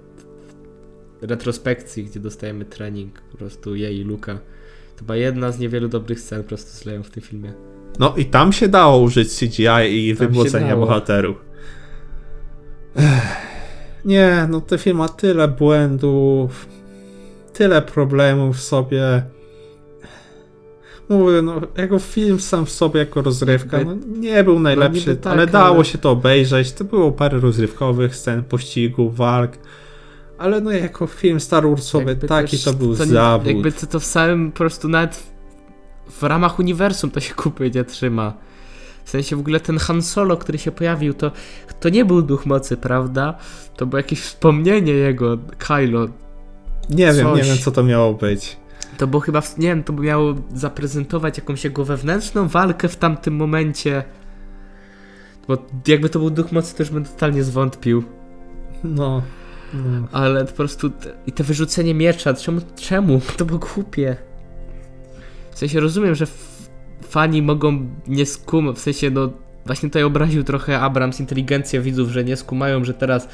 retrospekcji, 1.22 2.04
gdzie 2.04 2.20
dostajemy 2.20 2.64
trening 2.64 3.20
po 3.32 3.38
prostu 3.38 3.74
jej 3.74 3.96
i 3.96 4.04
Luka. 4.04 4.38
To 4.96 5.04
była 5.04 5.16
jedna 5.16 5.52
z 5.52 5.58
niewielu 5.58 5.88
dobrych 5.88 6.20
scen 6.20 6.42
po 6.42 6.48
prostu 6.48 6.70
z 6.70 6.84
Leją 6.84 7.02
w 7.02 7.10
tym 7.10 7.22
filmie. 7.22 7.52
No 7.98 8.14
i 8.16 8.24
tam 8.24 8.52
się 8.52 8.68
dało 8.68 8.98
użyć 8.98 9.38
CGI 9.38 10.06
i 10.08 10.14
wymłodzenia 10.14 10.76
bohaterów. 10.76 11.44
Ech. 12.96 13.48
Nie, 14.04 14.46
no 14.50 14.60
ten 14.60 14.78
film 14.78 14.96
ma 14.96 15.08
tyle 15.08 15.48
błędów 15.48 16.77
tyle 17.58 17.82
problemów 17.82 18.56
w 18.56 18.60
sobie. 18.60 19.22
Mówię, 21.08 21.42
no, 21.42 21.60
jako 21.76 21.98
film 21.98 22.40
sam 22.40 22.66
w 22.66 22.70
sobie, 22.70 23.00
jako 23.00 23.22
rozrywka, 23.22 23.84
no, 23.84 23.94
nie 24.06 24.44
był 24.44 24.60
najlepszy, 24.60 25.10
no, 25.10 25.16
tak, 25.16 25.32
ale 25.32 25.46
dało 25.46 25.76
ale... 25.76 25.84
się 25.84 25.98
to 25.98 26.10
obejrzeć. 26.10 26.72
To 26.72 26.84
było 26.84 27.12
parę 27.12 27.40
rozrywkowych 27.40 28.16
scen, 28.16 28.44
pościgów, 28.44 29.16
walk. 29.16 29.52
Ale 30.38 30.60
no 30.60 30.70
jako 30.70 31.06
film 31.06 31.40
Star 31.40 31.68
Warsowy, 31.68 32.04
jakby 32.04 32.28
taki 32.28 32.58
to 32.58 32.72
był 32.72 32.96
to, 32.96 33.06
zawód. 33.06 33.46
Jakby 33.46 33.72
to, 33.72 33.86
to 33.86 34.00
w 34.00 34.04
samym 34.04 34.52
po 34.52 34.58
prostu 34.58 34.88
nawet 34.88 35.16
w, 35.16 35.30
w 36.18 36.22
ramach 36.22 36.58
uniwersum 36.58 37.10
to 37.10 37.20
się 37.20 37.34
kupy 37.34 37.70
nie 37.74 37.84
trzyma. 37.84 38.34
W 39.04 39.10
sensie 39.10 39.36
w 39.36 39.40
ogóle 39.40 39.60
ten 39.60 39.78
Han 39.78 40.02
Solo, 40.02 40.36
który 40.36 40.58
się 40.58 40.70
pojawił, 40.70 41.14
to, 41.14 41.32
to 41.80 41.88
nie 41.88 42.04
był 42.04 42.22
duch 42.22 42.46
mocy, 42.46 42.76
prawda? 42.76 43.38
To 43.76 43.86
było 43.86 43.98
jakieś 43.98 44.20
wspomnienie 44.20 44.92
jego, 44.92 45.38
Kylo. 45.58 46.08
Nie 46.90 47.12
wiem, 47.12 47.34
nie 47.36 47.42
wiem 47.42 47.58
co 47.58 47.70
to 47.70 47.82
miało 47.82 48.14
być. 48.14 48.56
To 48.98 49.06
było 49.06 49.20
chyba, 49.20 49.42
nie 49.58 49.68
wiem, 49.68 49.84
to 49.84 49.92
by 49.92 50.02
miało 50.02 50.34
zaprezentować 50.54 51.38
jakąś 51.38 51.64
jego 51.64 51.84
wewnętrzną 51.84 52.48
walkę 52.48 52.88
w 52.88 52.96
tamtym 52.96 53.36
momencie. 53.36 54.02
Bo 55.48 55.58
jakby 55.86 56.08
to 56.08 56.18
był 56.18 56.30
duch 56.30 56.52
mocy, 56.52 56.76
to 56.76 56.82
już 56.82 56.90
bym 56.90 57.04
totalnie 57.04 57.44
zwątpił. 57.44 58.04
No. 58.84 59.22
no. 59.74 60.08
Ale 60.12 60.44
po 60.44 60.52
prostu 60.52 60.90
te, 60.90 61.14
i 61.26 61.32
to 61.32 61.44
wyrzucenie 61.44 61.94
miecza, 61.94 62.34
czemu, 62.34 62.60
czemu? 62.76 63.20
To 63.36 63.44
było 63.44 63.58
głupie. 63.58 64.16
W 65.50 65.58
sensie 65.58 65.80
rozumiem, 65.80 66.14
że 66.14 66.26
fani 67.02 67.42
mogą 67.42 67.86
nie 68.06 68.26
skumać, 68.26 68.76
w 68.76 68.80
sensie 68.80 69.10
no 69.10 69.30
właśnie 69.66 69.88
tutaj 69.88 70.02
obraził 70.02 70.44
trochę 70.44 70.80
Abrams 70.80 71.20
inteligencję 71.20 71.80
widzów, 71.80 72.08
że 72.10 72.24
nie 72.24 72.36
skumają, 72.36 72.84
że 72.84 72.94
teraz 72.94 73.28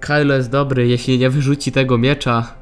Kylo 0.00 0.34
jest 0.34 0.50
dobry, 0.50 0.88
jeśli 0.88 1.18
nie 1.18 1.30
wyrzuci 1.30 1.72
tego 1.72 1.98
miecza, 1.98 2.59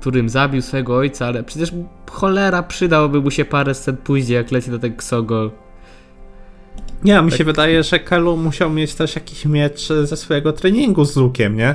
którym 0.00 0.28
zabił 0.28 0.62
swojego 0.62 0.96
ojca, 0.96 1.26
ale 1.26 1.44
przecież 1.44 1.72
cholera 2.10 2.62
przydałoby 2.62 3.20
mu 3.20 3.30
się 3.30 3.44
parę 3.44 3.74
scen 3.74 3.96
później, 3.96 4.36
jak 4.36 4.50
leci 4.50 4.70
do 4.70 4.78
tego 4.78 4.96
Ksogol. 4.96 5.50
Nie, 7.04 7.22
mi 7.22 7.30
tak. 7.30 7.38
się 7.38 7.44
wydaje, 7.44 7.82
że 7.82 7.98
Kalu 7.98 8.36
musiał 8.36 8.70
mieć 8.70 8.94
też 8.94 9.14
jakiś 9.14 9.44
miecz 9.44 9.88
ze 10.04 10.16
swojego 10.16 10.52
treningu 10.52 11.04
z 11.04 11.16
Lukiem, 11.16 11.56
nie? 11.56 11.74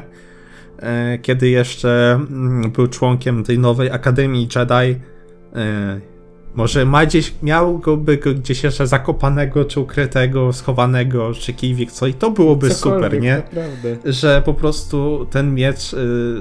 E, 0.80 1.20
kiedy 1.22 1.50
jeszcze 1.50 2.14
mm, 2.14 2.72
był 2.72 2.88
członkiem 2.88 3.44
tej 3.44 3.60
nowej 3.60 3.92
Akademii 3.92 4.48
Jedi. 4.56 5.00
Może 6.56 6.86
ma 6.86 7.06
gdzieś, 7.06 7.34
miałby 7.44 8.18
go 8.18 8.34
gdzieś 8.34 8.64
jeszcze 8.64 8.88
zakopanego, 8.88 9.66
czy 9.66 9.80
ukrytego, 9.80 10.54
schowanego, 10.54 11.34
czy 11.34 11.54
kiwik, 11.54 11.92
co 11.92 12.08
i 12.08 12.14
to 12.14 12.32
byłoby 12.32 12.70
Cokolwiek, 12.70 13.06
super, 13.06 13.22
nie? 13.22 13.36
Naprawdę. 13.36 13.98
Że 14.06 14.42
po 14.46 14.54
prostu 14.54 15.28
ten 15.32 15.54
miecz 15.54 15.94
y, 15.94 15.98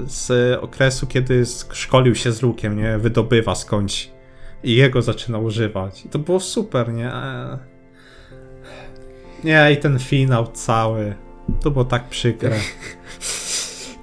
z 0.07 0.57
okresu, 0.61 1.07
kiedy 1.07 1.43
szkolił 1.71 2.15
się 2.15 2.31
z 2.31 2.41
lukiem, 2.41 2.77
nie? 2.77 2.97
Wydobywa 2.97 3.55
skądś 3.55 4.09
i 4.63 4.75
jego 4.75 5.01
zaczyna 5.01 5.37
używać. 5.37 6.05
I 6.05 6.09
to 6.09 6.19
było 6.19 6.39
super, 6.39 6.93
nie? 6.93 7.11
Nie, 9.43 9.71
i 9.71 9.77
ten 9.77 9.99
finał 9.99 10.47
cały. 10.53 11.15
To 11.61 11.71
było 11.71 11.85
tak 11.85 12.09
przykre. 12.09 12.51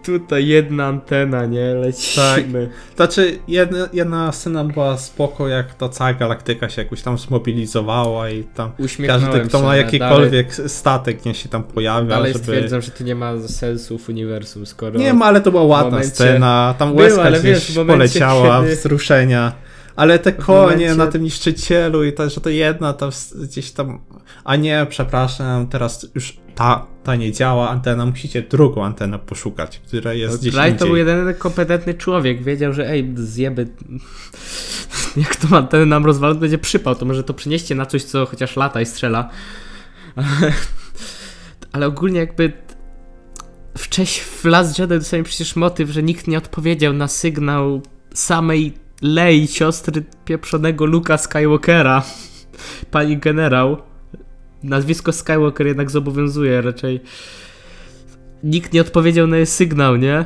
tutaj 0.03 0.47
jedna 0.47 0.87
antena, 0.87 1.47
nie? 1.47 1.75
Lecimy. 1.75 2.71
Znaczy, 2.97 3.39
jedna, 3.49 3.89
jedna 3.93 4.33
scena 4.33 4.65
była 4.65 4.99
spoko, 4.99 5.49
jak 5.49 5.75
ta 5.75 5.89
cała 5.89 6.15
galaktyka 6.15 6.69
się 6.69 6.83
jakoś 6.83 7.03
tam 7.03 7.19
zmobilizowała 7.19 8.31
i 8.31 8.45
tam 8.45 8.73
każdy, 9.07 9.41
kto 9.41 9.59
się, 9.59 9.65
ma 9.65 9.71
ale 9.71 9.79
jakikolwiek 9.79 10.55
statek, 10.55 11.25
nie 11.25 11.35
się 11.35 11.49
tam 11.49 11.63
pojawia, 11.63 12.09
Dalej 12.09 12.33
żeby... 12.33 12.45
stwierdzam, 12.45 12.83
że 12.83 12.91
to 12.91 13.05
nie 13.05 13.15
ma 13.15 13.39
sensu 13.49 13.99
w 13.99 14.09
uniwersum, 14.09 14.67
skoro... 14.67 14.99
Nie 14.99 15.15
ma, 15.15 15.27
ale 15.27 15.41
to 15.41 15.51
była 15.51 15.63
ładna 15.65 15.91
momencie- 15.91 16.11
scena, 16.11 16.75
tam 16.79 16.97
łezka 16.97 17.23
ale 17.23 17.41
gdzieś 17.41 17.53
wiesz, 17.53 17.73
w 17.73 17.77
momencie, 17.77 17.97
poleciała, 17.97 18.63
kiedy- 18.63 18.77
wzruszenia. 18.77 19.53
Ale 19.97 20.19
te 20.19 20.33
konie 20.33 20.57
momencie- 20.63 20.95
na 20.95 21.07
tym 21.07 21.23
niszczycielu 21.23 22.05
i 22.05 22.13
to, 22.13 22.31
że 22.31 22.41
to 22.41 22.49
jedna 22.51 22.95
s- 23.09 23.37
gdzieś 23.43 23.71
tam... 23.71 24.01
A 24.45 24.57
nie, 24.57 24.87
przepraszam, 24.91 25.67
teraz 25.69 26.07
już 26.15 26.37
ta, 26.55 26.87
ta 27.05 27.17
nie 27.17 27.33
działa 27.33 27.71
antena, 27.71 28.07
musicie 28.07 28.43
drugą 28.43 28.85
antenę 28.85 29.19
poszukać, 29.19 29.79
która 29.79 30.13
jest 30.13 30.41
gdzieś 30.41 30.55
Wright 30.55 30.79
to 30.79 30.87
był 30.87 30.97
jeden 30.97 31.35
kompetentny 31.35 31.95
człowiek, 31.95 32.43
wiedział, 32.43 32.73
że 32.73 32.89
ej, 32.91 33.13
zjeby... 33.15 33.67
Jak 35.17 35.37
to 35.37 35.57
antenę 35.57 35.87
nam 35.87 36.07
rozwalą, 36.07 36.35
to 36.35 36.41
będzie 36.41 36.59
przypał, 36.59 36.95
to 36.95 37.05
może 37.05 37.25
to 37.25 37.35
przynieście 37.35 37.75
na 37.75 37.87
coś, 37.87 38.05
co 38.05 38.27
chociaż 38.27 38.57
lata 38.57 38.81
i 38.81 38.87
strzela. 38.87 39.29
Ale, 40.17 40.53
ale 41.73 41.87
ogólnie 41.87 42.21
jakby... 42.21 42.53
Wcześniej 43.79 44.25
w 44.27 44.45
Last 44.45 44.79
Jedi 44.79 44.95
dostałem 44.95 45.25
przecież 45.25 45.57
motyw, 45.57 45.91
że 45.91 46.03
nikt 46.03 46.27
nie 46.27 46.39
odpowiedział 46.39 46.93
na 46.93 47.09
sygnał 47.09 47.83
samej 48.15 48.75
Lei, 49.03 49.47
siostry 49.47 50.05
pieprzonego 50.25 50.87
Luka 50.87 51.19
Skywalkera. 51.19 52.03
Pani 52.91 53.19
generał. 53.19 53.77
Nazwisko 54.63 55.13
Skywalker 55.13 55.67
jednak 55.67 55.91
zobowiązuje 55.91 56.61
raczej. 56.61 57.01
Nikt 58.45 58.73
nie 58.73 58.81
odpowiedział 58.81 59.27
na 59.27 59.37
jej 59.37 59.47
sygnał, 59.47 59.97
nie? 59.97 60.25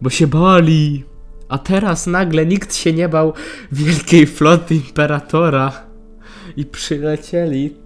Bo 0.00 0.10
się 0.10 0.26
bali. 0.26 1.04
A 1.48 1.58
teraz 1.58 2.06
nagle 2.06 2.46
nikt 2.46 2.74
się 2.74 2.92
nie 2.92 3.08
bał 3.08 3.32
wielkiej 3.72 4.26
floty 4.26 4.74
Imperatora. 4.74 5.72
I 6.56 6.64
przylecieli. 6.64 7.76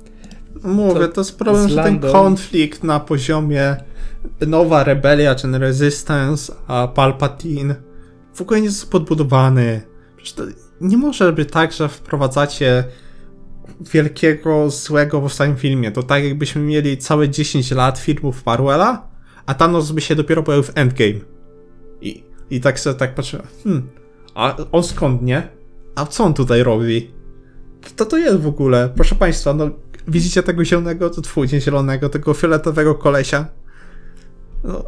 Mówię, 0.63 1.09
to 1.09 1.21
jest 1.21 1.39
problem, 1.39 1.69
że 1.69 1.83
ten 1.83 2.01
konflikt 2.01 2.85
na 2.85 3.01
poziomie 3.01 3.77
nowa 4.47 4.85
rebelia 4.85 5.35
czy 5.35 5.59
Resistance, 5.59 6.53
a 6.67 6.89
Palpatine 6.89 7.75
w 8.35 8.41
ogóle 8.41 8.61
nie 8.61 8.67
jest 8.67 8.91
podbudowany. 8.91 9.90
To 10.37 10.43
nie 10.81 10.97
może 10.97 11.33
być 11.33 11.51
tak, 11.53 11.73
że 11.73 11.89
wprowadzacie 11.89 12.85
wielkiego 13.81 14.71
złego 14.71 15.29
w 15.29 15.33
samym 15.33 15.57
filmie. 15.57 15.93
To 15.93 16.03
tak 16.03 16.25
jakbyśmy 16.25 16.63
mieli 16.63 16.99
całe 16.99 17.29
10 17.29 17.71
lat 17.71 17.99
filmów 17.99 18.43
Farwella, 18.43 19.09
a 19.47 19.55
Thanos 19.55 19.93
by 19.93 20.01
się 20.01 20.15
dopiero 20.15 20.43
pojawił 20.43 20.65
w 20.65 20.73
Endgame. 20.75 21.21
I, 22.01 22.25
i 22.51 22.61
tak 22.61 22.81
sobie 22.81 22.97
tak 22.97 23.15
patrzę, 23.15 23.43
hmm, 23.65 23.89
a 24.35 24.57
on 24.73 24.83
skąd 24.83 25.23
nie? 25.23 25.49
A 25.95 26.07
co 26.07 26.25
on 26.25 26.35
tutaj 26.35 26.63
robi? 26.63 27.11
Kto 27.83 28.07
to 28.07 28.19
jest 28.19 28.41
w 28.41 28.47
ogóle? 28.47 28.91
Proszę 28.95 29.15
Państwa, 29.15 29.55
no 29.55 29.71
widzicie 30.09 30.43
tego 30.43 30.65
zielonego, 30.65 31.11
to 31.11 31.21
twój, 31.21 31.49
zielonego, 31.49 32.09
tego 32.09 32.35
fioletowego 32.35 32.95
kolesia? 32.95 33.47
No, 34.65 34.85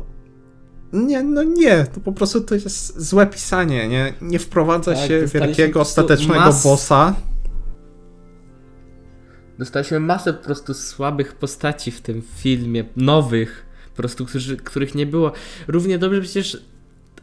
nie, 0.93 1.23
no 1.23 1.43
nie, 1.43 1.85
to 1.94 2.01
po 2.01 2.12
prostu 2.12 2.40
to 2.40 2.55
jest 2.55 3.01
złe 3.01 3.27
pisanie, 3.27 3.89
nie? 3.89 4.14
Nie 4.20 4.39
wprowadza 4.39 4.94
Tak, 4.94 5.09
się 5.09 5.27
wielkiego, 5.27 5.81
ostatecznego 5.81 6.40
mas- 6.40 6.64
bossa. 6.64 7.14
Dostaliśmy 9.59 10.01
masę 10.01 10.32
po 10.32 10.44
prostu 10.44 10.74
słabych 10.74 11.35
postaci 11.35 11.90
w 11.90 12.01
tym 12.01 12.23
filmie, 12.36 12.85
nowych, 12.97 13.66
po 13.90 13.97
prostu, 13.97 14.27
którzy, 14.27 14.56
których 14.56 14.94
nie 14.94 15.06
było. 15.06 15.32
Równie 15.69 15.98
dobrze 15.98 16.20
przecież 16.20 16.62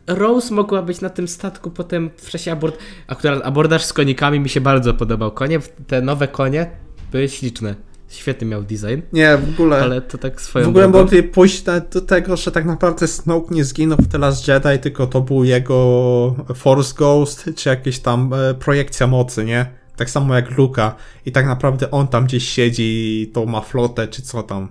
Rose 0.08 0.54
mogła 0.54 0.82
być 0.82 1.02
na 1.02 1.10
tym 1.10 1.28
statku 1.28 1.72
potem 1.72 2.10
w 2.18 2.30
czasie 2.30 2.52
abord... 2.52 2.78
Akurat 3.08 3.42
abordaż 3.44 3.86
z 3.86 3.94
konikami 3.94 4.40
mi 4.40 4.50
się 4.50 4.62
bardzo 4.62 4.94
podobał. 4.94 5.32
Konie, 5.32 5.60
te 5.88 6.02
nowe 6.02 6.28
konie 6.28 6.70
były 7.12 7.30
śliczne. 7.30 7.76
Świetny 8.10 8.48
miał 8.48 8.64
design, 8.64 9.00
Nie, 9.14 9.38
w 9.38 9.50
ogóle. 9.50 9.78
ale 9.82 10.02
to 10.02 10.18
tak 10.18 10.42
swoją 10.42 10.66
w 10.66 10.70
ogóle 10.70 10.84
drogą. 10.84 11.00
mogli 11.00 11.24
pójść 11.24 11.64
do 11.92 12.02
tego, 12.02 12.38
że 12.38 12.52
tak 12.52 12.66
naprawdę 12.66 13.08
Snoke 13.08 13.56
nie 13.56 13.64
zginął 13.66 13.98
w 13.98 14.08
The 14.08 14.18
Last 14.18 14.48
Jedi, 14.48 14.80
tylko 14.82 15.08
to 15.08 15.22
był 15.22 15.44
jego 15.44 16.36
Force 16.56 16.94
Ghost, 16.98 17.50
czy 17.56 17.70
jakieś 17.70 18.00
tam 18.00 18.34
e, 18.34 18.54
projekcja 18.54 19.08
mocy, 19.08 19.46
nie? 19.46 19.66
Tak 19.96 20.10
samo 20.10 20.36
jak 20.36 20.58
Luka. 20.58 20.96
I 21.26 21.32
tak 21.32 21.46
naprawdę 21.46 21.92
on 21.92 22.08
tam 22.08 22.26
gdzieś 22.26 22.50
siedzi 22.50 23.22
i 23.22 23.28
to 23.28 23.46
ma 23.46 23.62
flotę, 23.62 24.08
czy 24.08 24.22
co 24.22 24.44
tam. 24.44 24.68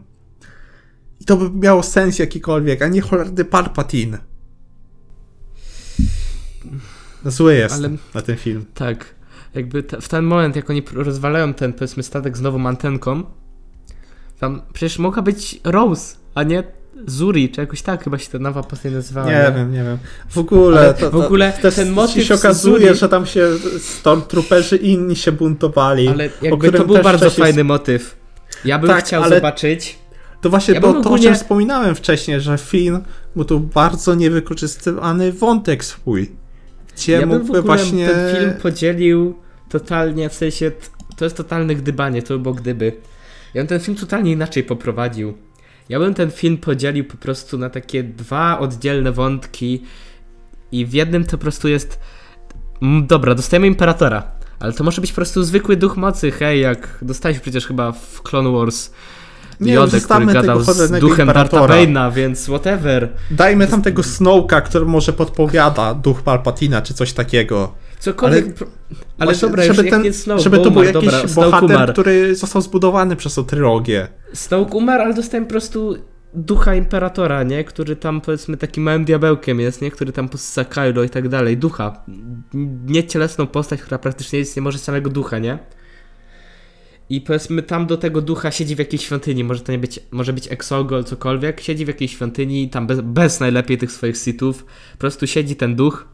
I 1.20 1.24
to 1.24 1.36
by 1.36 1.50
miało 1.58 1.82
sens 1.82 2.18
jakikolwiek, 2.18 2.82
a 2.82 2.88
nie 2.88 3.00
cholerny 3.00 3.44
Palpatine. 3.44 4.18
Zły 7.24 7.54
jest 7.54 7.74
Ale- 7.74 7.90
na 8.14 8.22
ten 8.22 8.36
film. 8.36 8.64
Tak. 8.74 9.14
Jakby 9.58 9.82
te, 9.82 10.00
w 10.00 10.08
ten 10.08 10.24
moment, 10.24 10.56
jak 10.56 10.70
oni 10.70 10.82
rozwalają 10.94 11.54
ten, 11.54 11.72
powiedzmy, 11.72 12.02
statek 12.02 12.36
z 12.36 12.40
nową 12.40 12.66
antenką, 12.66 13.22
tam 14.40 14.62
przecież 14.72 14.98
mogła 14.98 15.22
być 15.22 15.60
Rose, 15.64 16.16
a 16.34 16.42
nie 16.42 16.62
Zuri, 17.06 17.48
czy 17.50 17.60
jakoś 17.60 17.82
tak 17.82 18.04
chyba 18.04 18.18
się 18.18 18.30
ta 18.30 18.38
nowa 18.38 18.62
postać 18.62 18.92
nazywała. 18.92 19.26
Nie 19.26 19.52
wiem, 19.56 19.72
nie 19.72 19.84
wiem. 19.84 19.98
W 20.30 20.38
ogóle, 20.38 20.80
Ale 20.80 20.94
to, 20.94 21.10
w 21.10 21.16
ogóle 21.16 21.52
to, 21.62 21.70
ten 21.70 21.90
motyw 21.90 22.24
się 22.24 22.34
okazuje, 22.34 22.92
Zuri- 22.92 22.96
że 22.96 23.08
tam 23.08 23.26
się 23.26 23.48
Stormtrooperzy 23.80 24.76
inni 24.76 25.16
się 25.16 25.32
buntowali. 25.32 26.08
Ale 26.08 26.28
jakby 26.42 26.72
to 26.72 26.84
był 26.84 27.02
bardzo 27.02 27.26
wcześniej 27.26 27.46
fajny 27.46 27.64
motyw. 27.64 28.16
Ja 28.64 28.78
bym 28.78 28.90
Tak, 28.90 29.04
chciał 29.04 29.22
ale- 29.22 29.36
zobaczyć. 29.36 29.98
To 30.40 30.50
właśnie 30.50 30.74
Ja 30.74 30.80
to, 30.80 30.88
ogólnie- 30.88 31.08
o 31.10 31.18
czym 31.18 31.34
wspominałem 31.34 31.94
wcześniej, 31.94 32.40
że 32.40 32.58
film 32.58 33.00
był 33.36 33.44
tu 33.44 33.60
bardzo 33.60 34.14
niewykorzystywany 34.14 35.32
wątek 35.32 35.84
swój. 35.84 36.30
Gdzie 36.96 37.12
Ja 37.12 37.20
bym 37.20 37.28
w 37.28 37.32
mógłby 37.32 37.58
ogóle 37.58 37.76
właśnie... 37.76 38.08
ten 38.08 38.36
film 38.36 38.52
podzielił 38.62 39.34
totalnie, 39.68 40.28
w 40.28 40.34
sensie 40.34 40.72
to 41.16 41.24
jest 41.24 41.36
totalne 41.36 41.74
gdybanie, 41.74 42.22
to 42.22 42.34
by 42.34 42.40
było 42.40 42.54
gdyby. 42.54 42.92
Ja 43.54 43.60
bym 43.62 43.66
ten 43.66 43.80
film 43.80 43.96
totalnie 43.96 44.32
inaczej 44.32 44.62
poprowadził. 44.62 45.34
Ja 45.88 45.98
bym 45.98 46.14
ten 46.14 46.30
film 46.30 46.58
podzielił 46.58 47.04
po 47.04 47.16
prostu 47.16 47.58
na 47.58 47.70
takie 47.70 48.02
dwa 48.02 48.58
oddzielne 48.58 49.12
wątki 49.12 49.82
i 50.72 50.86
w 50.86 50.92
jednym 50.92 51.24
to 51.24 51.30
po 51.30 51.38
prostu 51.38 51.68
jest 51.68 52.00
dobra, 53.02 53.34
dostajemy 53.34 53.66
Imperatora, 53.66 54.30
ale 54.60 54.72
to 54.72 54.84
może 54.84 55.00
być 55.00 55.10
po 55.10 55.16
prostu 55.16 55.44
zwykły 55.44 55.76
duch 55.76 55.96
mocy, 55.96 56.30
hej, 56.30 56.60
jak 56.60 56.98
dostaliśmy 57.02 57.42
przecież 57.42 57.66
chyba 57.66 57.92
w 57.92 58.22
Clone 58.22 58.50
Wars 58.52 58.90
Nie, 59.60 59.72
Jodę, 59.72 60.00
który 60.00 60.26
gadał 60.26 60.62
z 60.62 61.00
duchem 61.00 61.26
Darta 61.26 61.42
Imperatora. 61.42 61.74
Bane'a, 61.74 62.12
więc 62.12 62.46
whatever. 62.46 63.08
Dajmy 63.30 63.66
tam 63.66 63.82
tego 63.82 64.02
Snowka, 64.02 64.60
który 64.60 64.84
może 64.84 65.12
podpowiada 65.12 65.94
duch 65.94 66.22
Palpatina, 66.22 66.82
czy 66.82 66.94
coś 66.94 67.12
takiego. 67.12 67.74
Cokolwiek. 67.98 68.44
Ale, 68.44 68.52
ale 69.18 69.32
Właśnie, 69.32 69.48
dobra, 69.48 69.64
żeby, 69.64 69.90
ten, 69.90 70.12
Snoke, 70.12 70.42
żeby 70.42 70.58
to 70.58 70.70
był 70.70 70.82
jakiś 70.82 71.10
dobra, 71.10 71.22
bohater, 71.34 71.70
umarł. 71.70 71.92
który 71.92 72.34
został 72.34 72.62
zbudowany 72.62 73.16
przez 73.16 73.34
tą 73.34 73.44
trylogię. 73.44 74.08
Snoke 74.32 74.76
umarł, 74.76 75.02
ale 75.02 75.14
dostałem 75.14 75.46
po 75.46 75.50
prostu 75.50 75.96
ducha 76.34 76.74
Imperatora, 76.74 77.42
nie? 77.42 77.64
Który 77.64 77.96
tam 77.96 78.20
powiedzmy 78.20 78.56
takim 78.56 78.82
małym 78.82 79.04
diabełkiem 79.04 79.60
jest, 79.60 79.82
nie? 79.82 79.90
Który 79.90 80.12
tam 80.12 80.28
posysa 80.28 80.64
Kylo 80.64 81.02
i 81.02 81.10
tak 81.10 81.28
dalej. 81.28 81.56
Ducha. 81.56 82.04
Nie 82.86 83.04
cielesną 83.04 83.46
postać, 83.46 83.82
która 83.82 83.98
praktycznie 83.98 84.38
nic 84.38 84.56
nie 84.56 84.62
może 84.62 84.78
samego 84.78 85.10
ducha, 85.10 85.38
nie? 85.38 85.58
I 87.10 87.20
powiedzmy 87.20 87.62
tam 87.62 87.86
do 87.86 87.96
tego 87.96 88.22
ducha 88.22 88.50
siedzi 88.50 88.76
w 88.76 88.78
jakiejś 88.78 89.04
świątyni, 89.06 89.44
może 89.44 89.60
to 89.60 89.72
nie 89.72 89.78
być, 89.78 90.00
może 90.10 90.32
być 90.32 90.52
Exogol, 90.52 91.04
cokolwiek, 91.04 91.60
siedzi 91.60 91.84
w 91.84 91.88
jakiejś 91.88 92.12
świątyni, 92.12 92.68
tam 92.70 92.86
bez, 92.86 93.00
bez 93.00 93.40
najlepiej 93.40 93.78
tych 93.78 93.92
swoich 93.92 94.16
sitów, 94.16 94.64
po 94.92 94.98
prostu 94.98 95.26
siedzi 95.26 95.56
ten 95.56 95.76
duch 95.76 96.08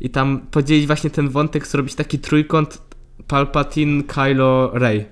i 0.00 0.10
tam 0.10 0.40
podzielić 0.50 0.86
właśnie 0.86 1.10
ten 1.10 1.28
wątek, 1.28 1.66
zrobić 1.66 1.94
taki 1.94 2.18
trójkąt 2.18 2.82
Palpatine, 3.26 4.02
Kylo, 4.02 4.70
Rey. 4.74 5.06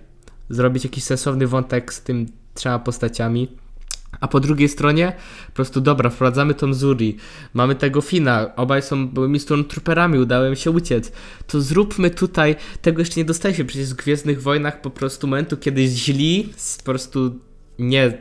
Zrobić 0.48 0.84
jakiś 0.84 1.04
sensowny 1.04 1.46
wątek 1.46 1.94
z 1.94 2.02
tym 2.02 2.26
trzema 2.54 2.78
postaciami. 2.78 3.48
A 4.20 4.28
po 4.28 4.40
drugiej 4.40 4.68
stronie, 4.68 5.12
po 5.46 5.52
prostu 5.52 5.80
dobra, 5.80 6.10
wprowadzamy 6.10 6.54
tą 6.54 6.74
Zuri, 6.74 7.16
mamy 7.54 7.74
tego 7.74 8.00
Fina, 8.00 8.56
obaj 8.56 8.82
są 8.82 9.08
byłymi 9.08 9.38
Stormtrooperami, 9.38 10.18
udało 10.18 10.46
im 10.46 10.56
się 10.56 10.70
uciec. 10.70 11.12
To 11.46 11.60
zróbmy 11.60 12.10
tutaj, 12.10 12.56
tego 12.82 12.98
jeszcze 12.98 13.20
nie 13.20 13.24
dostaliśmy 13.24 13.64
przecież 13.64 13.90
w 13.90 13.96
Gwiezdnych 13.96 14.42
Wojnach 14.42 14.80
po 14.80 14.90
prostu 14.90 15.26
momentu, 15.26 15.56
kiedy 15.56 15.86
źli, 15.86 16.52
po 16.78 16.84
prostu 16.84 17.40
nie 17.78 18.18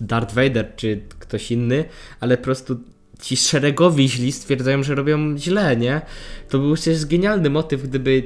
Darth 0.00 0.34
Vader 0.34 0.72
czy 0.76 1.00
ktoś 1.18 1.50
inny, 1.50 1.84
ale 2.20 2.36
po 2.36 2.44
prostu 2.44 2.76
ci 3.22 3.36
szeregowi 3.36 4.08
źli 4.08 4.32
stwierdzają, 4.32 4.82
że 4.82 4.94
robią 4.94 5.38
źle, 5.38 5.76
nie? 5.76 6.00
To 6.48 6.58
był 6.58 6.74
przecież 6.74 7.06
genialny 7.06 7.50
motyw, 7.50 7.82
gdyby 7.82 8.22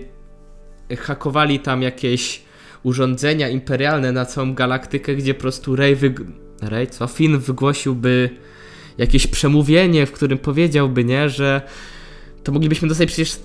hakowali 0.99 1.61
tam 1.61 1.83
jakieś 1.83 2.43
urządzenia 2.83 3.49
imperialne 3.49 4.13
na 4.13 4.27
całą 4.27 4.55
galaktykę, 4.55 5.15
gdzie 5.15 5.35
po 5.35 5.41
prostu 5.41 5.77
Rey, 5.77 5.97
wyg... 5.97 6.21
Rey 6.63 6.87
co? 6.87 7.07
Finn 7.07 7.39
wygłosiłby 7.39 8.31
jakieś 8.99 9.27
przemówienie, 9.27 10.07
w 10.07 10.13
którym 10.13 10.39
powiedziałby, 10.39 11.05
nie, 11.05 11.29
że 11.29 11.63
to 12.45 12.53
moglibyśmy 12.53 12.89
dostać 12.89 13.09
przecież 13.09 13.37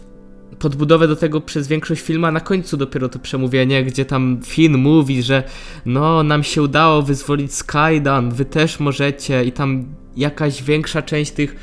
podbudowę 0.59 1.07
do 1.07 1.15
tego 1.15 1.41
przez 1.41 1.67
większość 1.67 2.01
filmu, 2.01 2.25
a 2.25 2.31
na 2.31 2.39
końcu 2.39 2.77
dopiero 2.77 3.09
to 3.09 3.19
przemówienie, 3.19 3.83
gdzie 3.83 4.05
tam 4.05 4.39
Finn 4.45 4.77
mówi, 4.77 5.23
że 5.23 5.43
no, 5.85 6.23
nam 6.23 6.43
się 6.43 6.61
udało 6.61 7.01
wyzwolić 7.01 7.53
Skydan, 7.53 8.31
wy 8.31 8.45
też 8.45 8.79
możecie 8.79 9.43
i 9.43 9.51
tam 9.51 9.85
jakaś 10.19 10.63
większa 10.63 11.01
część 11.01 11.31
tych 11.31 11.55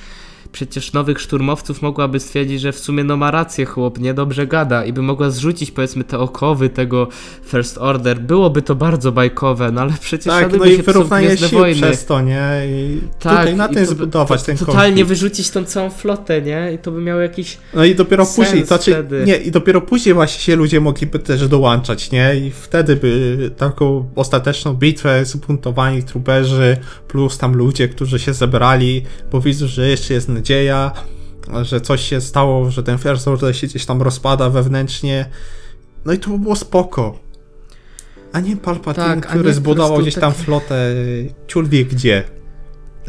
przecież 0.56 0.92
nowych 0.92 1.20
szturmowców 1.20 1.82
mogłaby 1.82 2.20
stwierdzić, 2.20 2.60
że 2.60 2.72
w 2.72 2.78
sumie 2.78 3.04
no 3.04 3.16
ma 3.16 3.30
rację 3.30 3.64
chłop, 3.64 3.98
niedobrze 3.98 4.46
gada 4.46 4.84
i 4.84 4.92
by 4.92 5.02
mogła 5.02 5.30
zrzucić 5.30 5.70
powiedzmy 5.70 6.04
te 6.04 6.18
okowy 6.18 6.68
tego 6.68 7.08
First 7.44 7.78
Order. 7.78 8.20
Byłoby 8.20 8.62
to 8.62 8.74
bardzo 8.74 9.12
bajkowe, 9.12 9.72
no 9.72 9.80
ale 9.80 9.92
przecież 10.00 10.24
tak, 10.24 10.58
no 10.58 10.64
i 10.64 10.82
wyrównanie 10.82 11.36
sił 11.36 11.58
wojny. 11.58 11.82
przez 11.82 12.04
to, 12.04 12.20
nie? 12.20 12.48
I 12.68 13.00
tak, 13.18 13.38
tutaj 13.38 13.56
na 13.56 13.68
tym 13.68 13.86
zbudować 13.86 14.40
to, 14.40 14.46
ten 14.46 14.56
konflikt. 14.56 14.72
Totalnie 14.72 15.04
wyrzucić 15.04 15.50
tą 15.50 15.64
całą 15.64 15.90
flotę, 15.90 16.42
nie? 16.42 16.72
I 16.74 16.78
to 16.78 16.90
by 16.90 17.00
miało 17.00 17.20
jakiś 17.20 17.58
No 17.74 17.84
i 17.84 17.94
dopiero 17.94 18.26
później, 18.26 18.60
to 18.60 18.66
znaczy, 18.66 19.04
nie, 19.26 19.36
i 19.36 19.50
dopiero 19.50 19.80
później 19.80 20.14
właśnie 20.14 20.40
się 20.40 20.56
ludzie 20.56 20.80
mogliby 20.80 21.18
też 21.18 21.48
dołączać, 21.48 22.10
nie? 22.10 22.36
I 22.36 22.50
wtedy 22.50 22.96
by 22.96 23.50
taką 23.56 24.08
ostateczną 24.14 24.74
bitwę 24.74 25.24
zbuntowani 25.24 26.02
truberzy 26.02 26.76
plus 27.08 27.38
tam 27.38 27.54
ludzie, 27.54 27.88
którzy 27.88 28.18
się 28.18 28.32
zebrali, 28.34 29.02
bo 29.32 29.40
widzą, 29.40 29.66
że 29.66 29.88
jeszcze 29.88 30.14
jest 30.14 30.28
nadzieja, 30.28 30.45
że 31.62 31.80
coś 31.80 32.08
się 32.08 32.20
stało, 32.20 32.70
że 32.70 32.82
ten 32.82 32.98
First 32.98 33.28
Order 33.28 33.56
się 33.56 33.66
gdzieś 33.66 33.86
tam 33.86 34.02
rozpada 34.02 34.50
wewnętrznie. 34.50 35.30
No 36.04 36.12
i 36.12 36.18
to 36.18 36.30
by 36.30 36.38
było 36.38 36.56
spoko. 36.56 37.18
A 38.32 38.40
nie 38.40 38.56
Palpatine, 38.56 39.20
tak, 39.20 39.26
który 39.26 39.54
zbudował 39.54 39.98
gdzieś 39.98 40.14
tam 40.14 40.32
flotę 40.32 40.94
ciul 41.46 41.68
wie 41.68 41.84
gdzie. 41.84 42.24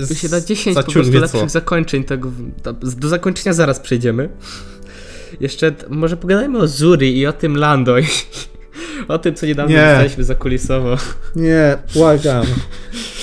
Tu 0.08 0.16
się 0.16 0.30
da 0.30 0.42
10 0.42 0.78
po 0.78 0.92
prostu 0.92 1.20
lepszych 1.20 1.42
co. 1.42 1.50
zakończeń 1.50 2.04
tego. 2.04 2.32
Do 2.98 3.10
zakończenia 3.10 3.54
zaraz 3.54 3.80
przejdziemy. 3.80 4.30
Jeszcze 5.40 5.76
może 5.90 6.18
pogadajmy 6.18 6.60
o 6.60 6.68
Zuri 6.68 7.18
i 7.18 7.28
o 7.28 7.34
tym 7.34 7.58
Lando. 7.58 7.96
o 9.08 9.20
tym, 9.20 9.36
co 9.36 9.46
niedawno 9.46 9.76
nie. 9.76 9.82
dostaliśmy 9.82 10.24
zakulisowo. 10.24 10.98
Nie, 11.36 11.78
błagam. 11.94 12.46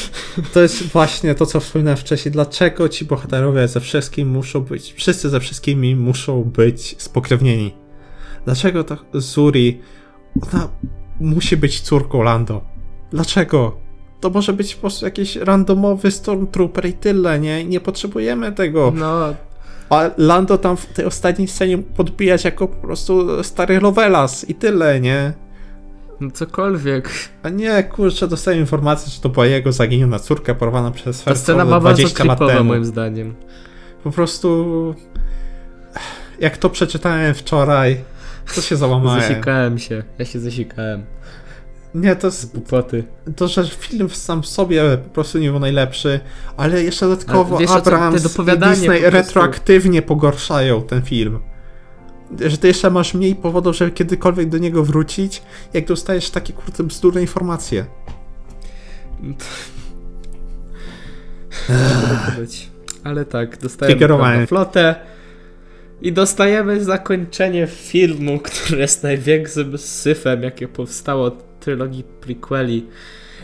To 0.52 0.60
jest 0.60 0.82
właśnie 0.82 1.34
to, 1.34 1.46
co 1.46 1.60
wspominałem 1.60 1.96
wcześniej. 1.96 2.32
Dlaczego 2.32 2.88
ci 2.88 3.04
bohaterowie 3.04 3.68
ze 3.68 3.80
wszystkim 3.80 4.28
muszą 4.28 4.60
być, 4.60 4.92
wszyscy 4.92 5.28
ze 5.28 5.40
wszystkimi 5.40 5.96
muszą 5.96 6.44
być 6.44 7.02
spokrewnieni? 7.02 7.74
Dlaczego 8.44 8.84
ta 8.84 8.96
Zuri, 9.14 9.80
ona 10.52 10.68
musi 11.20 11.56
być 11.56 11.80
córką 11.80 12.22
Lando? 12.22 12.60
Dlaczego? 13.10 13.76
To 14.20 14.30
może 14.30 14.52
być 14.52 14.74
po 14.74 14.80
prostu 14.80 15.04
jakiś 15.04 15.36
randomowy 15.36 16.10
Stormtrooper 16.10 16.86
i 16.86 16.92
tyle, 16.92 17.40
nie? 17.40 17.64
Nie 17.64 17.80
potrzebujemy 17.80 18.52
tego. 18.52 18.92
No. 18.96 19.34
A 19.90 20.10
Lando 20.16 20.58
tam 20.58 20.76
w 20.76 20.86
tej 20.86 21.04
ostatniej 21.04 21.48
scenie 21.48 21.78
podbijać 21.78 22.44
jako 22.44 22.68
po 22.68 22.76
prostu 22.86 23.44
stary 23.44 23.80
Lovelas 23.80 24.48
i 24.48 24.54
tyle, 24.54 25.00
nie? 25.00 25.32
No 26.20 26.30
cokolwiek. 26.30 27.10
A 27.42 27.48
nie, 27.48 27.82
kurczę, 27.82 28.28
dostałem 28.28 28.60
informację, 28.60 29.12
że 29.12 29.20
to 29.20 29.28
była 29.28 29.46
jego 29.46 29.72
zaginiona 29.72 30.18
córka 30.18 30.54
porwana 30.54 30.90
przez 30.90 31.24
Ta 31.24 31.34
scena 31.34 31.64
ma 31.64 31.80
bardzo 31.80 32.64
moim 32.64 32.84
zdaniem. 32.84 33.34
Po 34.04 34.10
prostu... 34.10 34.94
Jak 36.40 36.56
to 36.56 36.70
przeczytałem 36.70 37.34
wczoraj, 37.34 38.04
to 38.54 38.60
się 38.60 38.76
załamałem. 38.76 39.20
Zasikałem 39.20 39.78
się. 39.78 40.02
Ja 40.18 40.24
się 40.24 40.40
zasikałem. 40.40 41.04
Nie, 41.94 42.16
to 42.16 42.26
jest. 42.26 42.52
Głupoty. 42.52 43.04
To, 43.36 43.48
że 43.48 43.64
film 43.68 44.10
sam 44.10 44.42
w 44.42 44.46
sobie 44.46 44.98
po 45.04 45.10
prostu 45.10 45.38
nie 45.38 45.50
był 45.50 45.60
najlepszy, 45.60 46.20
ale 46.56 46.82
jeszcze 46.82 47.08
dodatkowo 47.08 47.58
wiesz, 47.58 47.70
Abrams 47.70 48.38
i 48.38 48.58
Disney 48.58 49.00
retroaktywnie 49.02 50.02
pogorszają 50.02 50.82
ten 50.82 51.02
film 51.02 51.38
że 52.46 52.58
ty 52.58 52.68
jeszcze 52.68 52.90
masz 52.90 53.14
mniej 53.14 53.34
powodów, 53.34 53.76
żeby 53.76 53.90
kiedykolwiek 53.90 54.48
do 54.48 54.58
niego 54.58 54.84
wrócić, 54.84 55.42
jak 55.72 55.86
dostajesz 55.86 56.30
takie 56.30 56.52
kurde 56.52 56.84
bzdurne 56.84 57.20
informacje. 57.20 57.84
Ale 63.04 63.24
tak, 63.24 63.58
dostajemy 63.58 64.46
flotę 64.46 64.94
i 66.02 66.12
dostajemy 66.12 66.84
zakończenie 66.84 67.66
filmu, 67.66 68.38
które 68.46 68.80
jest 68.80 69.02
największym 69.02 69.78
syfem, 69.78 70.42
jakie 70.42 70.68
powstało 70.68 71.24
od 71.24 71.60
trylogii 71.60 72.04
prequeli 72.20 72.86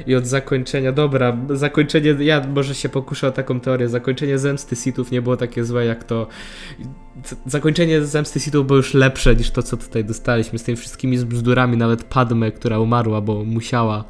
i 0.06 0.14
od 0.14 0.26
zakończenia, 0.26 0.92
dobra, 0.92 1.36
zakończenie, 1.50 2.16
ja 2.20 2.46
może 2.54 2.74
się 2.74 2.88
pokuszę 2.88 3.28
o 3.28 3.30
taką 3.30 3.60
teorię, 3.60 3.88
zakończenie 3.88 4.38
Zemsty 4.38 4.76
Sithów 4.76 5.10
nie 5.10 5.22
było 5.22 5.36
takie 5.36 5.64
złe 5.64 5.84
jak 5.84 6.04
to, 6.04 6.26
zakończenie 7.46 8.04
Zemsty 8.04 8.40
Sithów 8.40 8.66
było 8.66 8.76
już 8.76 8.94
lepsze 8.94 9.36
niż 9.36 9.50
to, 9.50 9.62
co 9.62 9.76
tutaj 9.76 10.04
dostaliśmy, 10.04 10.58
z 10.58 10.62
tymi 10.62 10.76
wszystkimi 10.76 11.18
bzdurami, 11.18 11.76
nawet 11.76 12.04
Padme, 12.04 12.52
która 12.52 12.78
umarła, 12.78 13.20
bo 13.20 13.44
musiała 13.44 14.04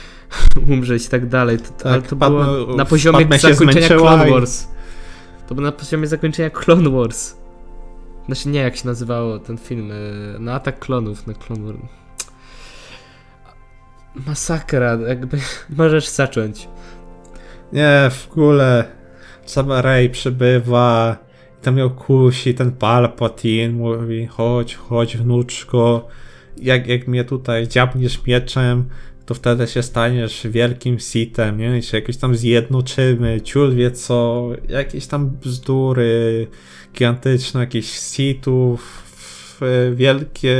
umrzeć 0.70 1.06
i 1.06 1.08
tak 1.08 1.28
dalej, 1.28 1.58
to, 1.58 1.70
tak, 1.70 1.92
ale 1.92 2.02
to 2.02 2.16
Padme, 2.16 2.44
było 2.44 2.76
na 2.76 2.84
poziomie 2.84 3.18
Padme 3.18 3.38
zakończenia 3.38 3.88
Clone 3.88 4.30
Wars. 4.30 4.66
To 5.48 5.54
było 5.54 5.66
na 5.66 5.72
poziomie 5.72 6.06
zakończenia 6.06 6.50
Clone 6.50 6.90
Wars. 6.90 7.34
Znaczy 8.26 8.48
nie, 8.48 8.60
jak 8.60 8.76
się 8.76 8.86
nazywało 8.86 9.38
ten 9.38 9.58
film, 9.58 9.90
e, 9.92 10.38
na 10.38 10.54
Atak 10.54 10.78
Klonów, 10.78 11.26
na 11.26 11.34
Clone 11.34 11.64
Wars. 11.64 12.05
Masakra, 14.26 14.98
jakby 15.08 15.38
możesz 15.76 16.08
zacząć. 16.08 16.68
Nie, 17.72 18.10
w 18.10 18.28
ogóle 18.32 18.84
sama 19.46 19.82
Rey 19.82 20.10
przybywa 20.10 21.16
i 21.60 21.64
tam 21.64 21.78
ją 21.78 21.90
kusi 21.90 22.54
ten 22.54 22.72
Palpatine, 22.72 23.72
mówi 23.72 24.26
chodź, 24.26 24.74
chodź 24.74 25.16
wnuczko, 25.16 26.08
jak, 26.62 26.86
jak 26.86 27.08
mnie 27.08 27.24
tutaj 27.24 27.68
dziabniesz 27.68 28.24
mieczem, 28.26 28.84
to 29.26 29.34
wtedy 29.34 29.66
się 29.66 29.82
staniesz 29.82 30.46
wielkim 30.50 30.98
sitem, 30.98 31.58
nie? 31.58 31.78
I 31.78 31.82
się 31.82 31.98
jakoś 31.98 32.16
tam 32.16 32.36
zjednoczymy, 32.36 33.40
ciul 33.40 33.74
wie 33.74 33.90
co, 33.90 34.48
jakieś 34.68 35.06
tam 35.06 35.30
bzdury 35.30 36.46
gigantyczne, 36.92 37.60
jakieś 37.60 37.90
sitów, 37.90 39.02
wielkie 39.94 40.56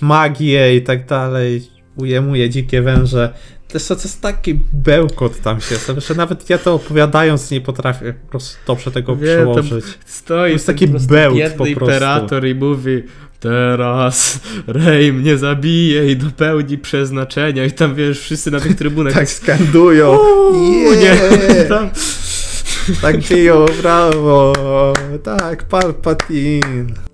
magie 0.00 0.76
i 0.76 0.82
tak 0.82 1.06
dalej 1.06 1.73
ujemuje 1.96 2.50
dzikie 2.50 2.82
węże. 2.82 3.34
To 3.68 3.78
jest, 3.78 3.88
to 3.88 3.94
jest 3.94 4.22
taki 4.22 4.60
bełkot 4.72 5.40
tam 5.40 5.60
się, 5.60 5.76
że 6.08 6.14
nawet 6.14 6.50
ja 6.50 6.58
to 6.58 6.74
opowiadając 6.74 7.50
nie 7.50 7.60
potrafię 7.60 8.12
po 8.12 8.30
prostu 8.30 8.56
dobrze 8.66 8.90
tego 8.90 9.16
Wie, 9.16 9.36
przełożyć. 9.36 9.84
Stoi 10.06 10.38
to 10.38 10.46
jest 10.46 10.66
taki 10.66 10.86
bełt 10.86 11.38
po 11.40 11.56
prostu. 11.56 11.66
imperator 11.66 12.46
i 12.46 12.54
mówi 12.54 13.02
teraz 13.40 14.40
Rey 14.66 15.12
mnie 15.12 15.38
zabije 15.38 16.10
i 16.10 16.16
dopełni 16.16 16.78
przeznaczenia 16.78 17.64
i 17.64 17.72
tam 17.72 17.94
wiesz, 17.94 18.20
wszyscy 18.20 18.50
na 18.50 18.60
tych 18.60 18.76
trybunach 18.80 19.12
tak 19.12 19.30
skandują. 19.30 20.18
Yeah. 21.00 21.48
Nie, 21.48 21.64
tam... 21.74 21.90
Tak 23.02 23.18
biją, 23.18 23.66
brawo, 23.82 24.52
tak, 25.22 25.62
Palpatine. 25.62 27.13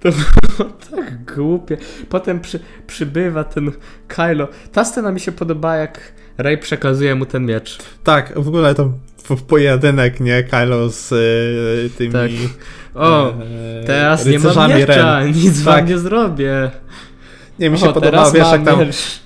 To 0.00 0.08
było 0.10 0.70
tak 0.90 1.34
głupie. 1.34 1.76
Potem 2.08 2.40
przy, 2.40 2.60
przybywa 2.86 3.44
ten 3.44 3.72
Kylo. 4.08 4.48
Ta 4.72 4.84
scena 4.84 5.12
mi 5.12 5.20
się 5.20 5.32
podoba, 5.32 5.76
jak 5.76 6.12
Rey 6.38 6.58
przekazuje 6.58 7.14
mu 7.14 7.26
ten 7.26 7.46
miecz. 7.46 7.78
Tak, 8.04 8.32
w 8.36 8.48
ogóle 8.48 8.74
to 8.74 8.92
w 9.36 9.42
pojedynek, 9.42 10.20
nie? 10.20 10.42
Kylo 10.42 10.88
z 10.88 11.12
y, 11.12 11.90
tymi... 11.98 12.12
Tak. 12.12 12.30
O, 12.94 13.30
e, 13.30 13.34
teraz 13.86 14.26
nie 14.26 14.38
mam 14.38 14.70
miecza, 14.70 15.20
Ren. 15.20 15.32
nic 15.44 15.64
tak. 15.64 15.64
wam 15.64 15.88
nie 15.88 15.98
zrobię. 15.98 16.70
Nie, 17.58 17.70
mi 17.70 17.78
się 17.78 17.88
o, 17.88 17.92
podoba, 17.92 18.30
wiesz, 18.30 18.52
jak 18.52 18.64
tam, 18.64 18.78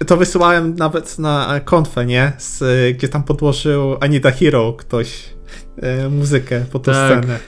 to 0.06 0.16
wysyłałem 0.16 0.74
nawet 0.76 1.18
na 1.18 1.60
konfę, 1.64 2.06
nie? 2.06 2.32
Z, 2.38 2.62
gdzie 2.96 3.08
tam 3.08 3.22
podłożył 3.22 3.96
Anita 4.00 4.30
Hero 4.30 4.72
ktoś 4.72 5.22
e, 5.82 6.08
muzykę 6.08 6.64
po 6.72 6.78
tą 6.78 6.92
tak. 6.92 7.18
scenę. 7.18 7.38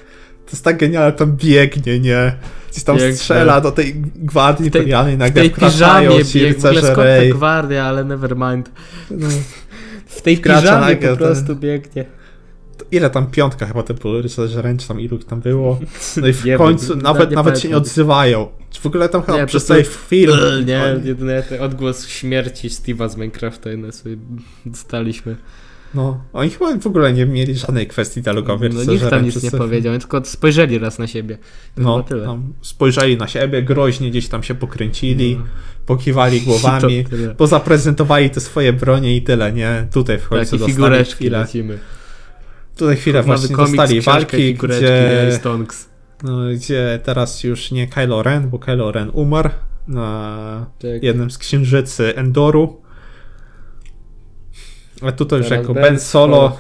To 0.47 0.51
jest 0.52 0.64
tak 0.64 0.78
genialne, 0.78 1.12
tam 1.12 1.36
biegnie, 1.36 2.01
nie? 2.01 2.36
Gdzieś 2.70 2.85
tam 2.85 2.97
Piękne. 2.97 3.16
strzela 3.16 3.60
do 3.60 3.73
tej 3.73 3.94
gwardii 4.16 4.66
imperialnej, 4.66 5.18
nagle 5.18 5.43
w 5.43 5.52
tej 5.52 5.68
piżamie 5.68 6.24
ci 6.24 6.44
rycerze 6.44 6.94
Rey. 6.94 7.31
gwardia, 7.31 7.85
ale 7.85 8.05
never 8.05 8.36
mind. 8.36 8.70
No. 9.10 9.28
W 10.06 10.23
tej 10.23 10.39
piżamie 10.39 10.97
po 10.97 11.16
prostu 11.16 11.47
ten... 11.47 11.59
biegnie. 11.59 12.05
Ile 12.90 13.10
tam 13.10 13.27
piątka 13.27 13.66
chyba 13.66 13.82
te 13.82 13.94
były 13.94 14.23
rycerze 14.23 14.62
ręcz, 14.62 14.86
tam 14.86 15.01
ilu 15.01 15.18
tam 15.18 15.40
było. 15.40 15.81
No 16.20 16.27
i 16.27 16.32
w 16.32 16.44
nie, 16.44 16.56
końcu 16.56 16.97
nawet, 16.97 17.31
nie 17.31 17.36
nawet 17.36 17.60
się 17.60 17.68
nie 17.68 17.77
odzywają. 17.77 18.48
W 18.81 18.86
ogóle 18.86 19.09
tam 19.09 19.23
chyba 19.23 19.39
nie, 19.39 19.47
przez 19.47 19.64
cały 19.64 19.85
film... 19.85 20.39
Nie, 20.66 21.01
jedyny 21.05 21.43
odgłos 21.60 22.09
śmierci 22.09 22.68
Steve'a 22.68 23.09
z 23.09 23.16
Minecrafta 23.16 23.70
sobie 23.90 24.16
dostaliśmy. 24.66 25.36
No, 25.94 26.20
oni 26.32 26.50
chyba 26.50 26.78
w 26.78 26.86
ogóle 26.86 27.12
nie 27.12 27.26
mieli 27.26 27.54
żadnej 27.54 27.86
kwestii 27.86 28.22
dialogowej. 28.22 28.70
No 28.70 28.92
nikt 28.92 29.10
tam 29.10 29.24
nic 29.24 29.42
nie 29.42 29.50
powiedział, 29.50 29.98
tylko 29.98 30.24
spojrzeli 30.24 30.78
raz 30.78 30.98
na 30.98 31.06
siebie. 31.06 31.38
To 31.74 31.82
no, 31.82 32.02
tyle. 32.02 32.40
spojrzeli 32.62 33.16
na 33.16 33.28
siebie, 33.28 33.62
groźnie 33.62 34.10
gdzieś 34.10 34.28
tam 34.28 34.42
się 34.42 34.54
pokręcili, 34.54 35.36
no. 35.36 35.44
pokiwali 35.86 36.40
głowami, 36.46 37.04
bo 37.38 37.46
zaprezentowali 37.46 38.30
te 38.30 38.40
swoje 38.40 38.72
bronie 38.72 39.16
i 39.16 39.22
tyle, 39.22 39.52
nie? 39.52 39.86
Tutaj 39.92 40.18
w 40.18 40.28
końcu 40.28 40.58
tak, 40.58 40.68
dostali 40.68 41.04
chwilę. 41.04 41.38
Lecimy. 41.38 41.78
Tutaj 42.76 42.96
chwilę 42.96 43.22
właśnie 43.22 43.56
komiks, 43.56 43.76
dostali 43.76 44.00
walki, 44.00 44.54
gdzie, 44.54 45.30
no, 46.22 46.38
gdzie 46.54 47.00
teraz 47.04 47.44
już 47.44 47.70
nie 47.70 47.86
Kylo 47.86 48.22
Ren, 48.22 48.48
bo 48.50 48.58
Kylo 48.58 48.92
Ren 48.92 49.10
umarł 49.12 49.50
na 49.88 50.66
tak. 50.78 51.02
jednym 51.02 51.30
z 51.30 51.38
księżycy 51.38 52.16
Endoru 52.16 52.85
a 55.02 55.12
tutaj 55.12 55.39
już 55.39 55.51
jako 55.51 55.74
Ben 55.74 56.01
Solo 56.01 56.59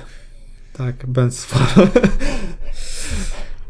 Tak, 0.72 1.06
Ben 1.06 1.30
Swallow 1.30 1.88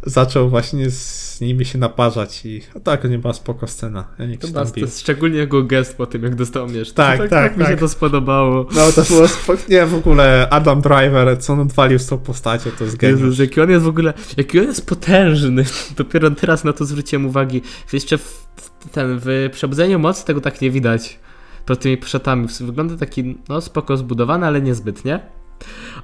zaczął 0.07 0.51
właśnie 0.51 0.91
z 0.91 1.41
nimi 1.41 1.65
się 1.65 1.79
naparzać 1.79 2.47
i 2.47 2.63
o 2.75 2.81
tak, 2.81 3.05
nie 3.05 3.19
była 3.19 3.33
spoko 3.33 3.67
scena. 3.67 4.05
Ja 4.19 4.27
nie 4.27 4.39
To 4.39 4.49
tam 4.49 4.73
bił. 4.73 4.87
szczególnie 4.97 5.39
jego 5.39 5.63
gest 5.63 5.97
po 5.97 6.07
tym, 6.07 6.23
jak 6.23 6.35
dostał 6.35 6.69
miecz. 6.69 6.93
Tak, 6.93 7.19
to, 7.19 7.29
tak, 7.29 7.57
mi 7.57 7.65
się 7.65 7.71
tak. 7.71 7.81
to 7.81 7.89
spodobało. 7.89 8.67
No 8.75 8.93
to 8.93 9.03
było 9.03 9.29
spoko. 9.29 9.63
Nie, 9.69 9.87
w 9.87 9.95
ogóle 9.95 10.49
Adam 10.51 10.81
Driver, 10.81 11.39
co 11.39 11.53
on 11.53 11.61
odwalił 11.61 11.99
z 11.99 12.07
tą 12.07 12.19
postacią, 12.19 12.71
to 12.79 12.85
jest 12.85 12.97
geniusz. 12.97 13.21
Jezus, 13.21 13.39
jaki 13.39 13.61
on 13.61 13.71
jest 13.71 13.85
w 13.85 13.89
ogóle, 13.89 14.15
jaki 14.37 14.61
on 14.61 14.67
jest 14.67 14.87
potężny. 14.87 15.65
Dopiero 15.97 16.31
teraz 16.31 16.65
na 16.65 16.73
to 16.73 16.85
zwróciłem 16.85 17.27
uwagi. 17.27 17.63
Jeszcze 17.93 18.19
w, 18.19 18.47
ten, 18.93 19.21
w 19.25 19.49
Przebudzeniu 19.53 19.99
Mocy 19.99 20.27
tego 20.27 20.41
tak 20.41 20.61
nie 20.61 20.71
widać. 20.71 21.19
Pod 21.67 21.79
tymi 21.81 21.97
przeszatami. 21.97 22.49
Wygląda 22.61 22.97
taki, 22.97 23.39
no 23.49 23.61
spoko 23.61 23.97
zbudowany, 23.97 24.47
ale 24.47 24.61
niezbyt, 24.63 25.05
nie? 25.05 25.21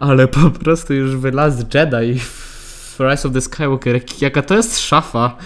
Ale 0.01 0.29
po 0.29 0.51
prostu 0.51 0.95
już 0.95 1.17
w 1.17 1.25
Last 1.35 1.75
Jedi 1.75 2.19
w 2.19 2.97
Rise 3.01 3.29
of 3.29 3.35
the 3.35 3.41
Skywalker, 3.41 3.95
jak- 3.95 4.23
jaka 4.23 4.43
to 4.43 4.55
jest 4.55 4.79
szafa. 4.81 5.37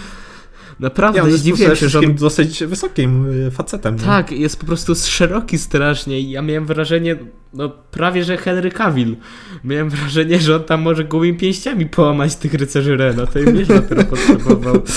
Naprawdę, 0.79 1.19
Ja, 1.19 1.37
zdziwiłem 1.37 1.75
się, 1.75 1.89
że 1.89 1.99
on 1.99 2.15
dosyć 2.15 2.63
wysokim 2.63 3.25
y, 3.47 3.51
facetem. 3.51 3.95
nie? 3.95 4.01
Tak, 4.01 4.31
jest 4.31 4.59
po 4.59 4.65
prostu 4.65 4.95
szeroki 4.95 5.57
strasznie 5.57 6.19
i 6.19 6.31
ja 6.31 6.41
miałem 6.41 6.65
wrażenie, 6.65 7.15
no 7.53 7.69
prawie 7.69 8.23
że 8.23 8.37
Henry 8.37 8.71
Cavill. 8.71 9.15
Miałem 9.63 9.89
wrażenie, 9.89 10.39
że 10.39 10.55
on 10.55 10.63
tam 10.63 10.81
może 10.81 11.03
gołymi 11.03 11.37
pięściami 11.37 11.85
połamać 11.85 12.35
tych 12.35 12.53
rycerzy 12.53 12.97
Reno, 12.97 13.27
to 13.27 13.39
i 13.39 13.53
miecz 13.53 13.67
dopiero 13.67 14.03
potrzebował. 14.03 14.81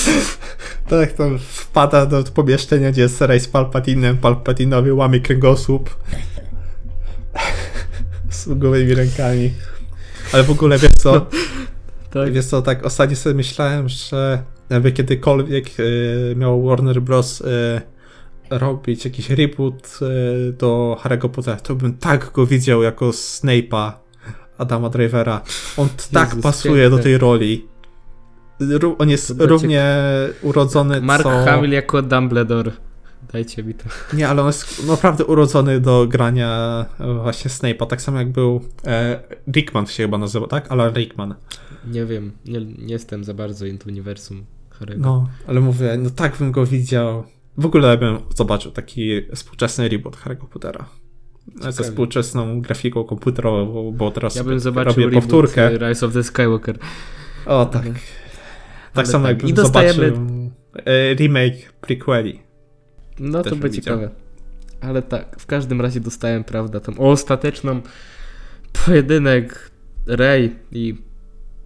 Tak, 0.89 1.13
tam 1.13 1.39
wpada 1.39 2.07
do 2.07 2.23
pomieszczenia, 2.23 2.91
gdzie 2.93 3.03
jest 3.03 3.21
Rey 3.21 3.41
z 3.41 3.49
Palpatinem, 3.49 4.17
Palpatinowi 4.17 4.93
łamie 4.93 5.21
kręgosłup. 5.21 5.91
Z 8.31 8.59
gołymi 8.59 8.95
rękami. 8.95 9.51
Ale 10.33 10.43
w 10.43 10.51
ogóle 10.51 10.79
wiesz 10.79 10.93
co, 10.93 11.27
Tak, 12.13 12.33
wiesz 12.33 12.45
co, 12.45 12.63
tak 12.63 12.87
ostatnio 12.87 13.17
sobie 13.17 13.35
myślałem, 13.35 13.89
że 13.89 14.43
jakby 14.71 14.93
kiedykolwiek 14.93 15.81
y, 15.81 16.35
miał 16.37 16.63
Warner 16.67 17.03
Bros. 17.03 17.41
Y, 17.41 17.47
robić 18.51 19.05
jakiś 19.05 19.31
reboot 19.31 19.99
y, 20.03 20.53
do 20.53 20.97
Harry'ego 21.03 21.29
Pottera, 21.29 21.57
to 21.57 21.75
bym 21.75 21.95
tak 21.97 22.31
go 22.33 22.47
widział 22.47 22.83
jako 22.83 23.11
Snape'a 23.11 23.93
Adama 24.59 24.89
Drivera. 24.89 25.43
On 25.77 25.89
tak 26.13 26.29
Jezus, 26.29 26.43
pasuje 26.43 26.75
piękne. 26.83 26.97
do 26.97 27.03
tej 27.03 27.19
roli. 27.19 27.67
Ró- 28.61 28.95
On 28.99 29.11
jest 29.11 29.35
równie 29.39 29.85
urodzony 30.43 31.01
Mark 31.01 31.23
co... 31.23 31.45
Hamill 31.45 31.71
jako 31.71 32.03
Dumbledore. 32.03 32.73
Dajcie 33.33 33.63
mi 33.63 33.75
to. 33.75 33.85
Nie, 34.17 34.29
ale 34.29 34.41
on 34.43 34.47
jest 34.47 34.87
naprawdę 34.87 35.25
urodzony 35.25 35.81
do 35.81 36.07
grania 36.09 36.87
e, 37.01 37.15
właśnie 37.15 37.51
Snape'a, 37.51 37.87
tak 37.87 38.03
samo 38.03 38.19
jak 38.19 38.29
był 38.33 38.61
e, 38.87 39.21
Rickman 39.53 39.87
się 39.87 40.03
chyba 40.03 40.19
nazywa, 40.19 40.47
tak? 40.47 40.73
Alan 40.73 40.95
Rickman. 40.95 41.35
Nie 41.93 42.05
wiem, 42.07 42.33
nie, 42.47 42.61
nie 42.61 42.93
jestem 42.93 43.25
za 43.25 43.35
bardzo 43.35 43.67
into 43.67 43.89
uniwersum 43.89 44.45
Harry'ego. 44.81 44.99
No, 44.99 45.29
ale 45.47 45.61
mówię, 45.61 45.97
no 45.99 46.11
tak 46.11 46.37
bym 46.39 46.53
go 46.53 46.67
widział. 46.67 47.25
W 47.59 47.67
ogóle 47.67 47.99
bym 47.99 48.19
zobaczył 48.37 48.73
taki 48.73 49.11
współczesny 49.35 49.89
reboot 49.89 50.17
Harry'ego 50.17 50.47
Pottera. 50.47 50.89
Ze 51.55 51.73
Ciekawie. 51.73 51.91
współczesną 51.91 52.61
grafiką 52.61 53.05
komputerową, 53.05 53.93
bo 53.93 54.11
teraz 54.11 54.37
ja 54.37 54.45
bym 54.45 54.61
zobaczył 54.61 55.03
robię 55.05 55.15
powtórkę. 55.15 55.79
Rise 55.79 56.07
of 56.07 56.13
the 56.13 56.23
Skywalker. 56.23 56.79
O 57.47 57.67
tak. 57.67 57.83
Ale- 57.87 57.95
Tak 57.95 58.01
ale 58.95 59.07
samo 59.07 59.25
tak. 59.27 59.31
jakbym 59.31 59.51
I 59.51 59.55
dostajemy- 59.55 59.95
zobaczył 59.95 60.51
e, 60.87 61.15
remake 61.15 61.73
prequeli. 61.81 62.41
No 63.19 63.43
Też 63.43 63.51
to 63.53 63.57
widział. 63.57 63.71
ciekawe. 63.71 64.11
Ale 64.81 65.03
tak, 65.03 65.37
w 65.41 65.47
każdym 65.47 65.81
razie 65.81 66.01
dostałem, 66.01 66.45
prawda, 66.45 66.81
tą 66.81 66.99
ostateczną 66.99 67.81
pojedynek 68.87 69.71
Rey 70.07 70.57
i 70.73 70.95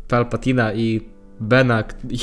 Palpatina 0.08 0.72
i 0.74 1.00
Bena 1.40 1.84
i 2.10 2.18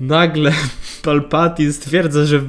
nagle 0.00 0.52
Palpatine 1.04 1.72
stwierdza, 1.72 2.24
że 2.24 2.42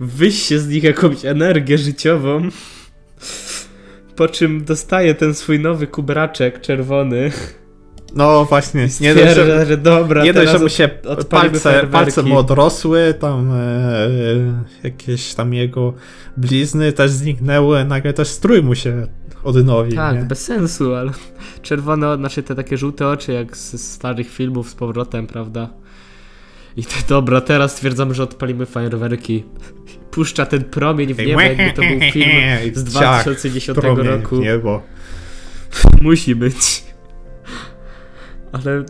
wyście 0.00 0.58
z 0.58 0.68
nich 0.68 0.84
jakąś 0.84 1.24
energię 1.24 1.78
życiową 1.78 2.48
po 4.16 4.28
czym 4.28 4.64
dostaje 4.64 5.14
ten 5.14 5.34
swój 5.34 5.60
nowy 5.60 5.86
kubraczek 5.86 6.60
czerwony 6.60 7.32
No 8.14 8.44
właśnie, 8.44 8.88
nie 9.00 9.14
dość, 9.14 9.34
że, 9.34 9.66
że 9.66 9.76
dobra, 9.76 10.24
nie 10.24 10.32
dość, 10.32 10.60
mu 10.60 10.68
się 10.68 10.90
odpalimy 11.06 11.60
palce, 11.60 11.86
palce 11.86 12.22
mu 12.22 12.38
odrosły, 12.38 13.14
tam 13.20 13.52
e, 13.52 13.54
e, 13.54 14.08
jakieś 14.82 15.34
tam 15.34 15.54
jego 15.54 15.94
blizny 16.36 16.92
też 16.92 17.10
zniknęły, 17.10 17.84
nagle 17.84 18.12
też 18.12 18.28
strój 18.28 18.62
mu 18.62 18.74
się 18.74 19.06
odnowił. 19.44 19.96
Tak, 19.96 20.16
nie? 20.16 20.22
bez 20.22 20.44
sensu, 20.44 20.94
ale 20.94 21.12
czerwone, 21.62 22.16
znaczy 22.16 22.42
te 22.42 22.54
takie 22.54 22.76
żółte 22.76 23.08
oczy 23.08 23.32
jak 23.32 23.56
z 23.56 23.92
starych 23.92 24.30
filmów 24.30 24.70
z 24.70 24.74
powrotem, 24.74 25.26
prawda? 25.26 25.70
I 26.78 26.84
te, 26.84 26.94
dobra, 27.08 27.40
teraz 27.40 27.72
stwierdzam, 27.72 28.14
że 28.14 28.22
odpalimy 28.22 28.66
fajerwerki. 28.66 29.44
Puszcza 30.10 30.46
ten 30.46 30.64
promień 30.64 31.14
w 31.14 31.18
niebo, 31.18 31.40
jakby 31.40 31.72
to 31.72 31.82
był 31.82 32.00
film 32.12 32.30
z 32.74 32.94
Ciach, 32.94 33.22
2010 33.22 33.78
promień 33.78 34.06
roku. 34.06 34.36
w 34.36 34.40
niebo. 34.40 34.82
Musi 36.02 36.34
być. 36.34 36.84
Ale 38.52 38.84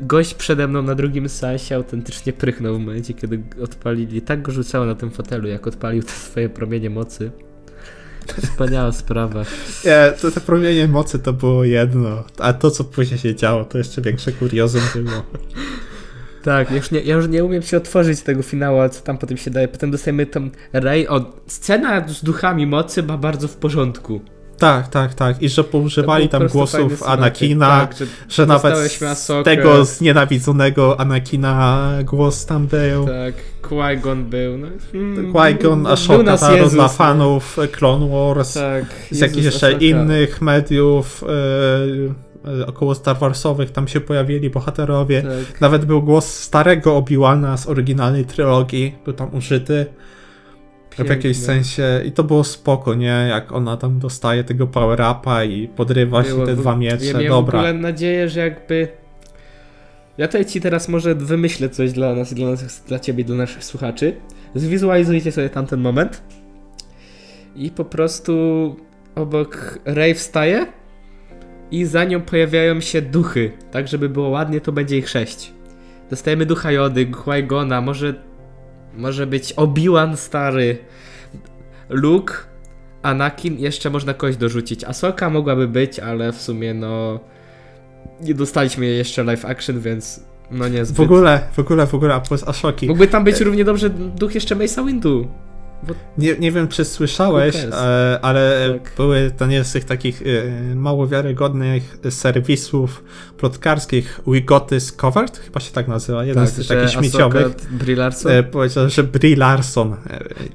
gość 0.00 0.34
przede 0.34 0.68
mną 0.68 0.82
na 0.82 0.94
drugim 0.94 1.28
seansie 1.28 1.76
autentycznie 1.76 2.32
prychnął 2.32 2.76
w 2.76 2.78
momencie, 2.78 3.14
kiedy 3.14 3.42
odpalili. 3.62 4.22
Tak 4.22 4.42
go 4.42 4.52
rzucało 4.52 4.86
na 4.86 4.94
tym 4.94 5.10
fotelu, 5.10 5.48
jak 5.48 5.66
odpalił 5.66 6.02
te 6.02 6.12
swoje 6.12 6.48
promienie 6.48 6.90
mocy. 6.90 7.30
Wspaniała 8.42 8.92
sprawa. 8.92 9.44
Nie, 9.84 10.12
to 10.20 10.30
te 10.30 10.40
promienie 10.40 10.88
mocy 10.88 11.18
to 11.18 11.32
było 11.32 11.64
jedno, 11.64 12.24
a 12.38 12.52
to 12.52 12.70
co 12.70 12.84
później 12.84 13.18
się 13.18 13.34
działo, 13.34 13.64
to 13.64 13.78
jeszcze 13.78 14.02
większe 14.02 14.32
kuriozum 14.32 14.82
było. 14.94 15.22
Tak, 16.42 16.70
ja 16.70 16.76
już, 16.76 16.90
nie, 16.90 17.00
ja 17.00 17.14
już 17.14 17.28
nie 17.28 17.44
umiem 17.44 17.62
się 17.62 17.76
otworzyć 17.76 18.22
tego 18.22 18.42
finału, 18.42 18.88
co 18.88 19.00
tam 19.00 19.18
potem 19.18 19.36
się 19.36 19.50
daje. 19.50 19.68
Potem 19.68 19.90
dostajemy 19.90 20.26
tą 20.26 20.50
Rey. 20.72 21.08
O, 21.08 21.32
scena 21.46 22.08
z 22.08 22.24
duchami 22.24 22.66
mocy 22.66 23.02
ma 23.02 23.16
bardzo 23.16 23.48
w 23.48 23.56
porządku. 23.56 24.20
Tak, 24.58 24.88
tak, 24.88 25.14
tak. 25.14 25.42
I 25.42 25.48
że 25.48 25.64
poużywali 25.64 26.28
tam 26.28 26.46
głosów. 26.46 27.02
Anakina, 27.02 27.68
Tak, 27.68 27.98
że, 27.98 28.06
że 28.28 28.46
nawet 28.46 28.76
z 29.14 29.44
tego 29.44 29.84
znienawidzonego 29.84 31.00
Anakina 31.00 31.88
głos 32.04 32.46
tam 32.46 32.66
był. 32.66 33.06
tak, 33.06 33.34
Qui-Gon 33.62 34.22
był. 34.24 34.58
No, 34.58 34.66
mm, 34.94 35.32
Qui-Gon, 35.32 35.92
Ashoka 35.92 36.54
Jezus, 36.56 36.72
dla 36.72 36.82
no. 36.82 36.88
fanów 36.88 37.56
Clone 37.72 38.08
Wars, 38.08 38.54
Tak, 38.54 38.84
z 39.10 39.18
jakichś 39.18 39.44
jeszcze 39.44 39.66
Ahsoka. 39.66 39.84
innych 39.84 40.42
mediów 40.42 41.24
e, 41.24 42.27
około 42.66 42.94
Star 42.94 43.18
Warsowych 43.18 43.70
tam 43.70 43.88
się 43.88 44.00
pojawili 44.00 44.50
bohaterowie. 44.50 45.22
Tak. 45.22 45.60
Nawet 45.60 45.84
był 45.84 46.02
głos 46.02 46.34
starego 46.34 46.96
Obi-Wana 46.96 47.56
z 47.56 47.68
oryginalnej 47.68 48.24
trylogii, 48.24 48.94
był 49.04 49.14
tam 49.14 49.34
użyty 49.34 49.86
w 50.98 51.08
jakimś 51.08 51.36
sensie 51.36 52.02
i 52.04 52.12
to 52.12 52.24
było 52.24 52.44
spoko, 52.44 52.94
nie? 52.94 53.26
Jak 53.30 53.52
ona 53.52 53.76
tam 53.76 53.98
dostaje 53.98 54.44
tego 54.44 54.66
power-upa 54.66 55.44
i 55.44 55.68
podrywa 55.68 56.24
się 56.24 56.30
Było 56.30 56.46
te 56.46 56.54
w- 56.54 56.58
dwa 56.60 56.70
Ja 56.70 56.76
miecze, 56.76 57.12
miałem 57.14 57.28
dobra. 57.28 57.58
w 57.58 57.62
ogóle 57.64 57.74
nadzieję, 57.74 58.28
że 58.28 58.40
jakby... 58.40 58.88
Ja 60.18 60.26
tutaj 60.26 60.46
ci 60.46 60.60
teraz 60.60 60.88
może 60.88 61.14
wymyślę 61.14 61.68
coś 61.68 61.92
dla 61.92 62.14
nas, 62.14 62.34
dla, 62.34 62.50
nas, 62.50 62.84
dla 62.88 62.98
ciebie, 62.98 63.24
dla 63.24 63.36
naszych 63.36 63.64
słuchaczy. 63.64 64.16
Zwizualizujcie 64.54 65.32
sobie 65.32 65.50
tamten 65.50 65.80
moment. 65.80 66.22
I 67.56 67.70
po 67.70 67.84
prostu 67.84 68.32
obok 69.14 69.78
Rey 69.84 70.14
wstaje 70.14 70.66
i 71.70 71.84
za 71.84 72.04
nią 72.04 72.20
pojawiają 72.20 72.80
się 72.80 73.02
duchy. 73.02 73.52
Tak, 73.70 73.88
żeby 73.88 74.08
było 74.08 74.28
ładnie, 74.28 74.60
to 74.60 74.72
będzie 74.72 74.98
ich 74.98 75.08
sześć. 75.08 75.52
Dostajemy 76.10 76.46
ducha 76.46 76.72
Jody, 76.72 77.06
Qui-Gona, 77.06 77.82
może, 77.82 78.14
może 78.96 79.26
być 79.26 79.52
Obi-Wan 79.52 80.16
stary, 80.16 80.78
Luke, 81.88 82.34
Anakin, 83.02 83.58
jeszcze 83.58 83.90
można 83.90 84.14
kogoś 84.14 84.36
dorzucić. 84.36 84.84
Asoka 84.84 85.30
mogłaby 85.30 85.68
być, 85.68 85.98
ale 85.98 86.32
w 86.32 86.42
sumie 86.42 86.74
no... 86.74 87.20
Nie 88.20 88.34
dostaliśmy 88.34 88.86
jej 88.86 88.98
jeszcze 88.98 89.24
live 89.24 89.44
action, 89.44 89.80
więc 89.80 90.24
no 90.50 90.68
niezbyt. 90.68 90.96
W 90.96 91.00
ogóle, 91.00 91.40
w 91.52 91.58
ogóle, 91.58 91.86
w 91.86 91.94
ogóle, 91.94 92.14
a 92.14 92.20
plus 92.20 92.48
Ashoki. 92.48 92.86
Mógłby 92.86 93.06
tam 93.06 93.24
być 93.24 93.40
równie 93.40 93.64
dobrze 93.64 93.90
duch 93.90 94.34
jeszcze 94.34 94.56
Mace'a 94.56 94.86
Windu. 94.86 95.28
Nie, 96.18 96.36
nie 96.38 96.52
wiem, 96.52 96.68
czy 96.68 96.84
słyszałeś, 96.84 97.56
e, 97.56 98.18
ale 98.22 98.74
Tak. 98.82 98.92
były 98.96 99.30
to 99.38 99.46
nie 99.46 99.64
z 99.64 99.72
tych 99.72 99.84
takich 99.84 100.22
e, 100.22 100.74
mało 100.74 101.06
wiarygodnych 101.06 101.98
serwisów 102.10 103.04
plotkarskich 103.36 104.20
We 104.26 104.40
Got 104.40 104.68
This 104.68 104.92
Covered, 104.92 105.38
chyba 105.38 105.60
się 105.60 105.72
tak 105.72 105.88
nazywa, 105.88 106.24
jeden 106.24 106.46
z 106.46 106.52
tych 106.54 106.66
takich 106.66 106.90
śmieciowych. 106.90 107.46
Brie. 107.70 107.96
E, 108.26 108.42
powiedział, 108.42 108.88
że 108.88 109.02
Brie 109.04 109.36
Larson. 109.36 109.96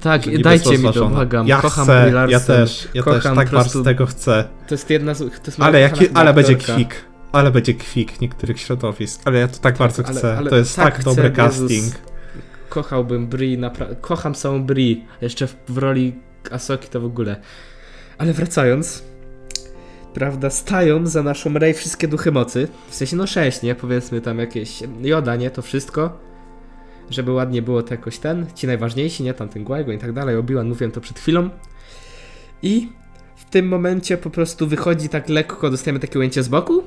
Tak, 0.00 0.42
dajcie 0.42 0.78
mi 0.78 0.92
to, 0.92 1.08
błagam. 1.08 1.48
Ja 1.48 1.60
Kocham 1.60 1.84
chcę, 1.84 2.02
Brie 2.02 2.12
Larson. 2.12 2.32
ja 2.32 2.40
też, 2.40 2.88
ja 2.94 3.02
Kocham 3.02 3.20
też 3.20 3.34
tak 3.36 3.50
bardzo 3.50 3.82
tego 3.82 4.06
chcę. 4.06 4.44
To 4.68 4.74
jest 4.74 4.90
jedna 4.90 5.14
z... 5.14 5.18
To 5.18 5.24
jest 5.46 5.60
Ale, 5.60 5.80
jaki, 5.80 6.08
ale 6.14 6.34
będzie 6.34 6.54
kwik. 6.54 6.94
Ale 7.32 7.50
będzie 7.50 7.74
kwik 7.74 8.20
niektórych 8.20 8.60
środowisk. 8.60 9.20
Ale 9.24 9.38
ja 9.38 9.48
to 9.48 9.58
tak 9.58 9.78
bardzo 9.78 10.02
ale- 10.06 10.18
chcę. 10.18 10.36
ale 10.38 10.50
to 10.50 10.56
jest 10.56 10.76
tak 10.76 10.94
tak, 10.96 11.04
dobry 11.04 11.24
Jezus. 11.24 11.36
casting. 11.36 12.13
Kochałbym 12.74 13.26
Brie, 13.26 13.58
napra- 13.58 13.94
kocham 14.00 14.34
samą 14.34 14.64
Brie. 14.64 14.96
Jeszcze 15.20 15.46
w, 15.46 15.56
w 15.68 15.78
roli 15.78 16.14
Asoki 16.50 16.88
to 16.88 17.00
w 17.00 17.04
ogóle. 17.04 17.40
Ale 18.18 18.32
wracając, 18.32 19.02
prawda, 20.14 20.50
stają 20.50 21.06
za 21.06 21.22
naszą 21.22 21.54
Rey 21.58 21.74
wszystkie 21.74 22.08
duchy 22.08 22.32
mocy. 22.32 22.68
W 22.88 22.94
sensie, 22.94 23.16
no 23.16 23.26
sześć, 23.26 23.62
nie? 23.62 23.74
Powiedzmy 23.74 24.20
tam 24.20 24.38
jakieś 24.38 24.82
Joda, 25.02 25.36
nie? 25.36 25.50
To 25.50 25.62
wszystko. 25.62 26.18
Żeby 27.10 27.32
ładnie 27.32 27.62
było 27.62 27.82
to 27.82 27.94
jakoś 27.94 28.18
ten. 28.18 28.46
Ci 28.54 28.66
najważniejsi, 28.66 29.22
nie? 29.22 29.34
Tam 29.34 29.48
ten 29.48 29.64
Qui-Gon 29.64 29.94
i 29.94 29.98
tak 29.98 30.12
dalej. 30.12 30.36
Obi-Wan, 30.36 30.68
mówiłem 30.68 30.92
to 30.92 31.00
przed 31.00 31.18
chwilą. 31.18 31.50
I 32.62 32.88
w 33.36 33.44
tym 33.50 33.68
momencie 33.68 34.16
po 34.16 34.30
prostu 34.30 34.66
wychodzi 34.66 35.08
tak 35.08 35.28
lekko, 35.28 35.70
dostajemy 35.70 36.00
takie 36.00 36.18
ujęcie 36.18 36.42
z 36.42 36.48
boku. 36.48 36.82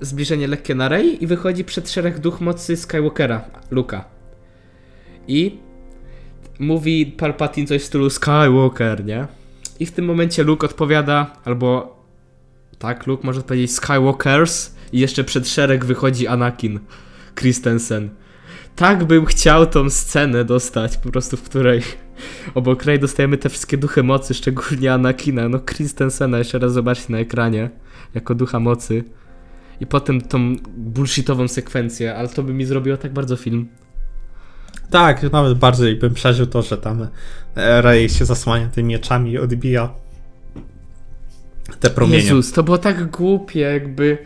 Zbliżenie 0.00 0.48
lekkie 0.48 0.74
na 0.74 0.88
Rey 0.88 1.24
i 1.24 1.26
wychodzi 1.26 1.64
przed 1.64 1.90
szereg 1.90 2.18
duch 2.18 2.40
mocy 2.40 2.76
Skywalkera, 2.76 3.44
Luka. 3.70 4.21
I 5.28 5.58
mówi 6.58 7.06
Palpatine 7.06 7.66
coś 7.66 7.82
w 7.82 7.84
stylu 7.84 8.10
Skywalker, 8.10 9.04
nie? 9.04 9.26
I 9.80 9.86
w 9.86 9.92
tym 9.92 10.04
momencie 10.04 10.44
Luke 10.44 10.66
odpowiada, 10.66 11.36
albo 11.44 11.96
tak, 12.78 13.06
Luke 13.06 13.26
może 13.26 13.42
powiedzieć 13.42 13.72
Skywalkers 13.72 14.74
i 14.92 15.00
jeszcze 15.00 15.24
przed 15.24 15.48
szereg 15.48 15.84
wychodzi 15.84 16.26
Anakin 16.26 16.80
Christensen. 17.34 18.10
Tak 18.76 19.04
bym 19.04 19.24
chciał 19.24 19.66
tą 19.66 19.90
scenę 19.90 20.44
dostać, 20.44 20.96
po 20.96 21.10
prostu 21.10 21.36
w 21.36 21.42
której 21.42 21.82
obok 22.54 22.84
Rey 22.84 22.98
dostajemy 22.98 23.38
te 23.38 23.48
wszystkie 23.48 23.76
duchy 23.76 24.02
mocy, 24.02 24.34
szczególnie 24.34 24.92
Anakina, 24.92 25.48
no 25.48 25.58
Christensena, 25.60 26.38
jeszcze 26.38 26.58
raz 26.58 26.72
zobaczcie 26.72 27.12
na 27.12 27.18
ekranie, 27.18 27.70
jako 28.14 28.34
ducha 28.34 28.60
mocy. 28.60 29.04
I 29.80 29.86
potem 29.86 30.20
tą 30.20 30.56
bullshitową 30.76 31.48
sekwencję, 31.48 32.16
ale 32.16 32.28
to 32.28 32.42
by 32.42 32.54
mi 32.54 32.64
zrobiło 32.64 32.96
tak 32.96 33.12
bardzo 33.12 33.36
film. 33.36 33.68
Tak, 34.92 35.32
nawet 35.32 35.58
bardziej 35.58 35.96
bym 35.96 36.14
przeżył 36.14 36.46
to, 36.46 36.62
że 36.62 36.78
tam 36.78 37.08
Rey 37.56 38.08
się 38.08 38.24
zasłania 38.24 38.68
tymi 38.68 38.88
mieczami 38.88 39.30
i 39.30 39.38
odbija 39.38 39.90
te 41.80 41.90
promienie. 41.90 42.24
Jezus, 42.24 42.52
to 42.52 42.62
było 42.62 42.78
tak 42.78 43.10
głupie, 43.10 43.60
jakby... 43.60 44.18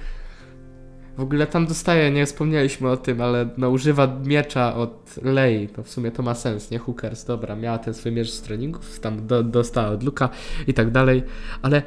W 1.16 1.20
ogóle 1.20 1.46
tam 1.46 1.66
dostaje, 1.66 2.10
nie 2.10 2.26
wspomnieliśmy 2.26 2.88
o 2.88 2.96
tym, 2.96 3.20
ale 3.20 3.48
no 3.56 3.70
używa 3.70 4.16
miecza 4.24 4.74
od 4.74 5.14
Lei, 5.22 5.68
to 5.68 5.82
w 5.82 5.90
sumie 5.90 6.10
to 6.10 6.22
ma 6.22 6.34
sens, 6.34 6.70
nie? 6.70 6.78
Hookers, 6.78 7.24
dobra, 7.24 7.56
miała 7.56 7.78
ten 7.78 7.94
swój 7.94 8.12
miecz 8.12 8.30
z 8.30 8.42
treningów, 8.42 9.00
tam 9.00 9.26
do, 9.26 9.42
dostała 9.42 9.88
od 9.88 10.02
Luka 10.02 10.28
i 10.66 10.74
tak 10.74 10.90
dalej, 10.90 11.22
ale 11.62 11.82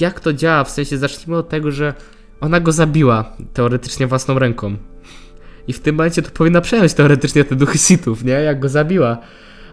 jak 0.00 0.20
to 0.20 0.32
działa? 0.32 0.64
W 0.64 0.70
sensie 0.70 0.98
zacznijmy 0.98 1.36
od 1.36 1.48
tego, 1.48 1.70
że 1.70 1.94
ona 2.40 2.60
go 2.60 2.72
zabiła 2.72 3.36
teoretycznie 3.52 4.06
własną 4.06 4.38
ręką. 4.38 4.76
I 5.68 5.72
w 5.72 5.80
tym 5.80 5.96
momencie 5.96 6.22
to 6.22 6.30
powinna 6.30 6.60
przejąć 6.60 6.94
teoretycznie 6.94 7.44
te 7.44 7.56
duchy 7.56 7.78
Sithów, 7.78 8.24
nie? 8.24 8.32
Jak 8.32 8.60
go 8.60 8.68
zabiła. 8.68 9.18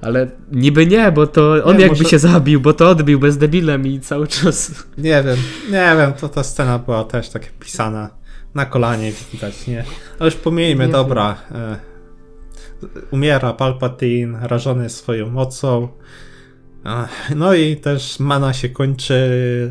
Ale 0.01 0.27
niby 0.51 0.85
nie, 0.87 1.11
bo 1.11 1.27
to 1.27 1.63
on 1.63 1.75
Nie, 1.77 1.81
jakby 1.81 1.97
może- 1.97 2.09
się 2.09 2.19
zabił, 2.19 2.61
bo 2.61 2.73
to 2.73 2.89
odbił 2.89 3.19
bez 3.19 3.37
debilem 3.37 3.87
i 3.87 3.99
cały 3.99 4.27
czas... 4.27 4.85
Nie 4.97 5.23
wiem, 5.23 5.37
nie 5.71 5.95
wiem, 5.97 6.13
to 6.13 6.29
ta 6.29 6.43
scena 6.43 6.79
była 6.79 7.03
też 7.03 7.29
tak 7.29 7.53
pisana 7.59 8.09
na 8.55 8.65
kolanie, 8.65 9.11
widać, 9.33 9.67
nie? 9.67 9.83
Ale 10.19 10.27
już 10.27 10.35
pomijmy, 10.35 10.85
Nie 10.85 10.91
dobra. 10.91 11.35
E, 11.51 11.77
umiera 13.11 13.53
Palpatine, 13.53 14.39
rażony 14.41 14.89
swoją 14.89 15.29
mocą. 15.29 15.87
Ach, 16.83 17.09
No 17.35 17.53
i 17.53 17.77
też 17.77 18.19
mana 18.19 18.53
się 18.53 18.69
kończy 18.69 19.15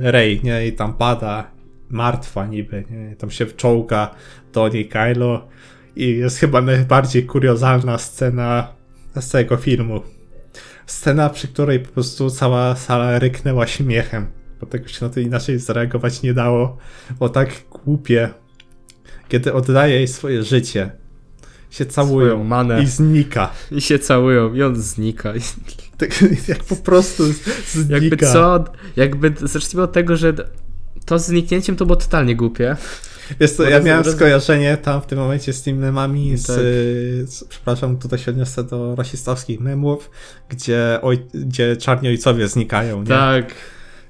Rey, 0.03 0.41
nie? 0.45 0.67
I 0.67 0.73
tam 0.73 0.95
pada 0.95 1.51
martwa 1.91 2.47
niby, 2.47 2.85
nie? 2.91 3.17
Tam 3.17 3.31
się 3.31 3.47
wczołga 3.47 4.15
do 4.53 4.69
niej 4.69 4.89
Kylo 4.89 5.49
i 5.97 6.17
jest 6.17 6.39
chyba 6.39 6.63
najbardziej 6.63 7.27
kuriozalna 7.27 7.99
scena 7.99 8.69
z 9.21 9.27
całego 9.27 9.57
filmu. 9.57 10.03
Scena, 10.87 11.31
przy 11.31 11.49
której 11.49 11.81
po 11.81 11.93
prostu 11.93 12.31
cała 12.31 12.77
sala 12.77 13.19
ryknęła 13.19 13.67
śmiechem, 13.67 14.27
bo 14.61 14.67
tego 14.67 14.89
się 14.89 15.05
na 15.05 15.11
to 15.11 15.21
inaczej 15.21 15.59
zareagować 15.59 16.23
nie 16.23 16.35
dało, 16.35 16.77
bo 17.19 17.29
tak 17.29 17.49
głupie, 17.71 18.29
kiedy 19.29 19.53
oddaje 19.53 19.95
jej 19.95 20.09
swoje 20.09 20.43
życie, 20.43 20.91
się 21.71 21.87
całują 21.87 22.45
manę. 22.45 22.83
i 22.83 22.87
znika. 22.87 23.51
I 23.71 23.81
się 23.81 23.99
całują 23.99 24.55
i 24.55 24.63
on 24.63 24.77
znika. 24.77 25.33
Tak, 25.99 26.11
jak 26.49 26.65
po 26.65 26.77
prostu 26.77 27.25
znika. 27.67 27.95
Jakby 27.95 28.17
co, 28.17 28.65
jakby 28.97 29.35
zacznijmy 29.41 29.83
od 29.83 29.93
tego, 29.93 30.17
że 30.17 30.35
to 31.05 31.19
z 31.19 31.27
zniknięciem 31.27 31.77
to 31.77 31.87
było 31.87 31.97
totalnie 31.97 32.37
głupie. 32.37 32.77
Wiesz 33.41 33.53
co, 33.53 33.63
ja 33.63 33.81
miałem 33.81 34.05
skojarzenie 34.05 34.77
tam 34.77 35.03
w 35.03 35.07
tym 35.07 35.19
momencie 35.19 35.53
z 35.53 35.63
tymi 35.63 35.79
memami, 35.79 36.37
z, 36.37 36.47
Tak. 36.47 36.57
z, 37.33 37.45
przepraszam, 37.49 37.97
tutaj 37.97 38.19
się 38.19 38.31
odniosę 38.31 38.65
do 38.65 38.95
rasistowskich 38.97 39.61
memów, 39.61 40.11
gdzie, 40.49 40.99
oj, 41.03 41.27
gdzie 41.35 41.77
czarni 41.77 42.09
ojcowie 42.09 42.49
znikają, 42.49 43.01
nie? 43.01 43.09
Tak. 43.09 43.55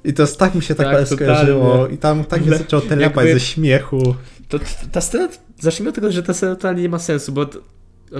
I 0.04 0.12
to 0.12 0.26
tak 0.26 0.54
mi 0.54 0.62
się 0.62 0.74
tak, 0.74 0.86
Tak, 0.86 1.08
skojarzyło 1.08 1.88
i 1.88 1.98
tam 1.98 2.24
tak 2.24 2.42
Ale 2.46 2.58
zaczęło 2.58 2.82
telepać 2.82 3.28
ze 3.32 3.40
śmiechu. 3.40 4.14
To, 4.48 4.58
ta 4.92 5.00
scena, 5.00 5.28
zacznijmy 5.60 5.88
od 5.88 5.94
tego, 5.94 6.12
że 6.12 6.22
ta 6.22 6.34
scena 6.34 6.54
totalnie 6.54 6.82
nie 6.82 6.88
ma 6.88 6.98
sensu, 6.98 7.32
bo 7.32 7.46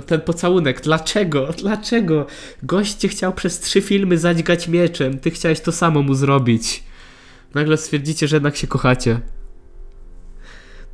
ten 0.07 0.21
pocałunek, 0.21 0.81
dlaczego? 0.81 1.49
Dlaczego? 1.59 2.27
Gość 2.63 2.95
cię 2.95 3.09
chciał 3.09 3.33
przez 3.33 3.61
trzy 3.61 3.83
filmy 3.83 4.19
zadźgać 4.19 4.69
mieczem, 4.69 5.19
ty 5.19 5.31
chciałeś 5.31 5.61
to 5.61 5.73
samo 5.73 6.03
mu 6.03 6.15
zrobić. 6.15 6.83
Nagle 7.55 7.77
stwierdzicie, 7.77 8.29
że 8.29 8.37
jednak 8.37 8.57
się 8.57 8.67
kochacie. 8.67 9.21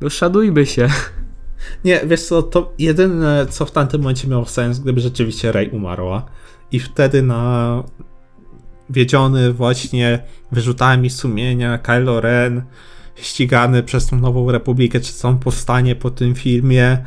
No 0.03 0.65
się. 0.65 0.87
Nie, 1.85 2.01
wiesz 2.07 2.21
co, 2.21 2.43
to 2.43 2.73
jedyne, 2.79 3.45
co 3.49 3.65
w 3.65 3.71
tamtym 3.71 4.01
momencie 4.01 4.27
miało 4.27 4.45
sens, 4.45 4.79
gdyby 4.79 5.01
rzeczywiście 5.01 5.51
Rey 5.51 5.69
umarła 5.69 6.25
i 6.71 6.79
wtedy 6.79 7.21
na 7.21 7.83
wiedziony 8.89 9.53
właśnie 9.53 10.19
wyrzutami 10.51 11.09
sumienia 11.09 11.77
Kylo 11.77 12.21
Ren 12.21 12.63
ścigany 13.15 13.83
przez 13.83 14.07
tą 14.07 14.19
nową 14.19 14.51
republikę, 14.51 14.99
czy 14.99 15.11
są 15.11 15.37
powstanie 15.37 15.95
po 15.95 16.11
tym 16.11 16.35
filmie 16.35 16.97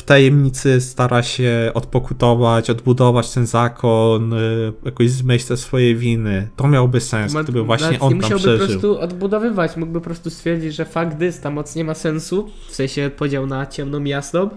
w 0.00 0.02
tajemnicy 0.02 0.80
stara 0.80 1.22
się 1.22 1.70
odpokutować, 1.74 2.70
odbudować 2.70 3.30
ten 3.34 3.46
zakon, 3.46 4.32
y, 4.32 4.72
jakoś 4.84 5.10
zmyć 5.10 5.44
te 5.44 5.56
swoje 5.56 5.94
winy. 5.94 6.48
To 6.56 6.68
miałby 6.68 7.00
sens, 7.00 7.32
Ma- 7.34 7.42
gdyby 7.42 7.62
właśnie 7.62 8.00
on 8.00 8.14
nie 8.14 8.20
tam 8.20 8.30
musiałby 8.30 8.34
po 8.44 8.64
przeżył. 8.64 8.66
prostu 8.80 9.00
odbudowywać, 9.00 9.76
mógłby 9.76 10.00
po 10.00 10.04
prostu 10.04 10.30
stwierdzić, 10.30 10.74
że 10.74 10.84
fakt 10.84 11.16
gdy 11.16 11.32
ta 11.32 11.50
moc 11.50 11.76
nie 11.76 11.84
ma 11.84 11.94
sensu, 11.94 12.50
w 12.68 12.74
sensie 12.74 13.10
podział 13.16 13.46
na 13.46 13.66
ciemną 13.66 14.04
i 14.04 14.08
jasną 14.08 14.50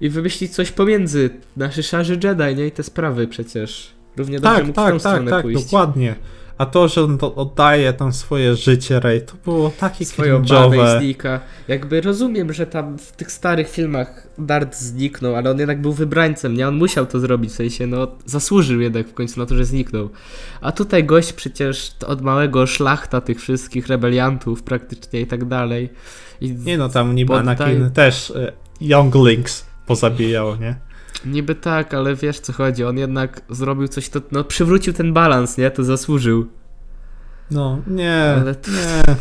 i 0.00 0.08
wymyślić 0.08 0.54
coś 0.54 0.70
pomiędzy, 0.72 1.30
nasze 1.56 1.82
szarze 1.82 2.14
Jedi, 2.14 2.56
nie? 2.56 2.66
I 2.66 2.70
te 2.70 2.82
sprawy 2.82 3.28
przecież. 3.28 3.92
Równie 4.16 4.40
dobrze 4.40 4.56
Tak, 4.56 4.66
mógł 4.66 4.72
w 4.72 4.76
tą 4.76 4.82
tak, 4.84 4.92
tak, 4.92 5.12
stronę 5.12 5.30
tak, 5.30 5.42
pójść. 5.42 5.64
dokładnie. 5.64 6.14
A 6.58 6.66
to, 6.66 6.88
że 6.88 7.02
on 7.04 7.18
oddaje 7.36 7.92
tam 7.92 8.12
swoje 8.12 8.56
życie, 8.56 9.00
Rey, 9.00 9.22
to 9.22 9.32
było 9.44 9.70
takie 9.78 10.04
Swoją 10.04 10.42
babę 10.42 10.98
znika. 10.98 11.40
Jakby 11.68 12.00
rozumiem, 12.00 12.52
że 12.52 12.66
tam 12.66 12.98
w 12.98 13.12
tych 13.12 13.32
starych 13.32 13.70
filmach 13.70 14.26
Dart 14.38 14.76
zniknął, 14.76 15.36
ale 15.36 15.50
on 15.50 15.58
jednak 15.58 15.80
był 15.80 15.92
wybrańcem, 15.92 16.54
nie? 16.54 16.68
On 16.68 16.76
musiał 16.76 17.06
to 17.06 17.20
zrobić, 17.20 17.50
w 17.50 17.54
sensie, 17.54 17.86
no, 17.86 18.06
zasłużył 18.26 18.80
jednak 18.80 19.08
w 19.08 19.14
końcu 19.14 19.40
na 19.40 19.46
to, 19.46 19.56
że 19.56 19.64
zniknął. 19.64 20.10
A 20.60 20.72
tutaj 20.72 21.04
gość 21.04 21.32
przecież 21.32 21.92
od 22.06 22.22
małego 22.22 22.66
szlachta 22.66 23.20
tych 23.20 23.40
wszystkich 23.40 23.86
rebeliantów 23.86 24.62
praktycznie 24.62 25.20
i 25.20 25.26
tak 25.26 25.44
dalej. 25.44 25.88
I 26.40 26.50
Nie 26.52 26.78
no, 26.78 26.88
tam 26.88 27.14
niby 27.14 27.32
Poddaje- 27.32 27.40
Anakin 27.40 27.90
też 27.90 28.30
y, 28.30 28.52
Younglings 28.80 29.64
pozabijał, 29.86 30.56
nie? 30.56 30.76
Niby 31.26 31.54
tak, 31.54 31.94
ale 31.94 32.14
wiesz 32.14 32.40
co 32.40 32.52
chodzi, 32.52 32.84
on 32.84 32.98
jednak 32.98 33.40
zrobił 33.50 33.88
coś, 33.88 34.08
to 34.08 34.20
no 34.32 34.44
przywrócił 34.44 34.92
ten 34.92 35.12
balans, 35.12 35.58
nie? 35.58 35.70
To 35.70 35.84
zasłużył. 35.84 36.46
No, 37.50 37.78
nie, 37.86 38.22
Ale 38.40 38.54
to- 38.54 38.70
nie. 38.70 39.14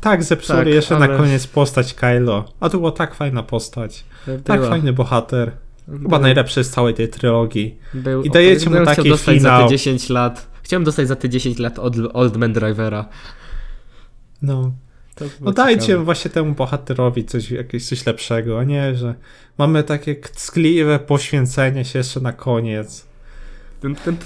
Tak, 0.00 0.24
zepsuli 0.24 0.58
Tak, 0.58 0.68
jeszcze 0.68 0.98
na 0.98 1.04
ale- 1.06 1.16
koniec 1.18 1.46
postać 1.46 1.94
Kylo. 1.94 2.44
A 2.60 2.68
to 2.68 2.78
była 2.78 2.92
tak 2.92 3.14
fajna 3.14 3.42
postać. 3.42 4.04
Tak 4.44 4.58
Była. 4.60 4.68
fajny 4.70 4.92
bohater. 4.92 5.52
Chyba 5.86 6.08
Był- 6.08 6.18
najlepszy 6.18 6.64
z 6.64 6.70
całej 6.70 6.94
tej 6.94 7.08
trylogii. 7.08 7.78
Był, 7.94 8.22
I 8.22 8.30
dajecie 8.30 8.70
mu 8.70 8.84
taki 8.84 9.08
dostać 9.08 9.42
za 9.42 9.48
finał. 9.50 9.62
te 9.62 9.68
10 9.70 10.08
lat. 10.10 10.48
Chciałem 10.62 10.84
dostać 10.84 11.08
za 11.08 11.16
te 11.16 11.28
10 11.28 11.58
lat 11.58 11.78
od 11.78 11.94
Old 12.12 12.36
Man 12.36 12.52
Drivera. 12.52 13.08
No. 14.42 14.72
No 15.40 15.52
dajcie 15.52 15.86
ciekawe. 15.86 16.04
właśnie 16.04 16.30
temu 16.30 16.54
bohaterowi 16.54 17.24
coś, 17.24 17.50
jakieś 17.50 17.88
coś 17.88 18.06
lepszego, 18.06 18.58
a 18.60 18.64
nie, 18.64 18.94
że 18.94 19.14
mamy 19.58 19.82
takie 19.82 20.14
tkliwe 20.14 20.98
poświęcenie 20.98 21.84
się 21.84 21.98
jeszcze 21.98 22.20
na 22.20 22.32
koniec. 22.32 23.06
Ten, 23.80 23.94
ten, 23.94 24.16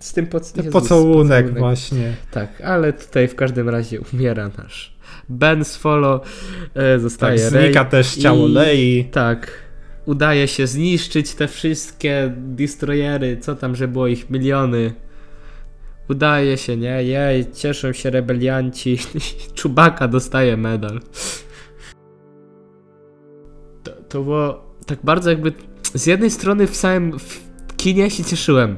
z 0.00 0.12
tym 0.12 0.26
pod, 0.26 0.52
Ten 0.52 0.64
Jezus, 0.64 0.82
pocałunek 0.82 1.58
właśnie. 1.58 2.14
Tak, 2.30 2.60
ale 2.60 2.92
tutaj 2.92 3.28
w 3.28 3.34
każdym 3.34 3.68
razie 3.68 4.00
umiera 4.12 4.50
nasz 4.58 4.96
Ben 5.28 5.64
Swallow, 5.64 6.22
e, 6.74 6.92
Tak, 6.92 7.00
zostaje 7.00 7.38
znika 7.38 7.82
Rey 7.82 7.90
też 7.90 8.14
ciało 8.14 8.48
i- 8.48 8.52
Lei. 8.52 9.04
Tak, 9.12 9.50
udaje 10.06 10.48
się 10.48 10.66
zniszczyć 10.66 11.34
te 11.34 11.48
wszystkie 11.48 12.32
destroyery, 12.36 13.36
co 13.40 13.54
tam, 13.56 13.76
że 13.76 13.88
było 13.88 14.06
ich 14.06 14.30
miliony. 14.30 14.92
Udaje 16.08 16.56
się, 16.56 16.76
nie? 16.76 17.02
Jej, 17.02 17.52
cieszą 17.52 17.92
się 17.92 18.10
rebelianci. 18.10 18.98
Czubaka 19.54 20.08
dostaje 20.08 20.56
medal. 20.56 21.00
To, 23.82 23.90
to 24.08 24.22
było 24.22 24.64
tak 24.86 24.98
bardzo 25.04 25.30
jakby... 25.30 25.52
Z 25.94 26.06
jednej 26.06 26.30
strony 26.30 26.66
w 26.66 26.76
samym 26.76 27.18
w 27.18 27.46
kinie 27.76 28.10
się 28.10 28.24
cieszyłem, 28.24 28.76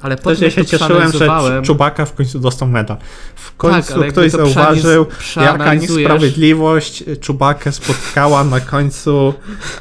ale 0.00 0.16
Też 0.16 0.24
potem 0.24 0.38
ja 0.40 0.44
jak 0.46 0.54
się 0.54 0.64
cieszyłem, 0.64 1.12
że 1.12 1.28
Czubaka 1.62 2.04
w 2.04 2.14
końcu 2.14 2.38
dostał 2.40 2.68
medal. 2.68 2.96
W 3.34 3.46
Tak, 3.48 3.56
końcu 3.56 3.92
jakby 3.92 4.12
ktoś 4.12 4.32
to 4.32 4.38
zauważył, 4.38 5.06
jaka 5.36 5.74
niesprawiedliwość 5.74 7.04
Czubakę 7.20 7.72
spotkała 7.72 8.44
na 8.44 8.60
końcu 8.60 9.34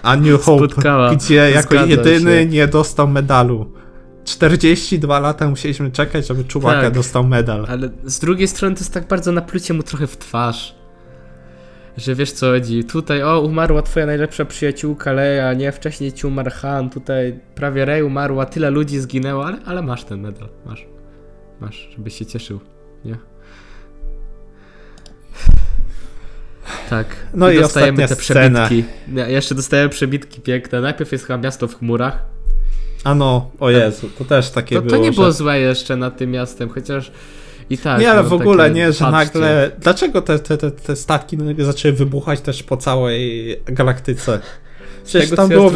A 0.04 0.16
New 0.16 0.42
Hope, 0.42 0.66
Spotkała. 0.68 1.16
gdzie 1.16 1.36
jako 1.52 1.70
Zgadzam 1.70 1.90
jedyny 1.90 2.40
się. 2.40 2.46
nie 2.46 2.68
dostał 2.68 3.08
medalu. 3.08 3.74
42 4.26 5.20
lata 5.20 5.50
musieliśmy 5.50 5.92
czekać, 5.92 6.28
żeby 6.28 6.44
Czubaka 6.44 6.82
Tak. 6.82 6.94
dostał 6.94 7.24
medal. 7.24 7.66
Ale 7.70 7.90
z 8.04 8.20
drugiej 8.20 8.48
strony 8.48 8.76
to 8.76 8.80
jest 8.82 8.94
tak 8.94 9.08
bardzo 9.08 9.32
naplucie 9.32 9.74
mu 9.74 9.84
trochę 9.84 10.08
w 10.08 10.18
twarz. 10.18 10.76
Że 11.98 12.16
wiesz 12.16 12.32
co 12.32 12.52
chodzi, 12.52 12.84
tutaj 12.84 13.24
o 13.24 13.42
umarła 13.42 13.82
twoja 13.82 14.06
najlepsza 14.06 14.46
przyjaciółka 14.46 15.12
Leia, 15.14 15.54
nie, 15.54 15.72
wcześniej 15.72 16.14
ci 16.14 16.28
umarł 16.28 16.52
Han, 16.54 16.90
tutaj 16.90 17.40
prawie 17.56 17.86
Rey 17.86 18.04
umarła, 18.04 18.46
tyle 18.46 18.70
ludzi 18.70 19.00
zginęło, 19.00 19.46
ale, 19.46 19.58
ale 19.66 19.82
masz 19.82 20.04
ten 20.04 20.22
medal, 20.22 20.50
masz. 20.66 20.86
Masz, 21.62 21.90
żebyś 21.98 22.18
się 22.18 22.26
cieszył, 22.26 22.60
nie? 23.06 23.18
Tak. 26.90 27.08
No 27.34 27.52
i 27.52 27.60
dostajemy 27.60 28.04
ostatnia 28.04 28.16
te 28.18 28.24
scena. 28.24 28.66
przebitki. 28.66 28.94
Jeszcze 29.28 29.56
dostajemy 29.56 29.90
przebitki 29.90 30.42
piękne. 30.42 30.82
Najpierw 30.82 31.12
jest 31.12 31.26
chyba 31.28 31.38
miasto 31.40 31.68
w 31.68 31.78
chmurach. 31.78 32.26
A 33.04 33.16
no, 33.16 33.52
o 33.60 33.70
Jezu, 33.70 34.10
to 34.18 34.26
też 34.26 34.50
takie 34.50 34.76
To, 34.76 34.82
było, 34.82 34.96
to 34.96 35.02
nie 35.02 35.12
że... 35.12 35.16
było 35.16 35.32
złe 35.32 35.60
jeszcze 35.60 35.96
nad 35.96 36.18
tym 36.18 36.32
miastem, 36.32 36.70
chociaż 36.70 37.12
i 37.70 37.78
tak. 37.78 38.02
nie, 38.02 38.12
ale 38.12 38.24
no, 38.24 38.30
w 38.30 38.34
ogóle 38.34 38.72
nie, 38.72 38.94
że 38.94 39.00
patrzcie. 39.00 39.12
nagle... 39.40 39.72
Dlaczego 39.80 40.22
te, 40.22 40.40
te, 40.40 40.58
te, 40.58 40.72
te 40.72 40.96
statki 40.96 41.38
nagle 41.38 41.66
zaczęły 41.66 41.94
wybuchać 41.94 42.42
też 42.42 42.64
po 42.64 42.78
całej 42.78 43.58
galaktyce? 43.66 44.40
Przecież 45.06 45.30
tam 45.30 45.52
ja 45.52 45.58
było... 45.58 45.72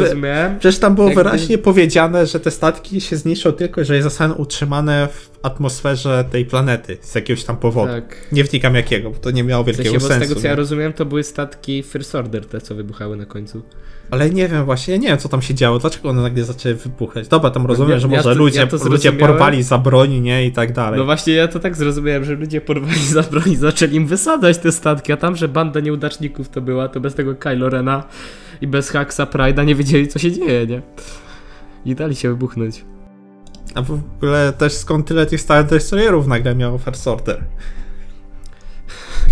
Przecież 0.58 0.78
tam 0.78 0.94
było 0.94 1.10
wyraźnie 1.10 1.58
powiedziane, 1.58 2.26
że 2.26 2.40
te 2.40 2.50
statki 2.50 3.00
się 3.00 3.16
zniszczą 3.16 3.52
tylko, 3.52 3.80
jeżeli 3.80 4.02
zostaną 4.02 4.34
utrzymane 4.34 5.08
w 5.12 5.30
atmosferze 5.42 6.24
tej 6.30 6.44
planety 6.44 6.98
z 7.00 7.14
jakiegoś 7.14 7.44
tam 7.44 7.56
powodu. 7.56 7.92
tak. 7.92 8.16
Nie 8.32 8.44
wnikam 8.44 8.74
jakiego, 8.74 9.10
bo 9.10 9.18
to 9.18 9.30
nie 9.30 9.44
miało 9.44 9.64
W 9.64 9.66
wielkiego 9.66 9.90
sensie, 9.90 9.98
bo 10.00 10.06
z 10.06 10.08
sensu. 10.08 10.28
tego 10.28 10.40
co 10.40 10.46
ja 10.46 10.52
nie? 10.52 10.56
rozumiem, 10.56 10.92
to 10.92 11.04
były 11.04 11.22
statki 11.22 11.82
First 11.82 12.14
Order, 12.14 12.46
te 12.46 12.60
co 12.60 12.74
wybuchały 12.74 13.16
na 13.16 13.26
końcu. 13.26 13.62
Ale 14.10 14.30
nie 14.30 14.48
wiem 14.48 14.64
właśnie, 14.64 14.94
ja 14.94 15.00
nie 15.00 15.08
wiem 15.08 15.18
co 15.18 15.28
tam 15.28 15.42
się 15.42 15.54
działo, 15.54 15.78
dlaczego 15.78 16.08
one 16.08 16.22
nagle 16.22 16.44
zaczęły 16.44 16.74
wybuchać. 16.74 17.28
Dobra, 17.28 17.50
tam 17.50 17.66
rozumiem, 17.66 17.90
ja- 17.90 17.98
że 17.98 18.08
ja 18.08 18.16
może 18.16 18.32
to- 18.32 18.38
ludzie, 18.38 18.60
ja 18.60 18.66
to 18.66 18.88
ludzie 18.88 19.12
porwali 19.12 19.62
za 19.62 19.78
broni, 19.78 20.20
nie, 20.20 20.46
i 20.46 20.52
tak 20.52 20.72
dalej. 20.72 20.98
No 21.00 21.04
właśnie, 21.04 21.32
ja 21.34 21.48
to 21.48 21.58
tak 21.60 21.76
zrozumiałem, 21.76 22.24
że 22.24 22.34
ludzie 22.34 22.60
porwali 22.60 23.04
za 23.06 23.22
broń 23.22 23.44
i 23.52 23.56
zaczęli 23.56 23.94
im 23.94 24.06
wysadzać 24.06 24.58
te 24.58 24.72
statki, 24.72 25.12
a 25.12 25.16
tam, 25.16 25.36
że 25.36 25.48
banda 25.48 25.80
nieudaczników 25.80 26.48
to 26.48 26.60
była, 26.60 26.88
to 26.88 27.00
bez 27.00 27.14
tego 27.14 27.34
Kylo 27.34 27.68
Rena 27.70 28.04
i 28.60 28.66
bez 28.66 28.90
Haxa 28.90 29.20
Pride'a 29.32 29.66
nie 29.66 29.74
wiedzieli 29.74 30.08
co 30.08 30.18
się 30.18 30.32
dzieje, 30.32 30.66
nie? 30.66 30.82
I 31.84 31.94
dali 31.94 32.16
się 32.16 32.28
wybuchnąć. 32.28 32.84
A 33.74 33.82
w 33.82 33.90
ogóle 33.90 34.52
też 34.52 34.72
skąd 34.72 35.06
tyle 35.06 35.26
tych 35.26 35.40
Star 35.40 35.64
Destroyerów 35.66 36.26
nagle 36.26 36.54
miało 36.54 36.78
First 36.78 37.08
Order? 37.08 37.44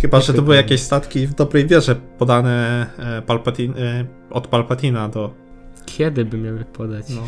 Chyba, 0.02 0.20
że 0.20 0.35
to 0.35 0.43
były 0.43 0.56
jakieś 0.56 0.81
statki 0.81 1.27
w 1.27 1.35
dobrej 1.35 1.66
wierze 1.66 1.97
podane 2.18 2.86
e, 2.98 3.23
Palpatine, 3.23 3.74
e, 3.78 4.05
od 4.31 4.47
Palpatina 4.47 5.09
do... 5.09 5.35
Kiedy 5.86 6.24
by 6.24 6.39
miały 6.39 6.64
podać? 6.64 7.05
No. 7.10 7.23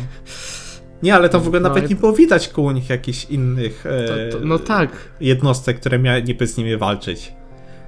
Nie, 1.03 1.15
ale 1.15 1.29
to 1.29 1.39
w 1.39 1.47
ogóle 1.47 1.59
No 1.59 1.69
nawet 1.69 1.89
nie 1.89 1.95
było 1.95 2.13
widać 2.13 2.47
koło 2.47 2.71
nich 2.71 2.89
jakichś 2.89 3.25
innych 3.25 3.85
e, 3.85 4.07
To, 4.31 4.37
to, 4.37 4.45
no 4.45 4.59
tak, 4.59 4.91
jednostek, 5.21 5.79
które 5.79 5.99
miały 5.99 6.23
niby 6.23 6.47
z 6.47 6.57
nimi 6.57 6.77
walczyć. 6.77 7.33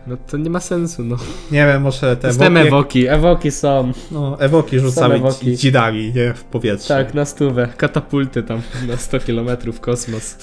no 0.07 0.17
to 0.17 0.37
nie 0.37 0.49
ma 0.49 0.59
sensu, 0.59 1.03
no. 1.03 1.15
Nie 1.51 1.65
wiem, 1.65 1.81
może 1.81 2.17
te 2.17 2.27
Jestem 2.27 2.57
ewoki, 2.57 2.67
ewoki, 2.67 3.07
ewoki 3.07 3.51
są. 3.51 3.91
no, 4.11 4.39
ewoki 4.39 4.79
rzucały 4.79 5.15
ewoki. 5.15 5.45
dzi- 5.45 5.57
dzidami, 5.57 6.13
nie, 6.15 6.33
w 6.33 6.43
powietrze. 6.43 6.87
Tak, 6.87 7.13
na 7.13 7.25
stówę. 7.25 7.67
Katapulty 7.77 8.43
tam 8.43 8.61
na 8.87 8.97
100 8.97 9.19
km 9.19 9.49
kosmos. 9.81 10.37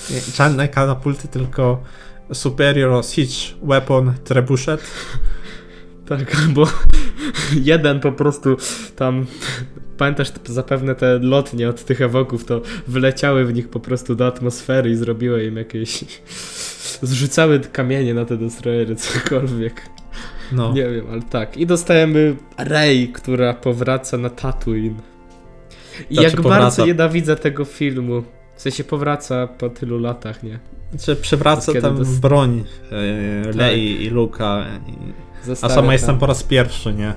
Nie, 0.59 0.69
katapulty, 0.69 1.29
tylko 1.29 1.83
Superior 2.33 3.05
Siege 3.05 3.57
Weapon 3.63 4.15
Trebuchet. 4.25 4.81
Tak, 6.09 6.37
albo 6.37 6.67
jeden 7.63 8.01
po 8.01 8.13
prostu 8.13 8.57
tam. 8.97 9.27
Pamiętasz 9.97 10.33
zapewne 10.45 10.95
te 10.95 11.19
lotnie 11.19 11.69
od 11.69 11.85
tych 11.85 12.01
ewoków, 12.01 12.45
to 12.45 12.63
wyleciały 12.87 13.45
w 13.45 13.55
nich 13.55 13.69
po 13.69 13.81
prostu 13.81 14.15
do 14.15 14.27
atmosfery 14.27 14.91
i 14.91 14.95
zrobiły 14.95 15.45
im 15.45 15.57
jakieś. 15.57 16.05
Zrzucały 17.03 17.61
kamienie 17.61 18.15
na 18.15 18.25
te 18.25 18.37
destroyery, 18.37 18.97
cokolwiek. 18.97 19.83
No. 20.53 20.73
Nie 20.73 20.91
wiem, 20.91 21.07
ale 21.13 21.23
tak. 21.23 21.57
I 21.57 21.67
dostajemy 21.67 22.37
Rey, 22.59 23.09
która 23.09 23.55
powraca 23.55 24.19
na 24.19 24.31
Tatooine. 24.31 24.97
I 26.11 26.15
Znaczy 26.15 26.29
jak 26.29 26.37
powraca. 26.37 26.61
bardzo 26.63 26.87
nienawidzę 26.87 27.37
tego 27.37 27.65
filmu. 27.65 28.23
W 28.57 28.63
sensie 28.63 28.85
powraca 28.85 29.47
po 29.47 29.69
tylu 29.71 29.99
latach, 29.99 30.43
nie? 30.43 30.59
Czy 31.01 31.17
przywraca 31.17 31.73
tam 31.81 31.99
dos- 31.99 32.09
broń 32.09 32.65
e, 32.93 33.53
Lei 33.53 34.05
i 34.05 34.11
Luka. 34.11 34.65
I... 34.87 34.93
A 35.63 35.69
sama 35.69 35.93
jestem 35.93 36.15
tam- 36.15 36.19
po 36.19 36.27
raz 36.27 36.43
pierwszy, 36.43 36.95
nie? 36.95 37.15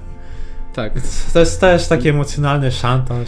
Tak. 0.74 0.94
To 1.34 1.40
jest 1.40 1.62
też 1.62 1.88
taki 1.88 2.10
emocjonalny 2.10 2.72
szantaż, 2.72 3.28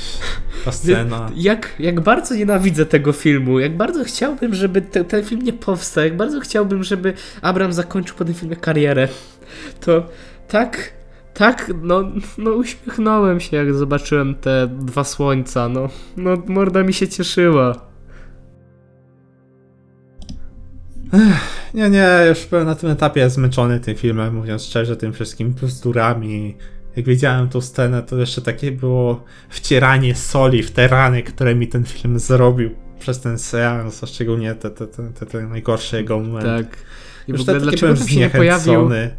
ta 0.66 0.72
scena. 0.72 1.30
Jak, 1.36 1.76
jak 1.80 2.02
bardzo 2.02 2.36
nienawidzę 2.36 2.86
tego 2.86 3.12
filmu, 3.12 3.60
jak 3.60 3.78
bardzo 3.78 4.04
chciałbym, 4.04 4.56
żeby 4.56 4.82
te, 4.82 5.04
ten 5.04 5.24
film 5.24 5.42
nie 5.42 5.54
powstał, 5.54 6.04
jak 6.04 6.18
bardzo 6.18 6.40
chciałbym, 6.40 6.84
żeby 6.84 7.14
Abrams 7.42 7.76
zakończył 7.76 8.18
po 8.18 8.26
tym 8.26 8.34
filmie 8.34 8.56
karierę, 8.56 9.08
to 9.80 10.06
tak, 10.48 10.94
tak, 11.34 11.72
no, 11.82 12.04
no 12.38 12.52
uśmiechnąłem 12.52 13.40
się, 13.40 13.58
jak 13.58 13.74
zobaczyłem 13.74 14.36
te 14.36 14.68
dwa 14.68 15.04
słońca, 15.04 15.70
no, 15.70 15.90
no 16.18 16.38
morda 16.48 16.84
mi 16.84 16.94
się 16.94 17.08
cieszyła. 17.08 17.93
Nie, 21.74 21.90
nie, 21.90 22.10
już 22.30 22.46
byłem 22.46 22.66
na 22.66 22.76
tym 22.76 22.90
etapie 22.90 23.30
zmęczony 23.30 23.80
tym 23.80 23.96
filmem, 23.96 24.36
mówiąc 24.36 24.64
szczerze, 24.64 24.98
tym 24.98 25.14
wszystkimi 25.14 25.52
bzdurami. 25.52 26.58
Jak 26.96 27.06
widziałem 27.06 27.50
tą 27.50 27.62
scenę, 27.62 28.04
to 28.04 28.18
jeszcze 28.18 28.42
takie 28.42 28.72
było 28.72 29.24
wcieranie 29.50 30.16
soli 30.16 30.64
w 30.64 30.72
te 30.72 30.88
rany, 30.88 31.24
które 31.24 31.56
mi 31.56 31.68
ten 31.68 31.84
film 31.84 32.20
zrobił 32.20 32.70
przez 33.00 33.22
ten 33.22 33.40
seans, 33.40 34.04
a 34.04 34.08
szczególnie 34.08 34.56
te, 34.56 34.70
te, 34.70 34.88
te, 34.88 35.26
te, 35.26 35.42
najgorsze 35.48 35.98
jego 35.98 36.20
momenty. 36.20 36.64
Tak. 36.64 36.78
I 37.28 37.32
Już 37.32 37.46
w 37.46 37.50
ogóle 37.50 37.66
taki 37.66 37.78
byłem 37.78 37.96
pojawił? 37.96 38.16
zniechęcony. 38.16 39.16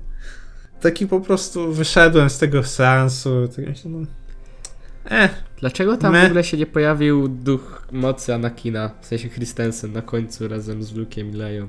Taki 0.80 1.06
po 1.06 1.20
prostu 1.20 1.72
wyszedłem 1.72 2.30
z 2.30 2.38
tego 2.38 2.62
seansu. 2.62 3.48
Tak 3.56 3.66
myślę, 3.66 3.90
no. 3.90 4.06
Eh, 5.10 5.30
Dlaczego 5.60 5.96
tam 5.96 6.12
Me. 6.12 6.22
w 6.22 6.26
ogóle 6.26 6.44
się 6.44 6.56
nie 6.56 6.66
pojawił 6.66 7.28
duch 7.28 7.88
mocy 7.92 8.34
Anakina, 8.34 8.90
w 9.00 9.06
sensie 9.06 9.28
Christensen 9.28 9.92
na 9.92 10.02
końcu 10.02 10.48
razem 10.48 10.82
z 10.82 10.94
Luke'iem 10.94 11.28
i 11.28 11.32
Leją? 11.32 11.68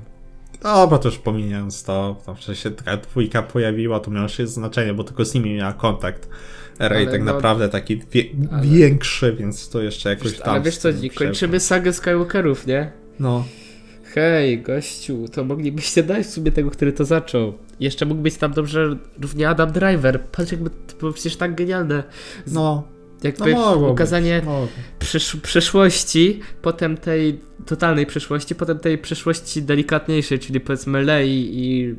Dobra, 0.62 0.98
to 0.98 1.08
już 1.08 1.18
pomijając 1.18 1.84
to, 1.84 2.22
tam 2.26 2.36
że 2.36 2.56
się 2.56 2.70
taka 2.70 2.96
dwójka 2.96 3.42
pojawiła, 3.42 4.00
to 4.00 4.10
miało 4.10 4.26
już 4.38 4.48
znaczenie, 4.48 4.94
bo 4.94 5.04
tylko 5.04 5.24
z 5.24 5.34
nimi 5.34 5.54
miała 5.54 5.72
kontakt. 5.72 6.28
Ray 6.78 7.06
tak 7.06 7.22
no- 7.22 7.32
naprawdę 7.32 7.68
taki 7.68 8.00
wie, 8.12 8.24
ale- 8.52 8.62
większy, 8.62 9.32
więc 9.32 9.68
to 9.68 9.82
jeszcze 9.82 10.08
jakoś 10.10 10.30
Wiesz, 10.30 10.40
tam. 10.40 10.54
ale 10.54 10.62
wiesz 10.62 10.74
z 10.74 10.78
co, 10.78 10.88
kończymy 11.14 11.60
sagę 11.60 11.92
Skywalkerów, 11.92 12.66
nie? 12.66 12.92
No, 13.20 13.44
Hej, 14.14 14.62
gościu, 14.62 15.24
to 15.32 15.44
moglibyście 15.44 16.02
dać 16.02 16.26
sobie 16.26 16.52
tego, 16.52 16.70
który 16.70 16.92
to 16.92 17.04
zaczął. 17.04 17.52
Jeszcze 17.80 18.06
mógł 18.06 18.22
być 18.22 18.36
tam 18.36 18.52
dobrze 18.52 18.96
równie 19.22 19.48
Adam 19.48 19.72
Driver. 19.72 20.20
Patrz, 20.20 20.52
jakby 20.52 20.70
to 20.70 20.96
było 21.00 21.12
przecież 21.12 21.36
tak 21.36 21.54
genialne. 21.54 22.02
no, 22.46 22.52
no 22.52 22.95
Jakby 23.26 23.52
mogło 23.52 23.92
ukazanie 23.92 24.36
być, 24.36 24.44
mogło. 24.44 24.68
przysz 24.98 25.36
przeszłości, 25.36 26.40
potem 26.62 26.96
tej 26.96 27.40
totalnej 27.66 28.06
przeszłości, 28.06 28.54
potem 28.54 28.78
tej 28.78 28.98
przeszłości 28.98 29.62
delikatniejszej, 29.62 30.38
czyli 30.38 30.60
powiedzmy 30.60 31.02
Lei 31.02 31.50
i 31.52 31.94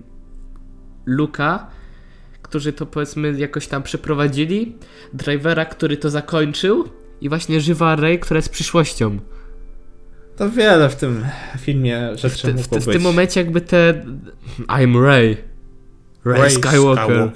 Luka, 1.06 1.68
którzy 2.42 2.74
to 2.74 2.86
powiedzmy 2.86 3.40
jakoś 3.40 3.68
tam 3.68 3.84
przeprowadzili, 3.84 4.76
Drivera, 5.14 5.66
który 5.66 5.98
to 5.98 6.10
zakończył 6.10 6.90
i 7.22 7.30
właśnie 7.30 7.62
żywa 7.62 7.96
Rey, 7.96 8.20
która 8.20 8.38
jest 8.38 8.50
przyszłością. 8.50 9.20
To 10.36 10.50
wiele 10.50 10.90
w 10.90 10.96
tym 10.96 11.26
filmie 11.60 12.10
W, 12.16 12.20
rzeczy 12.20 12.54
w, 12.54 12.56
mogło 12.56 12.64
ty, 12.64 12.80
w 12.80 12.86
być. 12.86 12.94
tym 12.94 13.02
momencie 13.02 13.40
jakby 13.40 13.62
te 13.62 14.06
I'm 14.68 15.04
Ray. 15.04 15.38
Ray, 16.28 16.42
Ray 16.42 16.52
Skywalker. 16.52 17.30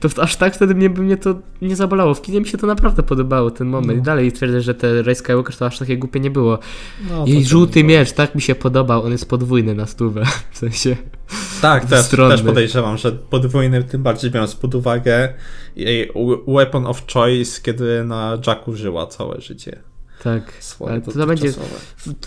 To 0.00 0.08
w- 0.08 0.18
aż 0.18 0.36
tak 0.36 0.54
wtedy 0.54 0.74
mnie, 0.74 0.90
by 0.90 1.02
mnie 1.02 1.16
to 1.16 1.34
nie 1.62 1.76
zabolało. 1.76 2.14
W 2.14 2.22
kinie 2.22 2.40
mi 2.40 2.46
się 2.46 2.58
to 2.58 2.66
naprawdę 2.66 3.02
podobało, 3.02 3.50
ten 3.50 3.66
moment. 3.68 3.86
No. 3.86 3.94
I 3.94 4.02
dalej 4.02 4.32
twierdzę, 4.32 4.60
że 4.60 4.74
te 4.74 5.02
Ray 5.02 5.14
Skywalker 5.14 5.56
to 5.56 5.66
aż 5.66 5.78
takie 5.78 5.96
głupie 5.98 6.20
nie 6.20 6.30
było. 6.30 6.58
No, 7.10 7.24
to 7.24 7.30
Jej 7.30 7.42
to 7.42 7.48
żółty 7.48 7.80
było. 7.80 7.88
miecz, 7.88 8.12
tak 8.12 8.34
mi 8.34 8.40
się 8.42 8.54
podobał. 8.54 9.02
On 9.04 9.12
jest 9.12 9.28
podwójny 9.28 9.74
na 9.74 9.86
stówę. 9.86 10.22
W 10.52 10.58
sensie. 10.58 10.96
Tak, 11.62 11.84
też, 11.84 12.08
też 12.08 12.42
podejrzewam, 12.42 12.98
że 12.98 13.12
podwójny, 13.12 13.82
tym 13.84 14.02
bardziej 14.02 14.30
biorąc 14.30 14.54
pod 14.54 14.74
uwagę 14.74 15.34
jej 15.76 16.06
we- 16.06 16.52
weapon 16.54 16.86
of 16.86 17.02
choice, 17.12 17.60
kiedy 17.62 18.04
na 18.04 18.38
Jacku 18.46 18.76
żyła 18.76 19.06
całe 19.06 19.40
życie. 19.40 19.78
Tak. 20.22 20.52
Ale 20.88 21.00
to, 21.00 21.12
to 21.12 21.26
będzie 21.26 21.52
to 21.52 21.60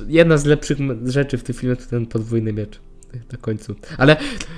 jedna 0.07 0.37
z 0.37 0.45
lepszych 0.45 0.77
rzeczy 1.05 1.37
w 1.37 1.43
tym 1.43 1.55
filmie 1.55 1.75
to 1.75 1.85
ten 1.89 2.05
podwójny 2.05 2.53
miecz. 2.53 2.79
Na 3.31 3.37
końcu. 3.37 3.75
Ale 3.97 4.15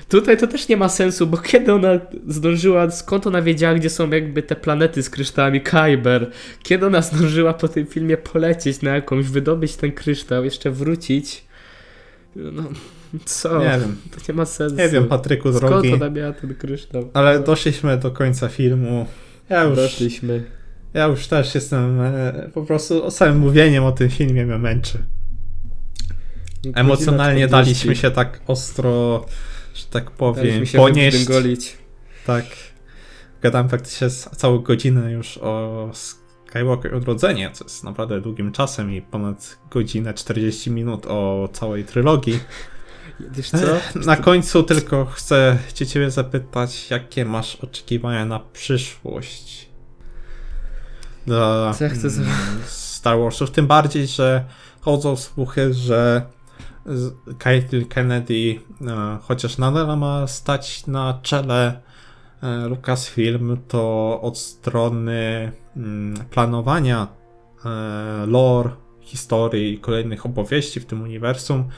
tutaj 0.10 0.38
to 0.38 0.48
też 0.48 0.68
nie 0.68 0.78
ma 0.78 0.90
sensu, 0.90 1.28
bo 1.28 1.38
kiedy 1.38 1.74
ona 1.74 2.00
zdążyła, 2.28 2.92
skąd 2.92 3.28
ona 3.28 3.42
wiedziała, 3.42 3.76
gdzie 3.76 3.90
są 3.90 4.10
jakby 4.10 4.44
te 4.44 4.56
planety 4.56 5.04
z 5.04 5.10
kryształami 5.10 5.62
Kyber? 5.62 6.32
Kiedy 6.64 6.86
ona 6.86 7.02
zdążyła 7.02 7.54
po 7.54 7.68
tym 7.68 7.86
filmie 7.86 8.18
polecieć 8.18 8.82
na 8.82 8.96
jakąś, 8.96 9.26
wydobyć 9.26 9.76
ten 9.76 9.92
kryształ, 9.92 10.44
jeszcze 10.44 10.72
wrócić? 10.72 11.46
No, 12.36 12.64
co? 13.26 13.60
Nie 13.60 13.66
wiem. 13.80 13.96
To 14.12 14.18
nie 14.30 14.34
ma 14.36 14.46
sensu. 14.46 14.76
Nie 14.76 14.90
wiem, 14.90 15.06
Patryku 15.06 15.54
Skąd 15.54 15.72
drogi, 15.72 15.94
ona 15.94 16.10
miała 16.10 16.34
ten 16.34 16.56
kryształ? 16.56 17.10
ale 17.14 17.40
doszliśmy 17.40 17.98
do 17.98 18.12
końca 18.12 18.48
filmu. 18.48 19.06
Ja 19.50 19.64
już, 19.64 19.76
Doszliśmy. 19.76 20.44
ja 20.94 21.06
już 21.06 21.28
też 21.28 21.56
jestem 21.56 22.02
e, 22.02 22.50
po 22.54 22.64
prostu 22.64 23.12
samym 23.12 23.38
mówieniem 23.38 23.84
o 23.84 23.92
tym 23.92 24.10
filmie 24.10 24.46
mnie 24.46 24.58
męczy. 24.58 24.98
Emocjonalnie 26.74 27.42
Godzina 27.42 27.62
40. 27.62 27.88
daliśmy 27.88 27.96
się 28.02 28.12
tak 28.12 28.42
ostro, 28.48 29.26
że 29.74 29.86
tak 29.90 30.12
powiem, 30.12 30.46
Daliśmy 30.46 30.68
się 30.68 30.78
ponieść. 30.78 31.18
wyprzęgolić. 31.18 31.78
Tak. 32.26 32.46
Gadałem 33.42 33.68
praktycznie 33.68 34.10
całą 34.10 34.60
godzinę 34.60 35.12
już 35.12 35.38
o 35.38 35.90
Skywalker 35.94 36.96
Odrodzenie, 36.96 37.52
co 37.54 37.66
jest 37.66 37.84
naprawdę 37.84 38.22
długim 38.22 38.52
czasem 38.52 38.94
i 38.94 39.02
ponad 39.02 39.58
godzinę 39.72 40.14
40 40.14 40.72
minut 40.72 41.06
o 41.06 41.50
całej 41.54 41.84
trylogii. 41.84 42.40
Wiesz 43.36 43.50
co? 43.50 44.00
Na 44.06 44.16
końcu 44.16 44.64
tylko 44.64 45.06
chcę 45.06 45.58
cię 45.74 45.88
ciebie 45.88 46.12
zapytać, 46.12 46.90
jakie 46.90 47.26
masz 47.26 47.56
oczekiwania 47.56 48.26
na 48.26 48.40
przyszłość 48.40 49.74
dla 51.26 51.74
Co 51.74 51.84
ja 51.84 51.90
chcę 51.90 52.08
mm, 52.08 52.30
Star 52.66 53.20
Warsów, 53.20 53.52
tym 53.52 53.68
bardziej, 53.68 54.08
że 54.08 54.46
chodzą 54.82 55.16
słuchy, 55.16 55.74
że 55.74 56.22
Kathleen 57.38 57.86
Kennedy, 57.86 58.60
e, 58.82 59.18
chociaż 59.22 59.58
nadal 59.58 59.98
ma 59.98 60.28
stać 60.28 60.88
na 60.88 61.20
czele 61.22 61.82
e, 62.44 62.68
Lucasfilm, 62.68 63.58
to 63.68 64.20
od 64.22 64.38
strony 64.38 65.52
mm, 65.78 66.14
planowania 66.32 67.08
e, 67.66 67.70
lore, 68.26 68.70
historii 69.02 69.74
i 69.74 69.80
kolejnych 69.80 70.26
opowieści 70.26 70.80
w 70.80 70.86
tym 70.86 71.02
uniwersum 71.02 71.70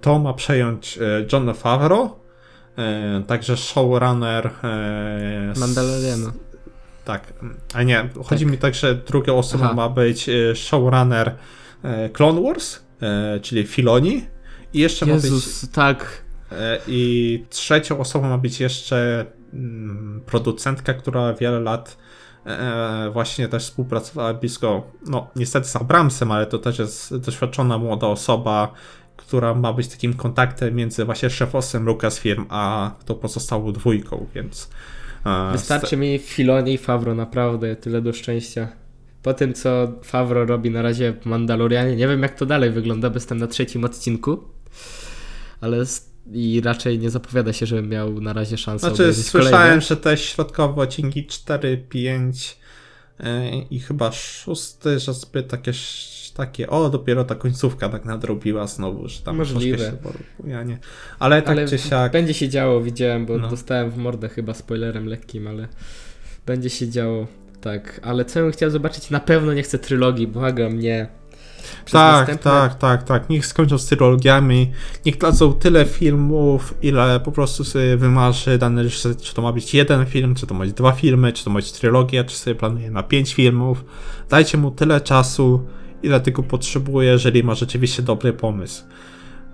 to 0.00 0.18
ma 0.18 0.34
przejąć 0.34 0.98
John 1.32 1.54
Favreau, 1.54 2.10
także 3.26 3.56
showrunner 3.56 4.50
Mandaloriano. 5.56 6.32
tak, 7.04 7.32
a 7.74 7.82
nie, 7.82 8.08
chodzi 8.24 8.44
Tak. 8.44 8.52
mi 8.52 8.58
tak, 8.58 8.74
że 8.74 8.94
druga 8.94 9.32
osoba 9.32 9.64
Aha. 9.64 9.74
ma 9.74 9.88
być 9.88 10.30
showrunner 10.54 11.34
Clone 12.12 12.40
Wars, 12.42 12.85
e, 13.00 13.40
czyli 13.40 13.66
Filoni 13.66 14.26
i 14.72 14.78
jeszcze 14.78 15.06
ma 15.06 15.14
być 15.14 15.24
Jezus, 15.24 15.70
tak. 15.70 16.24
e, 16.52 16.78
i 16.88 17.44
trzecią 17.50 17.98
osobą 17.98 18.28
ma 18.28 18.38
być 18.38 18.60
jeszcze 18.60 19.26
mm, 19.52 20.22
producentka, 20.26 20.94
która 20.94 21.34
wiele 21.34 21.60
lat 21.60 21.98
e, 22.46 23.10
właśnie 23.12 23.48
też 23.48 23.64
współpracowała 23.64 24.34
blisko, 24.34 24.90
no 25.06 25.30
niestety 25.36 25.68
z 25.68 25.76
Abramsem, 25.76 26.32
ale 26.32 26.46
to 26.46 26.58
też 26.58 26.78
jest 26.78 27.16
doświadczona 27.16 27.78
młoda 27.78 28.06
osoba, 28.06 28.72
która 29.16 29.54
ma 29.54 29.72
być 29.72 29.88
takim 29.88 30.14
kontaktem 30.14 30.74
między 30.74 31.04
właśnie 31.04 31.30
szefosem 31.30 31.84
Lucasfilm 31.84 32.46
a 32.48 32.90
tą 33.04 33.14
pozostałą 33.14 33.72
dwójką, 33.72 34.26
więc 34.34 34.70
Wystarczy 35.52 35.96
mi 35.96 36.18
Filoni 36.18 36.72
i 36.74 36.78
Favro, 36.78 37.14
naprawdę, 37.14 37.76
tyle 37.76 38.02
do 38.02 38.12
szczęścia. 38.12 38.68
Po 39.26 39.34
tym, 39.34 39.54
co 39.54 39.92
Favro 40.02 40.44
robi 40.46 40.70
na 40.70 40.82
razie 40.82 41.12
w 41.12 41.26
Mandalorianie, 41.26 41.96
nie 41.96 42.08
wiem 42.08 42.22
jak 42.22 42.38
to 42.38 42.46
dalej 42.46 42.70
wygląda, 42.70 43.10
bo 43.10 43.16
jestem 43.16 43.38
na 43.38 43.46
trzecim 43.46 43.84
odcinku, 43.84 44.44
ale 45.60 45.84
i 46.32 46.60
raczej 46.64 46.98
nie 46.98 47.10
zapowiada 47.10 47.52
się, 47.52 47.66
żebym 47.66 47.88
miał 47.88 48.20
na 48.20 48.32
razie 48.32 48.58
szansę 48.58 48.88
Znaczy, 48.88 49.14
słyszałem, 49.14 49.52
kolejne. 49.60 49.80
że 49.80 49.96
te 49.96 50.16
środkowe 50.16 50.82
odcinki 50.82 51.26
4, 51.26 51.84
5 51.88 52.58
yy, 53.20 53.26
i 53.70 53.80
chyba 53.80 54.12
szósty, 54.12 54.98
że 54.98 55.14
zbyt 55.14 55.48
takie, 55.48 55.72
takie, 56.36 56.70
o, 56.70 56.90
dopiero 56.90 57.24
ta 57.24 57.34
końcówka 57.34 57.88
tak 57.88 58.04
nadrobiła 58.04 58.66
znowu, 58.66 59.08
że 59.08 59.20
tam 59.20 59.36
Możliwe. 59.36 59.78
się 59.78 59.92
porównia, 60.02 60.64
Ale 61.18 61.42
tak 61.42 61.50
ale 61.50 61.68
czy 61.68 61.78
siak, 61.78 62.12
będzie 62.12 62.34
się 62.34 62.48
działo, 62.48 62.80
widziałem, 62.80 63.26
bo 63.26 63.38
No. 63.38 63.48
dostałem 63.48 63.90
w 63.90 63.96
mordę 63.96 64.28
chyba 64.28 64.54
spoilerem 64.54 65.06
lekkim, 65.06 65.46
ale 65.48 65.68
będzie 66.46 66.70
się 66.70 66.88
działo, 66.88 67.26
tak. 67.66 68.00
Ale 68.02 68.24
co 68.24 68.40
bym 68.40 68.52
chciał 68.52 68.70
zobaczyć, 68.70 69.10
na 69.10 69.20
pewno 69.20 69.52
nie 69.54 69.62
chcę 69.62 69.78
trylogii, 69.78 70.26
błagam, 70.26 70.78
nie. 70.78 71.08
Przez 71.84 71.92
tak, 71.92 72.28
następne- 72.28 72.42
tak, 72.42 72.74
tak, 72.74 73.02
tak, 73.02 73.30
niech 73.30 73.46
skończą 73.46 73.78
z 73.78 73.86
trylogiami, 73.86 74.72
niech 75.06 75.18
dadzą 75.18 75.52
tyle 75.52 75.84
filmów, 75.84 76.74
ile 76.82 77.20
po 77.20 77.32
prostu 77.32 77.64
sobie 77.64 77.96
wymarzy 77.96 78.58
dany 78.58 78.82
reżyser, 78.82 79.16
czy 79.16 79.34
to 79.34 79.42
ma 79.42 79.52
być 79.52 79.74
jeden 79.74 80.06
film, 80.06 80.34
czy 80.34 80.46
to 80.46 80.54
ma 80.54 80.64
być 80.64 80.72
dwa 80.72 80.92
filmy, 80.92 81.32
czy 81.32 81.44
to 81.44 81.50
ma 81.50 81.56
być 81.56 81.72
trylogia, 81.72 82.24
czy 82.24 82.36
sobie 82.36 82.54
planuje 82.54 82.90
na 82.90 83.02
pięć 83.02 83.34
filmów. 83.34 83.84
Dajcie 84.28 84.58
mu 84.58 84.70
tyle 84.70 85.00
czasu, 85.00 85.66
ile 86.02 86.20
tylko 86.20 86.42
potrzebuje, 86.42 87.10
jeżeli 87.10 87.44
ma 87.44 87.54
rzeczywiście 87.54 88.02
dobry 88.02 88.32
pomysł. 88.32 88.84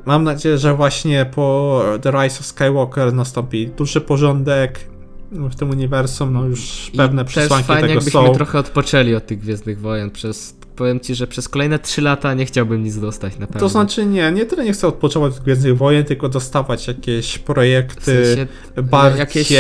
Mam 0.06 0.24
nadzieję, 0.24 0.59
że 0.59 0.74
właśnie 0.74 1.26
po 1.34 1.82
The 2.02 2.10
Rise 2.10 2.40
of 2.40 2.47
Skywalker 2.47 3.14
nastąpi 3.14 3.66
duży 3.66 4.01
porządek 4.01 4.91
w 5.32 5.54
tym 5.56 5.70
uniwersum, 5.70 6.32
no 6.32 6.44
już 6.44 6.90
I 6.92 6.96
pewne 6.96 7.24
przesłanki 7.24 7.66
fajnie, 7.66 7.82
tego 7.82 7.94
jakbyśmy 7.94 8.20
są. 8.26 8.34
trochę 8.34 8.59
odpoczęli 8.59 9.14
od 9.14 9.26
tych 9.26 9.38
Gwiezdnych 9.38 9.80
Wojen. 9.80 10.10
Przez, 10.10 10.56
powiem 10.76 11.00
ci, 11.00 11.14
że 11.14 11.26
przez 11.26 11.48
kolejne 11.48 11.78
3 11.78 12.02
lata 12.02 12.34
nie 12.34 12.46
chciałbym 12.46 12.82
nic 12.84 12.98
dostać 12.98 13.38
na 13.38 13.46
pewno. 13.46 13.60
To 13.60 13.68
znaczy 13.68 14.06
nie, 14.06 14.32
nie 14.32 14.46
tyle 14.46 14.64
nie 14.64 14.72
chcę 14.72 14.88
odpoczywać 14.88 15.32
od 15.32 15.38
Gwiezdnych 15.44 15.76
Wojen, 15.76 16.04
tylko 16.04 16.28
dostawać 16.28 16.88
jakieś 16.88 17.34
w 17.34 17.40
projekty 17.42 18.26
sensie, 18.26 18.46
bardziej 18.82 19.18
jakieś- 19.20 19.52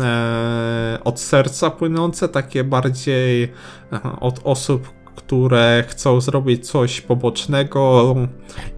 e, 0.00 0.98
od 1.04 1.20
serca 1.20 1.70
płynące, 1.70 2.28
takie 2.28 2.64
bardziej 2.64 3.42
e, 3.44 3.50
od 4.20 4.40
osób, 4.44 4.88
które 5.16 5.84
chcą 5.88 6.20
zrobić 6.20 6.66
coś 6.70 7.00
pobocznego, 7.00 8.14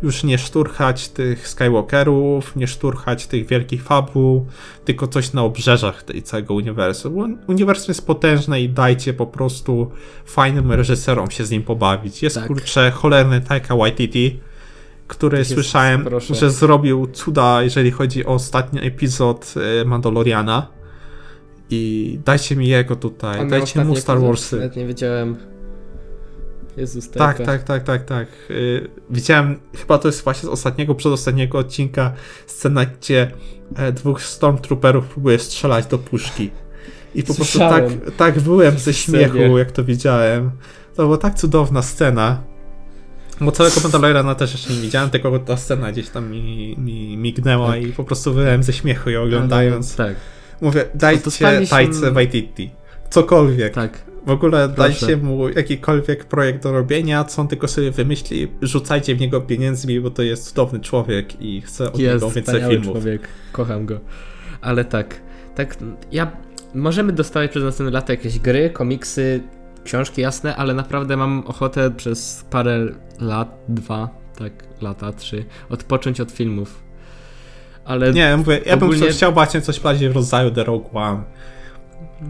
już 0.02 0.24
nie 0.24 0.39
szturchać 0.39 1.09
tych 1.09 1.48
Skywalkerów, 1.48 2.56
nie 2.56 2.66
szturchać 2.66 3.27
tych 3.27 3.47
wielkich 3.47 3.82
fabuł, 3.82 4.47
tylko 4.85 5.09
coś 5.09 5.32
na 5.32 5.43
obrzeżach 5.43 6.02
tej 6.02 6.23
całego 6.23 6.55
uniwersum. 6.55 7.39
Uniwersum 7.47 7.89
jest 7.89 8.06
potężne 8.06 8.61
i 8.61 8.69
dajcie 8.69 9.15
po 9.15 9.27
prostu 9.27 9.90
fajnym 10.24 10.73
reżyserom 10.73 11.31
się 11.31 11.44
z 11.44 11.51
nim 11.51 11.62
pobawić. 11.62 12.23
Jest 12.23 12.36
Tak. 12.36 12.47
kurczę 12.47 12.90
cholerny 12.90 13.40
Taika 13.40 13.77
Waititi, 13.77 14.40
który 15.06 15.39
jest, 15.39 15.55
słyszałem, 15.55 16.05
proszę. 16.05 16.35
że 16.35 16.51
zrobił 16.51 17.06
cuda, 17.06 17.62
jeżeli 17.62 17.90
chodzi 17.90 18.27
o 18.27 18.28
ostatni 18.28 18.86
epizod 18.86 19.55
e, 19.81 19.85
Mandaloriana. 19.85 20.66
I 21.70 22.19
dajcie 22.24 22.56
mi 22.56 22.69
jego 22.69 22.97
tutaj, 22.97 23.48
dajcie 23.48 23.85
mu 23.85 23.97
Star 23.97 24.20
Warsy. 24.20 24.56
Nawet 24.56 24.77
nie 24.77 24.86
wiedziałem. 24.86 25.53
Jezus, 26.76 27.10
Tak, 27.10 27.36
Taika. 27.36 27.44
tak, 27.52 27.62
tak, 27.64 27.82
tak, 27.84 28.05
tak. 28.05 28.28
Y, 28.51 28.88
widziałem, 29.10 29.60
chyba 29.76 29.98
to 29.98 30.09
jest 30.09 30.24
właśnie 30.24 30.46
z 30.46 30.52
ostatniego, 30.52 30.94
przedostatniego 30.94 31.59
odcinka 31.59 32.12
scena, 32.46 32.86
gdzie 32.86 33.30
e, 33.76 33.92
dwóch 33.92 34.22
Stormtrooperów 34.22 35.06
próbuje 35.06 35.38
strzelać 35.38 35.86
do 35.86 35.98
puszki. 35.98 36.51
I 37.14 37.22
po 37.22 37.34
prostu 37.34 37.59
tak, 37.59 37.84
Słyszałem. 37.84 38.10
tak 38.16 38.40
byłem 38.40 38.78
ze 38.78 38.94
śmiechu, 38.94 39.59
jak 39.59 39.72
to 39.72 39.84
widziałem. 39.84 40.51
To 40.96 41.02
była 41.02 41.16
tak 41.18 41.34
cudowna 41.34 41.82
scena. 41.82 42.42
Bo 43.40 43.52
całego 43.52 43.80
Mandaloriana 43.82 44.34
też 44.34 44.52
jeszcze 44.52 44.72
nie 44.72 44.80
widziałem, 44.80 45.10
tylko 45.10 45.38
ta 45.38 45.56
scena 45.56 45.92
gdzieś 45.92 46.09
tam 46.09 46.30
mi, 46.30 46.76
mi 46.78 47.16
mignęła 47.16 47.68
Tak. 47.72 47.82
i 47.82 47.86
po 47.92 48.05
prostu 48.05 48.34
byłem 48.34 48.62
ze 48.62 48.72
śmiechu 48.72 49.10
ją 49.10 49.22
oglądając. 49.22 49.96
Tak, 49.96 50.14
Mówię, 50.60 50.84
dajcie 50.94 51.24
dostaliśmy- 51.24 51.66
Tajce 51.66 52.10
Waititi. 52.12 52.70
Cokolwiek. 53.10 53.74
tak. 53.74 53.98
W 54.26 54.30
ogóle 54.30 54.68
Proszę. 54.68 54.88
dajcie 54.90 55.16
mu 55.16 55.48
jakikolwiek 55.48 56.24
projekt 56.24 56.62
do 56.62 56.72
robienia, 56.72 57.24
co 57.24 57.42
on 57.42 57.48
tylko 57.48 57.68
sobie 57.68 57.90
wymyśli, 57.90 58.48
rzucajcie 58.62 59.14
w 59.14 59.20
niego 59.20 59.40
pieniędzmi, 59.40 60.01
bo 60.01 60.10
to 60.10 60.22
jest 60.22 60.48
cudowny 60.48 60.80
człowiek 60.80 61.40
i 61.42 61.60
chcę 61.60 61.92
od 61.92 61.98
Jest 61.98 62.14
niego 62.14 62.30
więcej 62.34 62.62
filmów. 62.62 62.92
człowiek. 62.92 63.28
Kocham 63.52 63.86
go. 63.86 64.01
Ale 64.60 64.84
tak, 64.84 65.20
tak, 65.55 65.76
ja... 66.12 66.32
Możemy 66.74 67.12
dostawać 67.12 67.51
przez 67.51 67.62
następne 67.64 67.92
lata 67.92 68.12
jakieś 68.12 68.38
gry, 68.38 68.70
komiksy, 68.70 69.40
książki, 69.84 70.20
jasne, 70.22 70.56
ale 70.56 70.74
naprawdę 70.74 71.16
mam 71.16 71.42
ochotę 71.46 71.90
przez 71.90 72.44
parę 72.51 72.86
lat, 73.20 73.59
dwa, 73.68 74.09
tak, 74.38 74.52
lata, 74.82 75.12
trzy, 75.12 75.44
odpocząć 75.70 76.20
od 76.20 76.30
filmów. 76.32 76.82
Ale 77.84 78.12
Nie, 78.12 78.36
mówię, 78.36 78.60
ja 78.66 78.76
bym 78.76 78.88
Ogólnie- 78.88 79.09
chciał 79.10 79.32
właśnie 79.32 79.60
coś 79.60 79.80
bardziej 79.80 80.10
w 80.10 80.14
rodzaju 80.16 80.51
The 80.51 80.64
Rogue 80.64 80.90
One, 80.98 81.22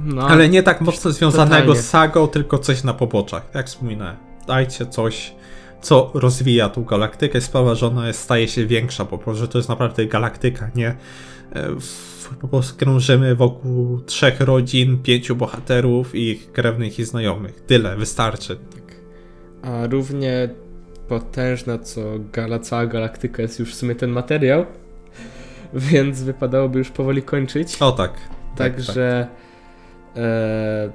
no, 0.05 0.23
ale 0.29 0.49
nie 0.49 0.63
tak 0.63 0.81
mocno 0.81 1.11
związanego 1.13 1.63
totalnie. 1.67 1.83
z 1.83 1.89
sagą, 1.91 2.29
tylko 2.29 2.59
coś 2.59 2.85
na 2.85 2.95
poboczach, 2.95 3.43
jak 3.55 3.67
wspominałem. 3.67 4.17
Dajcie 4.47 4.87
coś, 4.87 5.35
co 5.83 6.11
rozwija 6.15 6.69
tą 6.69 6.85
galaktykę, 6.85 7.41
sprawa, 7.41 7.75
że 7.75 7.87
ona 7.87 8.07
jest, 8.07 8.21
staje 8.21 8.49
się 8.49 8.67
większa, 8.67 9.05
po 9.05 9.19
prostu, 9.19 9.41
że 9.41 9.49
to 9.49 9.59
jest 9.59 9.69
naprawdę 9.69 10.07
galaktyka, 10.07 10.71
nie? 10.75 10.89
E, 11.53 11.69
Po 12.41 12.49
prostu 12.49 12.77
krążymy 12.79 13.35
wokół 13.35 14.01
trzech 14.01 14.41
rodzin, 14.41 14.99
pięciu 15.03 15.37
bohaterów 15.37 16.15
i 16.15 16.31
ich 16.31 16.53
krewnych 16.53 16.99
i 16.99 17.05
znajomych. 17.05 17.61
Tyle, 17.67 17.97
wystarczy. 17.97 18.59
A 19.63 19.87
równie 19.87 20.49
potężna, 21.09 21.79
co 21.79 22.01
gala, 22.33 22.59
cała 22.59 22.87
galaktyka 22.87 23.43
jest 23.43 23.59
już 23.59 23.73
w 23.73 23.75
sumie 23.75 23.95
ten 23.95 24.11
materiał, 24.11 24.67
więc 25.75 26.23
wypadałoby 26.23 26.79
już 26.79 26.91
powoli 26.91 27.23
kończyć. 27.23 27.77
O 27.81 27.93
tak. 27.93 28.13
Także 28.57 29.27
tak, 29.31 29.44
e, 30.17 30.93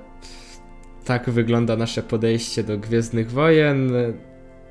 tak 1.05 1.29
wygląda 1.29 1.75
nasze 1.75 2.03
podejście 2.03 2.63
do 2.63 2.77
Gwiezdnych 2.77 3.31
Wojen. 3.31 3.91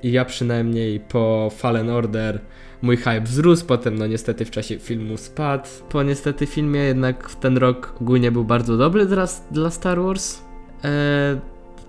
I 0.02 0.12
ja 0.12 0.24
przynajmniej 0.24 1.00
po 1.00 1.50
Fallen 1.56 1.90
Order 1.90 2.40
mój 2.82 2.96
hype 2.96 3.20
wzrósł, 3.20 3.66
potem 3.66 3.98
no 3.98 4.06
niestety 4.06 4.44
w 4.44 4.50
czasie 4.50 4.78
filmu 4.78 5.16
spadł. 5.16 5.68
Po 5.88 6.02
niestety 6.02 6.46
filmie 6.46 6.80
jednak 6.80 7.34
ten 7.34 7.56
rok 7.56 7.94
ogólnie 8.00 8.32
był 8.32 8.44
bardzo 8.44 8.76
dobry 8.76 9.06
dla, 9.06 9.26
dla 9.50 9.70
Star 9.70 10.00
Wars. 10.00 10.38
E, 10.84 11.40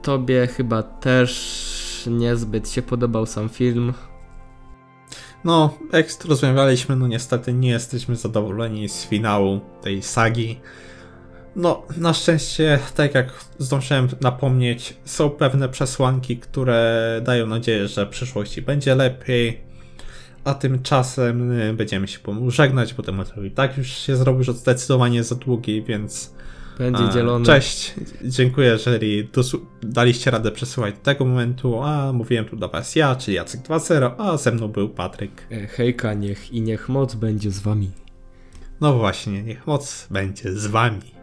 tobie 0.02 0.48
chyba 0.48 0.84
też 0.84 2.10
niezbyt 2.11 2.69
się 2.69 2.81
podobał 2.81 3.26
sam 3.26 3.49
film. 3.49 3.94
No, 5.44 5.77
jak 5.94 6.07
rozmawialiśmy, 6.26 6.95
no 6.95 7.07
niestety 7.07 7.53
nie 7.53 7.69
jesteśmy 7.69 8.15
zadowoleni 8.15 8.90
z 8.90 9.06
finału 9.06 9.60
tej 9.81 10.02
sagi. 10.02 10.60
No, 11.55 11.84
na 11.97 12.13
szczęście, 12.13 12.80
tak 12.95 13.15
jak 13.15 13.45
zdążyłem 13.59 14.07
napomnieć, 14.21 14.97
są 15.05 15.30
pewne 15.30 15.69
przesłanki, 15.69 16.38
które 16.38 17.21
dają 17.23 17.47
nadzieję, 17.47 17.88
że 17.88 18.05
w 18.05 18.09
przyszłości 18.09 18.61
będzie 18.61 18.95
lepiej. 18.95 19.61
A 20.43 20.53
tymczasem 20.53 21.51
y, 21.51 21.73
będziemy 21.73 22.07
się 22.07 22.19
żegnać, 22.47 22.93
bo 22.93 23.11
materiał 23.11 23.45
i 23.45 23.51
tak 23.51 23.77
już 23.77 23.88
się 23.88 24.15
zrobił 24.15 24.39
już 24.39 24.55
zdecydowanie 24.55 25.23
za 25.23 25.35
długi, 25.35 25.84
więc. 25.84 26.34
Będzie 26.77 27.09
dzielony. 27.13 27.45
Cześć, 27.45 27.93
dziękuję, 28.23 28.67
jeżeli 28.69 29.30
daliście 29.81 30.31
radę 30.31 30.51
przesyłać 30.51 30.95
do 30.95 31.01
tego 31.01 31.26
momentu. 31.26 31.84
A 31.84 32.13
mówiłem 32.13 32.45
tu 32.45 32.55
do 32.55 32.69
Was 32.69 32.95
ja, 32.95 33.15
czyli 33.15 33.38
Jacek 33.38 33.61
2.0, 33.61 34.11
a 34.17 34.38
ze 34.38 34.51
mną 34.51 34.67
był 34.67 34.89
Patryk. 34.89 35.47
E, 35.51 35.67
hejka, 35.67 36.13
niech 36.13 36.51
i 36.51 36.61
niech 36.61 36.89
moc 36.89 37.15
będzie 37.15 37.51
z 37.51 37.59
Wami. 37.59 37.91
No 38.81 38.93
właśnie, 38.93 39.43
niech 39.43 39.67
moc 39.67 40.07
będzie 40.11 40.53
z 40.53 40.67
Wami. 40.67 41.18